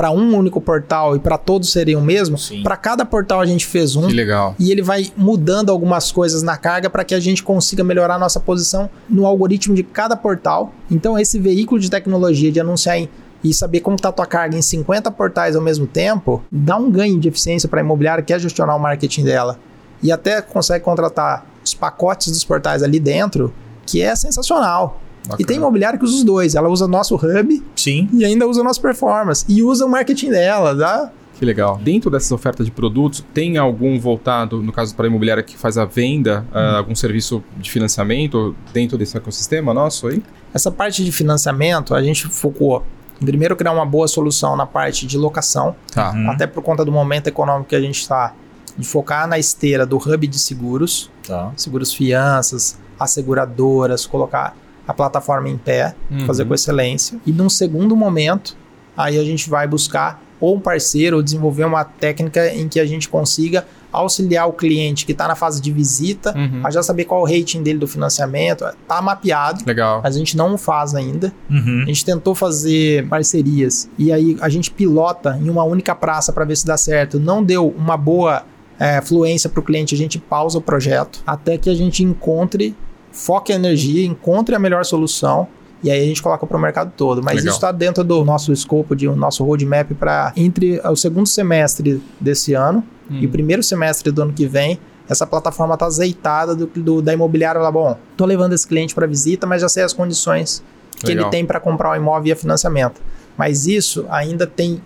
para 0.00 0.10
um 0.10 0.34
único 0.34 0.62
portal 0.62 1.14
e 1.14 1.18
para 1.18 1.36
todos 1.36 1.70
serem 1.70 1.94
o 1.94 2.00
mesmo, 2.00 2.38
para 2.62 2.74
cada 2.74 3.04
portal 3.04 3.38
a 3.38 3.44
gente 3.44 3.66
fez 3.66 3.96
um 3.96 4.06
que 4.08 4.14
legal. 4.14 4.54
e 4.58 4.72
ele 4.72 4.80
vai 4.80 5.12
mudando 5.14 5.68
algumas 5.70 6.10
coisas 6.10 6.42
na 6.42 6.56
carga 6.56 6.88
para 6.88 7.04
que 7.04 7.14
a 7.14 7.20
gente 7.20 7.42
consiga 7.42 7.84
melhorar 7.84 8.14
a 8.14 8.18
nossa 8.18 8.40
posição 8.40 8.88
no 9.10 9.26
algoritmo 9.26 9.74
de 9.74 9.82
cada 9.82 10.16
portal. 10.16 10.72
Então, 10.90 11.18
esse 11.18 11.38
veículo 11.38 11.78
de 11.78 11.90
tecnologia 11.90 12.50
de 12.50 12.58
anunciar 12.58 12.96
em- 12.98 13.10
e 13.44 13.52
saber 13.52 13.80
como 13.80 13.96
está 13.96 14.08
a 14.08 14.12
tua 14.12 14.24
carga 14.24 14.56
em 14.56 14.62
50 14.62 15.10
portais 15.10 15.54
ao 15.54 15.60
mesmo 15.60 15.86
tempo, 15.86 16.42
dá 16.50 16.78
um 16.78 16.90
ganho 16.90 17.20
de 17.20 17.28
eficiência 17.28 17.68
para 17.68 17.82
a 17.82 17.84
imobiliária 17.84 18.22
que 18.24 18.32
quer 18.32 18.40
gestionar 18.40 18.74
o 18.76 18.80
marketing 18.80 19.24
dela. 19.24 19.58
E 20.02 20.10
até 20.10 20.40
consegue 20.40 20.82
contratar 20.82 21.44
os 21.62 21.74
pacotes 21.74 22.28
dos 22.32 22.42
portais 22.42 22.82
ali 22.82 22.98
dentro, 22.98 23.52
que 23.84 24.00
é 24.00 24.16
sensacional. 24.16 24.98
E 25.34 25.36
tem 25.38 25.56
Bacana. 25.56 25.56
imobiliária 25.58 25.98
que 25.98 26.04
usa 26.04 26.14
os 26.16 26.24
dois. 26.24 26.54
Ela 26.54 26.68
usa 26.68 26.86
nosso 26.88 27.14
hub 27.16 27.62
Sim. 27.76 28.08
e 28.12 28.24
ainda 28.24 28.46
usa 28.46 28.62
nosso 28.62 28.80
performance. 28.80 29.44
E 29.48 29.62
usa 29.62 29.84
o 29.86 29.88
marketing 29.88 30.30
dela, 30.30 30.74
dá? 30.74 31.10
Que 31.38 31.44
legal. 31.46 31.78
Dentro 31.82 32.10
dessas 32.10 32.30
ofertas 32.32 32.66
de 32.66 32.72
produtos, 32.72 33.24
tem 33.32 33.56
algum 33.56 33.98
voltado, 33.98 34.62
no 34.62 34.72
caso 34.72 34.94
para 34.94 35.06
a 35.06 35.08
imobiliária 35.08 35.42
que 35.42 35.56
faz 35.56 35.78
a 35.78 35.86
venda, 35.86 36.44
uh, 36.52 36.76
algum 36.76 36.94
serviço 36.94 37.42
de 37.56 37.70
financiamento 37.70 38.54
dentro 38.74 38.98
desse 38.98 39.16
ecossistema 39.16 39.72
nosso 39.72 40.08
aí? 40.08 40.22
Essa 40.52 40.70
parte 40.70 41.02
de 41.02 41.10
financiamento, 41.10 41.94
a 41.94 42.02
gente 42.02 42.26
focou 42.26 42.84
primeiro 43.24 43.56
criar 43.56 43.72
uma 43.72 43.86
boa 43.86 44.06
solução 44.08 44.54
na 44.56 44.66
parte 44.66 45.06
de 45.06 45.16
locação, 45.16 45.74
Tá. 45.94 46.10
Uhum. 46.12 46.30
até 46.30 46.46
por 46.46 46.62
conta 46.62 46.84
do 46.84 46.92
momento 46.92 47.26
econômico 47.28 47.70
que 47.70 47.76
a 47.76 47.80
gente 47.80 48.00
está, 48.00 48.34
de 48.76 48.86
focar 48.86 49.26
na 49.26 49.38
esteira 49.38 49.86
do 49.86 49.96
hub 49.96 50.26
de 50.26 50.38
seguros, 50.38 51.10
Tá. 51.26 51.52
seguros 51.56 51.92
fianças, 51.94 52.78
asseguradoras, 52.98 54.06
colocar 54.06 54.54
a 54.90 54.94
plataforma 54.94 55.48
em 55.48 55.56
pé, 55.56 55.94
Uhum. 56.10 56.26
fazer 56.26 56.44
com 56.44 56.54
excelência. 56.54 57.18
E 57.26 57.32
num 57.32 57.48
segundo 57.48 57.94
momento, 57.96 58.56
aí 58.96 59.18
a 59.18 59.24
gente 59.24 59.48
vai 59.48 59.66
buscar 59.66 60.22
ou 60.40 60.56
um 60.56 60.60
parceiro 60.60 61.16
ou 61.16 61.22
desenvolver 61.22 61.64
uma 61.64 61.84
técnica 61.84 62.48
em 62.54 62.66
que 62.66 62.80
a 62.80 62.86
gente 62.86 63.08
consiga 63.08 63.66
auxiliar 63.92 64.48
o 64.48 64.52
cliente 64.52 65.04
que 65.04 65.12
está 65.12 65.26
na 65.28 65.34
fase 65.34 65.60
de 65.60 65.70
visita 65.72 66.32
Uhum. 66.36 66.60
a 66.64 66.70
já 66.70 66.82
saber 66.82 67.04
qual 67.04 67.20
o 67.22 67.24
rating 67.24 67.62
dele 67.62 67.78
do 67.78 67.86
financiamento. 67.88 68.64
Está 68.64 69.02
mapeado, 69.02 69.62
Legal. 69.66 70.00
mas 70.02 70.14
a 70.14 70.18
gente 70.18 70.36
não 70.36 70.56
faz 70.56 70.94
ainda. 70.94 71.32
Uhum. 71.50 71.82
A 71.82 71.86
gente 71.86 72.04
tentou 72.04 72.34
fazer 72.34 73.06
parcerias 73.08 73.88
e 73.98 74.12
aí 74.12 74.36
a 74.40 74.48
gente 74.48 74.70
pilota 74.70 75.38
em 75.42 75.50
uma 75.50 75.64
única 75.64 75.94
praça 75.94 76.32
para 76.32 76.44
ver 76.44 76.56
se 76.56 76.64
dá 76.66 76.76
certo. 76.76 77.18
Não 77.20 77.42
deu 77.44 77.68
uma 77.76 77.96
boa 77.96 78.44
é, 78.78 79.00
fluência 79.02 79.50
para 79.50 79.60
o 79.60 79.62
cliente, 79.62 79.94
a 79.94 79.98
gente 79.98 80.18
pausa 80.18 80.56
o 80.56 80.62
projeto 80.62 81.20
até 81.26 81.58
que 81.58 81.68
a 81.68 81.74
gente 81.74 82.02
encontre, 82.02 82.74
foque 83.12 83.52
a 83.52 83.56
energia, 83.56 84.04
encontre 84.06 84.54
a 84.54 84.58
melhor 84.58 84.84
solução. 84.84 85.46
E 85.82 85.90
aí 85.90 85.98
a 86.02 86.04
gente 86.04 86.22
coloca 86.22 86.46
para 86.46 86.56
o 86.56 86.60
mercado 86.60 86.92
todo. 86.96 87.22
Mas 87.22 87.36
Legal. 87.36 87.48
isso 87.48 87.56
está 87.56 87.72
dentro 87.72 88.04
do 88.04 88.22
nosso 88.24 88.52
escopo, 88.52 88.94
de 88.94 89.08
o 89.08 89.16
nosso 89.16 89.42
roadmap 89.44 89.90
para 89.94 90.32
entre 90.36 90.78
o 90.84 90.94
segundo 90.94 91.26
semestre 91.26 92.02
desse 92.20 92.52
ano 92.52 92.84
e 93.10 93.24
o 93.24 93.28
Hum. 93.28 93.32
primeiro 93.32 93.62
semestre 93.62 94.10
do 94.12 94.22
ano 94.22 94.32
que 94.32 94.46
vem. 94.46 94.78
Essa 95.08 95.26
plataforma 95.26 95.74
está 95.74 95.86
azeitada 95.86 96.54
do, 96.54 96.66
do- 96.66 97.00
da 97.02 97.12
imobiliária. 97.14 97.60
Lá, 97.60 97.72
bom, 97.72 97.96
tô 98.16 98.24
levando 98.26 98.52
esse 98.52 98.66
cliente 98.68 98.94
para 98.94 99.06
visita, 99.06 99.46
mas 99.46 99.62
já 99.62 99.68
sei 99.68 99.82
as 99.82 99.92
condições 99.92 100.62
que 100.98 101.06
Legal. 101.06 101.24
ele 101.24 101.30
tem 101.30 101.46
para 101.46 101.58
comprar 101.58 101.92
o 101.92 101.96
imóvel 101.96 102.24
via 102.24 102.36
financiamento. 102.36 103.00
Mas 103.36 103.66
isso 103.66 104.04
ainda 104.10 104.46
tem 104.46 104.80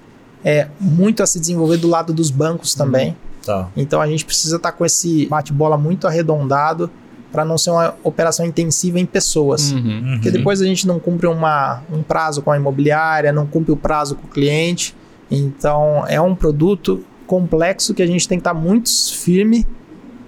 é, 0.44 0.68
muito 0.80 1.22
a 1.22 1.26
se 1.26 1.40
desenvolver 1.40 1.78
do 1.78 1.88
lado 1.88 2.12
dos 2.12 2.30
bancos 2.30 2.72
também. 2.74 3.16
Tá. 3.44 3.68
Então 3.76 4.00
a 4.00 4.06
gente 4.06 4.24
precisa 4.24 4.56
estar 4.56 4.72
com 4.72 4.84
esse 4.86 5.26
bate-bola 5.26 5.76
muito 5.76 6.06
arredondado 6.06 6.88
para 7.34 7.44
não 7.44 7.58
ser 7.58 7.70
uma 7.70 7.96
operação 8.04 8.46
intensiva 8.46 9.00
em 9.00 9.04
pessoas. 9.04 9.72
Uhum. 9.72 10.12
Porque 10.14 10.30
depois 10.30 10.62
a 10.62 10.64
gente 10.64 10.86
não 10.86 11.00
cumpre 11.00 11.26
uma, 11.26 11.82
um 11.92 12.00
prazo 12.00 12.40
com 12.42 12.52
a 12.52 12.56
imobiliária, 12.56 13.32
não 13.32 13.44
cumpre 13.44 13.72
o 13.72 13.76
prazo 13.76 14.14
com 14.14 14.24
o 14.28 14.30
cliente. 14.30 14.94
Então 15.28 16.04
é 16.06 16.20
um 16.20 16.32
produto 16.32 17.04
complexo 17.26 17.92
que 17.92 18.02
a 18.02 18.06
gente 18.06 18.28
tem 18.28 18.38
que 18.38 18.42
estar 18.42 18.54
muito 18.54 18.88
firme 19.12 19.66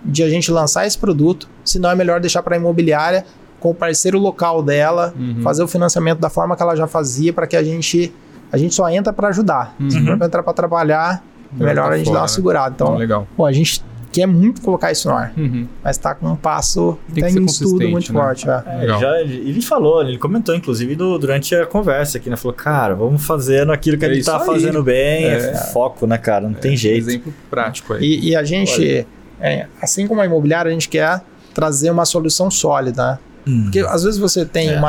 de 0.04 0.24
a 0.24 0.28
gente 0.28 0.50
lançar 0.50 0.84
esse 0.84 0.98
produto. 0.98 1.48
Senão 1.64 1.90
é 1.90 1.94
melhor 1.94 2.18
deixar 2.20 2.42
para 2.42 2.56
a 2.56 2.58
imobiliária 2.58 3.24
com 3.60 3.70
o 3.70 3.74
parceiro 3.74 4.18
local 4.18 4.60
dela, 4.62 5.14
Uhum. 5.16 5.42
fazer 5.42 5.62
o 5.62 5.68
financiamento 5.68 6.18
da 6.18 6.28
forma 6.28 6.56
que 6.56 6.62
ela 6.62 6.74
já 6.74 6.88
fazia 6.88 7.32
para 7.32 7.46
que 7.46 7.56
a 7.56 7.62
gente 7.62 8.12
a 8.50 8.56
gente 8.56 8.74
só 8.74 8.88
entra 8.88 9.12
para 9.12 9.28
ajudar. 9.28 9.76
Se 9.88 9.98
Uhum. 9.98 10.06
for 10.06 10.18
pra 10.18 10.26
entrar 10.26 10.42
para 10.42 10.52
trabalhar, 10.52 11.22
é 11.60 11.64
Melhor 11.64 11.88
tá 11.88 11.94
a 11.94 11.96
gente 11.98 12.06
fora, 12.06 12.14
dar 12.14 12.20
uma 12.22 12.26
né? 12.26 12.32
segurada. 12.32 12.74
Então, 12.74 12.96
legal. 12.96 13.26
pô, 13.36 13.44
a 13.44 13.52
gente 13.52 13.82
quer 14.20 14.26
muito 14.26 14.60
colocar 14.62 14.90
isso 14.90 15.08
no 15.08 15.14
ar, 15.14 15.32
Uhum. 15.36 15.66
mas 15.84 15.98
tá 15.98 16.14
com 16.14 16.26
um 16.28 16.36
passo, 16.36 16.98
Tem 17.12 17.24
que 17.24 17.32
tem 17.34 17.42
um 17.42 17.46
estudo 17.46 17.88
muito 17.88 18.12
né? 18.12 18.20
forte. 18.20 18.48
É. 18.48 18.62
É, 18.84 18.98
já, 18.98 19.20
ele 19.20 19.60
falou, 19.62 20.02
ele 20.02 20.16
comentou, 20.18 20.54
inclusive, 20.54 20.96
do- 20.96 21.18
durante 21.18 21.54
a 21.54 21.66
conversa 21.66 22.18
aqui, 22.18 22.30
né? 22.30 22.36
Falou, 22.36 22.54
cara, 22.54 22.94
vamos 22.94 23.24
fazendo 23.26 23.72
aquilo 23.72 23.98
que 23.98 24.04
a 24.04 24.08
É 24.08 24.12
gente 24.12 24.22
isso 24.22 24.30
tá 24.30 24.40
aí. 24.40 24.46
fazendo 24.46 24.82
bem, 24.82 25.24
é. 25.24 25.36
É. 25.50 25.54
foco, 25.72 26.06
né, 26.06 26.16
cara? 26.18 26.46
Não 26.48 26.54
tem 26.54 26.76
jeito. 26.76 27.08
Exemplo 27.10 27.34
prático 27.50 27.92
aí. 27.94 28.02
E, 28.04 28.28
e 28.30 28.36
a 28.36 28.42
gente, 28.44 29.06
é, 29.40 29.66
assim 29.82 30.06
como 30.06 30.20
a 30.20 30.26
imobiliária, 30.26 30.68
a 30.70 30.72
gente 30.72 30.88
quer 30.88 31.20
trazer 31.54 31.90
uma 31.90 32.04
solução 32.04 32.50
sólida. 32.50 33.02
né? 33.12 33.18
Hum. 33.48 33.62
Porque 33.64 33.78
às 33.80 34.02
vezes 34.02 34.18
você 34.18 34.44
tem 34.44 34.70
É. 34.70 34.78
uma. 34.78 34.88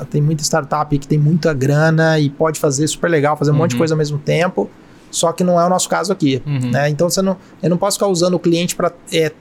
a- 0.00 0.04
tem 0.08 0.22
muita 0.22 0.42
startup 0.42 0.96
que 0.96 1.08
tem 1.08 1.18
muita 1.18 1.52
grana 1.52 2.18
e 2.20 2.30
pode 2.30 2.60
fazer 2.60 2.86
super 2.86 3.10
legal, 3.10 3.36
fazer 3.36 3.50
um 3.50 3.54
monte 3.54 3.70
de 3.70 3.74
Uhum. 3.76 3.78
coisa 3.80 3.94
ao 3.94 3.98
mesmo 3.98 4.18
tempo. 4.18 4.70
Só 5.10 5.32
que 5.32 5.42
não 5.42 5.60
é 5.60 5.66
o 5.66 5.68
nosso 5.68 5.88
caso 5.88 6.12
aqui. 6.12 6.42
Uhum. 6.46 6.70
né? 6.70 6.88
Então 6.88 7.08
você 7.08 7.22
não, 7.22 7.36
eu 7.62 7.70
não 7.70 7.76
posso 7.76 7.96
ficar 7.96 8.08
usando 8.08 8.34
o 8.34 8.38
cliente 8.38 8.76
para 8.76 8.92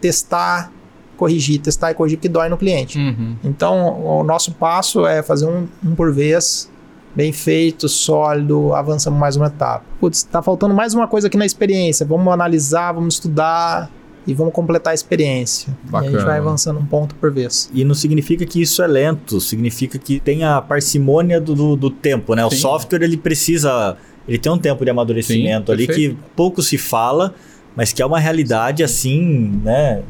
testar, 0.01 0.71
corrigir, 1.17 1.59
testar 1.59 1.91
e 1.91 1.93
corrigir, 1.93 2.17
porque 2.17 2.29
dói 2.29 2.47
no 2.47 2.57
cliente. 2.57 2.97
Uhum. 2.97 3.35
Então, 3.43 4.01
o 4.01 4.23
nosso 4.23 4.53
passo 4.53 5.05
é 5.05 5.21
fazer 5.23 5.47
um, 5.47 5.67
um 5.83 5.95
por 5.95 6.13
vez, 6.13 6.69
bem 7.15 7.33
feito, 7.33 7.89
sólido, 7.89 8.73
avançamos 8.73 9.19
mais 9.19 9.35
uma 9.35 9.47
etapa. 9.47 9.83
Putz, 9.99 10.23
tá 10.23 10.41
faltando 10.41 10.73
mais 10.73 10.93
uma 10.93 11.07
coisa 11.07 11.27
aqui 11.27 11.35
na 11.37 11.45
experiência. 11.45 12.05
Vamos 12.05 12.31
analisar, 12.31 12.91
vamos 12.91 13.15
estudar 13.15 13.89
e 14.27 14.33
vamos 14.33 14.53
completar 14.53 14.91
a 14.91 14.93
experiência. 14.93 15.69
E 15.69 15.95
a 15.95 16.01
gente 16.01 16.11
Bacana. 16.11 16.25
vai 16.25 16.37
avançando 16.37 16.79
um 16.79 16.85
ponto 16.85 17.15
por 17.15 17.31
vez. 17.31 17.71
E 17.73 17.83
não 17.83 17.95
significa 17.95 18.45
que 18.45 18.61
isso 18.61 18.83
é 18.83 18.87
lento, 18.87 19.41
significa 19.41 19.97
que 19.97 20.19
tem 20.19 20.43
a 20.43 20.61
parcimônia 20.61 21.41
do, 21.41 21.55
do, 21.55 21.75
do 21.75 21.89
tempo, 21.89 22.35
né? 22.35 22.45
O 22.45 22.49
Sim. 22.51 22.57
software, 22.57 23.01
ele 23.01 23.17
precisa... 23.17 23.97
Ele 24.27 24.37
tem 24.37 24.51
um 24.51 24.57
tempo 24.57 24.83
de 24.83 24.91
amadurecimento 24.91 25.67
Sim, 25.67 25.73
ali 25.73 25.87
perfeito. 25.87 26.15
que 26.15 26.21
pouco 26.35 26.61
se 26.61 26.77
fala, 26.77 27.33
mas 27.75 27.93
que 27.93 28.01
é 28.01 28.05
uma 28.05 28.19
realidade, 28.19 28.83
assim, 28.83 29.59
né? 29.63 30.01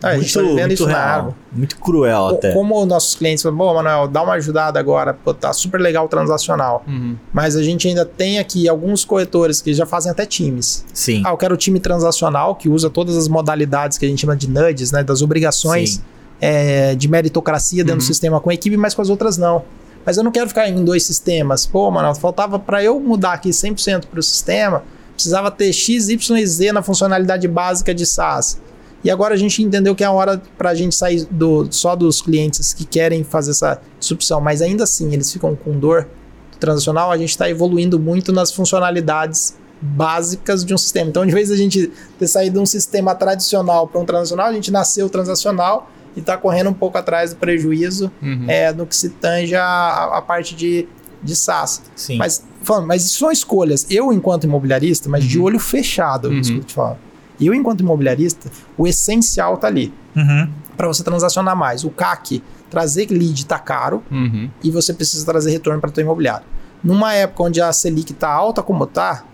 Ah, 0.00 0.10
a 0.10 0.18
gente 0.18 0.32
tá 0.32 0.40
vivendo 0.42 0.70
isso 0.70 0.86
na 0.86 0.92
real, 0.92 1.18
água. 1.18 1.34
muito 1.52 1.76
cruel 1.76 2.28
Co- 2.28 2.34
até. 2.36 2.52
Como 2.52 2.86
nossos 2.86 3.16
clientes 3.16 3.42
falam, 3.42 3.58
pô, 3.58 3.74
Manuel, 3.74 4.06
dá 4.06 4.22
uma 4.22 4.34
ajudada 4.34 4.78
agora, 4.78 5.12
pô, 5.12 5.34
tá 5.34 5.52
super 5.52 5.80
legal 5.80 6.04
o 6.06 6.08
transacional. 6.08 6.84
Uhum. 6.86 7.16
Mas 7.32 7.56
a 7.56 7.62
gente 7.64 7.88
ainda 7.88 8.04
tem 8.04 8.38
aqui 8.38 8.68
alguns 8.68 9.04
corretores 9.04 9.60
que 9.60 9.74
já 9.74 9.84
fazem 9.84 10.12
até 10.12 10.24
times. 10.24 10.84
Sim. 10.94 11.22
Ah, 11.26 11.30
eu 11.30 11.36
quero 11.36 11.54
o 11.54 11.56
time 11.56 11.80
transacional 11.80 12.54
que 12.54 12.68
usa 12.68 12.88
todas 12.88 13.16
as 13.16 13.26
modalidades 13.26 13.98
que 13.98 14.06
a 14.06 14.08
gente 14.08 14.20
chama 14.20 14.36
de 14.36 14.48
nudges, 14.48 14.92
né? 14.92 15.02
Das 15.02 15.20
obrigações 15.20 16.00
é, 16.40 16.94
de 16.94 17.08
meritocracia 17.08 17.82
dentro 17.82 17.94
Uhum. 17.94 17.98
do 17.98 18.04
sistema 18.04 18.38
com 18.40 18.50
a 18.50 18.54
equipe, 18.54 18.76
mas 18.76 18.94
com 18.94 19.02
as 19.02 19.10
outras 19.10 19.36
não. 19.36 19.64
Mas 20.04 20.16
eu 20.16 20.24
não 20.24 20.30
quero 20.30 20.48
ficar 20.48 20.68
em 20.68 20.84
dois 20.84 21.04
sistemas. 21.04 21.66
Pô, 21.66 21.90
mano, 21.90 22.14
faltava 22.14 22.58
para 22.58 22.82
eu 22.82 22.98
mudar 22.98 23.34
aqui 23.34 23.50
100% 23.50 24.06
para 24.06 24.20
o 24.20 24.22
sistema, 24.22 24.82
precisava 25.12 25.50
ter 25.50 25.72
X, 25.72 26.08
Y 26.08 26.38
e 26.38 26.46
Z 26.46 26.72
na 26.72 26.82
funcionalidade 26.82 27.46
básica 27.46 27.94
de 27.94 28.06
SaaS. 28.06 28.60
E 29.02 29.10
agora 29.10 29.34
a 29.34 29.36
gente 29.36 29.62
entendeu 29.62 29.94
que 29.94 30.02
é 30.02 30.06
a 30.06 30.12
hora 30.12 30.42
para 30.56 30.70
a 30.70 30.74
gente 30.74 30.94
sair 30.94 31.24
do, 31.30 31.68
só 31.70 31.94
dos 31.94 32.20
clientes 32.20 32.72
que 32.72 32.84
querem 32.84 33.22
fazer 33.22 33.52
essa 33.52 33.80
disrupção, 33.98 34.40
mas 34.40 34.60
ainda 34.60 34.84
assim 34.84 35.12
eles 35.12 35.32
ficam 35.32 35.54
com 35.54 35.78
dor 35.78 36.08
do 36.52 36.58
transacional. 36.58 37.12
A 37.12 37.16
gente 37.16 37.30
está 37.30 37.48
evoluindo 37.48 37.98
muito 37.98 38.32
nas 38.32 38.52
funcionalidades 38.52 39.56
básicas 39.80 40.64
de 40.64 40.74
um 40.74 40.78
sistema. 40.78 41.08
Então, 41.08 41.24
de 41.24 41.32
vez 41.32 41.50
a 41.50 41.56
gente 41.56 41.92
ter 42.18 42.26
saído 42.26 42.54
de 42.54 42.62
um 42.62 42.66
sistema 42.66 43.14
tradicional 43.14 43.86
para 43.86 44.00
um 44.00 44.04
transacional, 44.04 44.46
a 44.46 44.52
gente 44.52 44.72
nasceu 44.72 45.08
transacional 45.08 45.88
e 46.18 46.20
está 46.20 46.36
correndo 46.36 46.68
um 46.70 46.74
pouco 46.74 46.98
atrás 46.98 47.30
do 47.32 47.36
prejuízo 47.36 48.10
Uhum. 48.20 48.44
é, 48.48 48.72
no 48.72 48.86
que 48.86 48.94
se 48.96 49.08
tange 49.10 49.54
a, 49.54 50.10
a 50.16 50.22
parte 50.22 50.54
de, 50.54 50.86
de 51.22 51.34
SaaS. 51.36 51.82
Sim. 51.96 52.16
Mas, 52.18 52.44
falando, 52.62 52.86
mas 52.86 53.04
isso 53.04 53.18
são 53.18 53.30
escolhas. 53.30 53.86
Eu, 53.90 54.12
enquanto 54.12 54.44
imobiliarista, 54.44 55.08
mas 55.08 55.24
de 55.24 55.38
olho 55.38 55.58
fechado, 55.58 56.28
Uhum. 56.28 56.36
eu 56.38 56.60
te 56.64 56.74
falo. 56.74 56.98
Eu, 57.40 57.54
enquanto 57.54 57.80
imobiliarista, 57.80 58.50
o 58.76 58.86
essencial 58.86 59.56
tá 59.56 59.68
ali 59.68 59.92
Uhum. 60.16 60.48
para 60.76 60.88
você 60.88 61.02
transacionar 61.04 61.56
mais. 61.56 61.84
O 61.84 61.90
CAC, 61.90 62.42
trazer 62.68 63.06
lead 63.10 63.46
tá 63.46 63.58
caro 63.58 64.02
Uhum. 64.10 64.50
e 64.62 64.70
você 64.70 64.92
precisa 64.92 65.24
trazer 65.24 65.50
retorno 65.52 65.80
para 65.80 65.90
o 65.96 66.00
imobiliário. 66.00 66.44
Numa 66.84 67.14
época 67.14 67.42
onde 67.44 67.60
a 67.60 67.72
Selic 67.72 68.12
tá 68.12 68.28
alta 68.28 68.62
como 68.62 68.86
tá, 68.86 69.24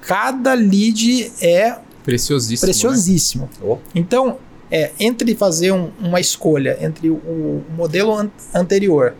cada 0.00 0.54
lead 0.54 1.32
é 1.40 1.76
Preciosíssimo. 2.04 2.66
né? 2.66 2.72
preciosíssimo. 2.72 3.50
Oh. 3.62 3.78
Então, 3.94 4.38
é, 4.74 4.90
entre 4.98 5.34
fazer 5.34 5.70
um- 5.72 5.90
uma 6.00 6.18
escolha 6.18 6.78
entre 6.80 7.10
o, 7.10 7.14
o 7.14 7.62
modelo 7.76 8.14
an- 8.16 8.30
anterior 8.54 9.12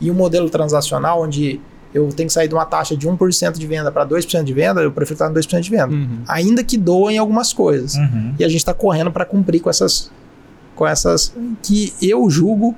e 0.00 0.10
o 0.10 0.14
modelo 0.14 0.48
transacional, 0.48 1.20
onde 1.22 1.60
eu 1.92 2.08
tenho 2.08 2.26
que 2.28 2.32
sair 2.32 2.46
de 2.46 2.54
uma 2.54 2.64
taxa 2.66 2.96
de 2.96 3.08
1% 3.08 3.52
de 3.58 3.66
venda 3.66 3.90
para 3.90 4.04
2% 4.06 4.44
de 4.44 4.52
venda, 4.52 4.80
eu 4.82 4.92
prefiro 4.92 5.14
estar 5.14 5.28
no 5.28 5.34
2% 5.34 5.60
de 5.60 5.70
venda. 5.70 5.88
Uhum. 5.92 6.18
Ainda 6.28 6.62
que 6.62 6.76
doem 6.76 7.18
algumas 7.18 7.52
coisas. 7.52 7.94
Uhum. 7.96 8.34
E 8.38 8.44
a 8.44 8.48
gente 8.48 8.58
está 8.58 8.72
correndo 8.74 9.10
para 9.10 9.24
cumprir 9.24 9.60
com 9.60 9.70
essas, 9.70 10.10
com 10.74 10.86
essas 10.86 11.32
que 11.62 11.92
eu 12.00 12.28
julgo 12.30 12.74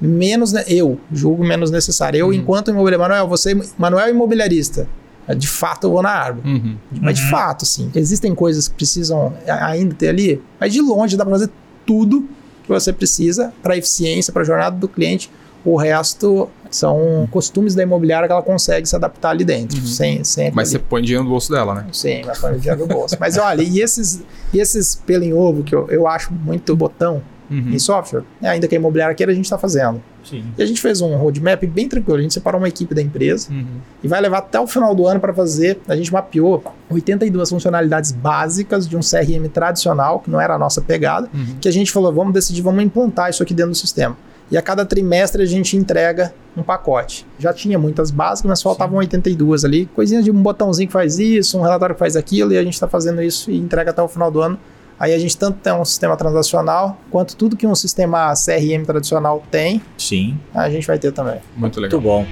menos. 0.00 0.54
Eu 0.68 0.98
julgo 1.12 1.44
menos 1.44 1.70
necessário. 1.70 2.18
Eu, 2.18 2.26
Uhum. 2.28 2.32
enquanto 2.32 2.70
imobiliário. 2.70 3.00
Manuel, 3.02 3.26
você, 3.28 3.54
Manuel 3.76 4.08
imobiliarista. 4.08 4.86
De 5.34 5.48
fato, 5.48 5.86
eu 5.86 5.90
vou 5.92 6.02
na 6.02 6.10
árvore. 6.10 6.48
Uhum. 6.48 6.76
Mas 7.00 7.18
de 7.18 7.24
Uhum. 7.24 7.30
fato, 7.30 7.66
sim. 7.66 7.90
Existem 7.94 8.34
coisas 8.34 8.68
que 8.68 8.74
precisam 8.74 9.32
ainda 9.46 9.94
ter 9.94 10.08
ali, 10.08 10.42
mas 10.58 10.72
de 10.72 10.80
longe 10.80 11.16
dá 11.16 11.24
para 11.24 11.32
fazer 11.34 11.50
tudo 11.86 12.28
que 12.62 12.68
você 12.68 12.92
precisa 12.92 13.52
para 13.62 13.76
eficiência, 13.76 14.32
para 14.32 14.42
a 14.42 14.44
jornada 14.44 14.76
do 14.76 14.88
cliente. 14.88 15.30
O 15.64 15.76
resto 15.76 16.48
são 16.70 17.28
costumes 17.30 17.74
da 17.74 17.82
imobiliária 17.82 18.26
que 18.26 18.32
ela 18.32 18.42
consegue 18.42 18.88
se 18.88 18.96
adaptar 18.96 19.30
ali 19.30 19.44
dentro, 19.44 19.78
Uhum. 19.78 19.84
sem, 19.86 20.24
sem 20.24 20.50
Mas 20.52 20.68
você 20.70 20.76
ali. 20.76 20.86
põe 20.88 21.02
dinheiro 21.02 21.24
no 21.24 21.30
bolso 21.30 21.50
dela, 21.52 21.74
né? 21.74 21.86
Sim, 21.92 22.22
vai 22.22 22.36
pôr 22.38 22.52
o 22.54 22.58
dinheiro 22.58 22.80
no 22.80 22.86
bolso. 22.86 23.16
Mas 23.20 23.36
olha, 23.36 23.60
e 23.62 23.80
esses, 23.80 24.22
e 24.54 24.58
esses 24.58 24.94
pelo 24.94 25.24
em 25.24 25.34
ovo 25.34 25.62
que 25.62 25.74
eu, 25.74 25.86
eu 25.90 26.06
acho 26.06 26.32
muito 26.32 26.74
botão 26.76 27.20
Uhum. 27.50 27.70
em 27.72 27.78
software, 27.80 28.22
é, 28.40 28.48
ainda 28.48 28.68
que 28.68 28.74
a 28.76 28.78
imobiliária 28.78 29.14
queira, 29.14 29.32
a 29.32 29.34
gente 29.34 29.44
está 29.46 29.58
fazendo. 29.58 30.00
Sim. 30.30 30.44
E 30.56 30.62
a 30.62 30.66
gente 30.66 30.80
fez 30.80 31.00
um 31.00 31.14
roadmap 31.16 31.62
bem 31.66 31.88
tranquilo. 31.88 32.18
A 32.18 32.22
gente 32.22 32.32
separou 32.34 32.60
uma 32.60 32.68
equipe 32.68 32.94
da 32.94 33.02
empresa 33.02 33.50
Uhum. 33.50 33.66
e 34.02 34.08
vai 34.08 34.20
levar 34.20 34.38
até 34.38 34.58
o 34.60 34.66
final 34.66 34.94
do 34.94 35.06
ano 35.06 35.20
para 35.20 35.34
fazer. 35.34 35.80
A 35.88 35.96
gente 35.96 36.12
mapeou 36.12 36.62
82 36.88 37.50
funcionalidades 37.50 38.12
básicas 38.12 38.88
de 38.88 38.96
um 38.96 39.00
CRM 39.00 39.48
tradicional, 39.52 40.20
que 40.20 40.30
não 40.30 40.40
era 40.40 40.54
a 40.54 40.58
nossa 40.58 40.80
pegada, 40.80 41.28
Uhum. 41.34 41.56
que 41.60 41.68
a 41.68 41.72
gente 41.72 41.90
falou, 41.92 42.12
vamos 42.12 42.32
decidir, 42.32 42.62
vamos 42.62 42.82
implantar 42.84 43.28
isso 43.30 43.42
aqui 43.42 43.52
dentro 43.52 43.72
do 43.72 43.76
sistema. 43.76 44.16
E 44.50 44.56
a 44.58 44.62
cada 44.62 44.84
trimestre 44.84 45.42
a 45.42 45.46
gente 45.46 45.76
entrega 45.76 46.34
um 46.56 46.62
pacote. 46.62 47.24
Já 47.38 47.52
tinha 47.52 47.78
muitas 47.78 48.10
básicas, 48.10 48.48
mas 48.48 48.60
faltavam 48.60 48.98
82 48.98 49.64
ali. 49.64 49.86
Coisinha 49.94 50.20
de 50.22 50.30
um 50.30 50.42
botãozinho 50.42 50.88
que 50.88 50.92
faz 50.92 51.20
isso, 51.20 51.56
um 51.56 51.62
relatório 51.62 51.94
que 51.94 51.98
faz 52.00 52.16
aquilo, 52.16 52.52
e 52.52 52.58
a 52.58 52.62
gente 52.64 52.74
está 52.74 52.88
fazendo 52.88 53.22
isso 53.22 53.48
e 53.50 53.56
entrega 53.56 53.90
até 53.92 54.02
o 54.02 54.08
final 54.08 54.28
do 54.28 54.40
ano. 54.40 54.58
Aí 55.00 55.14
a 55.14 55.18
gente 55.18 55.34
tanto 55.34 55.58
tem 55.60 55.72
um 55.72 55.82
sistema 55.82 56.14
transacional, 56.14 57.00
quanto 57.10 57.34
tudo 57.34 57.56
que 57.56 57.66
um 57.66 57.74
sistema 57.74 58.34
CRM 58.34 58.84
tradicional 58.84 59.42
tem, 59.50 59.80
Sim. 59.96 60.38
a 60.54 60.68
gente 60.68 60.86
vai 60.86 60.98
ter 60.98 61.10
também. 61.10 61.40
Muito 61.56 61.80
legal. 61.80 61.98
Muito 61.98 62.06
bom. 62.06 62.26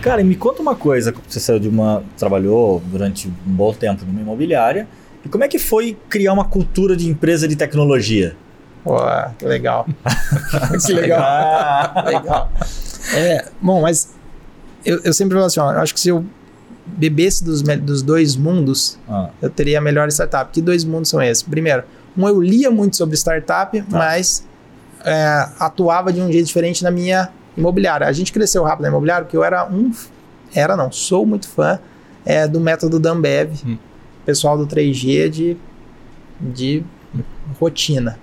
Cara, 0.00 0.22
e 0.22 0.24
me 0.24 0.34
conta 0.34 0.62
uma 0.62 0.74
coisa, 0.74 1.14
você 1.28 1.38
saiu 1.38 1.58
de 1.60 1.68
uma. 1.68 2.02
trabalhou 2.16 2.82
durante 2.86 3.28
um 3.28 3.32
bom 3.44 3.74
tempo 3.74 4.06
numa 4.06 4.22
imobiliária. 4.22 4.88
E 5.22 5.28
como 5.28 5.44
é 5.44 5.48
que 5.48 5.58
foi 5.58 5.98
criar 6.08 6.32
uma 6.32 6.46
cultura 6.46 6.96
de 6.96 7.06
empresa 7.06 7.46
de 7.46 7.54
tecnologia? 7.54 8.34
Pô, 8.82 8.96
que 9.38 9.44
legal. 9.44 9.86
que 10.86 10.92
legal. 10.94 11.92
Legal. 12.06 12.50
É, 13.14 13.44
bom, 13.60 13.82
mas 13.82 14.14
eu, 14.82 14.98
eu 15.04 15.12
sempre 15.12 15.34
falo 15.34 15.44
assim, 15.44 15.60
ó, 15.60 15.72
eu 15.72 15.80
acho 15.80 15.92
que 15.92 16.00
se 16.00 16.08
eu 16.08 16.24
bebesse 16.96 17.44
dos, 17.44 17.62
dos 17.62 18.02
dois 18.02 18.36
mundos, 18.36 18.98
ah, 19.08 19.30
eu 19.40 19.48
teria 19.50 19.78
a 19.78 19.80
melhor 19.80 20.08
startup. 20.08 20.50
Que 20.52 20.60
dois 20.60 20.84
mundos 20.84 21.08
são 21.10 21.20
esses? 21.22 21.42
Primeiro, 21.42 21.82
um 22.16 22.26
eu 22.28 22.40
lia 22.40 22.70
muito 22.70 22.96
sobre 22.96 23.16
startup, 23.16 23.82
mas 23.88 24.44
é, 25.04 25.48
atuava 25.58 26.12
de 26.12 26.20
um 26.20 26.30
jeito 26.30 26.46
diferente 26.46 26.82
na 26.82 26.90
minha 26.90 27.28
imobiliária. 27.56 28.06
A 28.06 28.12
gente 28.12 28.32
cresceu 28.32 28.62
rápido 28.64 28.82
na 28.82 28.88
imobiliária 28.88 29.24
porque 29.24 29.36
eu 29.36 29.44
era 29.44 29.66
um. 29.66 29.92
Era 30.54 30.76
não, 30.76 30.90
sou 30.90 31.24
muito 31.24 31.48
fã 31.48 31.78
é, 32.24 32.46
do 32.48 32.60
método 32.60 32.98
da 32.98 33.10
Ambev, 33.12 33.52
Hum. 33.64 33.78
pessoal 34.26 34.58
do 34.58 34.66
3G 34.66 35.28
de, 35.28 35.56
de 36.40 36.84
rotina. 37.58 38.18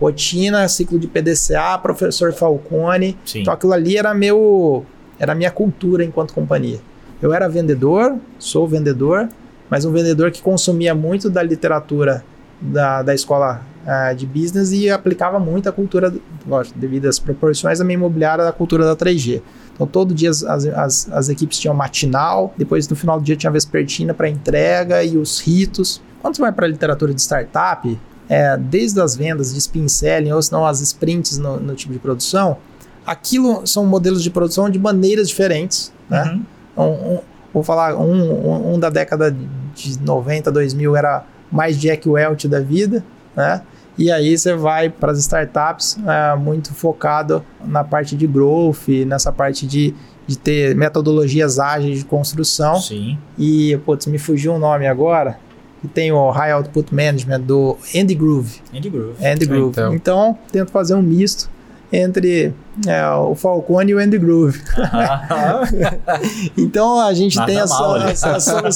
Rotina, 0.00 0.68
ciclo 0.68 0.98
de 0.98 1.06
PDCA, 1.08 1.76
professor 1.82 2.32
Falcone. 2.32 3.16
sim. 3.24 3.40
Então 3.40 3.52
aquilo 3.52 3.72
ali 3.72 3.96
era 3.96 4.14
meu, 4.14 4.86
era 5.18 5.32
a 5.32 5.34
minha 5.34 5.50
cultura 5.50 6.04
enquanto 6.04 6.32
companhia. 6.32 6.78
Eu 7.20 7.32
era 7.32 7.48
vendedor, 7.48 8.16
sou 8.38 8.66
vendedor, 8.66 9.28
mas 9.68 9.84
um 9.84 9.92
vendedor 9.92 10.30
que 10.30 10.40
consumia 10.40 10.94
muito 10.94 11.28
da 11.28 11.42
literatura 11.42 12.24
da, 12.60 13.02
da 13.02 13.14
escola 13.14 13.62
ah, 13.86 14.12
de 14.12 14.26
business 14.26 14.72
e 14.72 14.90
aplicava 14.90 15.38
muito 15.38 15.68
a 15.68 15.72
cultura, 15.72 16.12
lógico, 16.46 16.78
devido 16.78 17.06
às 17.06 17.18
proporções 17.18 17.78
da 17.78 17.84
minha 17.84 17.96
imobiliária 17.96 18.44
da 18.44 18.52
cultura 18.52 18.84
da 18.84 18.94
3G. 18.94 19.40
Então 19.74 19.86
todo 19.86 20.12
dia 20.12 20.30
as, 20.30 20.42
as, 20.44 21.10
as, 21.10 21.28
equipes 21.28 21.58
tinham 21.58 21.74
matinal, 21.74 22.52
depois 22.56 22.88
no 22.88 22.96
final 22.96 23.18
do 23.18 23.24
dia 23.24 23.36
tinha 23.36 23.50
vespertina 23.50 24.12
para 24.12 24.28
entrega 24.28 25.02
e 25.04 25.16
os 25.16 25.40
ritos. 25.40 26.02
Quando 26.20 26.36
você 26.36 26.42
vai 26.42 26.52
para 26.52 26.66
a 26.66 26.68
literatura 26.68 27.14
de 27.14 27.20
startup, 27.20 27.98
é, 28.28 28.56
desde 28.56 29.00
as 29.00 29.16
vendas 29.16 29.52
de 29.52 29.58
spin 29.58 29.88
selling 29.88 30.32
ou 30.32 30.42
se 30.42 30.52
não 30.52 30.66
as 30.66 30.80
sprints 30.80 31.38
no, 31.38 31.58
no 31.58 31.74
tipo 31.74 31.92
de 31.92 31.98
produção, 31.98 32.58
aquilo 33.06 33.66
são 33.66 33.86
modelos 33.86 34.22
de 34.22 34.30
produção 34.30 34.68
de 34.68 34.78
maneiras 34.78 35.28
diferentes, 35.28 35.92
né? 36.10 36.24
Uhum. 36.24 36.42
Um, 36.78 37.14
um- 37.14 37.20
vou 37.52 37.62
falar, 37.62 37.96
um, 37.96 38.74
um, 38.74 38.78
da 38.78 38.90
década 38.90 39.34
de 39.74 39.98
90, 40.02 40.50
2000 40.52 40.94
era 40.96 41.24
mais 41.50 41.78
Jack 41.80 42.08
Welch 42.08 42.46
da 42.46 42.60
vida, 42.60 43.02
né? 43.34 43.62
E 43.96 44.12
aí 44.12 44.36
você 44.38 44.54
vai 44.54 44.88
para 44.88 45.10
as 45.10 45.18
startups 45.18 45.98
é, 46.06 46.36
muito 46.36 46.72
focado 46.72 47.42
na 47.64 47.82
parte 47.82 48.14
de 48.14 48.28
growth, 48.28 48.86
nessa 49.04 49.32
parte 49.32 49.66
de, 49.66 49.92
de 50.24 50.38
ter 50.38 50.76
metodologias 50.76 51.58
ágeis 51.58 51.98
de 51.98 52.04
construção. 52.04 52.76
Sim. 52.80 53.18
E, 53.36 53.76
putz, 53.84 54.06
me 54.06 54.18
fugiu 54.18 54.52
um 54.52 54.58
nome 54.58 54.86
agora. 54.86 55.36
E 55.82 55.88
tem 55.88 56.12
o 56.12 56.30
High 56.30 56.52
Output 56.52 56.94
Management 56.94 57.40
do 57.40 57.76
Andy 57.96 58.14
Groove. 58.14 58.60
Andy 58.72 58.88
Groove. 58.90 59.26
Andy 59.26 59.46
Groove. 59.46 59.70
então. 59.70 59.94
Então, 59.94 60.38
tento 60.52 60.70
fazer 60.70 60.94
um 60.94 61.02
misto 61.02 61.50
entre 61.92 62.52
é, 62.86 63.06
o 63.10 63.34
Falcone 63.34 63.92
e 63.92 63.94
o 63.94 63.98
Andy 63.98 64.18
Groove. 64.18 64.60
Ah, 64.76 65.62
Então 66.56 67.00
a 67.00 67.12
gente 67.14 67.36
Nada 67.36 67.50
tem 67.50 67.60
as, 67.60 67.70
mal, 67.70 67.94
as- 67.96 68.24
as 68.24 68.44
solu- 68.44 68.68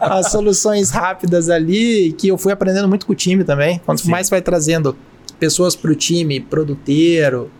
as 0.00 0.30
soluções 0.30 0.90
rápidas 0.90 1.50
ali 1.50 2.12
que 2.16 2.28
eu 2.28 2.38
fui 2.38 2.52
aprendendo 2.52 2.88
muito 2.88 3.06
com 3.06 3.12
o 3.12 3.16
time 3.16 3.44
também. 3.44 3.80
Quanto 3.84 4.02
Sim. 4.02 4.10
mais 4.10 4.30
vai 4.30 4.40
trazendo 4.40 4.96
pessoas 5.38 5.76
para 5.76 5.90
o 5.90 5.94
time, 5.94 6.40
produteiro, 6.40 7.50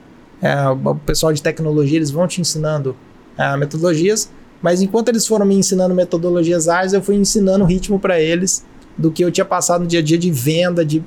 é, 0.41 0.69
o 0.69 0.95
pessoal 0.95 1.33
de 1.33 1.43
tecnologia, 1.43 1.97
eles 1.99 2.11
vão 2.11 2.27
te 2.27 2.41
ensinando 2.41 2.97
é, 3.37 3.57
metodologias. 3.57 4.31
Mas 4.63 4.81
enquanto 4.81 5.11
eles 5.11 5.27
foram 5.27 5.45
me 5.45 5.55
ensinando 5.55 5.95
metodologias 5.95 6.69
ágeis, 6.69 6.95
eu 6.95 7.03
fui 7.03 7.17
ensinando 7.17 7.65
o 7.65 7.67
ritmo 7.67 7.99
para 7.99 8.19
eles 8.21 8.65
do 8.97 9.11
que 9.11 9.23
eu 9.23 9.31
tinha 9.31 9.45
passado 9.45 9.83
no 9.83 9.87
dia 9.87 9.99
a 10.01 10.03
dia 10.03 10.17
de 10.17 10.31
venda, 10.31 10.85
de, 10.85 11.05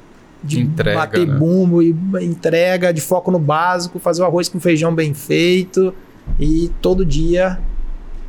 de 0.47 0.61
Entrega, 0.61 0.97
bater 0.97 1.27
né? 1.27 1.37
bumbo 1.37 1.83
e 1.83 1.95
entrega, 2.21 2.93
de 2.93 3.01
foco 3.01 3.29
no 3.29 3.39
básico, 3.39 3.99
fazer 3.99 4.21
o 4.21 4.25
arroz 4.25 4.47
com 4.47 4.59
feijão 4.59 4.93
bem 4.95 5.13
feito 5.13 5.93
e 6.39 6.71
todo 6.81 7.05
dia 7.05 7.59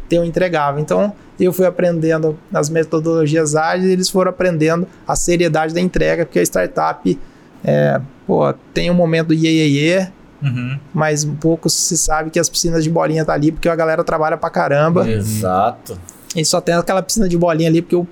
ter 0.08 0.18
um 0.18 0.24
entregável. 0.24 0.80
Então, 0.80 1.12
eu 1.38 1.52
fui 1.52 1.66
aprendendo 1.66 2.36
as 2.52 2.68
metodologias 2.68 3.54
ágeis 3.54 3.88
e 3.88 3.92
eles 3.92 4.08
foram 4.08 4.30
aprendendo 4.30 4.86
a 5.06 5.14
seriedade 5.14 5.72
da 5.72 5.80
entrega, 5.80 6.26
porque 6.26 6.38
a 6.38 6.42
startup 6.42 7.18
é, 7.62 8.00
pô, 8.26 8.52
tem 8.74 8.90
um 8.90 8.94
momento 8.94 9.28
do 9.28 9.34
iê, 9.34 9.50
iê, 9.50 9.68
iê, 9.68 10.08
uhum. 10.42 10.78
mas 10.92 11.24
um 11.24 11.34
pouco 11.34 11.68
se 11.68 11.96
sabe 11.96 12.30
que 12.30 12.38
as 12.38 12.48
piscinas 12.48 12.84
de 12.84 12.90
bolinha 12.90 13.24
tá 13.24 13.34
ali 13.34 13.52
porque 13.52 13.68
a 13.68 13.76
galera 13.76 14.02
trabalha 14.04 14.36
pra 14.36 14.50
caramba 14.50 15.08
Exato. 15.08 15.98
e 16.34 16.44
só 16.44 16.60
tem 16.60 16.74
aquela 16.74 17.02
piscina 17.02 17.28
de 17.28 17.36
bolinha 17.36 17.68
ali 17.68 17.82
porque 17.82 17.96
o 17.96 18.06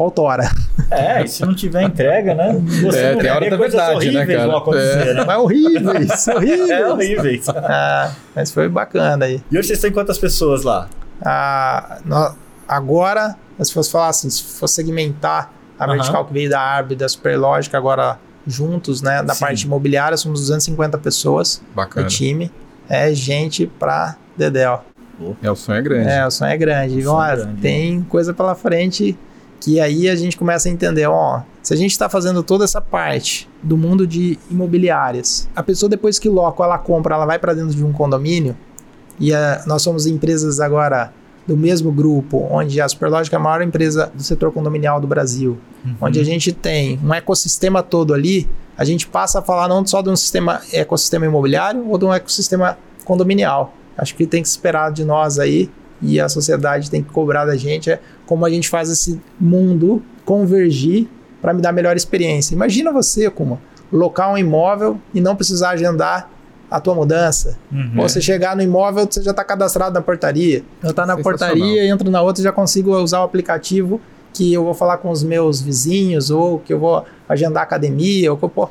pau 0.00 0.10
tora. 0.10 0.50
É, 0.90 1.22
e 1.22 1.28
se 1.28 1.44
não 1.44 1.54
tiver 1.54 1.82
entrega, 1.82 2.34
né? 2.34 2.52
Você 2.82 2.98
É, 2.98 3.16
tem 3.16 3.30
hora 3.30 3.50
da 3.50 3.56
verdade, 3.56 3.90
né, 3.90 3.94
horríveis 3.96 4.38
cara? 4.38 4.48
vão 4.48 4.56
acontecer, 4.56 5.14
né? 5.14 5.24
Mas 5.26 5.28
é 5.34 5.38
horrível 5.38 5.96
isso, 6.00 6.30
horrível. 6.32 6.66
É 6.74 6.88
horrível. 6.92 7.42
Ah, 7.56 8.12
mas 8.34 8.50
foi 8.50 8.68
bacana 8.68 9.26
aí. 9.26 9.42
E 9.50 9.58
hoje 9.58 9.68
vocês 9.68 9.80
têm 9.80 9.92
quantas 9.92 10.16
pessoas 10.18 10.64
lá? 10.64 10.88
Ah, 11.22 11.98
nó- 12.04 12.32
agora, 12.66 13.36
se 13.60 13.72
fosse 13.74 13.90
falar 13.90 14.08
assim, 14.08 14.30
se 14.30 14.42
fosse 14.42 14.74
segmentar 14.74 15.52
a 15.78 15.86
vertical 15.86 16.24
que 16.24 16.32
veio 16.32 16.48
da 16.50 16.60
Arb 16.60 16.94
da 16.94 17.08
Superlógica 17.08 17.76
agora 17.76 18.18
juntos, 18.46 19.02
né, 19.02 19.22
da 19.22 19.34
Sim. 19.34 19.40
parte 19.40 19.66
imobiliária, 19.66 20.16
somos 20.16 20.40
250 20.40 20.96
pessoas 20.98 21.62
Bacana. 21.74 22.04
no 22.04 22.08
time. 22.10 22.50
É 22.88 23.12
gente 23.14 23.66
pra 23.66 24.16
Dedéu. 24.36 24.82
É, 25.42 25.50
o 25.50 25.54
sonho 25.54 25.78
é 25.78 25.82
grande. 25.82 26.08
É, 26.08 26.26
o 26.26 26.30
sonho 26.30 26.50
é 26.50 26.56
grande. 26.56 26.98
O 26.98 27.02
sonho 27.02 27.08
é 27.08 27.12
Olha, 27.32 27.36
grande. 27.44 27.60
tem 27.60 28.02
coisa 28.02 28.32
pela 28.32 28.54
frente 28.54 29.16
que 29.60 29.78
aí 29.78 30.08
a 30.08 30.16
gente 30.16 30.36
começa 30.38 30.68
a 30.68 30.72
entender, 30.72 31.06
ó, 31.06 31.42
se 31.62 31.74
a 31.74 31.76
gente 31.76 31.90
está 31.90 32.08
fazendo 32.08 32.42
toda 32.42 32.64
essa 32.64 32.80
parte 32.80 33.48
do 33.62 33.76
mundo 33.76 34.06
de 34.06 34.38
imobiliárias, 34.50 35.48
a 35.54 35.62
pessoa 35.62 35.88
depois 35.88 36.18
que 36.18 36.28
loca, 36.28 36.62
ela 36.64 36.78
compra, 36.78 37.14
ela 37.14 37.26
vai 37.26 37.38
para 37.38 37.52
dentro 37.52 37.74
de 37.74 37.84
um 37.84 37.92
condomínio 37.92 38.56
e 39.18 39.34
a- 39.34 39.62
nós 39.66 39.82
somos 39.82 40.06
empresas 40.06 40.60
agora 40.60 41.12
do 41.46 41.56
mesmo 41.56 41.90
grupo, 41.92 42.46
onde 42.50 42.80
a 42.80 42.88
Superlógica 42.88 43.36
é 43.36 43.38
a 43.38 43.42
maior 43.42 43.60
empresa 43.62 44.10
do 44.14 44.22
setor 44.22 44.52
condominial 44.52 45.00
do 45.00 45.06
Brasil, 45.06 45.58
onde 46.00 46.18
a 46.20 46.24
gente 46.24 46.52
tem 46.52 46.98
um 47.04 47.12
ecossistema 47.12 47.82
todo 47.82 48.14
ali, 48.14 48.48
a 48.78 48.84
gente 48.84 49.06
passa 49.06 49.40
a 49.40 49.42
falar 49.42 49.68
não 49.68 49.84
só 49.84 50.00
de 50.00 50.08
um 50.08 50.16
sistema 50.16 50.60
ecossistema 50.72 51.26
imobiliário 51.26 51.86
ou 51.88 51.98
de 51.98 52.04
um 52.04 52.14
ecossistema 52.14 52.78
condominial. 53.04 53.74
Acho 53.98 54.14
que 54.14 54.26
tem 54.26 54.40
que 54.42 54.48
se 54.48 54.54
esperar 54.54 54.90
de 54.92 55.04
nós 55.04 55.38
aí 55.38 55.68
e 56.02 56.20
a 56.20 56.28
sociedade 56.28 56.90
tem 56.90 57.02
que 57.02 57.10
cobrar 57.10 57.44
da 57.44 57.56
gente 57.56 57.90
é 57.90 58.00
como 58.26 58.44
a 58.46 58.50
gente 58.50 58.68
faz 58.68 58.90
esse 58.90 59.20
mundo 59.38 60.02
convergir 60.24 61.08
para 61.40 61.52
me 61.52 61.60
dar 61.60 61.72
melhor 61.72 61.96
experiência. 61.96 62.54
Imagina 62.54 62.92
você, 62.92 63.30
como 63.30 63.60
locar 63.92 64.32
um 64.32 64.38
imóvel 64.38 64.98
e 65.12 65.20
não 65.20 65.34
precisar 65.34 65.70
agendar 65.70 66.30
a 66.70 66.78
tua 66.78 66.94
mudança. 66.94 67.58
Uhum. 67.72 67.92
Ou 67.96 68.08
você 68.08 68.20
chegar 68.20 68.54
no 68.54 68.62
imóvel, 68.62 69.06
você 69.10 69.22
já 69.22 69.32
está 69.32 69.42
cadastrado 69.42 69.92
na 69.92 70.00
portaria. 70.00 70.62
Eu 70.82 70.90
estou 70.90 71.04
na 71.04 71.16
portaria, 71.16 71.86
entro 71.86 72.10
na 72.10 72.22
outra 72.22 72.40
e 72.40 72.44
já 72.44 72.52
consigo 72.52 72.96
usar 72.96 73.20
o 73.20 73.24
aplicativo 73.24 74.00
que 74.32 74.52
eu 74.52 74.62
vou 74.64 74.74
falar 74.74 74.98
com 74.98 75.10
os 75.10 75.24
meus 75.24 75.60
vizinhos, 75.60 76.30
ou 76.30 76.60
que 76.60 76.72
eu 76.72 76.78
vou 76.78 77.04
agendar 77.28 77.64
academia, 77.64 78.30
ou 78.30 78.38
que, 78.38 78.44
eu, 78.44 78.70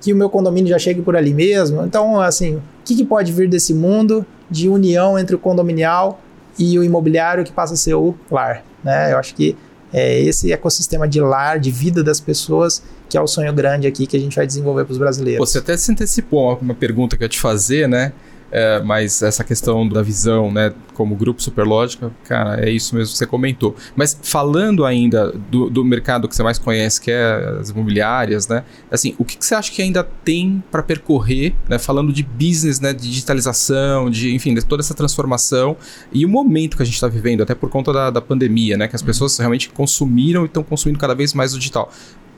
que 0.00 0.12
o 0.12 0.16
meu 0.16 0.30
condomínio 0.30 0.70
já 0.70 0.78
chegue 0.78 1.02
por 1.02 1.16
ali 1.16 1.34
mesmo. 1.34 1.84
Então, 1.84 2.20
assim, 2.20 2.56
o 2.56 2.62
que, 2.84 2.94
que 2.94 3.04
pode 3.04 3.32
vir 3.32 3.48
desse 3.48 3.74
mundo 3.74 4.24
de 4.48 4.68
união 4.68 5.18
entre 5.18 5.34
o 5.34 5.38
condominial 5.38 6.20
e 6.58 6.78
o 6.78 6.84
imobiliário 6.84 7.44
que 7.44 7.52
passa 7.52 7.74
a 7.74 7.76
ser 7.76 7.94
o 7.94 8.14
lar? 8.30 8.64
Né? 8.82 9.12
Eu 9.12 9.18
acho 9.18 9.34
que 9.34 9.56
é 9.92 10.20
esse 10.20 10.52
ecossistema 10.52 11.06
de 11.06 11.20
lar, 11.20 11.58
de 11.60 11.70
vida 11.70 12.02
das 12.02 12.20
pessoas, 12.20 12.82
que 13.08 13.16
é 13.16 13.20
o 13.20 13.26
sonho 13.26 13.52
grande 13.52 13.86
aqui 13.86 14.06
que 14.06 14.16
a 14.16 14.20
gente 14.20 14.34
vai 14.34 14.46
desenvolver 14.46 14.84
para 14.84 14.92
os 14.92 14.98
brasileiros. 14.98 15.48
Você 15.48 15.58
até 15.58 15.76
se 15.76 15.92
antecipou 15.92 16.58
uma 16.60 16.74
pergunta 16.74 17.16
que 17.16 17.22
eu 17.22 17.26
ia 17.26 17.28
te 17.28 17.38
fazer, 17.38 17.88
né? 17.88 18.12
É, 18.56 18.80
mas 18.84 19.20
essa 19.20 19.42
questão 19.42 19.88
da 19.88 20.00
visão, 20.00 20.52
né, 20.52 20.72
como 20.94 21.16
grupo 21.16 21.42
Superlógica, 21.42 22.12
cara, 22.22 22.64
é 22.64 22.70
isso 22.70 22.94
mesmo 22.94 23.10
que 23.10 23.18
você 23.18 23.26
comentou. 23.26 23.74
Mas 23.96 24.16
falando 24.22 24.84
ainda 24.84 25.32
do, 25.50 25.68
do 25.68 25.84
mercado 25.84 26.28
que 26.28 26.36
você 26.36 26.42
mais 26.44 26.56
conhece, 26.56 27.00
que 27.00 27.10
é 27.10 27.56
as 27.60 27.70
imobiliárias, 27.70 28.46
né? 28.46 28.62
Assim, 28.88 29.16
o 29.18 29.24
que, 29.24 29.36
que 29.36 29.44
você 29.44 29.56
acha 29.56 29.72
que 29.72 29.82
ainda 29.82 30.04
tem 30.04 30.62
para 30.70 30.84
percorrer, 30.84 31.52
né? 31.68 31.80
Falando 31.80 32.12
de 32.12 32.22
business, 32.22 32.78
né, 32.78 32.92
de 32.92 33.08
digitalização, 33.08 34.08
de, 34.08 34.32
enfim, 34.32 34.54
de 34.54 34.64
toda 34.64 34.82
essa 34.82 34.94
transformação 34.94 35.76
e 36.12 36.24
o 36.24 36.28
momento 36.28 36.76
que 36.76 36.82
a 36.84 36.86
gente 36.86 36.94
está 36.94 37.08
vivendo, 37.08 37.42
até 37.42 37.56
por 37.56 37.68
conta 37.68 37.92
da, 37.92 38.10
da 38.10 38.20
pandemia, 38.20 38.76
né? 38.76 38.86
Que 38.86 38.94
as 38.94 39.02
uhum. 39.02 39.06
pessoas 39.08 39.36
realmente 39.36 39.68
consumiram 39.70 40.42
e 40.42 40.46
estão 40.46 40.62
consumindo 40.62 41.00
cada 41.00 41.14
vez 41.16 41.34
mais 41.34 41.54
o 41.54 41.58
digital 41.58 41.90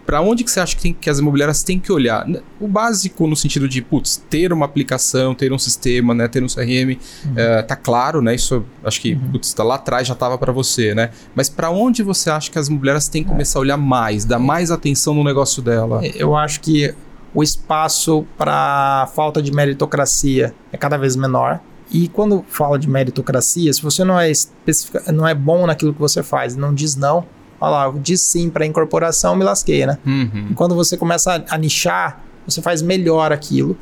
para 0.07 0.21
onde 0.21 0.45
que 0.45 0.51
você 0.51 0.61
acha 0.61 0.77
que, 0.77 0.83
tem, 0.83 0.95
que 0.95 1.11
as 1.11 1.19
imobiliárias 1.19 1.65
têm 1.65 1.81
que 1.81 1.93
olhar? 1.93 2.25
O 2.61 2.69
básico 2.69 3.27
no 3.27 3.35
sentido 3.35 3.69
de, 3.69 3.83
putz, 3.83 4.23
ter 4.31 4.53
uma 4.53 4.65
aplicação, 4.65 5.35
ter 5.35 5.53
um 5.53 5.59
sistema, 5.59 6.15
né, 6.15 6.29
ter 6.29 6.45
um 6.45 6.47
CRM, 6.47 6.97
uhum. 7.25 7.33
é, 7.35 7.63
tá 7.63 7.75
claro, 7.75 8.23
né? 8.23 8.35
Isso 8.35 8.65
acho 8.85 9.01
que, 9.01 9.15
uhum. 9.15 9.33
putz, 9.33 9.53
tá 9.53 9.65
lá 9.65 9.75
atrás 9.75 10.07
já 10.07 10.15
tava 10.15 10.39
para 10.39 10.53
você, 10.53 10.95
né? 10.95 11.11
Mas 11.35 11.49
para 11.49 11.71
onde 11.71 12.05
você 12.05 12.31
acha 12.31 12.51
que 12.51 12.59
as 12.59 12.69
imobiliárias 12.69 13.09
têm 13.09 13.25
que 13.25 13.29
começar 13.29 13.59
a 13.59 13.61
olhar 13.61 13.77
mais, 13.77 14.25
dar 14.25 14.39
mais 14.39 14.71
atenção 14.71 15.13
no 15.13 15.25
negócio 15.25 15.61
dela? 15.61 16.01
É, 16.07 16.13
eu 16.17 16.37
acho 16.37 16.61
que 16.61 16.95
o 17.35 17.43
espaço 17.43 18.25
para 18.39 19.11
falta 19.15 19.43
de 19.43 19.53
meritocracia 19.53 20.55
é 20.73 20.77
cada 20.77 20.97
vez 20.97 21.17
menor. 21.17 21.61
E 21.91 22.09
quando 22.09 22.45
fala 22.49 22.79
de 22.79 22.89
meritocracia, 22.89 23.73
se 23.73 23.83
você 23.83 24.05
não 24.05 24.19
é, 24.19 24.31
especifica, 24.31 25.13
não 25.13 25.27
é 25.27 25.35
bom 25.35 25.67
naquilo 25.67 25.93
que 25.93 26.01
você 26.01 26.23
faz, 26.23 26.57
não 26.57 26.75
diz 26.75 26.97
não, 26.97 27.25
olha 27.61 27.71
lá, 27.71 27.85
eu 27.87 27.93
disse 27.95 28.25
sim 28.25 28.51
para 28.51 28.67
incorporação, 28.67 29.37
me 29.37 29.45
lasquei, 29.45 29.87
né? 29.87 29.99
Uhum. 30.05 30.49
E 30.51 30.55
quando 30.55 30.75
você 30.75 30.97
começa 30.97 31.45
a, 31.49 31.55
a 31.55 31.59
nichar, 31.59 32.23
você 32.47 32.63
faz 32.63 32.83
melhor 32.83 33.33
aquilo. 33.33 33.77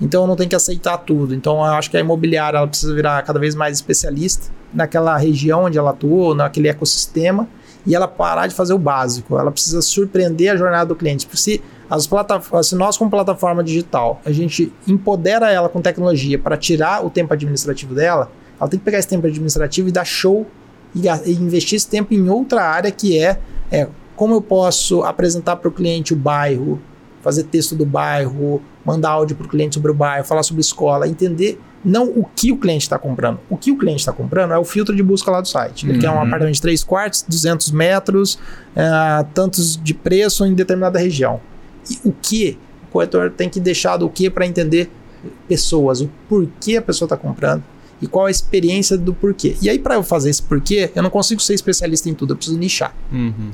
Então 0.00 0.26
não 0.26 0.34
tem 0.34 0.48
que 0.48 0.54
aceitar 0.54 0.96
tudo. 0.98 1.34
Então 1.34 1.56
eu 1.56 1.72
acho 1.74 1.90
que 1.90 1.96
a 1.96 2.00
imobiliária 2.00 2.56
ela 2.56 2.66
precisa 2.66 2.94
virar 2.94 3.22
cada 3.22 3.38
vez 3.38 3.54
mais 3.54 3.76
especialista 3.76 4.50
naquela 4.72 5.16
região 5.16 5.64
onde 5.64 5.76
ela 5.76 5.90
atua, 5.90 6.34
naquele 6.34 6.68
ecossistema, 6.68 7.46
e 7.86 7.94
ela 7.94 8.08
parar 8.08 8.46
de 8.46 8.54
fazer 8.54 8.72
o 8.72 8.78
básico. 8.78 9.38
Ela 9.38 9.50
precisa 9.50 9.82
surpreender 9.82 10.52
a 10.52 10.56
jornada 10.56 10.86
do 10.86 10.96
cliente. 10.96 11.26
Porque 11.26 11.38
se, 11.38 11.62
as 11.88 12.08
se 12.62 12.74
nós, 12.74 12.96
como 12.96 13.10
plataforma 13.10 13.62
digital, 13.64 14.20
a 14.24 14.32
gente 14.32 14.72
empodera 14.86 15.50
ela 15.50 15.68
com 15.68 15.80
tecnologia 15.80 16.38
para 16.38 16.56
tirar 16.56 17.04
o 17.04 17.10
tempo 17.10 17.32
administrativo 17.32 17.94
dela, 17.94 18.30
ela 18.58 18.68
tem 18.68 18.78
que 18.78 18.84
pegar 18.84 18.98
esse 18.98 19.08
tempo 19.08 19.26
administrativo 19.26 19.88
e 19.88 19.92
dar 19.92 20.04
show 20.04 20.46
e, 20.94 21.06
e 21.08 21.32
investir 21.32 21.76
esse 21.76 21.88
tempo 21.88 22.14
em 22.14 22.28
outra 22.28 22.62
área 22.62 22.90
que 22.90 23.18
é, 23.18 23.38
é 23.70 23.88
como 24.16 24.34
eu 24.34 24.42
posso 24.42 25.02
apresentar 25.02 25.56
para 25.56 25.68
o 25.68 25.72
cliente 25.72 26.12
o 26.12 26.16
bairro, 26.16 26.80
fazer 27.22 27.44
texto 27.44 27.74
do 27.74 27.86
bairro, 27.86 28.62
mandar 28.84 29.10
áudio 29.10 29.36
para 29.36 29.46
o 29.46 29.48
cliente 29.48 29.74
sobre 29.74 29.90
o 29.90 29.94
bairro, 29.94 30.24
falar 30.24 30.42
sobre 30.42 30.60
escola, 30.60 31.08
entender 31.08 31.60
não 31.84 32.08
o 32.08 32.24
que 32.24 32.52
o 32.52 32.56
cliente 32.56 32.82
está 32.82 32.98
comprando. 32.98 33.40
O 33.48 33.56
que 33.56 33.70
o 33.70 33.78
cliente 33.78 34.00
está 34.00 34.12
comprando 34.12 34.52
é 34.52 34.58
o 34.58 34.64
filtro 34.64 34.94
de 34.94 35.02
busca 35.02 35.30
lá 35.30 35.40
do 35.40 35.48
site. 35.48 35.86
Ele 35.86 35.94
uhum. 35.94 36.00
quer 36.00 36.10
um 36.10 36.20
apartamento 36.20 36.54
de 36.54 36.60
3 36.60 36.84
quartos, 36.84 37.24
200 37.26 37.70
metros, 37.70 38.38
é, 38.76 39.24
tantos 39.34 39.80
de 39.82 39.94
preço 39.94 40.44
em 40.44 40.54
determinada 40.54 40.98
região. 40.98 41.40
E 41.90 41.98
o 42.04 42.12
que? 42.12 42.58
O 42.88 42.92
corretor 42.92 43.30
tem 43.30 43.48
que 43.48 43.60
deixar 43.60 43.96
do 43.96 44.08
que 44.08 44.28
para 44.28 44.46
entender 44.46 44.90
pessoas, 45.48 46.00
o 46.00 46.10
porquê 46.28 46.76
a 46.76 46.82
pessoa 46.82 47.06
está 47.06 47.16
comprando, 47.16 47.62
e 48.00 48.06
qual 48.06 48.26
a 48.26 48.30
experiência 48.30 48.96
do 48.96 49.12
porquê. 49.12 49.56
E 49.60 49.68
aí, 49.68 49.78
para 49.78 49.94
eu 49.94 50.02
fazer 50.02 50.30
esse 50.30 50.42
porquê, 50.42 50.90
eu 50.94 51.02
não 51.02 51.10
consigo 51.10 51.40
ser 51.40 51.54
especialista 51.54 52.08
em 52.08 52.14
tudo, 52.14 52.32
eu 52.32 52.36
preciso 52.36 52.58
nichar. 52.58 52.94
Uhum. 53.12 53.50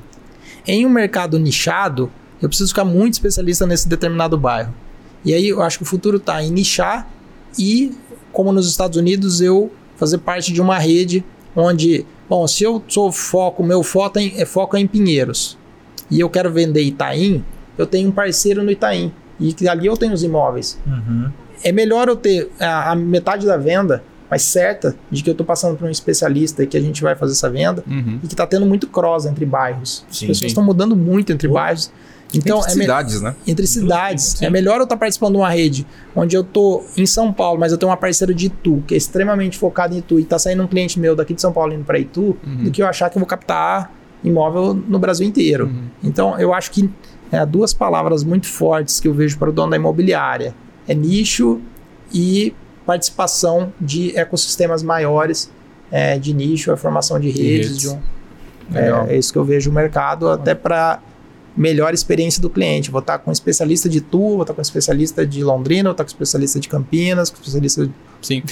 Em 0.66 0.86
um 0.86 0.88
mercado 0.88 1.38
nichado, 1.38 2.10
eu 2.40 2.48
preciso 2.48 2.70
ficar 2.70 2.84
muito 2.84 3.14
especialista 3.14 3.66
nesse 3.66 3.88
determinado 3.88 4.36
bairro. 4.36 4.72
E 5.24 5.34
aí 5.34 5.48
eu 5.48 5.62
acho 5.62 5.78
que 5.78 5.82
o 5.84 5.86
futuro 5.86 6.18
está 6.18 6.42
em 6.42 6.50
nichar 6.50 7.08
e, 7.58 7.92
como 8.32 8.52
nos 8.52 8.68
Estados 8.68 8.96
Unidos, 8.96 9.40
eu 9.40 9.72
fazer 9.96 10.18
parte 10.18 10.52
de 10.52 10.60
uma 10.60 10.78
rede 10.78 11.24
onde, 11.54 12.04
bom, 12.28 12.46
se 12.46 12.62
eu 12.62 12.82
sou 12.86 13.10
foco, 13.10 13.64
meu 13.64 13.82
foco 13.82 14.18
é, 14.18 14.44
foco 14.44 14.76
é 14.76 14.80
em 14.80 14.86
Pinheiros 14.86 15.56
e 16.10 16.20
eu 16.20 16.28
quero 16.28 16.52
vender 16.52 16.82
Itaim, 16.82 17.44
eu 17.76 17.86
tenho 17.86 18.08
um 18.08 18.12
parceiro 18.12 18.62
no 18.62 18.70
Itaim 18.70 19.12
e 19.40 19.68
ali 19.68 19.86
eu 19.86 19.96
tenho 19.96 20.12
os 20.12 20.22
imóveis. 20.22 20.78
Uhum. 20.86 21.30
É 21.64 21.72
melhor 21.72 22.08
eu 22.08 22.16
ter 22.16 22.50
a, 22.60 22.92
a 22.92 22.94
metade 22.94 23.46
da 23.46 23.56
venda 23.56 24.04
mas 24.30 24.42
certa 24.42 24.96
de 25.10 25.22
que 25.22 25.30
eu 25.30 25.32
estou 25.32 25.46
passando 25.46 25.76
para 25.76 25.86
um 25.86 25.90
especialista 25.90 26.62
e 26.62 26.66
que 26.66 26.76
a 26.76 26.80
gente 26.80 27.02
vai 27.02 27.14
fazer 27.14 27.32
essa 27.32 27.48
venda 27.48 27.82
uhum. 27.86 28.20
e 28.22 28.26
que 28.26 28.34
está 28.34 28.46
tendo 28.46 28.66
muito 28.66 28.86
cross 28.88 29.26
entre 29.26 29.46
bairros. 29.46 30.04
As 30.10 30.18
sim, 30.18 30.26
pessoas 30.26 30.50
estão 30.50 30.64
mudando 30.64 30.96
muito 30.96 31.32
entre 31.32 31.48
bairros. 31.48 31.90
Então, 32.34 32.58
entre 32.58 32.70
é 32.70 32.74
cidades, 32.74 33.20
né? 33.20 33.36
Entre 33.46 33.66
cidades. 33.66 34.24
Sim. 34.24 34.46
É 34.46 34.50
melhor 34.50 34.78
eu 34.78 34.82
estar 34.82 34.96
tá 34.96 34.98
participando 34.98 35.32
de 35.34 35.38
uma 35.38 35.48
rede 35.48 35.86
onde 36.14 36.36
eu 36.36 36.42
estou 36.42 36.84
em 36.96 37.06
São 37.06 37.32
Paulo, 37.32 37.58
mas 37.58 37.70
eu 37.70 37.78
tenho 37.78 37.90
uma 37.90 37.96
parceira 37.96 38.34
de 38.34 38.46
Itu, 38.46 38.82
que 38.86 38.94
é 38.94 38.96
extremamente 38.96 39.56
focada 39.56 39.94
em 39.94 39.98
Itu, 39.98 40.18
e 40.18 40.22
está 40.22 40.38
saindo 40.38 40.62
um 40.62 40.66
cliente 40.66 40.98
meu 40.98 41.14
daqui 41.14 41.34
de 41.34 41.40
São 41.40 41.52
Paulo 41.52 41.72
indo 41.72 41.84
para 41.84 41.98
Itu, 41.98 42.36
uhum. 42.44 42.64
do 42.64 42.70
que 42.70 42.82
eu 42.82 42.86
achar 42.86 43.08
que 43.10 43.16
eu 43.16 43.20
vou 43.20 43.26
captar 43.26 43.92
imóvel 44.24 44.74
no 44.74 44.98
Brasil 44.98 45.26
inteiro. 45.26 45.66
Uhum. 45.66 45.84
Então, 46.02 46.38
eu 46.38 46.52
acho 46.52 46.72
que 46.72 46.90
é, 47.30 47.44
duas 47.46 47.72
palavras 47.72 48.24
muito 48.24 48.46
fortes 48.46 48.98
que 48.98 49.06
eu 49.06 49.14
vejo 49.14 49.38
para 49.38 49.50
o 49.50 49.52
dono 49.52 49.70
da 49.70 49.76
imobiliária. 49.76 50.54
É 50.88 50.94
nicho 50.94 51.60
e 52.12 52.54
participação 52.86 53.72
de 53.80 54.16
ecossistemas 54.16 54.82
maiores 54.82 55.50
é, 55.90 56.18
de 56.18 56.32
nicho, 56.32 56.72
a 56.72 56.76
formação 56.76 57.18
de 57.18 57.28
redes. 57.28 57.68
redes. 57.68 57.80
De 57.80 57.88
um, 57.88 58.00
é, 58.74 59.14
é, 59.14 59.18
isso 59.18 59.32
que 59.32 59.38
eu 59.38 59.44
vejo 59.44 59.70
o 59.70 59.72
mercado, 59.72 60.28
até 60.28 60.54
para 60.54 61.00
melhor 61.56 61.92
experiência 61.92 62.40
do 62.40 62.48
cliente. 62.48 62.90
Vou 62.90 63.00
estar 63.00 63.18
com 63.18 63.30
um 63.30 63.32
especialista 63.32 63.88
de 63.88 64.00
Tu, 64.00 64.18
vou 64.18 64.42
estar 64.42 64.54
com 64.54 64.60
um 64.60 64.62
especialista 64.62 65.26
de 65.26 65.42
Londrina, 65.42 65.84
vou 65.84 65.92
estar 65.92 66.04
com 66.04 66.08
um 66.08 66.12
especialista 66.12 66.60
de 66.60 66.68
Campinas, 66.68 67.30
com 67.30 67.36
um 67.36 67.40
especialista 67.40 67.86
de 67.86 67.92
Sim. 68.22 68.42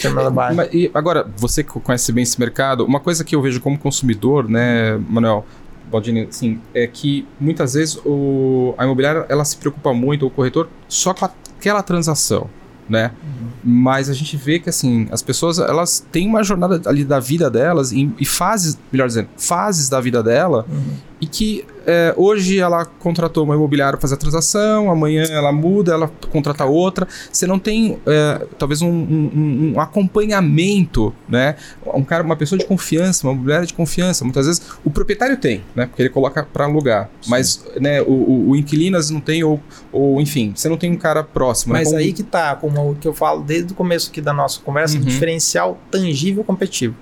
Mas, 0.55 0.69
e 0.73 0.91
agora, 0.95 1.27
você 1.37 1.65
que 1.65 1.71
conhece 1.81 2.13
bem 2.13 2.23
esse 2.23 2.39
mercado, 2.39 2.85
uma 2.85 3.01
coisa 3.01 3.25
que 3.25 3.35
eu 3.35 3.43
vejo 3.43 3.61
como 3.61 3.79
consumidor, 3.79 4.49
né, 4.49 4.97
Manuel, 5.09 5.45
Baldini, 5.91 6.23
assim, 6.23 6.61
é 6.73 6.87
que 6.87 7.27
muitas 7.41 7.75
vezes 7.75 7.99
o, 8.05 8.75
a 8.79 8.85
imobiliária 8.85 9.27
ela 9.29 9.45
se 9.45 9.57
preocupa 9.57 9.93
muito, 9.93 10.27
o 10.27 10.31
corretor, 10.31 10.69
só 10.89 11.13
com 11.13 11.25
aquela 11.25 11.83
transação 11.83 12.49
né? 12.89 13.11
Uhum. 13.23 13.49
Mas 13.65 14.11
a 14.11 14.15
gente 14.15 14.37
vê 14.37 14.59
que 14.59 14.69
assim, 14.69 15.09
as 15.11 15.23
pessoas 15.23 15.59
elas 15.59 16.05
têm 16.13 16.29
uma 16.29 16.43
jornada 16.43 16.81
ali 16.89 17.05
da 17.05 17.19
vida 17.19 17.51
delas 17.51 17.93
e, 17.93 18.11
e 18.19 18.25
fases, 18.25 18.79
melhor 18.93 19.09
dizendo, 19.09 19.29
fases 19.37 19.89
da 19.89 20.01
vida 20.01 20.23
dela 20.23 20.67
uhum. 20.69 20.97
E 21.25 21.27
que 21.27 21.65
é, 21.87 22.13
hoje 22.19 22.59
ela 22.59 22.85
contratou 22.85 23.45
uma 23.45 23.55
imobiliária 23.55 23.93
para 23.93 24.01
fazer 24.03 24.15
a 24.15 24.19
transação, 24.19 24.91
amanhã 24.91 25.25
ela 25.31 25.51
muda, 25.53 25.93
ela 25.95 26.11
contrata 26.31 26.67
outra. 26.67 27.09
Você 27.33 27.47
não 27.47 27.59
tem 27.59 27.99
é, 28.07 28.47
talvez 28.59 28.83
um, 28.83 28.91
um, 28.91 29.73
um, 29.75 29.81
acompanhamento, 29.81 31.15
né? 31.27 31.57
Um 31.87 32.05
cara, 32.05 32.23
uma 32.23 32.37
pessoa 32.37 32.59
de 32.59 32.67
confiança, 32.67 33.27
uma 33.27 33.33
imobiliária 33.33 33.67
de 33.67 33.73
confiança. 33.73 34.23
Muitas 34.23 34.47
vezes 34.47 34.63
o 34.85 34.91
proprietário 34.91 35.39
tem, 35.39 35.63
né? 35.75 35.87
Porque 35.87 36.03
ele 36.03 36.11
coloca 36.11 36.43
para 36.45 36.67
alugar, 36.67 37.09
Sim. 37.23 37.31
mas 37.31 37.65
né, 37.81 38.03
o, 38.03 38.13
o, 38.13 38.51
o, 38.51 38.57
vezes 38.57 39.09
não 39.11 39.21
tem 39.21 39.43
ou, 39.43 39.59
ou 39.91 40.21
enfim, 40.21 40.53
você 40.55 40.69
não 40.69 40.77
tem 40.77 40.93
um 40.93 40.99
cara 40.99 41.25
próximo. 41.25 41.73
Né? 41.73 41.79
Mas 41.79 41.93
né? 41.93 42.01
aí 42.01 42.13
que 42.13 42.23
tá, 42.23 42.55
como 42.55 42.91
o 42.91 42.95
que 42.95 43.09
eu 43.09 43.15
falo 43.15 43.43
desde 43.43 43.73
o 43.73 43.77
começo 43.77 44.11
aqui 44.11 44.21
da 44.21 44.35
nossa 44.35 44.61
conversa, 44.61 44.99
uhum. 44.99 45.05
diferencial 45.05 45.79
tangível 45.91 46.45
competitivo. 46.45 46.95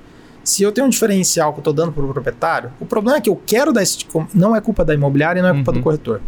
Se 0.44 0.62
eu 0.62 0.73
tenho 0.73 0.86
um 0.86 0.90
diferencial 0.90 1.52
que 1.52 1.59
eu 1.59 1.60
estou 1.60 1.73
dando 1.73 1.93
para 1.93 2.05
o 2.05 2.12
proprietário, 2.12 2.73
o 2.81 2.86
problema 2.86 3.19
é 3.19 3.20
que 3.20 3.31
eu 3.31 3.40
quero 3.47 3.73
dar 3.73 3.82
esse. 3.82 3.98
Tipo, 3.98 4.27
não 4.35 4.56
é 4.56 4.60
culpa 4.60 4.85
da 4.85 4.93
imobiliária 4.93 5.39
e 5.39 5.43
não 5.43 5.51
é 5.51 5.55
culpa 5.55 5.70
uhum. 5.70 5.78
do 5.78 5.82
corretor. 5.82 6.20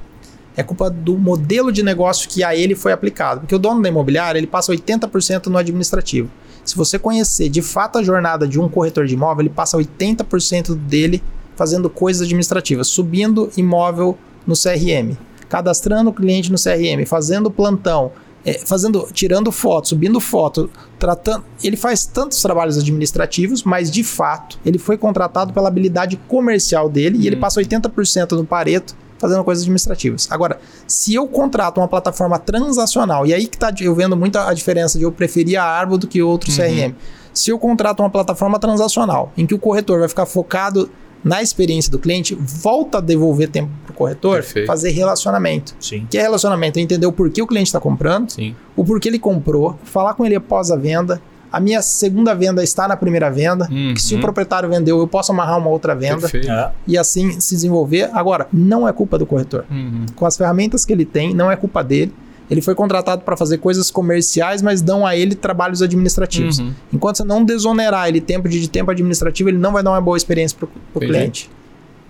É 0.57 0.63
culpa 0.63 0.89
do 0.89 1.19
modelo 1.19 1.73
de 1.73 1.83
negócio 1.83 2.29
que 2.29 2.45
a 2.45 2.55
ele 2.55 2.77
foi 2.77 2.93
aplicado. 2.93 3.41
Porque 3.41 3.55
o 3.55 3.59
dono 3.59 3.83
da 3.83 3.89
imobiliária 3.89 4.39
ele 4.39 4.47
passa 4.47 4.73
80% 4.73 5.47
no 5.47 5.59
administrativo. 5.59 6.31
Se 6.65 6.77
você 6.77 6.99
conhecer 6.99 7.49
de 7.49 7.61
fato 7.61 7.99
a 7.99 8.03
jornada 8.03 8.47
de 8.47 8.61
um 8.61 8.69
corretor 8.69 9.07
de 9.07 9.15
imóvel, 9.15 9.43
ele 9.43 9.51
passa 9.51 9.77
80% 9.77 10.75
dele 10.75 11.23
fazendo 11.57 11.91
coisas 11.91 12.23
administrativas, 12.23 12.89
subindo 12.89 13.51
imóvel 13.57 14.17
no 14.47 14.55
CRM, 14.55 15.17
cadastrando 15.49 16.11
o 16.11 16.13
cliente 16.13 16.51
no 16.51 16.59
CRM, 16.59 17.05
fazendo 17.07 17.51
plantão, 17.51 18.13
é, 18.45 18.55
fazendo, 18.59 19.09
tirando 19.13 19.51
foto, 19.51 19.89
subindo 19.89 20.21
foto, 20.21 20.71
tratando. 20.99 21.45
Ele 21.63 21.77
faz 21.77 22.05
tantos 22.05 22.41
trabalhos 22.43 22.77
administrativos, 22.79 23.63
mas 23.63 23.91
de 23.91 24.05
fato 24.05 24.59
ele 24.65 24.79
foi 24.79 24.99
contratado 24.99 25.53
pela 25.53 25.69
habilidade 25.69 26.17
comercial 26.29 26.89
dele 26.89 27.19
e 27.19 27.27
ele 27.27 27.37
uhum. 27.37 27.41
passa 27.41 27.61
80% 27.61 28.33
no 28.33 28.45
Pareto 28.45 28.95
fazendo 29.19 29.43
coisas 29.43 29.65
administrativas. 29.65 30.29
Agora, 30.31 30.59
se 30.87 31.15
eu 31.15 31.27
contrato 31.27 31.79
uma 31.79 31.89
plataforma 31.89 32.39
transacional, 32.39 33.27
e 33.27 33.33
aí 33.33 33.47
que 33.47 33.57
tá 33.57 33.73
eu 33.81 33.95
vendo 33.95 34.17
muita 34.17 34.49
a 34.49 34.53
diferença 34.53 34.99
de 34.99 35.05
eu 35.05 35.13
preferir 35.13 35.59
a 35.59 35.65
Arbo 35.65 35.97
do 35.97 36.07
que 36.07 36.23
outro 36.23 36.51
uhum. 36.51 36.57
CRM. 36.57 36.95
Se 37.33 37.51
eu 37.51 37.59
contrato 37.59 38.01
uma 38.01 38.11
plataforma 38.11 38.59
transacional, 38.59 39.33
em 39.37 39.45
que 39.45 39.55
o 39.55 39.59
corretor 39.59 39.99
vai 39.99 40.09
ficar 40.09 40.27
focado 40.27 40.91
na 41.25 41.41
experiência 41.43 41.91
do 41.91 41.99
cliente, 41.99 42.35
volta 42.39 42.99
a 42.99 43.01
devolver 43.01 43.49
tempo 43.49 43.71
para 43.85 43.93
o 43.93 43.95
corretor, 43.97 44.35
Perfeito. 44.37 44.67
fazer 44.67 44.91
relacionamento. 44.91 45.75
Sim. 45.81 46.07
Que 46.11 46.19
é 46.19 46.23
relacionamento? 46.23 46.79
É 46.79 46.83
entender 46.83 47.07
o 47.07 47.13
porquê 47.13 47.41
o 47.41 47.47
cliente 47.47 47.69
está 47.69 47.81
comprando, 47.81 48.31
Sim. 48.31 48.55
o 48.77 48.85
porquê 48.85 49.09
ele 49.09 49.19
comprou, 49.19 49.79
falar 49.85 50.15
com 50.15 50.25
ele 50.27 50.35
após 50.37 50.71
a 50.71 50.77
venda, 50.77 51.21
A 51.51 51.61
minha 51.61 51.81
segunda 51.83 52.35
venda 52.35 52.65
está 52.65 52.89
na 52.89 52.97
primeira 52.97 53.31
venda. 53.31 53.69
Uhum. 53.71 53.95
Que 53.95 54.03
se 54.03 54.17
o 54.17 54.21
proprietário 54.21 54.69
vendeu, 54.69 54.99
eu 54.99 55.07
posso 55.07 55.31
amarrar 55.31 55.57
uma 55.57 55.71
outra 55.71 55.95
venda 55.95 56.23
Perfeito. 56.23 56.51
É. 56.51 56.73
e 56.85 56.99
assim 56.99 57.41
se 57.41 57.55
desenvolver. 57.55 58.11
Agora, 58.13 58.49
não 58.53 58.89
é 58.89 58.93
culpa 58.93 59.17
do 59.17 59.25
corretor. 59.25 59.65
Uhum. 59.71 60.05
Com 60.17 60.27
as 60.27 60.37
ferramentas 60.37 60.85
que 60.85 60.93
ele 60.93 61.05
tem, 61.05 61.33
não 61.33 61.49
é 61.49 61.55
culpa 61.55 61.85
dele. 61.85 62.13
Ele 62.51 62.61
foi 62.61 62.75
contratado 62.75 63.23
para 63.23 63.37
fazer 63.37 63.59
coisas 63.59 63.91
comerciais, 63.91 64.61
mas 64.61 64.83
dão 64.83 65.07
a 65.07 65.17
ele 65.17 65.35
trabalhos 65.35 65.81
administrativos. 65.81 66.59
Uhum. 66.59 66.73
Enquanto 66.93 67.17
você 67.17 67.25
não 67.25 67.45
desonerar 67.45 68.09
ele 68.09 68.21
tempo 68.21 68.49
de, 68.49 68.61
de 68.61 68.69
tempo 68.69 68.91
administrativo, 68.91 69.49
ele 69.49 69.59
não 69.59 69.73
vai 69.73 69.83
dar 69.83 69.91
uma 69.91 70.01
boa 70.01 70.17
experiência 70.17 70.57
para 70.59 70.67
o 70.69 70.71
Entendi. 70.97 71.07
cliente. 71.13 71.51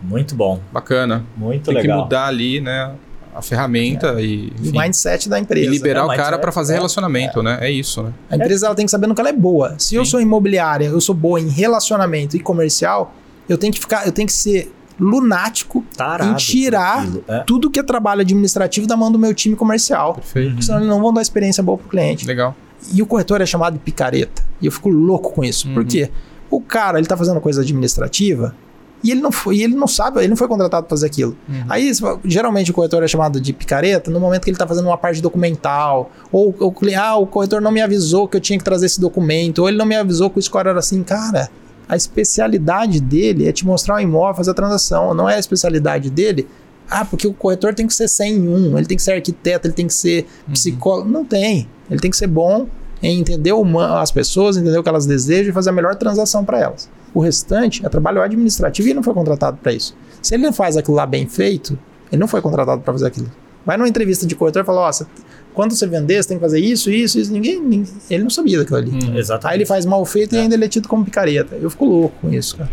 Muito 0.03 0.35
bom. 0.35 0.61
Bacana. 0.73 1.25
Muito 1.37 1.67
Tem 1.67 1.75
que 1.77 1.83
legal. 1.83 2.03
mudar 2.03 2.27
ali, 2.27 2.61
né? 2.61 2.93
A 3.35 3.43
ferramenta 3.43 4.21
e, 4.21 4.53
E 4.63 4.69
o 4.69 4.73
mindset 4.81 5.29
da 5.29 5.39
e 5.39 5.43
empresa. 5.43 5.71
liberar 5.71 6.01
É, 6.01 6.05
o 6.05 6.09
cara 6.17 6.37
é- 6.37 6.39
para 6.39 6.53
fazer 6.53 6.73
é- 6.75 6.77
relacionamento, 6.77 7.43
né? 7.43 7.59
É 7.61 7.71
isso, 7.71 8.03
né? 8.03 8.13
A 8.31 8.37
empresa 8.37 8.67
ela 8.67 8.75
tem 8.75 8.85
que 8.85 8.91
saber 8.91 9.07
no 9.07 9.15
que 9.15 9.21
ela 9.21 9.31
é 9.31 9.33
boa. 9.33 9.75
Se 9.79 9.95
eu 9.97 10.05
Sim. 10.05 10.11
sou 10.13 10.21
imobiliária, 10.21 10.87
eu 10.87 11.01
sou 11.01 11.15
boa 11.15 11.41
em 11.41 11.49
relacionamento 11.49 12.37
e 12.37 12.41
comercial, 12.41 13.15
eu 13.49 13.59
tenho 13.59 13.73
que 13.73 13.81
ficar, 13.81 14.07
eu 14.07 14.13
tenho 14.13 14.27
que 14.27 14.33
ser 14.33 14.73
lunático 14.99 15.85
Tarado 15.97 16.31
em 16.31 16.35
tirar. 16.37 17.07
É. 17.29 17.41
tudo 17.41 17.71
que 17.71 17.79
é 17.81 17.83
trabalho 17.83 18.21
administrativo 18.21 18.87
da 18.87 18.97
mão 18.97 19.11
do 19.11 19.19
meu 19.19 19.35
time 19.35 19.57
comercial. 19.57 20.15
Perfeito. 20.15 20.63
Senão 20.63 20.79
eles 20.79 20.89
não 20.89 21.01
vão 21.01 21.13
dar 21.13 21.23
experiência 21.23 21.63
boa 21.63 21.79
pro 21.79 21.89
cliente. 21.89 22.27
Legal. 22.27 22.55
E 22.93 23.01
o 23.03 23.07
corretor 23.07 23.41
é 23.41 23.47
chamado 23.47 23.75
de 23.75 23.79
picareta. 23.81 24.43
E 24.61 24.67
eu 24.67 24.73
fico 24.73 24.89
louco 24.89 25.33
com 25.33 25.45
isso. 25.45 25.69
Por 25.73 25.83
Uhum. 25.83 25.89
quê? 25.89 26.11
O 26.51 26.61
cara, 26.61 26.99
ele 26.99 27.07
tá 27.07 27.17
fazendo 27.17 27.41
coisa 27.41 27.63
administrativa 27.63 28.55
e 29.03 29.11
ele 29.11 29.21
não 29.21 29.33
foi, 29.33 29.59
ele 29.61 29.75
não 29.75 29.87
sabe, 29.87 30.19
ele 30.21 30.29
não 30.29 30.37
foi 30.37 30.49
contratado 30.49 30.85
para 30.87 30.91
fazer 30.97 31.07
aquilo. 31.07 31.37
Uhum. 31.49 31.65
Aí, 31.69 31.91
geralmente, 32.25 32.71
o 32.71 32.75
corretor 32.75 33.03
é 33.03 33.09
chamado 33.09 33.41
de 33.41 33.53
picareta 33.53 34.11
no 34.11 34.19
momento 34.21 34.45
que 34.45 34.51
ele 34.51 34.57
tá 34.57 34.67
fazendo 34.67 34.87
uma 34.87 34.97
parte 34.97 35.21
documental. 35.21 36.11
Ou 36.33 36.55
o 36.59 36.73
cliente, 36.73 36.99
ah, 36.99 37.17
o 37.17 37.27
corretor 37.27 37.61
não 37.61 37.71
me 37.71 37.83
avisou 37.83 38.27
que 38.29 38.37
eu 38.37 38.41
tinha 38.41 38.59
que 38.59 38.65
trazer 38.65 38.87
esse 38.87 39.01
documento. 39.01 39.59
Ou 39.59 39.69
ele 39.69 39.77
não 39.77 39.85
me 39.87 39.95
avisou 39.97 40.31
que 40.31 40.39
o 40.39 40.43
score 40.43 40.69
era 40.69 40.79
assim. 40.79 41.03
Cara, 41.03 41.51
a 41.89 41.97
especialidade 41.97 43.01
dele 43.01 43.49
é 43.49 43.53
te 43.53 43.67
mostrar 43.67 43.97
o 43.97 44.01
imóvel, 44.01 44.35
fazer 44.37 44.51
a 44.51 44.55
transação. 44.55 45.15
Não 45.15 45.29
é 45.29 45.37
a 45.37 45.39
especialidade 45.39 46.11
dele. 46.11 46.47
Ah, 46.91 47.05
porque 47.05 47.27
o 47.27 47.33
corretor 47.33 47.75
tem 47.75 47.87
que 47.87 47.95
ser 47.95 48.09
100 48.09 48.33
em 48.35 48.49
um, 48.49 48.77
ele 48.79 48.87
tem 48.87 48.97
que 48.97 49.03
ser 49.03 49.13
arquiteto, 49.13 49.67
ele 49.67 49.75
tem 49.75 49.87
que 49.87 49.95
ser 49.95 50.27
psicólogo. 50.53 51.09
Não 51.09 51.25
tem. 51.25 51.69
Ele 51.91 52.01
tem 52.01 52.11
que 52.11 52.17
ser 52.17 52.27
bom 52.27 52.67
em 53.03 53.21
entender 53.21 53.53
as 54.01 54.11
pessoas, 54.11 54.57
entender 54.57 54.79
o 54.79 54.83
que 54.83 54.89
elas 54.89 55.07
desejam 55.07 55.51
e 55.51 55.53
fazer 55.53 55.71
a 55.71 55.73
melhor 55.73 55.95
transação 55.97 56.45
para 56.45 56.59
elas. 56.61 56.89
O 57.13 57.21
restante 57.21 57.85
é 57.85 57.89
trabalho 57.89 58.21
administrativo 58.23 58.89
e 58.89 58.91
ele 58.91 58.97
não 58.97 59.03
foi 59.03 59.15
contratado 59.15 59.59
para 59.63 59.73
isso. 59.73 59.95
Se 60.23 60.35
ele 60.35 60.45
não 60.45 60.53
faz 60.53 60.77
aquilo 60.77 60.97
lá 60.97 61.07
bem 61.07 61.27
feito, 61.29 61.79
ele 62.11 62.21
não 62.21 62.29
foi 62.29 62.41
contratado 62.41 62.81
para 62.83 62.93
fazer 62.93 63.07
aquilo. 63.07 63.31
Vai 63.65 63.77
numa 63.77 63.89
entrevista 63.89 64.27
de 64.27 64.35
corretor 64.35 64.63
e 64.63 64.67
fala: 64.67 64.83
Ó, 64.83 64.93
você- 64.93 65.07
quando 65.55 65.73
você 65.75 65.87
vender, 65.87 66.23
você 66.23 66.29
tem 66.29 66.37
que 66.39 66.43
fazer 66.45 66.59
isso, 66.61 66.91
isso, 66.91 67.19
isso. 67.19 67.33
Ninguém, 67.33 67.61
ninguém- 67.61 67.87
ele 68.11 68.23
não 68.25 68.31
sabia 68.31 68.59
daquilo 68.59 68.77
ali. 68.79 68.91
Uhum. 68.91 69.17
Exatamente. 69.17 69.53
Aí 69.55 69.59
ele 69.59 69.67
faz 69.67 69.87
mal 69.87 70.05
feito 70.05 70.35
e 70.35 70.39
É. 70.39 70.43
ainda 70.43 70.55
ele 70.55 70.65
é 70.65 70.69
tido 70.69 70.89
como 70.89 71.05
picareta. 71.05 71.55
Eu 71.57 71.71
fico 71.71 71.85
louco 71.87 72.15
com 72.21 72.33
isso, 72.33 72.57
cara. 72.57 72.71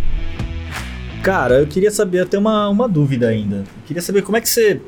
Cara, 1.23 1.59
eu 1.59 1.67
queria 1.67 1.91
saber, 1.91 2.21
eu 2.21 2.25
tenho 2.25 2.41
uma, 2.41 2.67
uma 2.69 2.89
dúvida 2.89 3.27
ainda. 3.27 3.57
Eu 3.57 3.63
queria 3.85 4.01
saber 4.01 4.23
como 4.23 4.37
é 4.37 4.41
que 4.41 4.49
você 4.49 4.81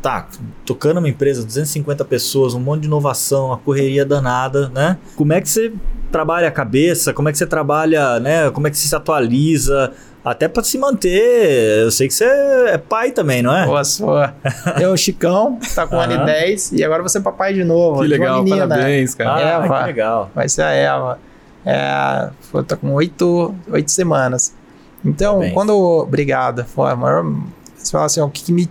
tá 0.00 0.26
tocando 0.64 0.98
uma 0.98 1.08
empresa, 1.08 1.44
250 1.44 2.04
pessoas, 2.04 2.54
um 2.54 2.60
monte 2.60 2.82
de 2.82 2.86
inovação, 2.86 3.46
uma 3.48 3.58
correria 3.58 4.04
danada, 4.04 4.68
né? 4.70 4.96
Como 5.16 5.32
é 5.32 5.40
que 5.40 5.48
você 5.48 5.72
trabalha 6.10 6.48
a 6.48 6.50
cabeça? 6.50 7.12
Como 7.12 7.28
é 7.28 7.32
que 7.32 7.38
você 7.38 7.46
trabalha, 7.46 8.18
né? 8.20 8.50
Como 8.50 8.66
é 8.66 8.70
que 8.70 8.78
você 8.78 8.88
se 8.88 8.94
atualiza? 8.94 9.92
Até 10.24 10.48
pra 10.48 10.62
se 10.64 10.78
manter. 10.78 11.82
Eu 11.82 11.90
sei 11.90 12.08
que 12.08 12.14
você 12.14 12.24
é 12.24 12.78
pai 12.78 13.10
também, 13.12 13.42
não 13.42 13.54
é? 13.54 13.66
Boa 13.66 13.84
sua. 13.84 14.34
Eu, 14.80 14.92
o 14.94 14.96
Chicão, 14.96 15.58
tá 15.74 15.86
com 15.86 15.96
um 15.96 16.00
ano 16.00 16.12
e 16.14 16.16
Aham. 16.16 16.24
10 16.24 16.72
e 16.72 16.82
agora 16.82 17.02
você 17.02 17.18
é 17.18 17.20
papai 17.20 17.52
de 17.52 17.62
novo. 17.62 18.00
Que 18.00 18.08
legal, 18.08 18.42
menina. 18.42 18.66
parabéns, 18.66 19.14
cara. 19.14 19.34
Ah, 19.34 19.64
Eva. 19.64 19.78
que 19.80 19.84
legal. 19.86 20.30
Vai 20.34 20.48
ser 20.48 20.62
a 20.62 20.70
Eva. 20.70 21.18
É, 21.66 22.30
tá 22.66 22.76
com 22.76 22.92
oito, 22.92 23.54
oito 23.70 23.90
semanas. 23.90 24.54
Então, 25.04 25.34
Parabéns. 25.34 25.54
quando. 25.54 25.76
Obrigado. 25.76 26.64
Foi 26.64 26.90
a 26.90 26.96
maior, 26.96 27.24
você 27.76 27.92
fala 27.92 28.06
assim, 28.06 28.20
ó, 28.20 28.24
o 28.26 28.30
que, 28.30 28.44
que 28.44 28.52
me, 28.52 28.70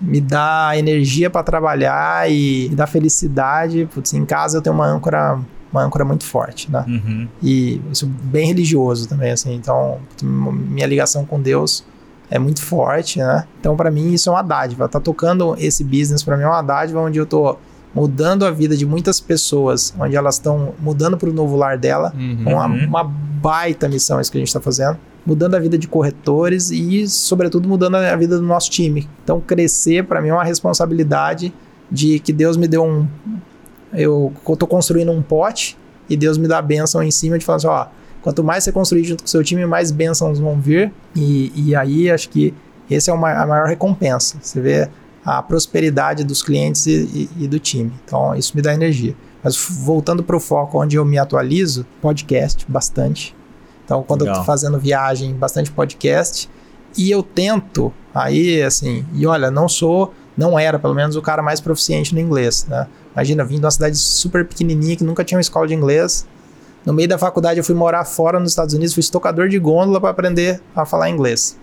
me 0.00 0.20
dá 0.20 0.72
energia 0.76 1.28
para 1.28 1.42
trabalhar 1.42 2.30
e 2.30 2.68
dá 2.70 2.86
felicidade. 2.86 3.88
Putz, 3.92 4.12
em 4.14 4.24
casa 4.24 4.58
eu 4.58 4.62
tenho 4.62 4.74
uma 4.76 4.86
âncora, 4.86 5.40
uma 5.72 5.84
âncora 5.84 6.04
muito 6.04 6.24
forte, 6.24 6.70
né? 6.70 6.84
Uhum. 6.86 7.28
E 7.42 7.80
eu 7.88 7.94
sou 7.94 8.08
bem 8.08 8.46
religioso 8.46 9.08
também, 9.08 9.30
assim. 9.30 9.54
Então, 9.54 9.98
minha 10.22 10.86
ligação 10.86 11.24
com 11.24 11.40
Deus 11.40 11.84
é 12.30 12.38
muito 12.38 12.62
forte, 12.62 13.18
né? 13.18 13.44
Então, 13.60 13.76
para 13.76 13.90
mim, 13.90 14.12
isso 14.12 14.28
é 14.28 14.32
uma 14.32 14.42
dádiva. 14.42 14.88
Tá 14.88 15.00
tocando 15.00 15.54
esse 15.58 15.84
business, 15.84 16.22
para 16.22 16.36
mim, 16.36 16.44
é 16.44 16.48
uma 16.48 16.62
dádiva 16.62 17.00
onde 17.00 17.18
eu 17.18 17.26
tô 17.26 17.56
mudando 17.94 18.44
a 18.44 18.50
vida 18.50 18.76
de 18.76 18.86
muitas 18.86 19.20
pessoas, 19.20 19.94
onde 19.98 20.14
elas 20.14 20.36
estão 20.36 20.74
mudando 20.78 21.16
para 21.16 21.28
o 21.28 21.32
novo 21.32 21.56
lar 21.56 21.78
dela. 21.78 22.12
Uhum. 22.16 22.44
Uma, 22.46 22.66
uma 22.66 23.04
baita 23.04 23.88
missão 23.88 24.20
isso 24.20 24.30
que 24.30 24.38
a 24.38 24.40
gente 24.40 24.48
está 24.48 24.60
fazendo. 24.60 24.98
Mudando 25.24 25.54
a 25.54 25.58
vida 25.58 25.76
de 25.76 25.86
corretores 25.86 26.70
e, 26.70 27.06
sobretudo, 27.08 27.68
mudando 27.68 27.96
a 27.96 28.16
vida 28.16 28.36
do 28.36 28.42
nosso 28.42 28.70
time. 28.70 29.08
Então, 29.22 29.40
crescer, 29.40 30.04
para 30.04 30.20
mim, 30.22 30.28
é 30.28 30.32
uma 30.32 30.44
responsabilidade 30.44 31.52
de 31.90 32.18
que 32.18 32.32
Deus 32.32 32.56
me 32.56 32.66
deu 32.68 32.84
um. 32.84 33.06
Eu 33.92 34.32
estou 34.48 34.68
construindo 34.68 35.10
um 35.12 35.22
pote 35.22 35.76
e 36.08 36.16
Deus 36.16 36.36
me 36.38 36.46
dá 36.48 36.58
a 36.58 36.62
bênção 36.62 37.02
em 37.02 37.10
cima 37.10 37.38
de 37.38 37.44
falar 37.44 37.56
assim: 37.56 37.66
ó, 37.66 37.86
quanto 38.22 38.42
mais 38.44 38.64
você 38.64 38.72
construir 38.72 39.04
junto 39.04 39.22
com 39.22 39.26
o 39.26 39.30
seu 39.30 39.42
time, 39.42 39.64
mais 39.66 39.90
bênçãos 39.90 40.38
vão 40.38 40.60
vir. 40.60 40.92
E, 41.14 41.52
e 41.54 41.74
aí, 41.74 42.10
acho 42.10 42.28
que 42.28 42.52
esse 42.90 43.10
é 43.10 43.12
uma, 43.12 43.30
a 43.32 43.46
maior 43.46 43.66
recompensa. 43.66 44.36
Você 44.40 44.60
vê 44.60 44.88
a 45.24 45.42
prosperidade 45.42 46.24
dos 46.24 46.42
clientes 46.42 46.86
e, 46.86 47.28
e- 47.38 47.44
e 47.44 47.48
do 47.48 47.58
time. 47.58 47.92
Então, 48.04 48.34
isso 48.34 48.52
me 48.56 48.62
dá 48.62 48.72
energia. 48.72 49.14
Mas 49.42 49.56
voltando 49.56 50.22
para 50.22 50.36
o 50.36 50.40
foco 50.40 50.80
onde 50.82 50.96
eu 50.96 51.04
me 51.04 51.18
atualizo, 51.18 51.86
podcast, 52.00 52.64
bastante. 52.68 53.36
Então, 53.84 54.02
quando 54.02 54.22
eu 54.22 54.26
Legal. 54.26 54.40
tô 54.40 54.46
fazendo 54.46 54.78
viagem, 54.78 55.34
bastante 55.34 55.70
podcast. 55.70 56.48
E 56.96 57.10
eu 57.10 57.22
tento, 57.22 57.92
aí, 58.14 58.62
assim, 58.62 59.04
e 59.14 59.26
olha, 59.26 59.50
não 59.50 59.68
sou, 59.68 60.12
não 60.36 60.58
era 60.58 60.78
pelo 60.78 60.94
menos 60.94 61.14
o 61.16 61.22
cara 61.22 61.42
mais 61.42 61.60
proficiente 61.60 62.14
no 62.14 62.20
inglês, 62.20 62.66
né? 62.68 62.86
Imagina, 63.14 63.44
vim 63.44 63.56
de 63.56 63.64
uma 63.64 63.70
cidade 63.70 63.96
super 63.96 64.44
pequenininha 64.46 64.96
que 64.96 65.04
nunca 65.04 65.24
tinha 65.24 65.36
uma 65.36 65.42
escola 65.42 65.66
de 65.66 65.74
inglês. 65.74 66.26
No 66.84 66.92
meio 66.92 67.08
da 67.08 67.18
faculdade 67.18 67.58
eu 67.58 67.64
fui 67.64 67.74
morar 67.74 68.04
fora 68.04 68.38
nos 68.38 68.52
Estados 68.52 68.74
Unidos, 68.74 68.94
fui 68.94 69.00
estocador 69.00 69.48
de 69.48 69.58
gôndola 69.58 70.00
para 70.00 70.10
aprender 70.10 70.60
a 70.74 70.84
falar 70.86 71.10
inglês. 71.10 71.58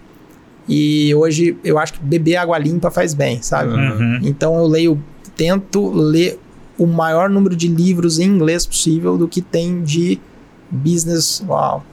E 0.68 1.14
hoje 1.16 1.58
eu 1.64 1.78
acho 1.78 1.94
que 1.94 2.00
beber 2.00 2.38
água 2.38 2.58
limpa 2.58 2.90
faz 2.92 3.14
bem, 3.14 3.42
sabe? 3.42 3.70
Uhum. 3.74 4.20
Então 4.24 4.58
eu 4.58 4.68
leio, 4.68 5.04
tento 5.36 5.90
ler 5.92 6.40
o 6.78 6.86
maior 6.86 7.30
número 7.30 7.56
de 7.56 7.68
livros 7.68 8.20
em 8.20 8.26
inglês 8.26 8.66
possível 8.66 9.18
do 9.18 9.28
que 9.28 9.42
tem 9.42 9.82
de 9.82 10.20
business, 10.70 11.44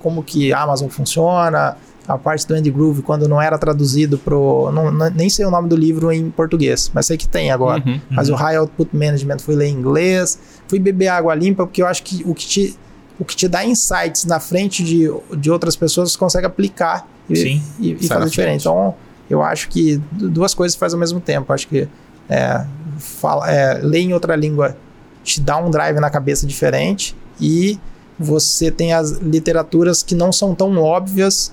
como 0.00 0.22
que 0.22 0.52
a 0.52 0.62
Amazon 0.62 0.88
funciona, 0.88 1.76
a 2.08 2.18
parte 2.18 2.46
do 2.46 2.54
Andy 2.54 2.70
Groove 2.70 3.02
quando 3.02 3.28
não 3.28 3.40
era 3.40 3.56
traduzido 3.56 4.18
pro, 4.18 4.70
não, 4.72 4.90
não- 4.90 5.10
nem 5.10 5.28
sei 5.30 5.44
o 5.44 5.50
nome 5.50 5.68
do 5.68 5.76
livro 5.76 6.10
em 6.12 6.30
português, 6.30 6.90
mas 6.92 7.06
sei 7.06 7.16
que 7.16 7.28
tem 7.28 7.50
agora. 7.50 7.82
Uhum. 7.86 8.00
Mas 8.10 8.28
o 8.28 8.34
High 8.34 8.56
Output 8.56 8.94
Management 8.96 9.38
fui 9.38 9.54
ler 9.54 9.66
em 9.68 9.74
inglês, 9.74 10.38
fui 10.66 10.78
beber 10.78 11.08
água 11.08 11.34
limpa 11.34 11.64
porque 11.66 11.80
eu 11.82 11.86
acho 11.86 12.02
que 12.02 12.22
o 12.26 12.34
que 12.34 12.46
te 12.46 12.76
o 13.20 13.24
que 13.24 13.36
te 13.36 13.46
dá 13.46 13.64
insights 13.64 14.24
na 14.24 14.40
frente 14.40 14.82
de, 14.82 15.08
de 15.36 15.50
outras 15.50 15.76
pessoas 15.76 16.10
você 16.10 16.18
consegue 16.18 16.46
aplicar 16.46 17.06
e, 17.30 17.36
Sim. 17.36 17.62
e, 17.78 17.92
e 17.92 18.08
fazer 18.08 18.28
diferente. 18.30 18.62
Então, 18.62 18.94
eu 19.30 19.40
acho 19.42 19.68
que 19.68 20.00
du- 20.10 20.28
duas 20.28 20.54
coisas 20.54 20.76
faz 20.76 20.92
ao 20.92 20.98
mesmo 20.98 21.20
tempo. 21.20 21.52
Acho 21.52 21.68
que 21.68 21.86
é, 22.28 22.64
fala, 22.98 23.48
é, 23.48 23.74
ler 23.80 24.00
em 24.00 24.12
outra 24.12 24.34
língua 24.34 24.76
te 25.22 25.40
dá 25.40 25.56
um 25.56 25.70
drive 25.70 26.00
na 26.00 26.10
cabeça 26.10 26.46
diferente 26.48 27.14
e 27.40 27.78
você 28.18 28.70
tem 28.72 28.92
as 28.92 29.12
literaturas 29.12 30.02
que 30.02 30.14
não 30.16 30.32
são 30.32 30.52
tão 30.54 30.76
óbvias 30.78 31.52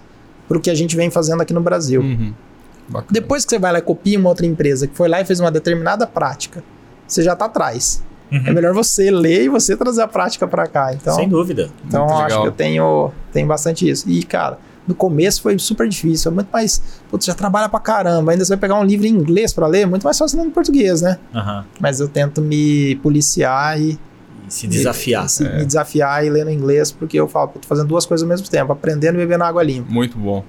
para 0.49 0.57
o 0.57 0.59
que 0.59 0.69
a 0.69 0.75
gente 0.75 0.95
vem 0.97 1.09
fazendo 1.09 1.41
aqui 1.41 1.53
no 1.53 1.61
Brasil. 1.61 2.01
Uhum. 2.01 2.33
Depois 3.09 3.45
que 3.45 3.51
você 3.51 3.59
vai 3.59 3.71
lá 3.71 3.77
e 3.79 3.81
copia 3.83 4.17
uma 4.19 4.29
outra 4.29 4.45
empresa 4.45 4.87
que 4.87 4.97
foi 4.97 5.07
lá 5.07 5.21
e 5.21 5.25
fez 5.25 5.39
uma 5.39 5.51
determinada 5.51 6.05
prática, 6.07 6.63
você 7.07 7.21
já 7.21 7.33
está 7.33 7.45
atrás. 7.45 8.03
Uhum. 8.31 8.43
É 8.45 8.51
melhor 8.51 8.73
você 8.73 9.09
ler 9.11 9.43
e 9.43 9.49
você 9.49 9.77
trazer 9.77 10.01
a 10.01 10.07
prática 10.07 10.47
para 10.47 10.67
cá. 10.67 10.93
Então, 10.93 11.15
Sem 11.15 11.29
dúvida. 11.29 11.69
então 11.87 12.01
Muito 12.01 12.13
acho 12.17 12.23
legal. 12.25 12.41
que 12.41 12.47
eu 12.47 12.51
tenho, 12.51 13.11
tenho 13.31 13.47
bastante 13.47 13.87
isso. 13.87 14.09
E, 14.09 14.23
cara, 14.23 14.57
no 14.87 14.95
começo 14.95 15.41
foi 15.41 15.57
super 15.59 15.87
difícil. 15.87 16.31
É 16.31 16.33
muito 16.33 16.49
mais. 16.51 16.81
Putz, 17.09 17.25
já 17.25 17.35
trabalha 17.35 17.69
pra 17.69 17.79
caramba. 17.79 18.31
Ainda 18.31 18.43
você 18.43 18.49
vai 18.49 18.57
pegar 18.57 18.75
um 18.79 18.83
livro 18.83 19.05
em 19.05 19.11
inglês 19.11 19.53
pra 19.53 19.67
ler, 19.67 19.81
é 19.81 19.85
muito 19.85 20.03
mais 20.03 20.17
fácil 20.17 20.37
lendo 20.39 20.47
em 20.47 20.51
português, 20.51 21.01
né? 21.01 21.17
Aham. 21.33 21.65
Mas 21.79 21.99
eu 21.99 22.07
tento 22.07 22.41
me 22.41 22.95
policiar 22.97 23.79
e. 23.79 23.99
Se 24.49 24.67
desafiar. 24.67 25.25
e- 25.25 25.29
se- 25.29 25.43
Me 25.43 25.65
desafiar 25.65 26.25
e 26.25 26.29
ler 26.29 26.43
no 26.45 26.51
inglês, 26.51 26.91
porque 26.91 27.19
eu 27.19 27.27
falo, 27.27 27.49
tô 27.49 27.67
fazendo 27.67 27.87
duas 27.87 28.05
coisas 28.05 28.23
ao 28.23 28.29
mesmo 28.29 28.47
tempo, 28.49 28.71
aprendendo 28.71 29.15
e 29.15 29.17
bebendo 29.19 29.43
água 29.43 29.63
limpa. 29.63 29.91
Muito 29.91 30.17
bom. 30.17 30.43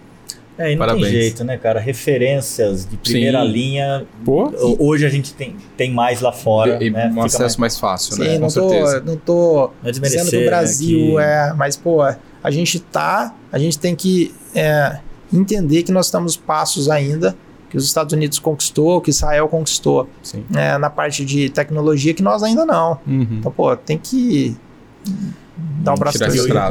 É, 0.58 0.72
e 0.72 0.76
não 0.76 0.80
Parabéns. 0.80 1.06
tem 1.06 1.12
jeito, 1.20 1.42
né, 1.44 1.56
cara? 1.56 1.80
Referências 1.80 2.84
de 2.84 2.96
primeira 2.98 3.40
Sim. 3.40 3.48
linha. 3.48 4.04
Pô, 4.24 4.52
Hoje 4.78 5.06
a 5.06 5.08
gente 5.08 5.32
tem, 5.32 5.56
tem 5.76 5.90
mais 5.90 6.20
lá 6.20 6.32
fora. 6.32 6.82
e 6.84 6.90
né? 6.90 7.06
um 7.06 7.10
Fica 7.14 7.24
acesso 7.26 7.58
mais, 7.60 7.78
fácil, 7.78 8.14
Sim, 8.14 8.20
né? 8.22 8.38
não, 8.38 8.48
Com 8.48 8.54
tô, 8.54 8.68
certeza. 8.68 9.00
não 9.00 9.16
tô 9.16 9.70
Não 9.82 9.88
é 9.88 9.90
dizendo 9.92 10.02
desmerecer, 10.10 10.30
que 10.30 10.36
o 10.44 10.46
Brasil 10.50 11.14
né, 11.16 11.48
é. 11.48 11.52
Mas, 11.54 11.76
pô, 11.76 12.02
a 12.02 12.50
gente 12.50 12.78
tá. 12.78 13.34
A 13.50 13.58
gente 13.58 13.78
tem 13.78 13.94
que 13.96 14.34
é, 14.54 14.98
entender 15.32 15.82
que 15.82 15.92
nós 15.92 16.06
estamos 16.06 16.36
passos 16.36 16.90
ainda 16.90 17.34
que 17.70 17.76
os 17.76 17.84
Estados 17.86 18.12
Unidos 18.12 18.38
conquistou, 18.38 19.00
que 19.00 19.08
Israel 19.10 19.48
conquistou 19.48 20.08
Sim. 20.22 20.44
é, 20.54 20.76
na 20.76 20.90
parte 20.90 21.24
de 21.24 21.48
tecnologia 21.48 22.12
que 22.12 22.22
nós 22.22 22.42
ainda 22.42 22.66
não. 22.66 22.98
Uhum. 23.06 23.26
Então, 23.38 23.50
pô, 23.52 23.74
tem 23.76 23.96
que 23.96 24.54
Dá 25.82 25.92
um 25.92 25.96
braço 25.96 26.18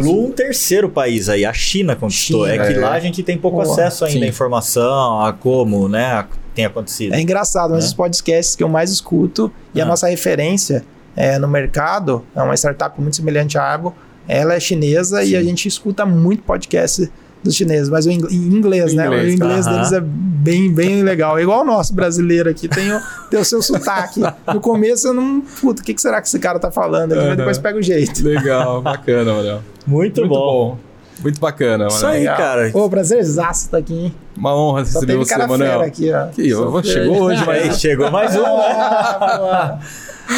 um 0.07 0.31
terceiro 0.31 0.89
país 0.89 1.29
aí, 1.29 1.43
a 1.45 1.53
China 1.53 1.95
conquistou. 1.95 2.47
China, 2.47 2.63
é 2.63 2.67
que 2.67 2.73
é. 2.73 2.79
lá 2.79 2.93
a 2.93 2.99
gente 2.99 3.21
tem 3.23 3.37
pouco 3.37 3.57
Pô, 3.57 3.63
acesso 3.71 4.05
ainda 4.05 4.19
sim. 4.19 4.25
à 4.25 4.27
informação, 4.29 5.21
a 5.21 5.33
como, 5.33 5.87
né, 5.89 6.05
a- 6.05 6.27
tem 6.53 6.65
acontecido. 6.65 7.13
É 7.13 7.21
engraçado, 7.21 7.71
mas 7.71 7.83
Né? 7.83 7.87
os 7.87 7.93
podcasts 7.93 8.55
que 8.55 8.63
eu 8.63 8.69
mais 8.69 8.91
escuto 8.91 9.51
e 9.73 9.81
a 9.81 9.83
Ah. 9.83 9.87
nossa 9.87 10.07
referência 10.07 10.83
é, 11.15 11.37
no 11.39 11.47
mercado 11.47 12.23
é 12.35 12.41
uma 12.41 12.53
startup 12.55 12.99
muito 13.01 13.15
semelhante 13.15 13.57
à 13.57 13.63
Argo. 13.63 13.95
Ela 14.27 14.53
é 14.55 14.59
chinesa 14.59 15.23
e 15.23 15.35
a 15.35 15.41
gente 15.43 15.67
escuta 15.67 16.05
muito 16.05 16.43
podcast 16.43 17.09
dos 17.43 17.55
chineses, 17.55 17.89
mas 17.89 18.05
o 18.05 18.11
ing- 18.11 18.27
em 18.29 18.35
inglês, 18.53 18.93
né? 18.93 19.05
Inglês, 19.05 19.23
o 19.31 19.35
inglês 19.35 19.65
aham. 19.67 19.75
deles 19.75 19.91
é 19.93 20.01
bem, 20.01 20.73
bem 20.73 21.03
legal. 21.03 21.37
É 21.37 21.41
igual 21.41 21.61
o 21.61 21.65
nosso 21.65 21.93
brasileiro 21.93 22.49
aqui, 22.49 22.67
tem 22.67 22.91
o, 22.91 22.99
tem 23.29 23.39
o 23.39 23.45
seu 23.45 23.61
sotaque. 23.61 24.21
No 24.53 24.59
começo 24.59 25.07
eu 25.07 25.13
não. 25.13 25.41
Puta, 25.41 25.81
o 25.81 25.85
que, 25.85 25.93
que 25.93 26.01
será 26.01 26.21
que 26.21 26.27
esse 26.27 26.39
cara 26.39 26.59
tá 26.59 26.69
falando? 26.71 27.11
aqui? 27.13 27.21
Mas 27.21 27.27
Aham. 27.29 27.35
depois 27.37 27.57
pega 27.57 27.77
o 27.77 27.81
jeito. 27.81 28.23
Legal, 28.23 28.81
bacana, 28.83 29.33
Manel. 29.33 29.61
Muito, 29.87 30.21
Muito 30.21 30.27
bom. 30.27 30.35
bom. 30.71 30.77
Muito 31.21 31.39
bacana, 31.39 31.87
Isso 31.87 31.97
Manel. 32.01 32.09
aí, 32.11 32.19
Legal. 32.21 32.37
cara. 32.37 32.71
Ô, 32.73 32.89
prazerzaço 32.89 33.65
estar 33.65 33.77
aqui, 33.77 33.93
hein? 33.93 34.15
Uma 34.37 34.55
honra 34.55 34.85
Só 34.85 34.99
receber 35.01 35.13
teve 35.13 35.25
você, 35.25 35.57
fera 35.57 35.85
aqui, 35.85 36.11
ó. 36.13 36.27
Que 36.27 36.43
chegou 36.89 37.21
hoje, 37.23 37.43
Aí, 37.49 37.67
mas... 37.67 37.79
chegou 37.79 38.09
mais 38.11 38.35
um. 38.35 38.39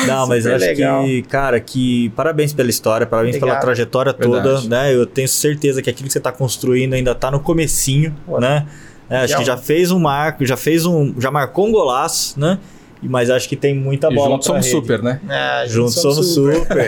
Não, 0.07 0.27
mas 0.27 0.47
acho 0.47 0.65
legal. 0.65 1.03
que, 1.03 1.21
cara, 1.23 1.59
que 1.59 2.09
parabéns 2.15 2.53
pela 2.53 2.69
história, 2.69 3.05
parabéns 3.05 3.35
pela 3.35 3.47
Obrigado. 3.47 3.61
trajetória 3.61 4.13
toda, 4.13 4.41
Verdade. 4.41 4.69
né? 4.69 4.95
Eu 4.95 5.05
tenho 5.05 5.27
certeza 5.27 5.81
que 5.81 5.89
aquilo 5.89 6.07
que 6.07 6.13
você 6.13 6.17
está 6.17 6.31
construindo 6.31 6.93
ainda 6.93 7.11
está 7.11 7.29
no 7.29 7.39
comecinho, 7.39 8.15
né? 8.39 8.65
É, 9.09 9.17
acho 9.17 9.37
que 9.37 9.43
já 9.43 9.57
fez 9.57 9.91
um 9.91 9.99
marco, 9.99 10.45
já 10.45 10.55
fez 10.55 10.85
um, 10.85 11.13
já 11.19 11.29
marcou 11.29 11.67
um 11.67 11.71
golaço, 11.71 12.39
né? 12.39 12.57
Mas 13.03 13.29
acho 13.31 13.49
que 13.49 13.55
tem 13.55 13.73
muita 13.75 14.11
E 14.11 14.15
bola 14.15 14.31
juntos 14.31 14.45
somos 14.47 14.65
rede. 14.65 14.77
super, 14.77 15.01
né? 15.01 15.19
É, 15.27 15.67
Juntos 15.67 15.95
somos 15.95 16.33
super. 16.35 16.87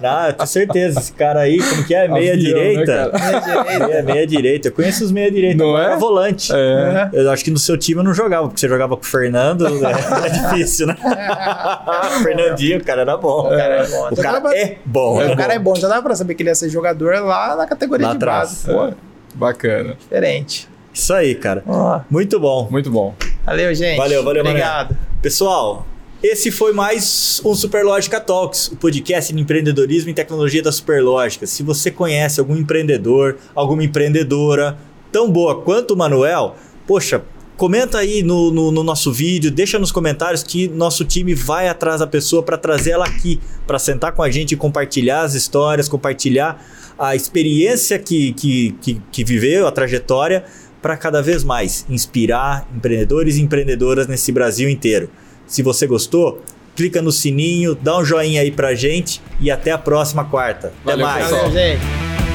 Não, 0.00 0.26
eu 0.26 0.32
tenho 0.32 0.46
certeza. 0.48 0.98
Esse 0.98 1.12
cara 1.12 1.40
aí, 1.40 1.58
como 1.58 1.84
que 1.84 1.94
é? 1.94 2.08
Meia 2.08 2.32
Avião, 2.34 2.58
né, 2.58 2.68
direita. 2.70 3.10
cara? 3.12 3.64
meia, 3.86 4.02
meia 4.02 4.26
direita. 4.26 4.68
Eu 4.68 4.72
conheço 4.72 5.04
os 5.04 5.12
meia 5.12 5.30
direita. 5.30 5.56
Não 5.62 5.78
é? 5.78 5.84
era 5.84 5.96
volante. 5.96 6.52
É. 6.52 7.10
Eu 7.12 7.30
acho 7.30 7.44
que 7.44 7.50
no 7.50 7.58
seu 7.58 7.76
time 7.78 8.00
eu 8.00 8.04
não 8.04 8.12
jogava, 8.12 8.48
porque 8.48 8.58
você 8.60 8.68
jogava 8.68 8.96
com 8.96 9.02
o 9.02 9.06
Fernando. 9.06 9.68
né? 9.68 9.92
É 10.26 10.28
difícil, 10.30 10.86
né? 10.88 10.96
o 11.00 12.20
Fernandinho, 12.24 12.78
o 12.78 12.84
cara 12.84 13.02
era 13.02 13.16
bom. 13.16 13.46
O 13.46 13.50
cara 13.50 13.74
é 13.76 13.86
bom. 13.86 14.08
O 14.10 14.16
cara 14.16 14.38
é 14.54 14.76
bom. 14.84 15.32
o 15.32 15.36
cara 15.36 15.54
é 15.54 15.58
bom, 15.58 15.74
já 15.76 15.86
dava 15.88 16.02
pra 16.02 16.14
saber 16.16 16.34
que 16.34 16.42
ele 16.42 16.50
ia 16.50 16.54
ser 16.54 16.68
jogador 16.68 17.14
lá 17.20 17.54
na 17.54 17.66
categoria 17.66 18.06
Lá 18.08 18.12
de 18.12 18.16
atrás. 18.16 18.64
base. 18.66 18.92
Pô, 18.92 18.96
Bacana. 19.34 19.94
diferente. 20.00 20.68
Isso 20.96 21.12
aí, 21.12 21.34
cara. 21.34 21.62
Ó, 21.66 22.00
Muito 22.10 22.40
bom. 22.40 22.68
Muito 22.70 22.90
bom. 22.90 23.14
valeu, 23.44 23.74
gente. 23.74 23.98
Valeu, 23.98 24.24
valeu, 24.24 24.42
Mané. 24.42 24.56
Obrigado. 24.60 24.96
Pessoal, 25.20 25.86
esse 26.22 26.50
foi 26.50 26.72
mais 26.72 27.38
um 27.44 27.54
Superlógica 27.54 28.18
Talks, 28.18 28.68
o 28.68 28.76
podcast 28.76 29.30
de 29.30 29.38
empreendedorismo 29.38 30.08
e 30.10 30.14
tecnologia 30.14 30.62
da 30.62 30.72
Superlógica. 30.72 31.46
Se 31.46 31.62
você 31.62 31.90
conhece 31.90 32.40
algum 32.40 32.56
empreendedor, 32.56 33.36
alguma 33.54 33.84
empreendedora 33.84 34.78
tão 35.12 35.30
boa 35.30 35.60
quanto 35.60 35.92
o 35.92 35.96
Manuel, 35.98 36.56
poxa, 36.86 37.22
comenta 37.58 37.98
aí 37.98 38.22
no, 38.22 38.50
no- 38.50 38.72
no 38.72 38.82
nosso 38.82 39.12
vídeo, 39.12 39.50
deixa 39.50 39.78
nos 39.78 39.92
comentários 39.92 40.42
que 40.42 40.66
nosso 40.68 41.04
time 41.04 41.34
vai 41.34 41.68
atrás 41.68 42.00
da 42.00 42.06
pessoa 42.06 42.42
para 42.42 42.56
trazer 42.56 42.92
ela 42.92 43.04
aqui, 43.06 43.38
para 43.66 43.78
sentar 43.78 44.12
com 44.12 44.22
a 44.22 44.30
gente 44.30 44.52
e 44.52 44.56
compartilhar 44.56 45.22
as 45.22 45.34
histórias, 45.34 45.88
compartilhar 45.88 46.62
a 46.98 47.14
experiência 47.14 47.98
que, 47.98 48.32
que, 48.32 48.72
que, 48.80 49.02
que 49.12 49.24
viveu, 49.24 49.66
a 49.66 49.72
trajetória, 49.72 50.44
para 50.86 50.96
cada 50.96 51.20
vez 51.20 51.42
mais 51.42 51.84
inspirar 51.90 52.64
empreendedores 52.72 53.38
e 53.38 53.42
empreendedoras 53.42 54.06
nesse 54.06 54.30
Brasil 54.30 54.70
inteiro. 54.70 55.10
Se 55.44 55.60
você 55.60 55.84
gostou, 55.84 56.40
clica 56.76 57.02
no 57.02 57.10
sininho, 57.10 57.74
dá 57.74 57.98
um 57.98 58.04
joinha 58.04 58.40
aí 58.40 58.52
pra 58.52 58.72
gente 58.72 59.20
e 59.40 59.50
até 59.50 59.72
a 59.72 59.78
próxima 59.78 60.24
quarta. 60.24 60.68
Até 60.68 60.92
Valeu, 60.92 61.04
mais. 61.04 61.28
Valeu, 61.28 61.50
gente. 61.50 62.25